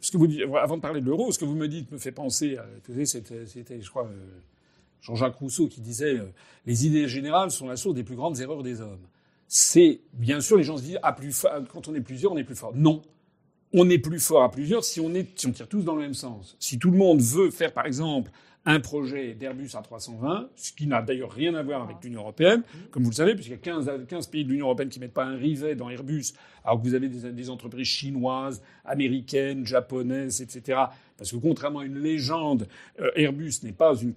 ce 0.00 0.10
que 0.10 0.16
vous 0.16 0.26
dites, 0.26 0.42
avant 0.60 0.76
de 0.76 0.82
parler 0.82 1.00
de 1.00 1.06
l'euro, 1.06 1.32
ce 1.32 1.38
que 1.38 1.44
vous 1.44 1.54
me 1.54 1.68
dites 1.68 1.90
me 1.90 1.98
fait 1.98 2.12
penser 2.12 2.56
à, 2.56 2.66
c'était, 3.04 3.80
je 3.80 3.90
crois, 3.90 4.06
euh, 4.06 4.40
Jean-Jacques 5.00 5.36
Rousseau 5.36 5.68
qui 5.68 5.80
disait 5.80 6.20
les 6.64 6.86
idées 6.86 7.08
générales 7.08 7.50
sont 7.50 7.66
la 7.66 7.76
source 7.76 7.94
des 7.94 8.04
plus 8.04 8.16
grandes 8.16 8.40
erreurs 8.40 8.62
des 8.62 8.80
hommes. 8.80 9.06
C'est 9.48 10.00
bien 10.14 10.40
sûr 10.40 10.56
les 10.56 10.62
gens 10.62 10.78
se 10.78 10.82
disent 10.82 10.98
ah 11.02 11.12
plus 11.12 11.44
quand 11.72 11.88
on 11.88 11.94
est 11.94 12.00
plusieurs 12.00 12.32
on 12.32 12.36
est 12.36 12.44
plus 12.44 12.54
fort. 12.54 12.72
Non, 12.74 13.02
on 13.72 13.88
est 13.88 13.98
plus 13.98 14.20
fort 14.20 14.42
à 14.42 14.50
plusieurs 14.50 14.84
si 14.84 15.00
on, 15.00 15.14
est, 15.14 15.38
si 15.38 15.46
on 15.46 15.52
tire 15.52 15.68
tous 15.68 15.82
dans 15.82 15.94
le 15.94 16.02
même 16.02 16.14
sens. 16.14 16.56
Si 16.58 16.78
tout 16.78 16.90
le 16.90 16.98
monde 16.98 17.20
veut 17.20 17.50
faire, 17.50 17.72
par 17.72 17.86
exemple, 17.86 18.30
un 18.64 18.78
projet 18.78 19.34
d'Airbus 19.34 19.70
A320, 19.74 20.46
ce 20.54 20.72
qui 20.72 20.86
n'a 20.86 21.02
d'ailleurs 21.02 21.32
rien 21.32 21.54
à 21.54 21.62
voir 21.62 21.82
avec 21.82 21.96
l'Union 22.02 22.20
européenne, 22.20 22.62
comme 22.90 23.02
vous 23.02 23.10
le 23.10 23.14
savez, 23.16 23.34
puisqu'il 23.34 23.52
y 23.52 23.54
a 23.54 23.58
15, 23.58 23.90
15 24.08 24.26
pays 24.28 24.44
de 24.44 24.50
l'Union 24.50 24.66
européenne 24.66 24.88
qui 24.88 25.00
mettent 25.00 25.14
pas 25.14 25.24
un 25.24 25.36
rivet 25.36 25.74
dans 25.74 25.90
Airbus, 25.90 26.26
alors 26.64 26.80
que 26.80 26.86
vous 26.86 26.94
avez 26.94 27.08
des, 27.08 27.32
des, 27.32 27.50
entreprises 27.50 27.88
chinoises, 27.88 28.62
américaines, 28.84 29.66
japonaises, 29.66 30.40
etc. 30.40 30.78
Parce 31.16 31.32
que 31.32 31.36
contrairement 31.36 31.80
à 31.80 31.84
une 31.84 31.98
légende, 31.98 32.68
euh, 33.00 33.10
Airbus 33.16 33.54
n'est 33.64 33.72
pas 33.72 33.94
une 33.96 34.14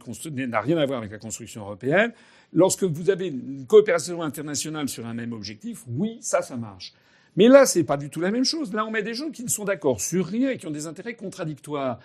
n'a 0.47 0.61
rien 0.61 0.77
à 0.77 0.85
voir 0.85 0.99
avec 0.99 1.11
la 1.11 1.17
construction 1.17 1.61
européenne. 1.61 2.13
Lorsque 2.53 2.83
vous 2.83 3.09
avez 3.09 3.27
une 3.27 3.65
coopération 3.65 4.21
internationale 4.21 4.87
sur 4.89 5.07
un 5.07 5.13
même 5.15 5.33
objectif, 5.33 5.83
oui, 5.87 6.19
ça, 6.21 6.43
ça 6.43 6.55
marche. 6.55 6.93
Mais 7.35 7.47
là, 7.47 7.65
c'est 7.65 7.83
pas 7.83 7.97
du 7.97 8.09
tout 8.09 8.21
la 8.21 8.31
même 8.31 8.45
chose. 8.45 8.73
Là, 8.73 8.85
on 8.85 8.91
met 8.91 9.03
des 9.03 9.13
gens 9.13 9.29
qui 9.29 9.43
ne 9.43 9.49
sont 9.49 9.65
d'accord 9.65 9.99
sur 9.99 10.25
rien 10.25 10.51
et 10.51 10.57
qui 10.57 10.67
ont 10.67 10.71
des 10.71 10.87
intérêts 10.87 11.15
contradictoires. 11.15 11.99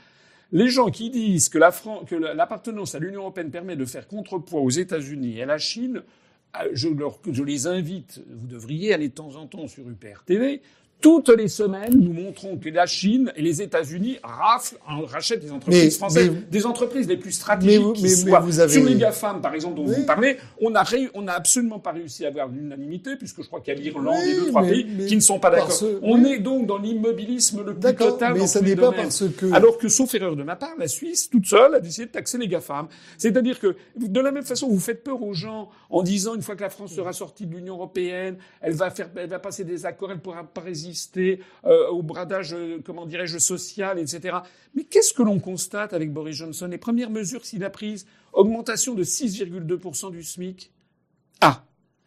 Les 0.53 0.69
gens 0.69 0.91
qui 0.91 1.11
disent 1.11 1.49
que 1.49 1.59
l'appartenance 1.59 2.95
à 2.95 2.99
l'Union 2.99 3.21
européenne 3.21 3.51
permet 3.51 3.77
de 3.77 3.85
faire 3.85 4.09
contrepoids 4.09 4.61
aux 4.61 4.71
États-Unis 4.71 5.39
et 5.39 5.43
à 5.43 5.47
la 5.47 5.59
Chine, 5.59 6.03
euh, 6.61 6.69
je, 6.73 6.89
je, 7.31 7.43
les 7.45 7.69
invite, 7.69 8.21
vous 8.29 8.49
devriez 8.49 8.93
aller 8.93 9.09
de 9.09 9.15
temps 9.15 9.37
en 9.37 9.47
temps 9.47 9.69
sur 9.69 9.89
UPR 9.89 10.25
TV, 10.27 10.61
toutes 11.01 11.31
les 11.31 11.49
semaines, 11.49 11.95
nous 11.95 12.13
montrons 12.13 12.57
que 12.57 12.69
la 12.69 12.87
Chine 12.87 13.33
et 13.37 13.43
les 13.43 13.63
États-Unis 13.63 14.19
raflent, 14.23 14.77
rachètent 14.87 15.41
des 15.41 15.53
entreprises 15.53 15.97
françaises, 15.97 16.31
des 16.51 16.67
entreprises 16.67 17.09
les 17.09 17.17
plus 17.17 17.33
stratégiques 17.33 17.81
mais, 17.81 17.93
qui 17.93 18.11
soient. 18.11 18.41
Vous 18.41 18.61
avez... 18.61 18.73
Sur 18.73 18.85
les 18.85 18.97
GAFAM, 18.97 19.41
par 19.41 19.55
exemple, 19.55 19.77
dont 19.77 19.85
vous 19.85 20.05
parlez, 20.05 20.37
on 20.61 20.75
a, 20.75 20.85
on 21.15 21.27
a 21.27 21.33
absolument 21.33 21.79
pas 21.79 21.93
réussi 21.93 22.25
à 22.25 22.29
avoir 22.29 22.49
l'unanimité, 22.49 23.17
puisque 23.17 23.43
je 23.43 23.47
crois 23.47 23.61
qu'il 23.61 23.75
y 23.75 23.77
a 23.79 23.81
l'Irlande 23.81 24.17
et 24.27 24.35
deux, 24.35 24.49
trois 24.49 24.63
pays 24.63 24.87
qui 25.07 25.17
ne 25.17 25.21
sont 25.21 25.39
pas 25.39 25.51
d'accord. 25.51 25.73
On 26.03 26.25
est 26.25 26.39
donc 26.39 26.67
dans 26.67 26.79
l'immobilisme 26.79 27.65
le 27.65 27.75
plus 27.75 27.95
total. 27.95 28.35
Mais 28.35 28.47
ça 28.47 28.61
n'est 28.61 28.77
pas 28.77 28.93
parce 28.93 29.25
que... 29.29 29.53
Alors 29.53 29.79
que, 29.79 29.89
sauf 29.89 30.15
erreur 30.15 30.37
de 30.37 30.43
ma 30.43 30.57
part, 30.57 30.75
la 30.79 30.89
Suisse, 30.89 31.31
toute 31.31 31.47
seule, 31.47 31.75
a 31.75 31.81
décidé 31.81 32.07
de 32.07 32.13
taxer 32.13 32.37
les 32.37 32.49
GAFAM. 32.49 32.89
C'est-à-dire 33.17 33.59
que, 33.59 33.75
de 33.97 34.21
la 34.21 34.33
même 34.33 34.45
façon, 34.45 34.69
vous 34.69 34.81
faites 34.81 35.03
peur 35.03 35.23
aux 35.23 35.35
gens 35.35 35.71
en 35.89 36.03
disant, 36.03 36.35
une 36.35 36.43
fois 36.43 36.57
que 36.57 36.63
la 36.63 36.71
France 36.71 36.93
sera 36.93 37.13
sortie 37.13 37.47
de 37.47 37.55
l'Union 37.55 37.75
européenne, 37.77 38.37
elle 38.61 38.75
va 38.75 38.91
faire, 38.91 39.09
elle 39.17 39.31
va 39.31 39.39
passer 39.39 39.65
des 39.65 39.87
accords, 39.87 40.13
elle 40.13 40.21
pourra 40.21 40.45
pas 40.45 40.61
résister 40.61 40.90
euh, 41.17 41.89
au 41.89 42.03
bradage, 42.03 42.55
euh, 42.55 42.79
comment 42.85 43.07
dirais-je, 43.07 43.39
social, 43.39 43.99
etc. 43.99 44.39
Mais 44.75 44.85
qu'est-ce 44.85 45.13
que 45.13 45.23
l'on 45.23 45.39
constate 45.39 45.93
avec 45.93 46.13
Boris 46.13 46.37
Johnson? 46.37 46.67
Les 46.67 46.79
premières 46.79 47.11
mesures 47.11 47.43
qu'il 47.43 47.65
a 47.65 47.71
prises, 47.71 48.07
augmentation 48.33 48.95
de 48.95 49.05
6,2% 49.05 50.11
du 50.11 50.23
SMIC? 50.23 50.71
Ah, 51.41 51.65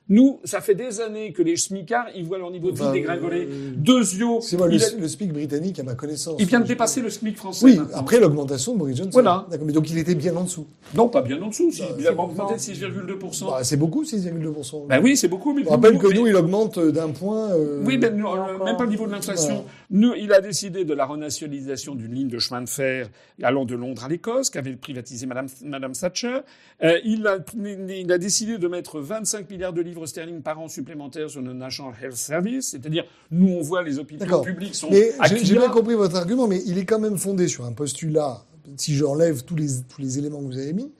nous, 0.09 0.41
ça 0.43 0.59
fait 0.59 0.75
des 0.75 0.99
années 0.99 1.31
que 1.31 1.41
les 1.41 1.55
smicards, 1.55 2.07
ils 2.13 2.25
voient 2.25 2.37
leur 2.37 2.51
niveau 2.51 2.71
de 2.71 2.77
vie 2.77 2.91
dégringoler. 2.91 3.47
Euh, 3.49 3.71
Deux 3.75 4.01
yeux. 4.01 4.41
C'est 4.41 4.57
moi, 4.57 4.67
le, 4.67 4.77
SMIC 4.77 5.31
britannique, 5.31 5.79
à 5.79 5.83
ma 5.83 5.95
connaissance. 5.95 6.35
Il 6.39 6.45
vient 6.45 6.59
de 6.59 6.67
dépasser 6.67 7.01
le 7.01 7.09
SMIC 7.09 7.37
français. 7.37 7.65
Oui, 7.65 7.79
après 7.93 8.19
l'augmentation 8.19 8.73
de 8.73 8.79
Boris 8.79 8.97
Johnson. 8.97 9.11
Voilà. 9.13 9.47
Mais 9.61 9.71
donc 9.71 9.89
il 9.89 9.97
était 9.97 10.15
bien 10.15 10.35
en 10.35 10.43
dessous. 10.43 10.67
Non, 10.93 11.07
pas 11.07 11.21
bien 11.21 11.41
en 11.41 11.47
dessous. 11.47 11.71
Bah, 11.79 11.85
il 11.97 12.07
a 12.07 12.11
augmenté 12.11 12.55
de 12.55 12.59
6,2%. 12.59 13.45
Bah, 13.45 13.63
c'est 13.63 13.77
beaucoup, 13.77 14.03
6,2%. 14.03 14.87
Ben 14.87 15.01
oui, 15.01 15.15
c'est 15.15 15.29
beaucoup. 15.29 15.53
Mais 15.53 15.63
On 15.67 15.71
rappelle 15.71 15.97
que 15.97 16.13
nous, 16.13 16.27
il 16.27 16.35
augmente 16.35 16.79
d'un 16.79 17.09
point. 17.09 17.51
Euh... 17.51 17.81
Oui, 17.85 17.97
ben, 17.97 18.13
euh, 18.13 18.63
même 18.65 18.75
pas 18.75 18.83
le 18.83 18.89
niveau 18.89 19.07
de 19.07 19.11
l'inflation. 19.11 19.63
Nous, 19.89 20.13
il 20.15 20.33
a 20.33 20.41
décidé 20.41 20.83
de 20.83 20.93
la 20.93 21.05
renationalisation 21.05 21.95
d'une 21.95 22.13
ligne 22.13 22.27
de 22.27 22.39
chemin 22.39 22.61
de 22.61 22.69
fer 22.69 23.09
allant 23.41 23.63
de 23.63 23.75
Londres 23.75 24.03
à 24.03 24.09
l'Écosse, 24.09 24.49
qu'avait 24.49 24.75
privatisé 24.75 25.25
Madame, 25.27 25.47
Madame 25.63 25.93
Thatcher. 25.93 26.39
Euh, 26.83 26.99
il, 27.05 27.25
a, 27.25 27.37
il 27.55 28.11
a 28.11 28.17
décidé 28.17 28.57
de 28.57 28.67
mettre 28.67 28.99
25 28.99 29.49
milliards 29.49 29.73
de 29.73 29.81
livres 29.81 30.02
sterling 30.05 30.41
par 30.41 30.59
an 30.59 30.67
supplémentaires 30.67 31.29
sur 31.29 31.41
le 31.41 31.53
National 31.53 31.93
Health 32.01 32.15
Service, 32.15 32.69
c'est-à-dire 32.69 33.05
nous 33.31 33.49
on 33.49 33.61
voit 33.61 33.83
les 33.83 33.99
hôpitaux 33.99 34.41
publics 34.41 34.75
sont. 34.75 34.89
J'ai 34.91 35.55
bien 35.55 35.69
compris 35.69 35.95
votre 35.95 36.15
argument, 36.15 36.47
mais 36.47 36.61
il 36.65 36.77
est 36.77 36.85
quand 36.85 36.99
même 36.99 37.17
fondé 37.17 37.47
sur 37.47 37.65
un 37.65 37.73
postulat. 37.73 38.43
Si 38.77 38.95
j'enlève 38.95 39.43
tous 39.43 39.55
les 39.55 39.67
tous 39.89 40.01
les 40.01 40.19
éléments 40.19 40.39
que 40.39 40.45
vous 40.45 40.57
avez 40.57 40.73
mis, 40.73 40.91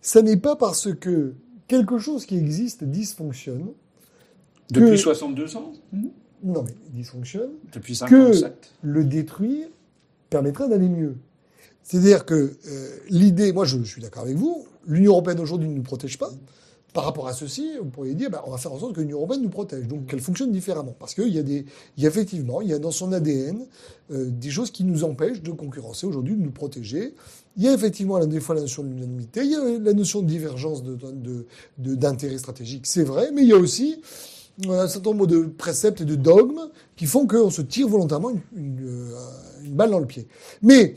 ça 0.00 0.22
n'est 0.22 0.36
pas 0.36 0.56
parce 0.56 0.92
que 0.94 1.34
quelque 1.68 1.98
chose 1.98 2.26
qui 2.26 2.36
existe 2.36 2.84
dysfonctionne. 2.84 3.68
Depuis 4.70 4.98
62 4.98 5.56
ans? 5.56 5.72
Non, 6.42 6.64
mais 6.64 6.74
dysfonctionne. 6.90 7.50
Depuis 7.72 7.94
57. 7.94 8.52
Que 8.82 8.86
le 8.86 9.04
détruire 9.04 9.68
permettra 10.30 10.66
d'aller 10.68 10.88
mieux. 10.88 11.16
C'est-à-dire 11.82 12.24
que 12.24 12.34
euh, 12.34 12.96
l'idée, 13.08 13.52
moi 13.52 13.64
je, 13.64 13.78
je 13.78 13.84
suis 13.84 14.02
d'accord 14.02 14.22
avec 14.22 14.36
vous, 14.36 14.66
l'Union 14.86 15.12
européenne 15.12 15.40
aujourd'hui 15.40 15.68
ne 15.68 15.74
nous 15.74 15.82
protège 15.82 16.18
pas. 16.18 16.30
Par 16.92 17.04
rapport 17.04 17.26
à 17.26 17.32
ceci, 17.32 17.70
vous 17.80 17.88
pourriez 17.88 18.14
dire, 18.14 18.28
bah, 18.28 18.44
on 18.46 18.50
va 18.50 18.58
faire 18.58 18.72
en 18.72 18.78
sorte 18.78 18.94
que 18.94 19.00
l'Union 19.00 19.16
européenne 19.18 19.42
nous 19.42 19.48
protège, 19.48 19.88
donc 19.88 20.06
qu'elle 20.06 20.20
fonctionne 20.20 20.52
différemment, 20.52 20.94
parce 20.98 21.14
qu'il 21.14 21.28
y 21.28 21.38
a 21.38 21.42
des, 21.42 21.64
il 21.96 22.02
y 22.02 22.06
a 22.06 22.10
effectivement, 22.10 22.60
il 22.60 22.68
y 22.68 22.74
a 22.74 22.78
dans 22.78 22.90
son 22.90 23.12
ADN 23.12 23.66
euh, 24.10 24.28
des 24.28 24.50
choses 24.50 24.70
qui 24.70 24.84
nous 24.84 25.02
empêchent 25.02 25.40
de 25.42 25.52
concurrencer 25.52 26.06
aujourd'hui, 26.06 26.36
de 26.36 26.42
nous 26.42 26.50
protéger. 26.50 27.14
Il 27.56 27.62
y 27.62 27.68
a 27.68 27.72
effectivement 27.72 28.24
des 28.26 28.40
fois 28.40 28.54
la 28.54 28.60
notion 28.60 28.82
de 28.82 28.88
l'unanimité, 28.88 29.40
il 29.42 29.52
y 29.52 29.54
a 29.54 29.78
la 29.78 29.92
notion 29.94 30.20
de 30.20 30.26
divergence 30.26 30.82
d'intérêt 31.78 32.32
de, 32.32 32.36
de, 32.36 32.38
stratégique, 32.38 32.86
c'est 32.86 33.04
vrai, 33.04 33.30
mais 33.32 33.42
il 33.42 33.48
y 33.48 33.54
a 33.54 33.58
aussi 33.58 34.02
un 34.68 34.86
certain 34.86 35.10
nombre 35.10 35.26
de 35.26 35.44
préceptes 35.44 36.02
et 36.02 36.04
de 36.04 36.14
dogmes 36.14 36.68
qui 36.96 37.06
font 37.06 37.26
qu'on 37.26 37.48
se 37.48 37.62
tire 37.62 37.88
volontairement 37.88 38.30
une, 38.30 38.40
une, 38.54 38.80
euh, 38.86 39.14
une 39.64 39.74
balle 39.74 39.90
dans 39.90 39.98
le 39.98 40.06
pied. 40.06 40.28
Mais 40.60 40.96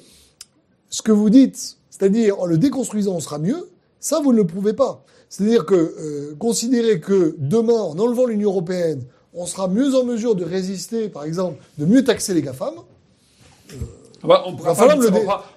ce 0.89 1.01
que 1.01 1.13
vous 1.13 1.29
dites, 1.29 1.77
c'est-à-dire 1.89 2.37
en 2.39 2.45
le 2.45 2.57
déconstruisant, 2.57 3.13
on 3.15 3.21
sera 3.21 3.39
mieux, 3.39 3.69
Ça, 4.01 4.19
vous 4.19 4.33
ne 4.33 4.37
le 4.37 4.45
prouvez 4.45 4.73
pas. 4.73 5.03
C'est-à-dire 5.37 5.65
que 5.65 5.75
euh, 5.75 6.35
considérer 6.39 7.01
que 7.01 7.35
demain, 7.37 7.73
en 7.73 7.99
enlevant 7.99 8.25
l'Union 8.25 8.51
européenne, 8.51 9.01
on 9.33 9.45
sera 9.45 9.67
mieux 9.67 9.93
en 9.93 10.05
mesure 10.05 10.33
de 10.35 10.45
résister, 10.45 11.09
par 11.09 11.25
exemple, 11.25 11.61
de 11.77 11.85
mieux 11.85 12.05
taxer 12.05 12.33
les 12.33 12.41
GAFAM, 12.41 12.73
Ah 13.69 14.27
bah, 14.27 14.43
on 14.45 14.53
ne 14.53 14.57
pourra, 14.57 14.73
pas- 14.73 14.95
le 14.95 15.07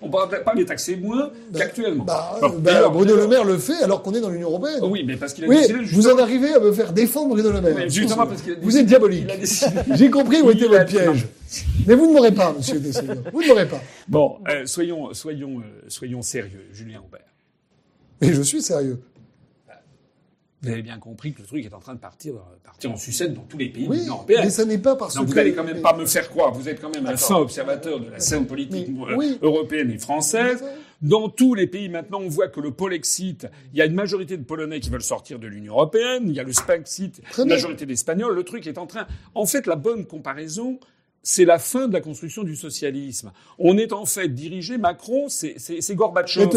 on 0.03 0.09
pourra- 0.11 0.29
pas 0.29 0.53
les 0.55 0.65
taxer 0.67 0.97
moins 0.97 1.31
qu'actuellement. 1.57 2.03
bah, 2.05 2.39
Bon, 2.41 2.49
bah, 2.49 2.55
d'ailleurs- 2.59 2.91
Bruno 2.91 3.15
Le 3.15 3.29
Maire 3.29 3.45
le 3.45 3.57
fait 3.57 3.81
alors 3.85 4.03
qu'on 4.03 4.13
est 4.15 4.21
dans 4.21 4.31
l'Union 4.31 4.49
européenne. 4.49 4.81
Oui, 4.83 5.05
mais 5.07 5.17
parce 5.17 5.33
qu'il 5.33 5.45
a 5.45 5.47
Oui, 5.49 5.59
décidé 5.61 5.79
vous 5.85 6.09
en 6.09 6.19
arrivez 6.19 6.53
à 6.55 6.59
me 6.59 6.73
faire 6.73 6.93
défendre 6.93 7.29
Bruno 7.29 7.53
Le 7.53 7.61
Maire. 7.61 7.75
Mais 7.77 7.89
justement 7.89 8.27
parce 8.27 8.43
qu'il 8.43 8.55
a 8.55 8.57
vous 8.61 8.77
êtes 8.77 8.87
diabolique. 8.87 9.27
J'ai 9.95 10.11
compris 10.11 10.43
où 10.43 10.51
était 10.51 10.65
Il 10.65 10.69
votre 10.71 10.87
piège. 10.87 11.29
Mais 11.87 11.95
vous 11.95 12.09
ne 12.09 12.15
m'aurez 12.15 12.33
pas, 12.33 12.53
monsieur 12.53 12.81
Dessaignons. 12.81 13.23
Vous 13.33 13.43
ne 13.43 13.47
m'aurez 13.47 13.69
pas. 13.69 13.81
Bon, 14.09 14.39
euh, 14.49 14.67
soyons, 14.67 15.15
soyons, 15.15 15.61
euh, 15.61 15.85
soyons 15.87 16.21
sérieux, 16.21 16.65
Julien 16.73 16.99
Aubert. 17.07 17.21
Mais 18.21 18.33
je 18.35 18.43
suis 18.43 18.61
sérieux. 18.61 18.99
Vous 20.63 20.71
avez 20.71 20.83
bien 20.83 20.99
compris 20.99 21.33
que 21.33 21.41
le 21.41 21.47
truc 21.47 21.65
est 21.65 21.73
en 21.75 21.79
train 21.79 21.95
de 21.95 22.01
partir, 22.01 22.35
euh, 22.35 22.41
partir 22.65 22.91
en 22.91 22.97
sucette 22.97 23.33
dans 23.33 23.43
tous 23.45 23.59
les 23.59 23.69
pays 23.69 23.87
Oui, 23.89 23.99
l'Union 23.99 24.15
européenne. 24.15 24.41
mais 24.45 24.51
ça 24.51 24.65
n'est 24.65 24.79
pas 24.79 24.97
parce 24.97 25.15
Donc 25.15 25.27
que... 25.27 25.31
vous 25.31 25.37
n'allez 25.37 25.55
quand 25.55 25.63
même 25.63 25.81
pas 25.83 25.97
me 25.97 26.05
faire 26.05 26.29
croire, 26.29 26.53
vous 26.53 26.69
êtes 26.69 26.81
quand 26.81 26.93
même 26.93 27.07
un 27.07 27.17
fin 27.17 27.37
observateur 27.37 28.01
de 28.01 28.11
la 28.11 28.19
scène 28.19 28.47
politique 28.47 28.89
Mais, 28.91 29.13
euh, 29.13 29.17
oui. 29.17 29.39
européenne 29.41 29.91
et 29.93 29.99
française. 29.99 30.65
Dans 31.01 31.29
tous 31.29 31.55
les 31.55 31.69
pays 31.69 31.89
maintenant, 31.89 32.19
on 32.21 32.29
voit 32.29 32.49
que 32.49 32.61
le 32.61 32.73
Polexit, 32.73 33.47
il 33.73 33.79
y 33.79 33.83
a 33.83 33.85
une 33.87 33.95
majorité 33.95 34.37
de 34.37 34.43
Polonais 34.43 34.81
qui 34.81 34.91
veulent 34.91 35.01
sortir 35.01 35.39
de 35.39 35.47
l'Union 35.47 35.75
européenne, 35.75 36.25
il 36.27 36.35
y 36.35 36.41
a 36.41 36.43
le 36.43 36.53
Spexit, 36.53 37.23
Très 37.31 37.43
une 37.45 37.49
majorité 37.51 37.87
d'Espagnols. 37.87 38.35
Le 38.35 38.43
truc 38.43 38.67
est 38.67 38.79
en 38.79 38.87
train. 38.89 39.07
En 39.37 39.47
fait, 39.47 39.69
la 39.69 39.77
bonne 39.77 40.07
comparaison, 40.07 40.81
c'est 41.31 41.45
la 41.45 41.59
fin 41.59 41.89
de 41.89 41.93
la 41.93 42.01
construction 42.01 42.43
du 42.43 42.57
socialisme. 42.57 43.33
On 43.59 43.77
est 43.77 43.93
en 43.93 44.07
fait 44.07 44.29
dirigé. 44.29 44.79
Macron, 44.79 45.27
c'est 45.29 45.59
Gorbatchev. 45.91 46.49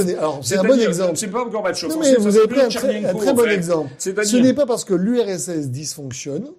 C'est 0.41 0.57
un 0.57 0.63
bon 0.63 0.79
exemple. 0.79 1.17
C'est 1.17 1.27
pas 1.27 1.43
Gorbatchev. 1.43 1.89
Non, 1.89 1.99
mais 1.99 2.15
vous 2.15 2.37
avez 2.37 2.47
pris 2.47 2.61
un 2.61 2.69
très, 2.69 3.03
un 3.03 3.13
en 3.13 3.33
bon 3.33 3.43
fait. 3.43 3.53
exemple. 3.53 3.89
Ce 3.99 4.37
n'est 4.37 4.53
pas 4.53 4.65
parce 4.65 4.85
que 4.85 4.93
l'URSS 4.93 5.67
dysfonctionne 5.67 6.53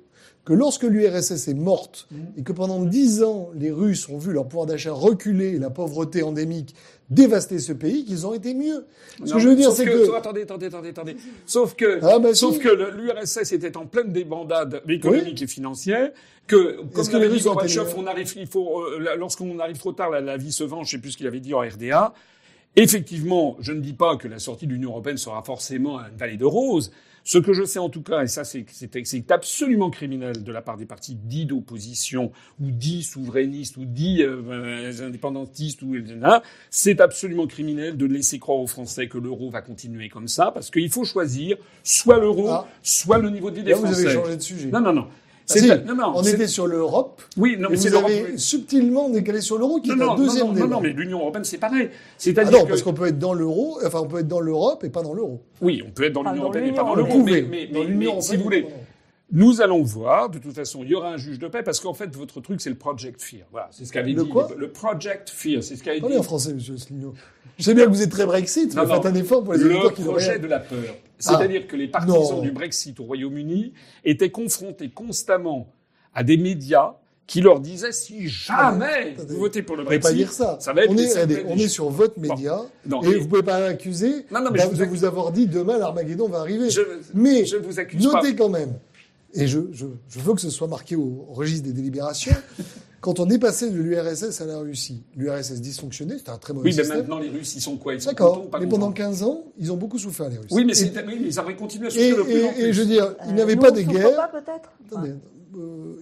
que 0.45 0.53
lorsque 0.53 0.83
l'URSS 0.83 1.49
est 1.49 1.55
morte 1.55 2.09
Mmh. 2.11 2.17
et 2.39 2.43
que 2.43 2.53
pendant 2.53 2.83
dix 2.83 3.23
ans, 3.23 3.51
les 3.55 3.71
Russes 3.71 4.09
ont 4.09 4.19
vu 4.19 4.33
leur 4.33 4.49
pouvoir 4.49 4.67
d'achat 4.67 4.93
reculer 4.93 5.51
et 5.55 5.59
la 5.59 5.71
pauvreté 5.71 6.23
endémique 6.23 6.75
dévaster 7.11 7.59
ce 7.59 7.73
pays, 7.73 8.05
qu'ils 8.05 8.27
ont 8.27 8.33
été 8.35 8.55
mieux. 8.55 8.87
Ce 9.19 9.23
Non, 9.29 9.35
que 9.35 9.39
je 9.39 9.49
veux 9.49 9.55
dire, 9.55 9.71
c'est 9.71 9.85
que... 9.85 10.15
attendez, 10.17 10.43
attendez, 10.43 10.67
attendez, 10.67 10.89
attendez. 10.89 11.17
Sauf 11.47 11.75
que, 11.75 12.01
Ah, 12.03 12.19
bah, 12.19 12.35
sauf 12.35 12.55
si. 12.55 12.61
que 12.61 12.69
l'URSS 12.97 13.53
était 13.53 13.77
en 13.77 13.85
pleine 13.87 14.13
débandade 14.13 14.83
économique 14.89 15.43
et 15.43 15.47
financière. 15.47 16.11
Que, 16.47 16.81
comme 16.93 17.07
l'avait 17.13 17.29
dit 17.29 17.41
Gorbatchev, 17.45 17.93
on 17.97 18.07
arrive, 18.07 18.33
il 18.37 18.47
faut, 18.49 18.81
euh, 18.81 19.15
lorsqu'on 19.17 19.59
arrive 19.61 19.79
trop 19.79 19.93
tard, 19.93 20.11
la, 20.11 20.21
la 20.21 20.37
vie 20.37 20.53
se 20.53 20.65
venge. 20.65 20.87
Je 20.87 20.93
sais 20.93 20.99
plus 20.99 21.13
ce 21.13 21.17
qu'il 21.19 21.27
avait 21.27 21.39
dit 21.41 21.55
en 21.55 21.61
RDA. 21.61 22.15
Effectivement, 22.75 23.57
je 23.61 23.73
ne 23.73 23.81
dis 23.81 23.93
pas 23.93 24.17
que 24.17 24.27
la 24.27 24.39
sortie 24.39 24.67
de 24.67 24.73
l'Union 24.73 24.91
européenne 24.91 25.19
sera 25.19 25.43
forcément 25.43 26.01
une 26.01 26.17
vallée 26.17 26.39
de 26.39 26.45
roses. 26.47 26.91
Ce 27.25 27.39
que 27.39 27.53
je 27.53 27.65
sais 27.65 27.79
en 27.79 27.89
tout 27.89 28.03
cas, 28.03 28.23
et 28.25 28.27
ça 28.27 28.43
c'est 28.45 29.31
absolument 29.31 29.91
criminel 29.91 30.43
de 30.43 30.53
la 30.53 30.61
part 30.61 30.77
des 30.77 30.87
partis 30.87 31.15
dits 31.15 31.47
d'opposition 31.47 32.33
ou 32.61 32.71
dits 32.71 33.03
souverainistes 33.05 33.77
ou 33.77 33.85
dits 33.85 34.23
euh, 34.23 34.43
euh, 34.49 35.07
indépendantistes 35.07 35.83
ou 35.83 35.95
etc., 35.95 36.19
c'est 36.71 37.01
absolument 37.01 37.47
criminel 37.47 37.97
de 37.97 38.07
laisser 38.07 38.39
croire 38.39 38.59
aux 38.59 38.67
Français 38.67 39.07
que 39.09 39.19
l'euro 39.19 39.51
va 39.51 39.63
continuer 39.63 40.09
comme 40.09 40.27
ça 40.29 40.51
parce 40.53 40.71
qu'il 40.71 40.91
faut 40.91 41.05
choisir 41.05 41.57
soit 41.85 42.19
l'euro, 42.19 42.49
Ah. 42.51 42.67
soit 42.83 43.19
le 43.19 43.31
niveau 43.31 43.51
de 43.51 43.57
vie 43.57 43.63
des 43.63 43.71
Là, 43.71 43.77
vous 43.77 43.87
Français. 43.87 44.07
avez 44.07 44.15
changé 44.15 44.37
de 44.37 44.43
sujet. 44.43 44.69
Non, 44.71 44.81
non, 44.81 44.93
non. 44.93 45.07
Si, 45.59 45.69
non, 45.87 45.95
non, 45.95 46.13
on 46.17 46.23
était 46.23 46.47
sur 46.47 46.67
l'Europe, 46.67 47.23
Oui, 47.37 47.57
non, 47.59 47.69
mais 47.71 47.77
c'est 47.77 47.91
l'Europe. 47.91 48.11
avez 48.11 48.39
subtilement 48.39 49.09
décalé 49.09 49.41
sur 49.41 49.59
l'euro, 49.59 49.81
qui 49.81 49.91
Non, 49.91 49.95
est 49.95 49.99
non, 49.99 50.13
un 50.13 50.17
deuxième 50.17 50.47
non, 50.49 50.53
débat. 50.53 50.67
non, 50.67 50.75
non, 50.77 50.81
mais 50.81 50.91
l'Union 50.91 51.21
européenne, 51.21 51.45
c'est 51.45 51.59
pareil. 51.59 51.91
Ah 52.37 52.45
non, 52.45 52.65
que... 52.65 52.69
parce 52.69 52.83
qu'on 52.83 52.95
peut 52.95 53.07
être 53.07 53.19
dans 53.19 53.35
l'euro, 53.35 53.79
enfin 53.85 54.01
on 54.01 54.07
peut 54.09 54.19
être 54.21 54.29
dans 54.29 54.41
l'Europe 54.41 54.85
et 54.85 54.91
pas 54.91 55.03
dans 55.03 55.15
l'euro. 55.15 55.41
Oui, 55.61 55.83
on 55.87 55.91
peut 55.91 56.05
être 56.05 56.13
dans 56.13 56.23
l'Union 56.23 56.43
européenne 56.45 56.67
et 56.67 56.73
pas 56.73 56.83
dans 56.85 56.95
l'euro. 56.95 57.23
Mais, 57.23 57.43
mais, 57.43 57.69
mais- 57.73 58.21
si 58.21 58.37
vous 58.37 58.43
voulez, 58.45 58.67
nous 59.31 59.63
allons 59.63 59.83
voir. 59.83 60.29
De 60.29 60.39
toute 60.39 60.53
façon, 60.55 60.81
il 60.83 60.91
y 60.91 60.95
aura 60.95 61.09
un 61.11 61.17
juge 61.17 61.39
de 61.39 61.49
paix 61.49 61.63
parce 61.63 61.81
qu'en 61.81 61.95
fait, 61.95 62.15
votre 62.15 62.41
truc, 62.41 62.61
c'est 62.61 62.69
le 62.71 62.77
Project 62.77 63.21
Fear. 63.23 63.47
Voilà, 63.51 63.69
c'est 63.71 63.85
ce 63.87 63.93
qu'avait 63.93 64.13
Le 64.13 64.25
dit 64.25 64.29
quoi 64.29 64.49
le 64.57 64.71
Project 64.71 65.31
Fear. 65.31 65.63
C'est 65.63 65.77
ce 65.77 65.83
qu'avait 65.83 66.01
Parlez 66.01 66.17
dit 66.17 66.21
en 66.21 66.23
français, 66.23 66.53
monsieur 66.53 66.75
Asselineau. 66.75 67.15
Je 67.59 67.65
sais 67.65 67.75
bien 67.75 67.85
que 67.87 67.91
vous 67.91 68.03
êtes 68.03 68.11
très 68.11 68.27
Brexit, 68.27 68.75
Non, 68.75 68.87
mais 68.87 68.95
faites 68.95 69.07
un 69.07 69.15
effort 69.15 69.45
pour 69.45 69.53
les 69.55 69.59
le 69.61 69.71
auditeurs 69.71 69.95
qui 69.95 70.03
n'ont 70.03 70.11
projet 70.13 70.39
de 70.39 70.47
la 70.47 70.59
peur. 70.61 70.97
C'est-à-dire 71.19 71.67
que 71.69 71.77
les 71.77 71.87
partisans 71.89 72.37
Non. 72.37 72.41
du 72.43 72.51
Brexit 72.51 72.99
au 72.99 73.05
Royaume-Uni 73.05 73.73
étaient 74.05 74.31
confrontés 74.31 74.91
constamment 74.91 75.69
à 76.15 76.25
des 76.25 76.37
médias 76.37 76.95
qui 77.27 77.41
leur 77.41 77.61
disaient 77.61 77.93
si 77.93 78.29
jamais 78.29 79.15
Attendez. 79.17 79.33
vous 79.35 79.39
votez 79.41 79.63
pour 79.63 79.77
le 79.77 79.85
Brexit, 79.85 80.11
pas 80.11 80.17
dire 80.17 80.33
ça. 80.33 80.57
ça 80.61 80.73
va 80.73 80.83
être 80.85 80.91
on, 80.91 80.97
est, 80.99 81.45
on 81.47 81.57
est 81.57 81.69
sur 81.69 81.89
votre 81.89 82.19
média 82.19 82.61
Non, 82.85 83.01
et 83.03 83.09
mais- 83.09 83.15
vous 83.17 83.29
pouvez 83.29 83.45
pas 83.45 83.61
m'accuser 83.61 84.27
Non, 84.31 84.41
non, 84.43 84.51
mais 84.51 84.59
d'a- 84.59 84.65
je 84.65 84.71
vous 84.71 84.77
de 84.85 84.85
vous 84.91 85.05
avoir 85.05 85.31
dit 85.31 85.47
demain 85.47 85.79
l'Armageddon 85.79 86.29
va 86.29 86.41
arriver. 86.41 86.69
Je- 86.69 86.81
mais 87.15 87.45
je 87.47 87.57
vous 87.57 87.79
accuse 87.79 88.05
pas. 88.07 88.15
notez 88.21 88.35
quand 88.35 88.49
même, 88.49 88.73
et 89.35 89.47
je, 89.47 89.61
je, 89.73 89.87
je 90.11 90.19
veux 90.19 90.35
que 90.35 90.41
ce 90.41 90.51
soit 90.51 90.67
marqué 90.69 90.97
au 90.97 91.27
registre 91.31 91.67
des 91.69 91.73
délibérations, 91.73 92.35
quand 93.03 93.21
on 93.21 93.29
est 93.29 93.39
passé 93.39 93.69
de 93.69 93.77
l'URSS 93.77 94.41
à 94.41 94.47
la 94.47 94.59
Russie, 94.59 95.03
l'URSS 95.17 95.61
dysfonctionnait, 95.61 96.17
c'était 96.19 96.31
un 96.31 96.39
très 96.39 96.55
mauvais 96.55 96.71
Oui, 96.71 96.75
mais 96.77 96.83
système. 96.83 96.99
maintenant, 97.01 97.19
les 97.19 97.29
Russes, 97.29 97.55
ils 97.57 97.61
sont 97.61 97.77
quoi? 97.77 97.93
Ils 97.95 98.01
sont 98.01 98.11
contents 98.11 98.45
D'accord, 98.45 98.61
mais 98.61 98.67
pendant 98.69 98.93
15 98.93 99.23
ans, 99.25 99.45
ils 99.59 99.71
ont 99.71 99.77
beaucoup 99.77 99.99
souffert 99.99 100.29
les 100.31 100.39
Russes. 100.39 100.47
Oui, 100.53 100.65
mais, 100.65 100.73
Et- 100.73 100.75
c'est- 100.77 100.93
oui, 101.07 101.19
mais 101.21 101.27
ils 101.27 101.39
auraient 101.39 101.57
continué 101.57 101.89
à 101.89 101.91
et, 101.91 102.11
souffrir 102.11 102.25
plus 102.25 102.33
et, 102.35 102.49
plus. 102.53 102.63
et 102.63 102.73
je 102.73 102.81
veux 102.81 102.87
dire, 102.87 103.15
ils 103.29 103.35
n'avaient 103.35 103.57
Euh, 103.59 103.61
pas 103.61 103.71
des 103.73 103.85
guerres. 103.85 104.17
pas, 104.17 104.29
peut-être? 104.29 104.71
Attendez, 104.91 105.11
euh, 105.57 105.95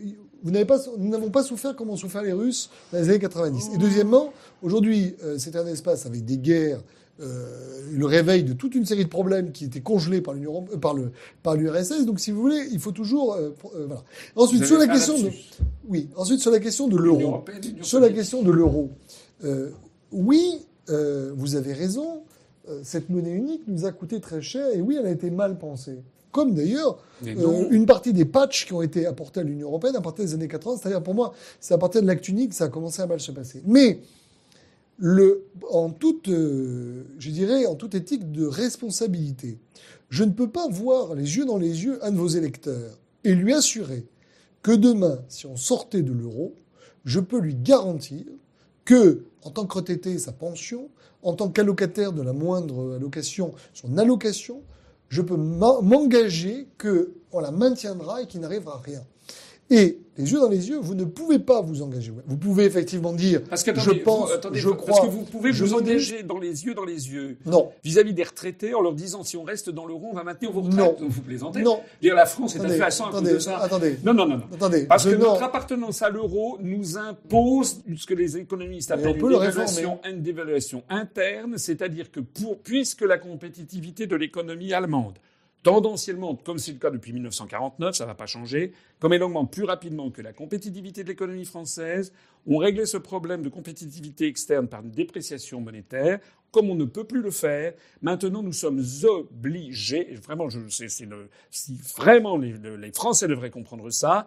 vous 0.43 0.51
n'avez 0.51 0.65
pas, 0.67 0.79
nous 0.99 1.09
n'avons 1.09 1.31
pas 1.31 1.43
souffert 1.43 1.75
comme 1.75 1.91
ont 1.91 1.97
souffert 1.97 2.23
les 2.23 2.33
Russes 2.33 2.71
dans 2.93 2.99
les 2.99 3.09
années 3.09 3.19
90. 3.19 3.71
Et 3.75 3.79
deuxièmement, 3.79 4.33
aujourd'hui, 4.63 5.17
euh, 5.25 5.37
c'est 5.39 5.57
un 5.57 5.67
espace 5.67 6.07
avec 6.07 6.25
des 6.25 6.37
guerres, 6.39 6.81
euh, 7.21 7.81
le 7.93 8.07
réveil 8.07 8.45
de 8.45 8.53
toute 8.53 8.75
une 8.75 8.87
série 8.87 9.05
de 9.05 9.09
problèmes 9.11 9.53
qui 9.53 9.65
étaient 9.65 9.81
congelés 9.81 10.21
par 10.21 10.35
l'Union, 10.35 10.53
Europe- 10.53 10.71
euh, 10.73 10.79
par 10.79 10.95
le, 10.95 11.13
par 11.43 11.55
l'URSS. 11.55 12.07
Donc, 12.07 12.21
si 12.21 12.31
vous 12.31 12.41
voulez, 12.41 12.67
il 12.73 12.79
faut 12.79 12.93
toujours, 12.93 13.35
euh, 13.35 13.51
euh, 13.75 13.87
voilà. 13.87 14.03
Ensuite, 14.37 14.65
sur 14.65 14.79
la 14.79 14.87
question 14.87 15.19
de, 15.19 15.31
oui, 15.89 16.09
ensuite 16.17 16.41
sur 16.41 16.51
la 16.51 16.61
question 16.61 16.89
de 16.89 16.97
l'euro. 16.97 17.45
Sur 17.83 18.01
la 18.01 18.11
question 18.11 18.43
de 18.43 18.51
l'euro, 18.51 18.91
oui, 20.13 20.67
vous 20.89 21.57
avez 21.57 21.73
raison. 21.73 22.23
cette 22.83 23.09
monnaie 23.11 23.33
unique 23.33 23.63
nous 23.67 23.85
a 23.85 23.93
coûté 23.93 24.21
très 24.21 24.41
cher 24.41 24.67
et 24.75 24.81
oui, 24.81 24.97
elle 24.99 25.07
a 25.07 25.11
été 25.11 25.31
mal 25.31 25.59
pensée. 25.59 25.99
Comme 26.33 26.55
d'ailleurs 26.55 27.03
une 27.25 27.87
partie 27.87 28.13
des 28.13 28.25
patchs 28.25 28.67
qui 28.67 28.73
ont 28.73 28.83
été 28.83 29.05
apportés 29.07 29.41
à 29.41 29.43
l'Union 29.43 29.69
européenne 29.69 29.97
à 29.97 30.01
partir 30.01 30.25
des 30.25 30.35
années 30.35 30.47
80, 30.49 30.77
c'est-à-dire 30.81 31.03
pour 31.03 31.15
moi, 31.15 31.33
c'est 31.61 31.75
à 31.75 31.79
partir 31.79 32.03
de 32.03 32.07
l'acte 32.07 32.29
unique 32.29 32.51
que 32.51 32.55
ça 32.57 32.65
a 32.65 32.69
commencé 32.69 33.03
à 33.03 33.07
mal 33.07 33.19
se 33.21 33.33
passer. 33.33 33.63
Mais 33.67 33.99
le, 35.01 35.47
en 35.71 35.91
toute, 35.91 36.29
euh, 36.29 37.05
je 37.19 37.31
dirais, 37.31 37.65
en 37.67 37.75
toute 37.75 37.95
éthique 37.95 38.31
de 38.33 38.47
responsabilité, 38.47 39.59
je 40.11 40.25
ne 40.25 40.31
peux 40.31 40.51
pas 40.51 40.69
voir 40.69 41.15
les 41.15 41.37
yeux 41.39 41.47
dans 41.47 41.57
les 41.57 41.85
yeux 41.85 41.99
un 42.05 42.13
de 42.13 42.19
vos 42.19 42.29
électeurs 42.29 42.99
et 43.25 43.35
lui 43.35 43.55
assurer 43.55 44.07
que 44.63 44.73
demain, 44.73 45.21
si 45.29 45.47
on 45.47 45.57
sortait 45.57 46.03
de 46.03 46.13
l'euro, 46.13 46.55
je 47.07 47.19
peux 47.19 47.41
lui 47.41 47.55
garantir 47.55 48.25
que, 48.85 49.25
en 49.43 49.51
tant 49.51 49.67
que 49.67 49.75
retraité, 49.75 50.19
sa 50.19 50.33
pension, 50.33 50.91
en 51.23 51.33
tant 51.35 51.49
qu'allocataire 51.49 52.13
de 52.13 52.23
la 52.23 52.35
moindre 52.35 52.97
allocation, 52.97 53.55
son 53.73 53.97
allocation, 53.97 54.63
je 55.09 55.23
peux 55.23 55.37
m'en- 55.37 55.81
m'engager 55.83 56.69
que 56.77 57.15
on 57.33 57.41
la 57.41 57.53
maintiendra 57.53 58.23
et 58.23 58.27
qu'il 58.27 58.41
n'arrivera 58.41 58.79
rien. 58.85 59.03
Et 59.73 59.99
les 60.19 60.33
yeux 60.33 60.41
dans 60.41 60.49
les 60.49 60.69
yeux, 60.69 60.79
vous 60.79 60.95
ne 60.97 61.05
pouvez 61.05 61.39
pas 61.39 61.61
vous 61.63 61.81
engager. 61.81 62.13
Vous 62.27 62.37
pouvez 62.37 62.65
effectivement 62.65 63.13
dire, 63.13 63.41
Parce 63.49 63.63
que, 63.63 63.73
je 63.75 63.81
attendez, 63.81 64.01
pense, 64.01 64.29
vous, 64.29 64.35
attendez, 64.35 64.59
je 64.59 64.69
parce 64.69 64.81
crois, 64.83 65.07
que 65.07 65.11
vous 65.13 65.23
pouvez 65.23 65.53
je 65.53 65.65
vous 65.65 65.71
modèle- 65.75 65.93
engager 65.95 66.23
dans 66.25 66.39
les 66.39 66.65
yeux, 66.67 66.75
dans 66.75 66.85
les 66.85 67.09
yeux, 67.11 67.37
non, 67.47 67.71
vis-à-vis 67.85 68.13
des 68.13 68.25
retraités, 68.25 68.75
en 68.75 68.83
leur 68.83 68.93
disant 68.95 69.23
si 69.23 69.37
on 69.37 69.45
reste 69.45 69.71
dans 69.71 69.87
l'euro, 69.87 70.09
on 70.11 70.15
va 70.15 70.25
maintenir 70.25 70.51
vos 70.51 70.63
Non. 70.63 70.91
retraites. 70.91 71.09
Vous 71.09 71.23
plaisantez 71.23 71.63
non. 71.63 71.81
Dire 72.03 72.17
la 72.17 72.27
France 72.27 72.57
est 72.57 72.59
Attendez, 72.59 72.75
à 72.75 72.79
fait 72.79 72.83
à 72.83 72.91
100 72.91 73.05
à 73.05 73.07
cause 73.11 73.17
attendez, 73.19 73.33
de 73.35 73.39
ça. 73.39 73.59
attendez, 73.59 73.97
Non, 74.05 74.13
non, 74.13 74.27
non, 74.27 74.37
non. 74.39 74.45
attendez. 74.53 74.87
Parce 74.87 75.05
je- 75.05 75.11
que 75.11 75.15
non. 75.17 75.31
notre 75.31 75.43
appartenance 75.45 76.03
à 76.03 76.11
l'euro 76.11 76.59
nous 76.61 76.99
impose 76.99 77.81
ce 77.97 78.07
que 78.07 78.15
les 78.15 78.37
économistes 78.37 78.91
appellent 78.91 79.17
une 79.17 79.29
dévaluation, 79.29 80.01
une 80.07 80.23
dévaluation 80.23 80.83
interne, 80.91 81.57
c'est-à-dire 81.57 82.11
que 82.11 82.21
pour, 82.21 82.59
puisque 82.59 83.03
la 83.03 83.19
compétitivité 83.19 84.07
de 84.09 84.17
l'économie 84.17 84.73
allemande, 84.73 85.15
tendanciellement, 85.63 86.35
comme 86.37 86.59
c'est 86.59 86.73
le 86.73 86.79
cas 86.79 86.91
depuis 86.91 87.13
1949, 87.13 87.95
ça 87.95 88.05
ne 88.05 88.09
va 88.09 88.15
pas 88.15 88.27
changer, 88.27 88.73
comme 88.99 89.13
elle 89.13 89.23
augmente 89.23 89.53
plus 89.53 89.65
rapidement 89.65 90.11
que 90.11 90.23
la 90.23 90.33
compétitivité 90.33 91.03
de 91.05 91.09
l'économie 91.09 91.45
française, 91.45 92.13
on 92.47 92.57
réglait 92.57 92.87
ce 92.87 92.97
problème 92.97 93.43
de 93.43 93.49
compétitivité 93.51 94.27
externe 94.27 94.69
par 94.69 94.81
une 94.83 94.91
dépréciation 94.91 95.61
monétaire. 95.61 96.21
Comme 96.51 96.71
on 96.71 96.75
ne 96.75 96.85
peut 96.87 97.05
plus 97.05 97.21
le 97.23 97.31
faire, 97.31 97.75
maintenant 98.03 98.43
nous 98.43 98.53
sommes 98.53 98.83
obligés, 99.05 100.15
vraiment, 100.15 100.49
je, 100.49 100.59
c'est, 100.69 100.89
c'est 100.89 101.07
le, 101.07 101.29
si 101.51 101.79
vraiment 101.97 102.37
les, 102.39 102.53
le- 102.53 102.77
les 102.77 102.93
Français 102.93 103.29
devraient 103.29 103.51
comprendre 103.51 103.89
ça, 103.91 104.27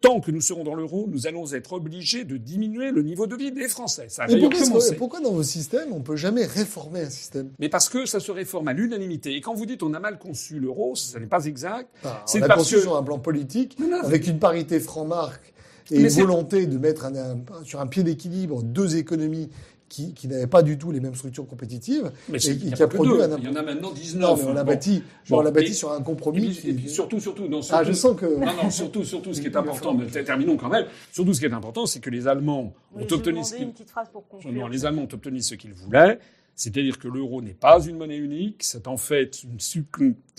tant 0.00 0.20
que 0.20 0.30
nous 0.30 0.40
serons 0.40 0.62
dans 0.64 0.74
l'euro, 0.74 1.06
nous 1.10 1.26
allons 1.26 1.52
être 1.52 1.72
obligés 1.72 2.24
de 2.24 2.36
diminuer 2.36 2.90
le 2.92 3.02
niveau 3.02 3.26
de 3.26 3.34
vie 3.36 3.50
des 3.52 3.68
Français. 3.68 4.06
Ça 4.08 4.24
a 4.24 4.26
pourquoi, 4.28 4.60
commencé. 4.60 4.94
pourquoi 4.96 5.20
dans 5.20 5.32
vos 5.32 5.42
systèmes, 5.42 5.92
on 5.92 6.00
peut 6.00 6.16
jamais 6.16 6.44
réformer 6.46 7.00
un 7.02 7.10
système? 7.10 7.50
Mais 7.58 7.68
parce 7.68 7.88
que 7.88 8.06
ça 8.06 8.20
se 8.20 8.30
réforme 8.30 8.68
à 8.68 8.72
l'unanimité. 8.72 9.34
Et 9.34 9.40
quand 9.40 9.54
vous 9.54 9.66
dites 9.66 9.82
on 9.82 9.94
a 9.94 10.00
mal 10.00 10.18
conçu 10.18 10.60
l'euro, 10.60 10.94
ça 10.94 11.18
n'est 11.18 11.26
pas 11.26 11.44
exact. 11.46 11.88
Enfin, 12.04 12.18
C'est 12.26 12.40
On 12.40 12.44
a 12.44 12.48
parce 12.48 12.60
conçu 12.60 12.74
que- 12.76 12.80
sur 12.82 12.96
un 12.96 13.02
plan 13.02 13.18
politique, 13.18 13.76
Non, 13.80 13.88
non, 13.88 14.00
avec 14.02 14.26
une 14.26 14.38
parité 14.38 14.78
franc-marque 14.80 15.52
et 15.90 16.00
une 16.00 16.08
volonté 16.08 16.66
de 16.66 16.78
mettre 16.78 17.04
un- 17.06 17.14
un- 17.16 17.40
sur 17.64 17.80
un 17.80 17.86
pied 17.86 18.02
d'équilibre 18.02 18.62
deux 18.62 18.96
économies 18.96 19.48
qui, 19.88 20.12
qui 20.14 20.28
n'avait 20.28 20.46
pas 20.46 20.62
du 20.62 20.76
tout 20.78 20.90
les 20.92 21.00
mêmes 21.00 21.14
structures 21.14 21.46
compétitives 21.46 22.10
Mais 22.28 22.36
et 22.36 22.40
c'est- 22.40 22.56
qui, 22.56 22.64
il 22.66 22.70
y 22.70 22.72
a 22.72 22.76
qui 22.76 22.82
a 22.82 22.88
produit 22.88 23.20
un 23.22 23.38
Il 23.38 23.44
y 23.44 23.48
en 23.48 23.56
a 23.56 23.62
maintenant 23.62 23.90
19. 23.92 24.20
Non, 24.22 24.36
mais 24.36 24.42
on 24.44 24.52
l'a 24.52 24.64
Bon. 24.64 24.70
bâti, 24.72 25.02
Bon, 25.28 25.38
on 25.38 25.40
l'a 25.40 25.50
bâti 25.50 25.74
sur 25.74 25.90
un 25.92 26.00
Et 26.00 26.04
compromis. 26.04 26.40
puis, 26.48 26.56
qui- 26.56 26.70
et 26.70 26.74
puis 26.74 26.88
surtout, 26.90 27.20
surtout, 27.20 27.48
non, 27.48 27.60
Ah, 27.70 27.84
je 27.84 27.92
sens 27.92 28.16
que. 28.16 28.26
Non, 28.26 28.46
non, 28.62 28.70
surtout, 28.70 29.04
surtout, 29.04 29.32
ce 29.34 29.40
qui 29.40 29.46
est 29.46 29.56
important, 29.56 29.94
mais 29.94 30.06
terminons 30.06 30.56
quand 30.56 30.68
même. 30.68 30.86
Surtout, 31.12 31.32
ce 31.34 31.40
qui 31.40 31.46
est 31.46 31.52
important, 31.52 31.86
c'est 31.86 32.00
que 32.00 32.10
les 32.10 32.26
Allemands 32.28 32.74
ont 32.94 32.98
Oui, 33.00 33.06
obtenu 33.10 33.42
ce 33.44 33.56
une 33.56 33.72
petite 33.72 33.90
phrase 33.90 34.08
pour 34.12 34.26
conclure. 34.28 34.52
non, 34.52 34.66
les 34.68 34.84
Allemands 34.84 35.02
ont 35.02 35.08
obtenu 35.14 35.40
ce 35.40 35.54
qu'ils 35.54 35.72
voulaient. 35.74 36.18
C'est-à-dire 36.60 36.98
que 36.98 37.06
l'euro 37.06 37.40
n'est 37.40 37.54
pas 37.54 37.80
une 37.86 37.96
monnaie 37.98 38.16
unique, 38.16 38.64
c'est 38.64 38.88
en 38.88 38.96
fait 38.96 39.44
une, 39.44 39.58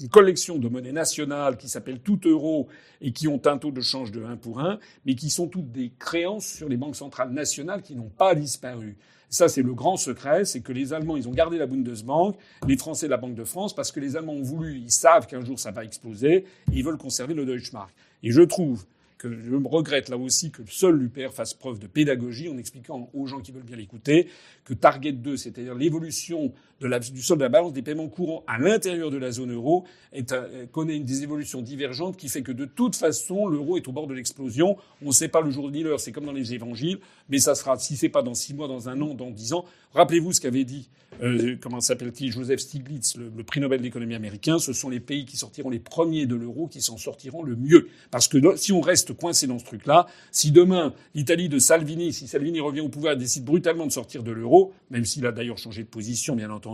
une 0.01 0.09
collection 0.09 0.57
de 0.57 0.67
monnaies 0.67 0.91
nationales 0.91 1.55
qui 1.55 1.69
s'appellent 1.69 2.01
tout 2.01 2.19
euro 2.26 2.67
et 2.99 3.13
qui 3.13 3.30
ont 3.30 3.39
un 3.45 3.57
taux 3.57 3.71
de 3.71 3.80
change 3.80 4.11
de 4.11 4.21
1 4.26 4.35
pour 4.35 4.59
1, 4.59 4.80
mais 5.05 5.15
qui 5.15 5.30
sont 5.30 5.47
toutes 5.47 5.71
des 5.71 5.93
créances 5.97 6.45
sur 6.45 6.67
les 6.67 6.76
banques 6.76 6.97
centrales 6.97 7.31
nationales 7.31 7.81
qui 7.81 7.95
n'ont 7.95 8.09
pas 8.09 8.35
disparu. 8.35 8.97
Ça, 9.30 9.47
c'est 9.47 9.61
le 9.61 9.73
grand 9.76 9.95
secret, 9.95 10.43
c'est 10.43 10.61
que 10.61 10.72
les 10.72 10.91
Allemands, 10.91 11.15
ils 11.15 11.27
ont 11.27 11.34
gardé 11.34 11.60
la 11.60 11.68
Bundesbank, 11.68 12.35
les 12.68 12.77
Français 12.77 13.07
la 13.07 13.18
Banque 13.18 13.35
de 13.35 13.43
France, 13.43 13.76
parce 13.76 13.91
que 13.91 13.99
les 13.99 14.15
Allemands 14.15 14.34
ont 14.34 14.41
voulu, 14.41 14.77
ils 14.77 14.91
savent 14.91 15.27
qu'un 15.27 15.45
jour 15.45 15.60
ça 15.60 15.69
va 15.69 15.85
exploser, 15.85 16.34
et 16.34 16.45
ils 16.73 16.84
veulent 16.84 16.97
conserver 16.97 17.35
le 17.35 17.45
Deutschmark. 17.45 17.93
Et 18.23 18.31
je 18.31 18.41
trouve 18.41 18.85
que 19.19 19.31
je 19.31 19.51
me 19.51 19.68
regrette 19.68 20.10
là 20.10 20.18
aussi 20.18 20.49
que 20.49 20.64
seul 20.68 20.95
l'UPR 20.95 21.31
fasse 21.31 21.53
preuve 21.53 21.77
de 21.77 21.85
pédagogie 21.85 22.49
en 22.49 22.57
expliquant 22.57 23.10
aux 23.14 23.27
gens 23.27 23.41
qui 23.41 23.51
veulent 23.51 23.64
bien 23.64 23.76
l'écouter 23.76 24.30
que 24.64 24.73
Target 24.73 25.11
2, 25.11 25.38
c'est-à-dire 25.38 25.76
l'évolution 25.76 26.53
de 26.80 26.88
la, 26.88 26.99
du 26.99 27.22
solde 27.22 27.39
de 27.39 27.45
la 27.45 27.49
balance 27.49 27.73
des 27.73 27.81
paiements 27.81 28.07
courants 28.07 28.43
à 28.47 28.57
l'intérieur 28.57 29.11
de 29.11 29.18
la 29.18 29.31
zone 29.31 29.53
euro, 29.53 29.85
est, 30.14 30.31
euh, 30.31 30.65
connaît 30.72 30.95
une 30.97 31.06
des 31.06 31.23
évolutions 31.23 31.61
divergentes 31.61 32.18
qui 32.18 32.30
fait 32.30 32.41
que 32.41 32.51
de 32.51 32.65
toute 32.65 32.95
façon, 32.95 33.47
l'euro 33.47 33.77
est 33.77 33.88
au 33.88 33.91
bord 33.91 34.07
de 34.07 34.14
l'explosion. 34.14 34.77
On 35.01 35.07
ne 35.07 35.11
sait 35.11 35.27
pas 35.27 35.41
le 35.41 35.51
jour 35.51 35.69
ni 35.72 35.84
l'heure, 35.84 35.99
c'est 35.99 36.11
comme 36.11 36.26
dans 36.26 36.31
les 36.31 36.53
évangiles, 36.53 36.99
mais 37.30 37.39
ça 37.39 37.56
sera, 37.56 37.77
si 37.77 37.95
c'est 37.95 38.10
pas 38.10 38.22
dans 38.22 38.34
six 38.34 38.53
mois, 38.53 38.68
dans 38.68 38.89
un 38.89 38.99
an, 39.01 39.14
dans 39.14 39.31
dix 39.31 39.53
ans. 39.53 39.65
Rappelez-vous 39.93 40.34
ce 40.34 40.41
qu'avait 40.41 40.65
dit, 40.65 40.89
euh, 41.22 41.57
comment 41.60 41.81
s'appelle-t-il, 41.81 42.31
Joseph 42.31 42.60
Stiglitz, 42.60 43.18
le, 43.18 43.31
le 43.35 43.43
prix 43.43 43.60
Nobel 43.60 43.81
d'économie 43.81 44.15
américain. 44.15 44.60
Ce 44.60 44.72
sont 44.72 44.89
les 44.89 44.99
pays 44.99 45.26
qui 45.26 45.35
sortiront 45.35 45.69
les 45.69 45.80
premiers 45.80 46.27
de 46.27 46.35
l'euro 46.35 46.68
qui 46.68 46.81
s'en 46.81 46.97
sortiront 46.97 47.43
le 47.43 47.56
mieux. 47.56 47.89
Parce 48.11 48.27
que 48.27 48.38
si 48.56 48.72
on 48.72 48.81
reste 48.81 49.14
coincé 49.14 49.47
dans 49.47 49.60
ce 49.60 49.65
truc-là, 49.65 50.07
si 50.31 50.51
demain 50.51 50.93
l'Italie 51.15 51.49
de 51.49 51.60
Salvini, 51.60 52.14
si 52.14 52.27
Salvini 52.27 52.60
revient 52.60 52.81
au 52.81 52.89
pouvoir 52.89 53.18
décide 53.18 53.43
brutalement 53.43 53.88
de 53.88 53.91
sortir 53.91 54.23
de 54.23 54.31
l'euro, 54.31 54.73
même 54.91 55.06
s'il 55.06 55.26
a 55.26 55.31
d'ailleurs 55.31 55.57
changé 55.57 55.84
de 55.84 55.88
position, 55.88 56.35
bien 56.35 56.51
entendu, 56.51 56.68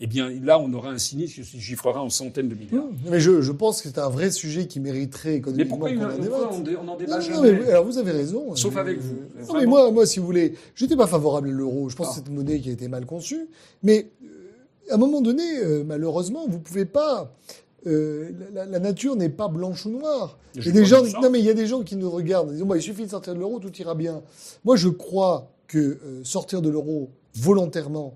eh 0.00 0.06
bien 0.06 0.30
là, 0.42 0.58
on 0.58 0.72
aura 0.72 0.90
un 0.90 0.98
sinistre 0.98 1.36
qui 1.36 1.44
se 1.44 1.56
chiffrera 1.58 2.02
en 2.02 2.10
centaines 2.10 2.48
de 2.48 2.54
milliards. 2.54 2.84
Mais 3.10 3.20
je, 3.20 3.40
je 3.42 3.52
pense 3.52 3.82
que 3.82 3.88
c'est 3.88 3.98
un 3.98 4.08
vrai 4.08 4.30
sujet 4.30 4.66
qui 4.66 4.80
mériterait 4.80 5.34
économiquement 5.36 5.76
qu'on 5.78 5.84
en 5.86 5.88
pourquoi 5.88 6.16
débatte. 6.18 6.48
on, 6.50 6.88
en 6.88 6.96
débat 6.96 7.12
Non, 7.12 7.16
non, 7.16 7.20
jamais 7.20 7.52
mais, 7.52 7.68
alors 7.70 7.84
vous 7.84 7.98
avez 7.98 8.12
raison. 8.12 8.54
Sauf 8.56 8.76
Euh, 8.76 8.80
avec 8.80 8.98
vous. 9.00 9.14
Non, 9.14 9.44
Vraiment. 9.44 9.60
mais 9.60 9.66
moi, 9.66 9.90
moi, 9.90 10.06
si 10.06 10.18
vous 10.20 10.26
voulez, 10.26 10.54
j'étais 10.74 10.96
pas 10.96 11.06
favorable 11.06 11.48
à 11.48 11.52
l'euro. 11.52 11.88
Je 11.88 11.96
pense 11.96 12.08
Ah. 12.08 12.10
que 12.10 12.16
c'est 12.24 12.28
une 12.30 12.36
monnaie 12.36 12.60
qui 12.60 12.68
a 12.70 12.72
été 12.72 12.88
mal 12.88 13.06
conçue. 13.06 13.46
Mais 13.82 14.08
euh, 14.24 14.90
à 14.90 14.94
un 14.94 14.98
moment 14.98 15.20
donné, 15.20 15.42
euh, 15.62 15.84
malheureusement, 15.84 16.46
vous 16.48 16.58
pouvez 16.58 16.84
pas. 16.84 17.34
euh, 17.86 18.30
la, 18.54 18.64
la 18.64 18.78
nature 18.78 19.14
n'est 19.14 19.28
pas 19.28 19.48
blanche 19.48 19.84
ou 19.84 19.90
noire. 19.90 20.38
Il 20.56 20.64
y 20.64 20.68
a 20.70 20.72
des 20.72 20.84
gens, 20.86 21.02
non 21.20 21.28
mais 21.30 21.38
il 21.40 21.44
y 21.44 21.50
a 21.50 21.54
des 21.54 21.66
gens 21.66 21.82
qui 21.82 21.96
nous 21.96 22.10
regardent, 22.10 22.48
en 22.48 22.52
disant 22.52 22.64
bah, 22.64 22.76
il 22.78 22.82
suffit 22.82 23.04
de 23.04 23.10
sortir 23.10 23.34
de 23.34 23.40
l'euro, 23.40 23.58
tout 23.58 23.72
ira 23.76 23.94
bien. 23.94 24.22
Moi, 24.64 24.76
je 24.76 24.88
crois 24.88 25.50
que 25.66 25.78
euh, 25.78 26.20
sortir 26.24 26.62
de 26.62 26.70
l'euro 26.70 27.10
volontairement, 27.34 28.14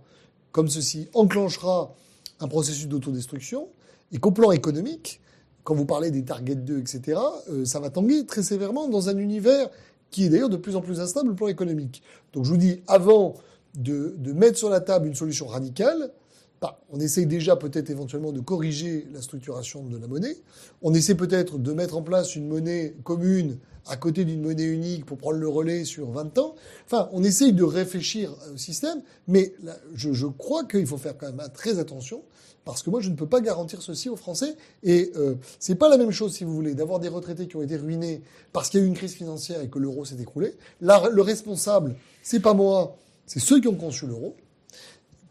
comme 0.53 0.69
ceci, 0.69 1.09
enclenchera 1.15 1.95
un 2.41 2.49
processus 2.49 2.89
d'autodestruction 2.89 3.69
et 4.13 4.19
qu'au 4.19 4.31
plan 4.31 4.53
économique, 4.53 5.21
quand 5.65 5.75
vous 5.75 5.85
parlez 5.85 6.11
des 6.11 6.25
Target 6.25 6.57
2, 6.57 6.79
etc., 6.79 7.21
euh, 7.51 7.65
ça 7.65 7.81
va 7.81 7.91
tanguer 7.91 8.25
très 8.27 8.43
sévèrement 8.43 8.89
dans 8.89 9.09
un 9.09 9.19
univers 9.19 9.69
qui 10.11 10.25
est 10.25 10.29
d'ailleurs 10.31 10.49
de 10.49 10.57
plus 10.57 10.77
en 10.77 10.81
plus 10.81 11.01
instable 11.01 11.31
au 11.31 11.35
plan 11.35 11.49
économique. 11.49 12.03
Donc 12.33 12.45
je 12.45 12.51
vous 12.51 12.57
dis, 12.57 12.83
avant 12.87 13.35
de, 13.75 14.15
de 14.17 14.33
mettre 14.33 14.57
sur 14.57 14.71
la 14.71 14.81
table 14.81 15.07
une 15.07 15.15
solution 15.15 15.47
radicale, 15.47 16.11
bah, 16.61 16.81
on 16.91 16.99
essaye 16.99 17.27
déjà 17.27 17.55
peut-être 17.55 17.91
éventuellement 17.91 18.33
de 18.33 18.41
corriger 18.41 19.07
la 19.13 19.23
structuration 19.23 19.85
de 19.85 19.97
la 19.97 20.09
monnaie. 20.09 20.37
On 20.83 20.93
essaie 20.93 21.15
peut-être 21.15 21.59
de 21.59 21.73
mettre 21.73 21.97
en 21.97 22.03
place 22.03 22.35
une 22.35 22.49
monnaie 22.49 22.97
commune 23.05 23.59
à 23.89 23.97
côté 23.97 24.25
d'une 24.25 24.43
monnaie 24.43 24.65
unique 24.65 25.05
pour 25.05 25.19
prendre 25.19 25.39
le 25.39 25.49
relais 25.49 25.85
sur 25.85 26.11
20 26.11 26.39
ans. 26.39 26.55
Enfin, 26.87 27.09
on 27.13 27.23
essaye 27.23 27.53
de 27.53 27.65
réfléchir 27.65 28.35
au 28.55 28.57
système, 28.57 29.03
mais 29.27 29.55
je, 29.95 30.13
je 30.13 30.27
crois 30.27 30.65
qu'il 30.65 30.87
faut 30.87 30.99
faire 30.99 31.17
quand 31.17 31.33
même 31.33 31.49
très 31.55 31.79
attention 31.79 32.23
parce 32.69 32.83
que 32.83 32.91
moi, 32.91 33.01
je 33.01 33.09
ne 33.09 33.15
peux 33.15 33.27
pas 33.27 33.41
garantir 33.41 33.81
ceci 33.81 34.11
aux 34.11 34.17
Français. 34.17 34.55
Et 34.83 35.11
euh, 35.17 35.37
c'est 35.59 35.77
pas 35.77 35.89
la 35.89 35.97
même 35.97 36.11
chose, 36.11 36.35
si 36.35 36.45
vous 36.45 36.55
voulez, 36.55 36.75
d'avoir 36.75 37.01
des 37.01 37.09
retraités 37.09 37.49
qui 37.49 37.57
ont 37.57 37.63
été 37.63 37.77
ruinés 37.77 38.21
parce 38.53 38.69
qu'il 38.69 38.79
y 38.79 38.83
a 38.83 38.85
eu 38.85 38.89
une 38.89 38.95
crise 38.95 39.15
financière 39.15 39.63
et 39.63 39.71
que 39.71 39.79
l'euro 39.79 40.05
s'est 40.05 40.21
écroulé. 40.21 40.55
Là, 40.83 41.03
le 41.11 41.23
responsable, 41.23 41.97
c'est 42.23 42.41
pas 42.41 42.53
moi, 42.53 42.99
c'est 43.25 43.41
ceux 43.41 43.59
qui 43.59 43.69
ont 43.69 43.75
conçu 43.75 44.07
l'euro, 44.07 44.37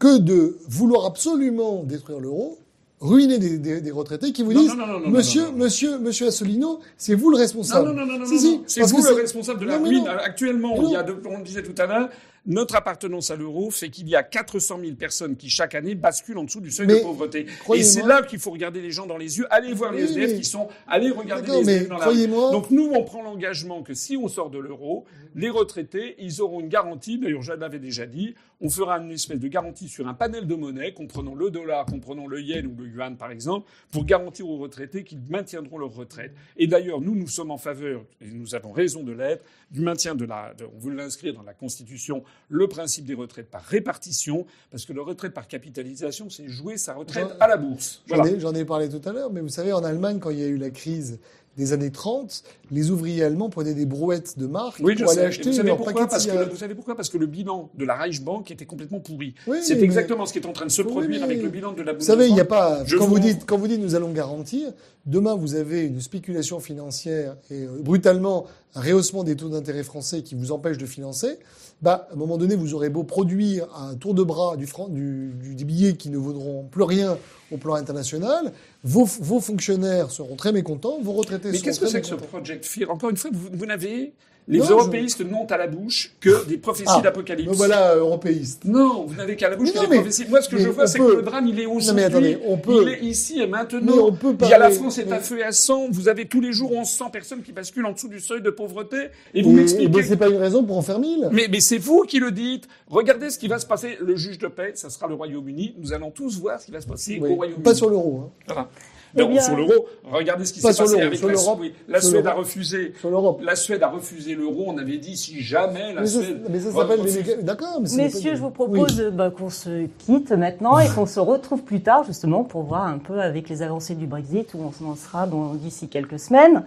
que 0.00 0.18
de 0.18 0.58
vouloir 0.66 1.04
absolument 1.04 1.84
détruire 1.84 2.18
l'euro, 2.18 2.58
ruiner 3.00 3.38
des, 3.38 3.58
des- 3.58 3.80
des 3.80 3.90
retraités 3.90 4.32
qui 4.32 4.42
vous 4.42 4.52
Non, 4.52 4.60
disent, 4.60 4.70
non, 4.74 4.86
non, 4.86 4.92
non, 4.94 5.00
non, 5.00 5.10
Monsieur, 5.10 5.42
non, 5.42 5.46
non, 5.52 5.58
non. 5.58 5.64
monsieur, 5.64 5.98
monsieur 5.98 6.26
Asselineau, 6.28 6.80
c'est 6.96 7.14
vous 7.14 7.30
le 7.30 7.36
Non, 7.36 7.42
responsable. 7.42 7.88
non, 7.88 7.94
non, 7.94 8.06
non, 8.06 8.18
non, 8.18 8.26
Si, 8.26 8.32
non, 8.34 8.40
si, 8.40 8.56
non. 8.56 8.62
C'est 8.66 8.82
vous 8.82 9.02
le 9.02 9.12
responsable 9.14 9.60
de 9.60 9.66
la 9.66 9.78
ruine. 9.78 10.04
non. 10.04 10.10
Actuellement, 10.10 10.74
il 10.82 10.90
y 10.90 10.96
a, 10.96 11.06
on 11.26 11.38
le 11.38 11.44
disait 11.44 11.62
tout 11.62 11.74
à 11.80 11.86
l'heure, 11.86 12.08
notre 12.46 12.76
appartenance 12.76 13.30
à 13.30 13.36
l'euro 13.36 13.70
fait 13.70 13.90
qu'il 13.90 14.08
y 14.08 14.16
a 14.16 14.22
400 14.22 14.78
000 14.80 14.94
personnes 14.96 15.36
qui, 15.36 15.50
chaque 15.50 15.74
année, 15.74 15.94
basculent 15.94 16.38
en 16.38 16.44
dessous 16.44 16.60
du 16.60 16.70
seuil 16.70 16.86
Mais 16.86 16.94
de 17.00 17.02
pauvreté. 17.04 17.46
Et 17.74 17.82
c'est 17.82 18.02
là 18.06 18.22
qu'il 18.22 18.38
faut 18.38 18.50
regarder 18.50 18.80
les 18.80 18.90
gens 18.90 19.06
dans 19.06 19.18
les 19.18 19.36
yeux. 19.38 19.46
Allez 19.50 19.74
voir 19.74 19.92
les 19.92 20.04
SDF 20.04 20.30
mais- 20.32 20.38
qui 20.38 20.44
sont, 20.44 20.68
allez 20.86 21.10
regarder 21.10 21.50
les 21.52 21.58
SDF 21.60 21.88
dans 21.88 21.98
la 21.98 22.06
rue. 22.06 22.26
Donc 22.26 22.70
nous, 22.70 22.90
on 22.94 23.04
prend 23.04 23.22
l'engagement 23.22 23.82
que 23.82 23.92
si 23.94 24.16
on 24.16 24.28
sort 24.28 24.48
de 24.50 24.58
l'euro, 24.58 25.04
les 25.34 25.50
retraités, 25.50 26.16
ils 26.20 26.40
auront 26.40 26.60
une 26.60 26.68
garantie. 26.68 27.18
D'ailleurs, 27.18 27.42
je 27.42 27.52
l'avais 27.52 27.78
déjà 27.78 28.06
dit. 28.06 28.34
On 28.60 28.68
fera 28.70 28.98
une 28.98 29.12
espèce 29.12 29.38
de 29.38 29.46
garantie 29.46 29.86
sur 29.88 30.08
un 30.08 30.14
panel 30.14 30.46
de 30.48 30.54
monnaie, 30.56 30.92
comprenant 30.92 31.36
le 31.36 31.48
dollar, 31.48 31.86
comprenant 31.86 32.26
le 32.26 32.40
yen 32.42 32.66
ou 32.66 32.74
le 32.76 32.88
yuan, 32.88 33.16
par 33.16 33.30
exemple, 33.30 33.68
pour 33.92 34.04
garantir 34.04 34.48
aux 34.48 34.58
retraités 34.58 35.04
qu'ils 35.04 35.20
maintiendront 35.30 35.78
leur 35.78 35.94
retraite. 35.94 36.32
Et 36.56 36.66
d'ailleurs, 36.66 37.00
nous, 37.00 37.14
nous 37.14 37.28
sommes 37.28 37.52
en 37.52 37.56
faveur, 37.56 38.04
et 38.20 38.26
nous 38.32 38.56
avons 38.56 38.72
raison 38.72 39.04
de 39.04 39.12
l'être, 39.12 39.44
du 39.70 39.80
maintien 39.80 40.16
de 40.16 40.24
la, 40.24 40.54
de- 40.54 40.64
on 40.74 40.78
veut 40.80 40.92
l'inscrire 40.92 41.34
dans 41.34 41.44
la 41.44 41.54
Constitution, 41.54 42.24
le 42.48 42.66
principe 42.66 43.04
des 43.04 43.14
retraites 43.14 43.48
par 43.48 43.62
répartition, 43.62 44.44
parce 44.72 44.84
que 44.84 44.92
la 44.92 45.02
retraite 45.02 45.34
par 45.34 45.46
capitalisation, 45.46 46.28
c'est 46.28 46.48
jouer 46.48 46.78
sa 46.78 46.94
retraite 46.94 47.28
à 47.38 47.46
la 47.46 47.58
bourse. 47.58 48.02
J'en 48.08 48.16
Voilà. 48.16 48.32
ai, 48.32 48.40
j'en 48.40 48.54
ai 48.54 48.64
parlé 48.64 48.88
tout 48.88 49.08
à 49.08 49.12
l'heure, 49.12 49.32
mais 49.32 49.40
vous 49.40 49.48
savez, 49.48 49.72
en 49.72 49.84
Allemagne, 49.84 50.18
quand 50.18 50.30
il 50.30 50.40
y 50.40 50.42
a 50.44 50.48
eu 50.48 50.56
la 50.56 50.70
crise 50.70 51.20
des 51.56 51.72
années 51.72 51.90
30, 51.90 52.44
les 52.70 52.92
ouvriers 52.92 53.24
allemands 53.24 53.50
prenaient 53.50 53.74
des 53.74 53.84
brouettes 53.84 54.38
de 54.38 54.46
marque 54.46 54.78
Oui, 54.80 54.94
pour 54.94 55.10
aller 55.10 55.22
sais. 55.22 55.26
Acheter 55.26 55.50
vous 55.50 55.56
savez 55.56 55.68
leur 55.68 55.76
pourquoi? 55.76 55.92
Paquet 56.06 56.06
de 56.06 56.10
parce 56.10 56.26
que. 56.26 56.50
Vous 56.50 56.56
savez 56.56 56.74
pourquoi? 56.76 56.94
Parce 56.94 57.08
que 57.08 57.18
le 57.18 57.26
bilan 57.26 57.68
de 57.74 57.84
la 57.84 57.96
Reichsbank 57.96 58.47
était 58.52 58.66
complètement 58.66 59.00
pourri. 59.00 59.34
Oui, 59.46 59.58
c'est 59.62 59.74
mais- 59.76 59.82
exactement 59.82 60.26
ce 60.26 60.32
qui 60.32 60.38
est 60.38 60.46
en 60.46 60.52
train 60.52 60.66
de 60.66 60.70
se 60.70 60.82
Oui, 60.82 60.88
produire 60.88 61.18
mais- 61.20 61.24
avec 61.24 61.42
le 61.42 61.48
bilan 61.48 61.72
de 61.72 61.82
la 61.82 61.92
Vous 61.92 62.00
savez, 62.00 62.26
il 62.28 62.34
n'y 62.34 62.40
a 62.40 62.44
pas. 62.44 62.84
Je 62.84 62.96
Quand 62.96 63.06
vous, 63.06 63.14
vous- 63.14 63.18
dites, 63.20 63.44
quand 63.46 63.58
vous 63.58 63.68
dites 63.68 63.80
nous 63.80 63.94
allons 63.94 64.12
garantir, 64.12 64.72
demain 65.06 65.34
vous 65.34 65.54
avez 65.54 65.84
une 65.84 66.00
spéculation 66.00 66.60
financière 66.60 67.36
et 67.50 67.62
euh, 67.64 67.78
brutalement 67.80 68.46
un 68.74 68.80
rehaussement 68.80 69.24
des 69.24 69.36
taux 69.36 69.48
d'intérêt 69.48 69.82
français 69.82 70.22
qui 70.22 70.34
vous 70.34 70.52
empêche 70.52 70.78
de 70.78 70.86
financer. 70.86 71.38
Bah, 71.80 72.08
à 72.10 72.14
un 72.14 72.16
moment 72.16 72.38
donné, 72.38 72.56
vous 72.56 72.74
aurez 72.74 72.88
beau 72.90 73.04
produire 73.04 73.68
un 73.76 73.94
tour 73.94 74.12
de 74.12 74.24
bras 74.24 74.56
du 74.56 74.66
franc, 74.66 74.88
du, 74.88 75.30
du- 75.40 75.54
des 75.54 75.64
billets 75.64 75.92
qui 75.94 76.10
ne 76.10 76.16
vaudront 76.18 76.64
plus 76.64 76.82
rien 76.82 77.16
au 77.52 77.56
plan 77.56 77.74
international, 77.74 78.52
vos, 78.82 79.04
vos 79.04 79.38
fonctionnaires 79.40 80.10
seront 80.10 80.34
très 80.34 80.50
mécontents, 80.52 80.98
vos 81.00 81.12
retraités 81.12 81.48
Mais 81.50 81.54
seront 81.58 81.64
qu'est-ce 81.66 81.80
que 81.80 81.84
très 81.86 81.92
c'est 81.92 82.00
que 82.00 82.06
ce 82.08 82.14
mécontents. 82.14 82.30
Project 82.30 82.64
Fear? 82.66 82.90
Encore 82.90 83.10
une 83.10 83.16
fois, 83.16 83.30
vous, 83.32 83.48
vous 83.52 83.66
n'avez. 83.66 84.12
Les 84.50 84.60
Non, 84.60 84.64
je- 84.64 84.72
européistes 84.72 85.20
n'ont 85.20 85.44
à 85.46 85.58
la 85.58 85.66
bouche 85.66 86.14
que 86.20 86.46
des 86.46 86.56
prophéties 86.56 86.90
Ah, 86.96 87.00
d'apocalypse. 87.02 87.54
voilà 87.54 87.92
euh, 87.92 87.98
européiste. 87.98 88.64
Non, 88.64 89.04
vous 89.04 89.14
n'avez 89.14 89.36
qu'à 89.36 89.50
la 89.50 89.56
bouche 89.56 89.68
Mais 89.68 89.72
que 89.72 89.76
non, 89.76 89.82
des 89.84 89.88
mais- 89.90 89.96
prophéties. 90.02 90.24
Moi, 90.30 90.40
ce 90.40 90.48
que 90.48 90.56
mais 90.56 90.62
je 90.62 90.68
vois, 90.70 90.86
c'est 90.86 90.98
peut- 90.98 91.10
que 91.10 91.16
le 91.16 91.22
drame, 91.22 91.46
il 91.48 91.60
est 91.60 91.66
aujourd'hui. 91.66 91.88
Non, 91.88 91.94
mais 91.94 92.04
attendez, 92.04 92.38
on 92.46 92.56
peut- 92.56 92.82
Il 92.82 92.88
est 92.88 93.00
ici 93.04 93.40
et 93.40 93.46
maintenant. 93.46 93.80
Mais 93.96 94.02
on 94.02 94.12
peut 94.12 94.34
Il 94.40 94.48
y 94.48 94.52
a 94.54 94.58
la 94.58 94.64
parler- 94.66 94.74
France 94.76 94.96
est 94.98 95.04
mais- 95.04 95.12
à 95.12 95.20
feu 95.20 95.38
et 95.38 95.42
à 95.44 95.52
sang. 95.52 95.88
Vous 95.90 96.08
avez 96.08 96.26
tous 96.26 96.40
les 96.40 96.52
jours 96.52 96.72
1100 96.72 97.10
personnes 97.10 97.42
qui 97.42 97.52
basculent 97.52 97.84
en 97.84 97.92
dessous 97.92 98.08
du 98.08 98.20
seuil 98.20 98.40
de 98.40 98.48
pauvreté. 98.50 98.96
Et 99.34 99.42
vous 99.42 99.52
m'expliquez. 99.52 99.88
ben, 99.88 100.02
c'est 100.02 100.16
pas 100.16 100.28
une 100.30 100.36
raison 100.36 100.64
pour 100.64 100.78
en 100.78 100.82
faire 100.82 100.98
mille. 100.98 101.28
Mais, 101.30 101.48
mais 101.50 101.60
c'est 101.60 101.78
vous 101.78 102.04
qui 102.04 102.18
le 102.18 102.30
dites. 102.30 102.66
Regardez 102.88 103.28
ce 103.28 103.38
qui 103.38 103.48
va 103.48 103.58
se 103.58 103.66
passer. 103.66 103.98
Le 104.00 104.16
juge 104.16 104.38
de 104.38 104.48
paix, 104.48 104.72
ça 104.76 104.88
sera 104.88 105.08
le 105.08 105.14
Royaume-Uni. 105.14 105.74
Nous 105.78 105.92
allons 105.92 106.10
tous 106.10 106.38
voir 106.40 106.58
ce 106.58 106.64
qui 106.66 106.72
va 106.72 106.80
se 106.80 106.86
passer 106.86 107.18
Oui, 107.20 107.28
au 107.32 107.34
Royaume-Uni. 107.34 107.62
pas 107.62 107.74
sur 107.74 107.90
l'euro. 107.90 108.22
Hein. 108.24 108.30
Voilà. 108.46 108.68
Eh 109.16 109.20
Non, 109.22 109.28
bien- 109.30 109.40
sur 109.40 109.56
l'euro, 109.56 109.86
regardez 110.12 110.44
ce 110.44 110.52
qui 110.52 110.60
Pas 110.60 110.72
s'est 110.72 110.82
passé 110.82 111.00
avec 111.00 111.18
sur 111.18 111.28
la, 111.28 111.32
l'Europe. 111.34 111.58
oui, 111.60 111.72
la 111.88 112.00
Sur 112.00 112.10
Suède 112.10 112.26
a 112.26 112.34
refusé. 112.34 112.92
Sur 113.00 113.10
l'Europe. 113.10 113.40
La 113.42 113.56
Suède 113.56 113.82
a 113.82 113.88
refusé 113.88 114.34
l'euro. 114.34 114.64
On 114.68 114.76
avait 114.78 114.98
dit 114.98 115.16
si 115.16 115.40
jamais 115.40 115.94
la 115.94 116.02
Mais 116.02 116.06
ça, 116.06 116.20
Suède. 116.22 116.42
mais 116.50 116.60
ça 116.60 116.72
s'appelle 116.72 117.02
des 117.02 117.42
D'accord, 117.42 117.78
mais 117.80 117.88
c'est 117.88 117.96
Messieurs, 117.96 118.34
je 118.36 118.40
vous 118.40 118.50
propose 118.50 119.00
Oui. 119.00 119.10
bah, 119.12 119.30
qu'on 119.30 119.50
se 119.50 119.86
quitte 119.98 120.32
maintenant 120.32 120.78
et 120.78 120.88
qu'on 120.88 121.06
se 121.06 121.20
retrouve 121.20 121.62
plus 121.62 121.80
tard 121.80 122.04
justement 122.04 122.44
pour 122.44 122.62
voir 122.64 122.84
un 122.86 122.98
peu 122.98 123.20
avec 123.20 123.48
les 123.48 123.62
avancées 123.62 123.94
du 123.94 124.06
Brexit 124.06 124.52
où 124.54 124.58
on 124.82 124.86
en 124.90 124.94
sera 124.96 125.26
d'ici 125.54 125.88
quelques 125.88 126.18
semaines. 126.18 126.64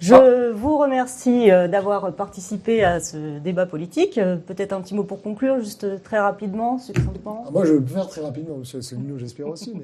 Je 0.00 0.52
vous 0.52 0.78
remercie 0.78 1.50
euh, 1.50 1.66
d'avoir 1.66 2.14
participé 2.14 2.84
à 2.84 3.00
ce 3.00 3.40
débat 3.40 3.66
politique. 3.66 4.16
Euh, 4.16 4.36
Peut-être 4.36 4.72
un 4.72 4.80
petit 4.80 4.94
mot 4.94 5.02
pour 5.02 5.22
conclure, 5.22 5.58
juste 5.58 5.84
euh, 5.84 5.98
très 5.98 6.20
rapidement, 6.20 6.78
succinctement. 6.78 7.44
Ah, 7.46 7.50
moi, 7.50 7.64
je 7.64 7.72
vais 7.72 7.80
le 7.80 7.86
faire 7.86 8.06
très 8.06 8.20
rapidement, 8.20 8.58
monsieur 8.58 8.78
Asselineau, 8.78 9.18
j'espère 9.18 9.48
aussi. 9.48 9.74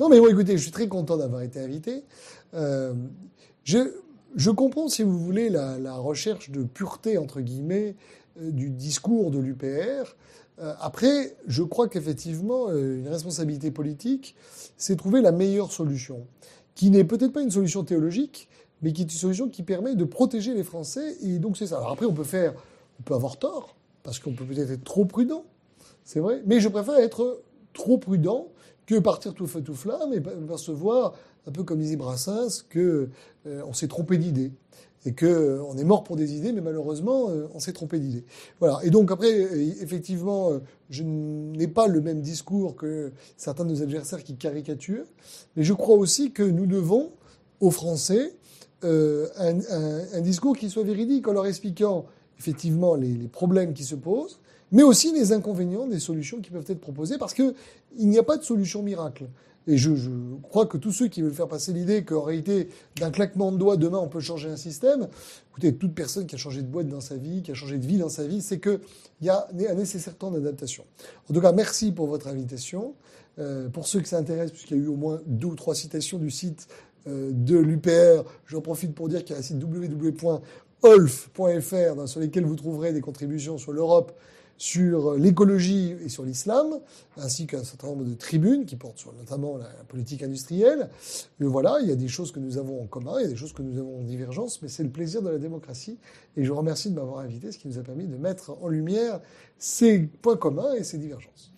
Non, 0.00 0.08
mais 0.08 0.20
bon, 0.20 0.28
écoutez, 0.28 0.56
je 0.56 0.62
suis 0.62 0.72
très 0.72 0.88
content 0.88 1.18
d'avoir 1.18 1.42
été 1.42 1.60
invité. 1.60 2.04
Je, 2.54 3.78
je 4.34 4.50
comprends, 4.50 4.88
si 4.88 5.02
vous 5.02 5.18
voulez, 5.18 5.50
la, 5.50 5.94
recherche 5.96 6.50
de 6.50 6.62
pureté, 6.62 7.18
entre 7.18 7.40
guillemets, 7.40 7.94
du 8.40 8.70
discours 8.70 9.30
de 9.30 9.38
l'UPR. 9.38 10.16
Après, 10.80 11.36
je 11.46 11.62
crois 11.62 11.88
qu'effectivement, 11.88 12.70
une 12.70 13.08
responsabilité 13.08 13.70
politique, 13.70 14.34
c'est 14.78 14.96
trouver 14.96 15.20
la 15.20 15.32
meilleure 15.32 15.72
solution, 15.72 16.26
qui 16.74 16.90
n'est 16.90 17.04
peut-être 17.04 17.32
pas 17.32 17.42
une 17.42 17.50
solution 17.50 17.84
théologique, 17.84 18.48
mais 18.82 18.92
qui 18.92 19.02
est 19.02 19.04
une 19.04 19.10
solution 19.10 19.48
qui 19.48 19.62
permet 19.62 19.94
de 19.94 20.04
protéger 20.04 20.54
les 20.54 20.64
Français. 20.64 21.16
Et 21.22 21.38
donc 21.38 21.56
c'est 21.56 21.66
ça. 21.66 21.78
Alors 21.78 21.92
après, 21.92 22.06
on 22.06 22.14
peut 22.14 22.24
faire, 22.24 22.54
on 23.00 23.02
peut 23.02 23.14
avoir 23.14 23.36
tort, 23.36 23.76
parce 24.02 24.18
qu'on 24.18 24.32
peut 24.32 24.44
peut-être 24.44 24.70
être 24.70 24.84
trop 24.84 25.04
prudent, 25.04 25.44
c'est 26.04 26.20
vrai. 26.20 26.42
Mais 26.46 26.60
je 26.60 26.68
préfère 26.68 26.98
être 26.98 27.42
trop 27.72 27.98
prudent 27.98 28.48
que 28.86 28.98
partir 28.98 29.34
tout 29.34 29.46
feu 29.46 29.60
tout 29.60 29.74
flamme 29.74 30.14
et 30.14 30.20
percevoir, 30.20 31.14
un 31.46 31.52
peu 31.52 31.62
comme 31.62 31.78
disait 31.78 31.96
Brassens, 31.96 32.64
que 32.68 33.10
euh, 33.46 33.72
s'est 33.72 33.88
trompé 33.88 34.16
d'idée 34.16 34.50
et 35.04 35.12
que 35.12 35.26
euh, 35.26 35.62
on 35.62 35.76
est 35.76 35.84
mort 35.84 36.04
pour 36.04 36.16
des 36.16 36.34
idées, 36.34 36.52
mais 36.52 36.62
malheureusement, 36.62 37.28
euh, 37.28 37.46
on 37.54 37.60
s'est 37.60 37.74
trompé 37.74 37.98
d'idée. 37.98 38.24
Voilà. 38.60 38.80
Et 38.82 38.90
donc 38.90 39.12
après, 39.12 39.30
effectivement, 39.82 40.52
je 40.88 41.02
n'ai 41.02 41.68
pas 41.68 41.86
le 41.86 42.00
même 42.00 42.22
discours 42.22 42.76
que 42.76 43.12
certains 43.36 43.66
de 43.66 43.70
nos 43.70 43.82
adversaires 43.82 44.24
qui 44.24 44.36
caricaturent, 44.36 45.06
mais 45.54 45.64
je 45.64 45.74
crois 45.74 45.96
aussi 45.96 46.32
que 46.32 46.42
nous 46.42 46.66
devons 46.66 47.10
aux 47.60 47.70
Français 47.70 48.37
un, 48.82 49.58
un, 50.14 50.20
discours 50.20 50.56
qui 50.56 50.70
soit 50.70 50.84
véridique 50.84 51.26
en 51.26 51.32
leur 51.32 51.46
expliquant 51.46 52.06
effectivement 52.38 52.94
les, 52.94 53.28
problèmes 53.28 53.72
qui 53.72 53.84
se 53.84 53.94
posent, 53.94 54.38
mais 54.72 54.82
aussi 54.82 55.12
les 55.12 55.32
inconvénients 55.32 55.86
des 55.86 55.98
solutions 55.98 56.40
qui 56.40 56.50
peuvent 56.50 56.64
être 56.68 56.80
proposées, 56.80 57.18
parce 57.18 57.34
qu'il 57.34 57.54
n'y 57.98 58.18
a 58.18 58.22
pas 58.22 58.36
de 58.36 58.44
solution 58.44 58.82
miracle. 58.82 59.28
Et 59.66 59.76
je, 59.76 59.90
crois 60.42 60.64
que 60.64 60.78
tous 60.78 60.92
ceux 60.92 61.08
qui 61.08 61.20
veulent 61.20 61.34
faire 61.34 61.48
passer 61.48 61.74
l'idée 61.74 62.02
qu'en 62.02 62.22
réalité, 62.22 62.70
d'un 62.96 63.10
claquement 63.10 63.52
de 63.52 63.58
doigts, 63.58 63.76
demain, 63.76 63.98
on 63.98 64.08
peut 64.08 64.20
changer 64.20 64.48
un 64.48 64.56
système, 64.56 65.08
écoutez, 65.50 65.74
toute 65.74 65.94
personne 65.94 66.26
qui 66.26 66.36
a 66.36 66.38
changé 66.38 66.62
de 66.62 66.68
boîte 66.68 66.88
dans 66.88 67.02
sa 67.02 67.16
vie, 67.16 67.42
qui 67.42 67.50
a 67.50 67.54
changé 67.54 67.76
de 67.76 67.86
vie 67.86 67.98
dans 67.98 68.08
sa 68.08 68.26
vie, 68.26 68.40
c'est 68.40 68.60
qu'il 68.60 68.80
y 69.20 69.28
a 69.28 69.46
un 69.52 69.74
nécessaire 69.74 70.16
temps 70.16 70.30
d'adaptation. 70.30 70.84
En 71.28 71.34
tout 71.34 71.40
cas, 71.40 71.52
merci 71.52 71.92
pour 71.92 72.06
votre 72.06 72.28
invitation. 72.28 72.94
Euh, 73.38 73.68
pour 73.68 73.86
ceux 73.86 74.00
qui 74.00 74.08
s'intéressent, 74.08 74.50
puisqu'il 74.50 74.78
y 74.78 74.80
a 74.80 74.82
eu 74.82 74.88
au 74.88 74.96
moins 74.96 75.20
deux 75.26 75.46
ou 75.46 75.54
trois 75.54 75.76
citations 75.76 76.18
du 76.18 76.28
site 76.28 76.66
euh, 76.66 76.87
de 77.08 77.56
l'UPR, 77.56 78.24
j'en 78.46 78.60
profite 78.60 78.94
pour 78.94 79.08
dire 79.08 79.24
qu'il 79.24 79.34
y 79.34 79.36
a 79.36 79.40
un 79.40 79.42
site 79.42 79.62
www.olf.fr 79.62 80.42
sur 82.08 82.20
lequel 82.20 82.44
vous 82.44 82.56
trouverez 82.56 82.92
des 82.92 83.00
contributions 83.00 83.58
sur 83.58 83.72
l'Europe 83.72 84.12
sur 84.58 85.14
l'écologie 85.14 85.94
et 86.04 86.08
sur 86.08 86.24
l'islam, 86.24 86.80
ainsi 87.16 87.46
qu'un 87.46 87.62
certain 87.62 87.86
nombre 87.86 88.04
de 88.04 88.14
tribunes 88.14 88.66
qui 88.66 88.74
portent 88.74 88.98
sur 88.98 89.12
notamment 89.14 89.56
la 89.56 89.68
politique 89.86 90.22
industrielle. 90.22 90.90
Mais 91.38 91.46
voilà, 91.46 91.78
il 91.80 91.88
y 91.88 91.92
a 91.92 91.96
des 91.96 92.08
choses 92.08 92.32
que 92.32 92.40
nous 92.40 92.58
avons 92.58 92.82
en 92.82 92.86
commun, 92.86 93.14
il 93.20 93.22
y 93.22 93.26
a 93.26 93.28
des 93.28 93.36
choses 93.36 93.52
que 93.52 93.62
nous 93.62 93.78
avons 93.78 94.00
en 94.00 94.02
divergence, 94.02 94.60
mais 94.60 94.68
c'est 94.68 94.82
le 94.82 94.90
plaisir 94.90 95.22
de 95.22 95.30
la 95.30 95.38
démocratie. 95.38 95.96
Et 96.36 96.44
je 96.44 96.50
vous 96.50 96.58
remercie 96.58 96.90
de 96.90 96.96
m'avoir 96.96 97.20
invité, 97.20 97.52
ce 97.52 97.58
qui 97.58 97.68
nous 97.68 97.78
a 97.78 97.82
permis 97.82 98.06
de 98.06 98.16
mettre 98.16 98.56
en 98.60 98.68
lumière 98.68 99.20
ces 99.58 100.00
points 100.00 100.36
communs 100.36 100.74
et 100.74 100.82
ces 100.82 100.98
divergences. 100.98 101.52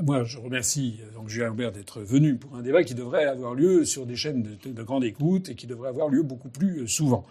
Moi, 0.00 0.24
je 0.24 0.38
remercie 0.38 1.00
donc 1.14 1.28
Julien 1.28 1.50
Aubert 1.50 1.70
d'être 1.70 2.00
venu 2.00 2.36
pour 2.36 2.56
un 2.56 2.62
débat 2.62 2.82
qui 2.82 2.94
devrait 2.94 3.24
avoir 3.24 3.54
lieu 3.54 3.84
sur 3.84 4.06
des 4.06 4.16
chaînes 4.16 4.42
de, 4.42 4.70
de 4.70 4.82
grande 4.82 5.04
écoute 5.04 5.50
et 5.50 5.54
qui 5.54 5.66
devrait 5.66 5.90
avoir 5.90 6.08
lieu 6.08 6.22
beaucoup 6.22 6.48
plus 6.48 6.88
souvent. 6.88 7.26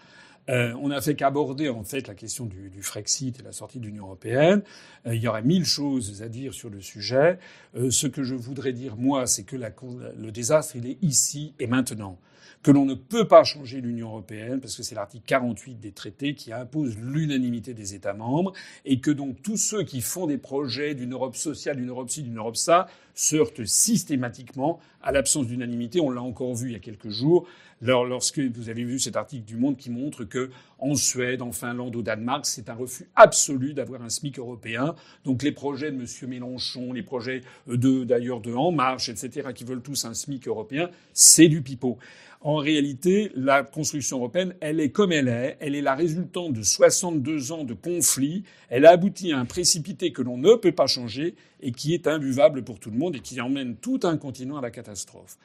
Euh, 0.49 0.73
on 0.81 0.89
n'a 0.89 1.01
fait 1.01 1.15
qu'aborder 1.15 1.69
en 1.69 1.83
fait 1.83 2.07
la 2.07 2.15
question 2.15 2.45
du, 2.45 2.81
Frexit 2.81 3.39
et 3.39 3.43
la 3.43 3.51
sortie 3.51 3.79
de 3.79 3.85
l'Union 3.85 4.05
européenne. 4.05 4.63
Euh, 5.05 5.15
il 5.15 5.21
y 5.21 5.27
aurait 5.27 5.43
mille 5.43 5.65
choses 5.65 6.21
à 6.21 6.29
dire 6.29 6.53
sur 6.53 6.69
le 6.69 6.81
sujet. 6.81 7.37
Euh, 7.75 7.91
ce 7.91 8.07
que 8.07 8.23
je 8.23 8.35
voudrais 8.35 8.73
dire 8.73 8.95
moi, 8.95 9.27
c'est 9.27 9.43
que 9.43 9.55
le 9.55 10.31
désastre 10.31 10.75
il 10.75 10.87
est 10.87 10.97
ici 11.01 11.53
et 11.59 11.67
maintenant 11.67 12.19
que 12.63 12.71
l'on 12.71 12.85
ne 12.85 12.93
peut 12.93 13.27
pas 13.27 13.43
changer 13.43 13.81
l'Union 13.81 14.07
européenne 14.07 14.59
parce 14.59 14.75
que 14.75 14.83
c'est 14.83 14.95
l'article 14.95 15.23
48 15.25 15.75
des 15.79 15.91
traités 15.91 16.35
qui 16.35 16.53
impose 16.53 16.97
l'unanimité 16.97 17.73
des 17.73 17.95
États 17.95 18.13
membres 18.13 18.53
et 18.85 18.99
que 18.99 19.11
donc 19.11 19.41
tous 19.41 19.57
ceux 19.57 19.83
qui 19.83 20.01
font 20.01 20.27
des 20.27 20.37
projets 20.37 20.95
d'une 20.95 21.13
Europe 21.13 21.35
sociale, 21.35 21.77
d'une 21.77 21.89
Europe 21.89 22.09
ci, 22.09 22.23
d'une 22.23 22.37
Europe 22.37 22.55
ça, 22.55 22.87
se 23.13 23.35
heurtent 23.35 23.65
systématiquement 23.65 24.79
à 25.01 25.11
l'absence 25.11 25.47
d'unanimité. 25.47 25.99
On 25.99 26.09
l'a 26.09 26.21
encore 26.21 26.55
vu 26.55 26.69
il 26.69 26.73
y 26.73 26.75
a 26.75 26.79
quelques 26.79 27.09
jours 27.09 27.47
lorsque 27.81 28.39
vous 28.39 28.69
avez 28.69 28.83
vu 28.83 28.99
cet 28.99 29.15
article 29.15 29.45
du 29.45 29.57
Monde 29.57 29.77
qui 29.77 29.89
montre 29.89 30.23
que 30.23 30.51
en 30.79 30.95
Suède, 30.95 31.41
en 31.41 31.51
Finlande, 31.51 31.95
au 31.95 32.01
Danemark, 32.01 32.45
c'est 32.45 32.69
un 32.69 32.73
refus 32.73 33.07
absolu 33.15 33.73
d'avoir 33.73 34.01
un 34.01 34.09
SMIC 34.09 34.39
européen. 34.39 34.95
Donc 35.25 35.43
les 35.43 35.51
projets 35.51 35.91
de 35.91 35.97
M. 35.97 36.29
Mélenchon, 36.29 36.93
les 36.93 37.03
projets 37.03 37.41
de 37.67 38.03
d'ailleurs 38.03 38.41
de 38.41 38.53
En 38.53 38.71
Marche, 38.71 39.09
etc., 39.09 39.49
qui 39.53 39.63
veulent 39.63 39.81
tous 39.81 40.05
un 40.05 40.13
SMIC 40.13 40.47
européen, 40.47 40.89
c'est 41.13 41.47
du 41.47 41.61
pipeau. 41.61 41.97
En 42.43 42.55
réalité, 42.55 43.31
la 43.35 43.61
construction 43.61 44.17
européenne, 44.17 44.55
elle 44.61 44.79
est 44.79 44.89
comme 44.89 45.11
elle 45.11 45.27
est. 45.27 45.57
Elle 45.59 45.75
est 45.75 45.81
la 45.81 45.93
résultante 45.93 46.53
de 46.53 46.63
62 46.63 47.51
ans 47.51 47.63
de 47.63 47.75
conflits. 47.75 48.43
Elle 48.69 48.87
a 48.87 48.91
abouti 48.91 49.31
à 49.31 49.37
un 49.37 49.45
précipité 49.45 50.11
que 50.11 50.23
l'on 50.23 50.37
ne 50.37 50.55
peut 50.55 50.71
pas 50.71 50.87
changer 50.87 51.35
et 51.61 51.71
qui 51.71 51.93
est 51.93 52.07
imbuvable 52.07 52.63
pour 52.63 52.79
tout 52.79 52.89
le 52.89 52.97
monde 52.97 53.15
et 53.15 53.19
qui 53.19 53.39
emmène 53.39 53.75
tout 53.75 53.99
un 54.03 54.17
continent 54.17 54.57
à 54.57 54.61
la 54.61 54.71
catastrophe. 54.71 55.37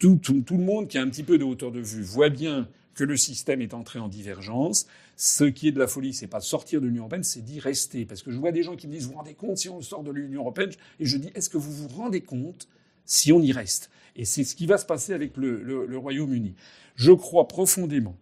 Tout, 0.00 0.18
le 0.26 0.56
monde 0.56 0.88
qui 0.88 0.98
a 0.98 1.02
un 1.02 1.08
petit 1.08 1.22
peu 1.22 1.38
de 1.38 1.44
hauteur 1.44 1.70
de 1.70 1.80
vue 1.80 2.02
voit 2.02 2.30
bien 2.30 2.68
que 2.94 3.04
le 3.04 3.16
système 3.16 3.62
est 3.62 3.72
entré 3.72 4.00
en 4.00 4.08
divergence. 4.08 4.88
Ce 5.16 5.44
qui 5.44 5.68
est 5.68 5.72
de 5.72 5.78
la 5.78 5.86
folie, 5.86 6.14
c'est 6.14 6.26
pas 6.26 6.40
sortir 6.40 6.80
de 6.80 6.86
l'Union 6.86 7.02
européenne, 7.02 7.22
c'est 7.22 7.44
d'y 7.44 7.60
rester. 7.60 8.04
Parce 8.06 8.22
que 8.22 8.32
je 8.32 8.38
vois 8.38 8.50
des 8.50 8.64
gens 8.64 8.74
qui 8.74 8.88
me 8.88 8.92
disent, 8.92 9.04
vous 9.04 9.12
vous 9.12 9.18
rendez 9.18 9.34
compte 9.34 9.58
si 9.58 9.68
on 9.68 9.80
sort 9.82 10.02
de 10.02 10.10
l'Union 10.10 10.40
européenne 10.40 10.70
Et 10.98 11.06
je 11.06 11.16
dis, 11.16 11.30
est-ce 11.36 11.48
que 11.48 11.58
vous 11.58 11.70
vous 11.70 11.88
rendez 11.88 12.22
compte 12.22 12.66
si 13.10 13.32
on 13.32 13.40
y 13.40 13.52
reste 13.52 13.90
et 14.16 14.24
c'est 14.24 14.44
ce 14.44 14.54
qui 14.54 14.66
va 14.66 14.78
se 14.78 14.86
passer 14.86 15.12
avec 15.12 15.36
le, 15.36 15.96
Royaume-Uni. 15.96 16.54
Je 16.94 17.12
crois 17.12 17.48
profondément 17.48 18.16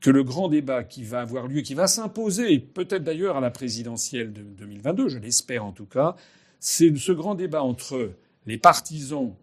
que 0.00 0.10
le 0.10 0.22
grand 0.22 0.48
débat 0.48 0.84
qui 0.84 1.02
va 1.02 1.20
avoir 1.20 1.48
lieu, 1.48 1.62
qui 1.62 1.74
va 1.74 1.86
s'imposer, 1.86 2.58
peut-être 2.58 3.04
d'ailleurs 3.04 3.36
à 3.36 3.40
la 3.40 3.50
présidentielle 3.50 4.32
de 4.32 4.42
2022, 4.42 5.08
je 5.08 5.18
l'espère 5.18 5.64
en 5.64 5.72
tout 5.72 5.86
cas, 5.86 6.14
c'est 6.60 6.94
ce 6.96 7.12
grand 7.12 7.34
débat 7.34 7.62
entre 7.62 8.12
les 8.46 8.58
partisans 8.58 9.34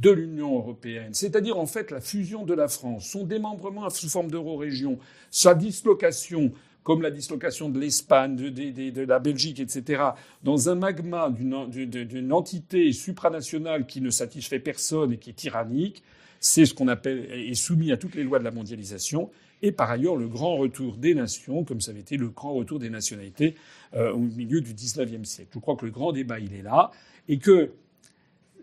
de 0.00 0.10
l'Union 0.10 0.56
européenne, 0.56 1.14
c'est-à-dire 1.14 1.58
en 1.58 1.66
fait 1.66 1.90
la 1.90 2.00
fusion 2.00 2.44
de 2.44 2.54
la 2.54 2.68
France, 2.68 3.06
son 3.06 3.24
démembrement 3.24 3.88
sous 3.90 4.08
forme 4.08 4.30
d'euro-région, 4.30 4.98
sa 5.30 5.54
dislocation 5.54 6.52
comme 6.82 7.02
la 7.02 7.10
dislocation 7.10 7.68
de 7.68 7.78
l'Espagne, 7.78 8.36
de, 8.36 9.02
la 9.02 9.18
Belgique, 9.18 9.60
etc., 9.60 10.02
dans 10.42 10.68
un 10.68 10.74
magma 10.74 11.30
d'une 11.30 12.32
entité 12.32 12.92
supranationale 12.92 13.86
qui 13.86 14.00
ne 14.00 14.10
satisfait 14.10 14.58
personne 14.58 15.12
et 15.12 15.18
qui 15.18 15.30
est 15.30 15.34
tyrannique, 15.34 16.02
c'est 16.40 16.64
ce 16.64 16.72
qu'on 16.72 16.88
appelle 16.88 17.30
est 17.30 17.54
soumis 17.54 17.92
à 17.92 17.96
toutes 17.96 18.14
les 18.14 18.24
lois 18.24 18.38
de 18.38 18.44
la 18.44 18.50
mondialisation. 18.50 19.30
Et 19.62 19.72
par 19.72 19.90
ailleurs, 19.90 20.16
le 20.16 20.26
grand 20.26 20.56
retour 20.56 20.96
des 20.96 21.14
nations, 21.14 21.64
comme 21.64 21.82
ça 21.82 21.90
avait 21.90 22.00
été 22.00 22.16
le 22.16 22.28
grand 22.28 22.54
retour 22.54 22.78
des 22.78 22.88
nationalités 22.88 23.56
euh, 23.94 24.12
au 24.12 24.18
milieu 24.18 24.62
du 24.62 24.72
XIXe 24.72 25.28
siècle. 25.28 25.50
Je 25.52 25.58
crois 25.58 25.76
que 25.76 25.84
le 25.84 25.90
grand 25.90 26.12
débat, 26.12 26.38
il 26.38 26.54
est 26.54 26.62
là, 26.62 26.90
et 27.28 27.38
que 27.38 27.72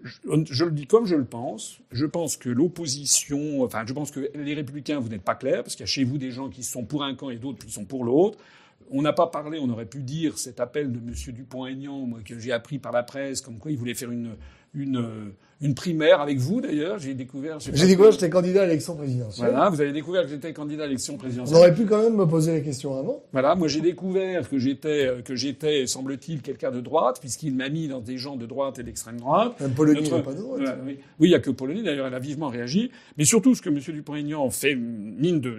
je, 0.07 0.65
le 0.65 0.71
dis 0.71 0.87
comme 0.87 1.05
je 1.05 1.15
le 1.15 1.25
pense. 1.25 1.79
Je 1.91 2.05
pense 2.05 2.37
que 2.37 2.49
l'opposition, 2.49 3.63
enfin, 3.63 3.83
je 3.85 3.93
pense 3.93 4.11
que 4.11 4.31
les 4.35 4.53
républicains, 4.53 4.99
vous 4.99 5.09
n'êtes 5.09 5.21
pas 5.21 5.35
clairs, 5.35 5.63
parce 5.63 5.75
qu'il 5.75 5.83
y 5.83 5.89
a 5.89 5.91
chez 5.91 6.03
vous 6.03 6.17
des 6.17 6.31
gens 6.31 6.49
qui 6.49 6.63
sont 6.63 6.85
pour 6.85 7.03
un 7.03 7.15
camp 7.15 7.29
et 7.29 7.37
d'autres 7.37 7.65
qui 7.65 7.71
sont 7.71 7.85
pour 7.85 8.03
l'autre. 8.03 8.37
On 8.89 9.01
n'a 9.01 9.13
pas 9.13 9.27
parlé, 9.27 9.59
on 9.59 9.69
aurait 9.69 9.85
pu 9.85 10.01
dire 10.01 10.37
cet 10.37 10.59
appel 10.59 10.91
de 10.91 10.97
M. 10.97 11.13
Dupont-Aignan, 11.33 12.09
que 12.23 12.39
j'ai 12.39 12.51
appris 12.51 12.79
par 12.79 12.91
la 12.91 13.03
presse, 13.03 13.41
comme 13.41 13.59
quoi 13.59 13.71
il 13.71 13.77
voulait 13.77 13.93
faire 13.93 14.11
une, 14.11 14.35
une, 14.73 15.31
une 15.61 15.73
primaire 15.73 16.21
avec 16.21 16.37
vous 16.37 16.61
d'ailleurs. 16.61 16.99
J'ai 16.99 17.13
découvert. 17.13 17.59
J'ai 17.59 17.71
découvert 17.87 18.09
que 18.11 18.15
j'étais 18.15 18.29
candidat 18.29 18.63
à 18.63 18.65
l'élection 18.65 18.95
présidentielle. 18.95 19.49
Voilà, 19.51 19.69
vous 19.69 19.81
avez 19.81 19.91
découvert 19.91 20.23
que 20.23 20.29
j'étais 20.29 20.53
candidat 20.53 20.83
à 20.83 20.87
l'élection 20.87 21.17
présidentielle. 21.17 21.55
On 21.57 21.59
aurait 21.59 21.73
pu 21.73 21.85
quand 21.85 22.01
même 22.01 22.15
me 22.15 22.25
poser 22.25 22.53
la 22.53 22.59
question 22.61 22.97
avant. 22.97 23.23
Voilà, 23.31 23.55
moi 23.55 23.67
j'ai 23.67 23.81
découvert 23.81 24.47
que 24.49 24.59
j'étais, 24.59 25.09
que 25.25 25.35
j'étais, 25.35 25.87
semble-t-il, 25.87 26.41
quelqu'un 26.41 26.71
de 26.71 26.81
droite, 26.81 27.19
puisqu'il 27.19 27.55
m'a 27.55 27.69
mis 27.69 27.87
dans 27.87 28.01
des 28.01 28.17
gens 28.17 28.35
de 28.35 28.45
droite 28.45 28.79
et 28.79 28.83
d'extrême 28.83 29.17
droite. 29.19 29.59
Même 29.59 29.73
Polonie 29.73 30.09
n'est 30.09 30.21
pas 30.21 30.33
de 30.33 30.37
droite. 30.41 30.61
oui. 30.85 30.99
il 31.21 31.29
y 31.29 31.35
a 31.35 31.39
que 31.39 31.51
Polonie 31.51 31.83
d'ailleurs, 31.83 32.07
elle 32.07 32.13
a 32.13 32.19
vivement 32.19 32.49
réagi. 32.49 32.91
Mais 33.17 33.25
surtout, 33.25 33.55
ce 33.55 33.61
que 33.61 33.69
M. 33.69 33.79
Dupont-Aignan 33.79 34.49
fait 34.49 34.75
mine 34.75 35.41
de, 35.41 35.49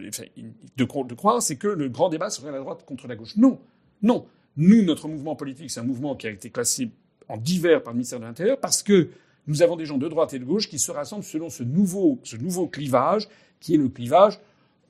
de, 0.76 0.84
de 0.84 1.14
croire, 1.14 1.42
c'est 1.42 1.56
que 1.56 1.68
le 1.68 1.88
grand 1.88 2.08
débat 2.08 2.30
serait 2.30 2.52
la 2.52 2.60
droite 2.60 2.84
contre 2.86 3.08
la 3.08 3.16
gauche. 3.16 3.36
Non, 3.36 3.58
non. 4.02 4.26
Nous, 4.56 4.82
notre 4.84 5.08
mouvement 5.08 5.36
politique, 5.36 5.70
c'est 5.70 5.80
un 5.80 5.84
mouvement 5.84 6.16
qui 6.16 6.26
a 6.26 6.30
été 6.30 6.50
classé 6.50 6.90
en 7.28 7.36
divers 7.36 7.82
par 7.82 7.92
le 7.92 7.98
ministère 7.98 8.20
de 8.20 8.24
l'Intérieur 8.24 8.58
parce 8.58 8.82
que 8.82 9.10
nous 9.46 9.62
avons 9.62 9.76
des 9.76 9.86
gens 9.86 9.98
de 9.98 10.08
droite 10.08 10.34
et 10.34 10.38
de 10.38 10.44
gauche 10.44 10.68
qui 10.68 10.78
se 10.78 10.92
rassemblent 10.92 11.24
selon 11.24 11.48
ce 11.48 11.62
nouveau, 11.62 12.18
ce 12.22 12.36
nouveau 12.36 12.66
clivage, 12.66 13.28
qui 13.60 13.74
est 13.74 13.78
le 13.78 13.88
clivage 13.88 14.38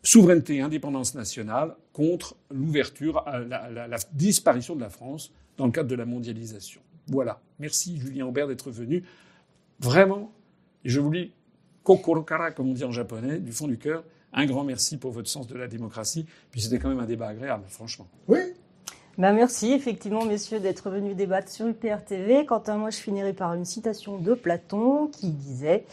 souveraineté 0.03 0.57
et 0.57 0.61
indépendance 0.61 1.15
nationale 1.15 1.75
contre 1.93 2.37
l'ouverture, 2.51 3.27
à 3.27 3.41
la, 3.41 3.99
disparition 4.13 4.75
de 4.77 4.81
la 4.81 4.91
France 4.91 5.33
dans 5.57 5.67
le 5.67 5.73
cadre 5.73 5.89
de 5.89 5.95
la 5.95 6.05
mondialisation. 6.05 6.81
Voilà. 7.09 7.41
Merci 7.59 7.99
Julien 7.99 8.27
Aubert 8.27 8.49
d'être 8.49 8.71
venu. 8.71 9.05
Vraiment, 9.81 10.33
et 10.85 10.89
je 10.89 11.01
vous 11.01 11.11
dis 11.11 11.33
kokorokara, 11.83 12.53
comme 12.53 12.69
on 12.69 12.75
dit 12.75 12.85
en 12.85 12.93
japonais, 12.93 13.39
du 13.39 13.53
fond 13.53 13.67
du 13.67 13.79
cœur, 13.79 14.05
un 14.33 14.47
grand 14.47 14.65
merci 14.65 14.99
pour 14.99 15.11
votre 15.11 15.29
sens 15.29 15.47
de 15.47 15.57
la 15.57 15.69
démocratie. 15.69 16.27
Puis 16.51 16.61
c'était 16.61 16.79
quand 16.79 16.89
même 16.89 17.01
un 17.01 17.07
débat 17.07 17.29
agréable, 17.29 17.65
franchement. 17.69 18.07
Oui, 18.29 18.39
Ben 19.19 19.33
merci 19.33 19.73
effectivement, 19.73 20.25
messieurs, 20.25 20.61
d'être 20.61 20.91
venus 20.91 21.17
débattre 21.17 21.51
sur 21.51 21.67
UPR 21.67 22.05
TV. 22.07 22.47
Quant 22.47 22.63
à 22.65 22.77
moi, 22.77 22.91
je 22.91 22.99
finirai 22.99 23.33
par 23.33 23.53
une 23.55 23.65
citation 23.65 24.17
de 24.17 24.33
Platon 24.33 25.09
qui 25.09 25.31
disait 25.33 25.85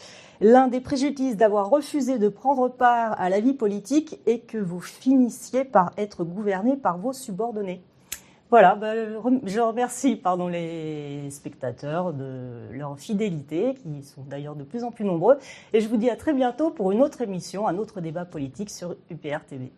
L'un 0.42 0.68
des 0.68 0.80
préjudices 0.80 1.36
d'avoir 1.36 1.72
refusé 1.72 2.20
de 2.20 2.30
prendre 2.30 2.70
part 2.70 3.20
à 3.20 3.30
la 3.32 3.40
vie 3.40 3.54
politique 3.54 4.20
est 4.28 4.42
que 4.42 4.60
vous 4.60 4.80
finissiez 4.80 5.64
par 5.64 5.92
être 5.98 6.24
gouverné 6.24 6.78
par 6.78 7.00
vos 7.00 7.14
subordonnés. 7.14 7.82
Voilà, 8.52 8.76
ben, 8.76 9.18
je 9.44 9.60
remercie 9.60 10.18
pardon, 10.18 10.48
les 10.48 11.28
spectateurs 11.32 12.14
de 12.14 12.70
leur 12.74 13.00
fidélité, 13.00 13.74
qui 13.74 14.04
sont 14.04 14.22
d'ailleurs 14.22 14.56
de 14.56 14.64
plus 14.64 14.84
en 14.84 14.92
plus 14.92 15.04
nombreux. 15.04 15.40
Et 15.74 15.82
je 15.82 15.90
vous 15.90 15.98
dis 15.98 16.12
à 16.12 16.16
très 16.16 16.34
bientôt 16.34 16.70
pour 16.70 16.92
une 16.92 17.02
autre 17.02 17.22
émission, 17.22 17.68
un 17.68 17.80
autre 17.80 18.02
débat 18.02 18.26
politique 18.26 18.70
sur 18.70 18.96
UPR 19.10 19.40
TV. 19.48 19.72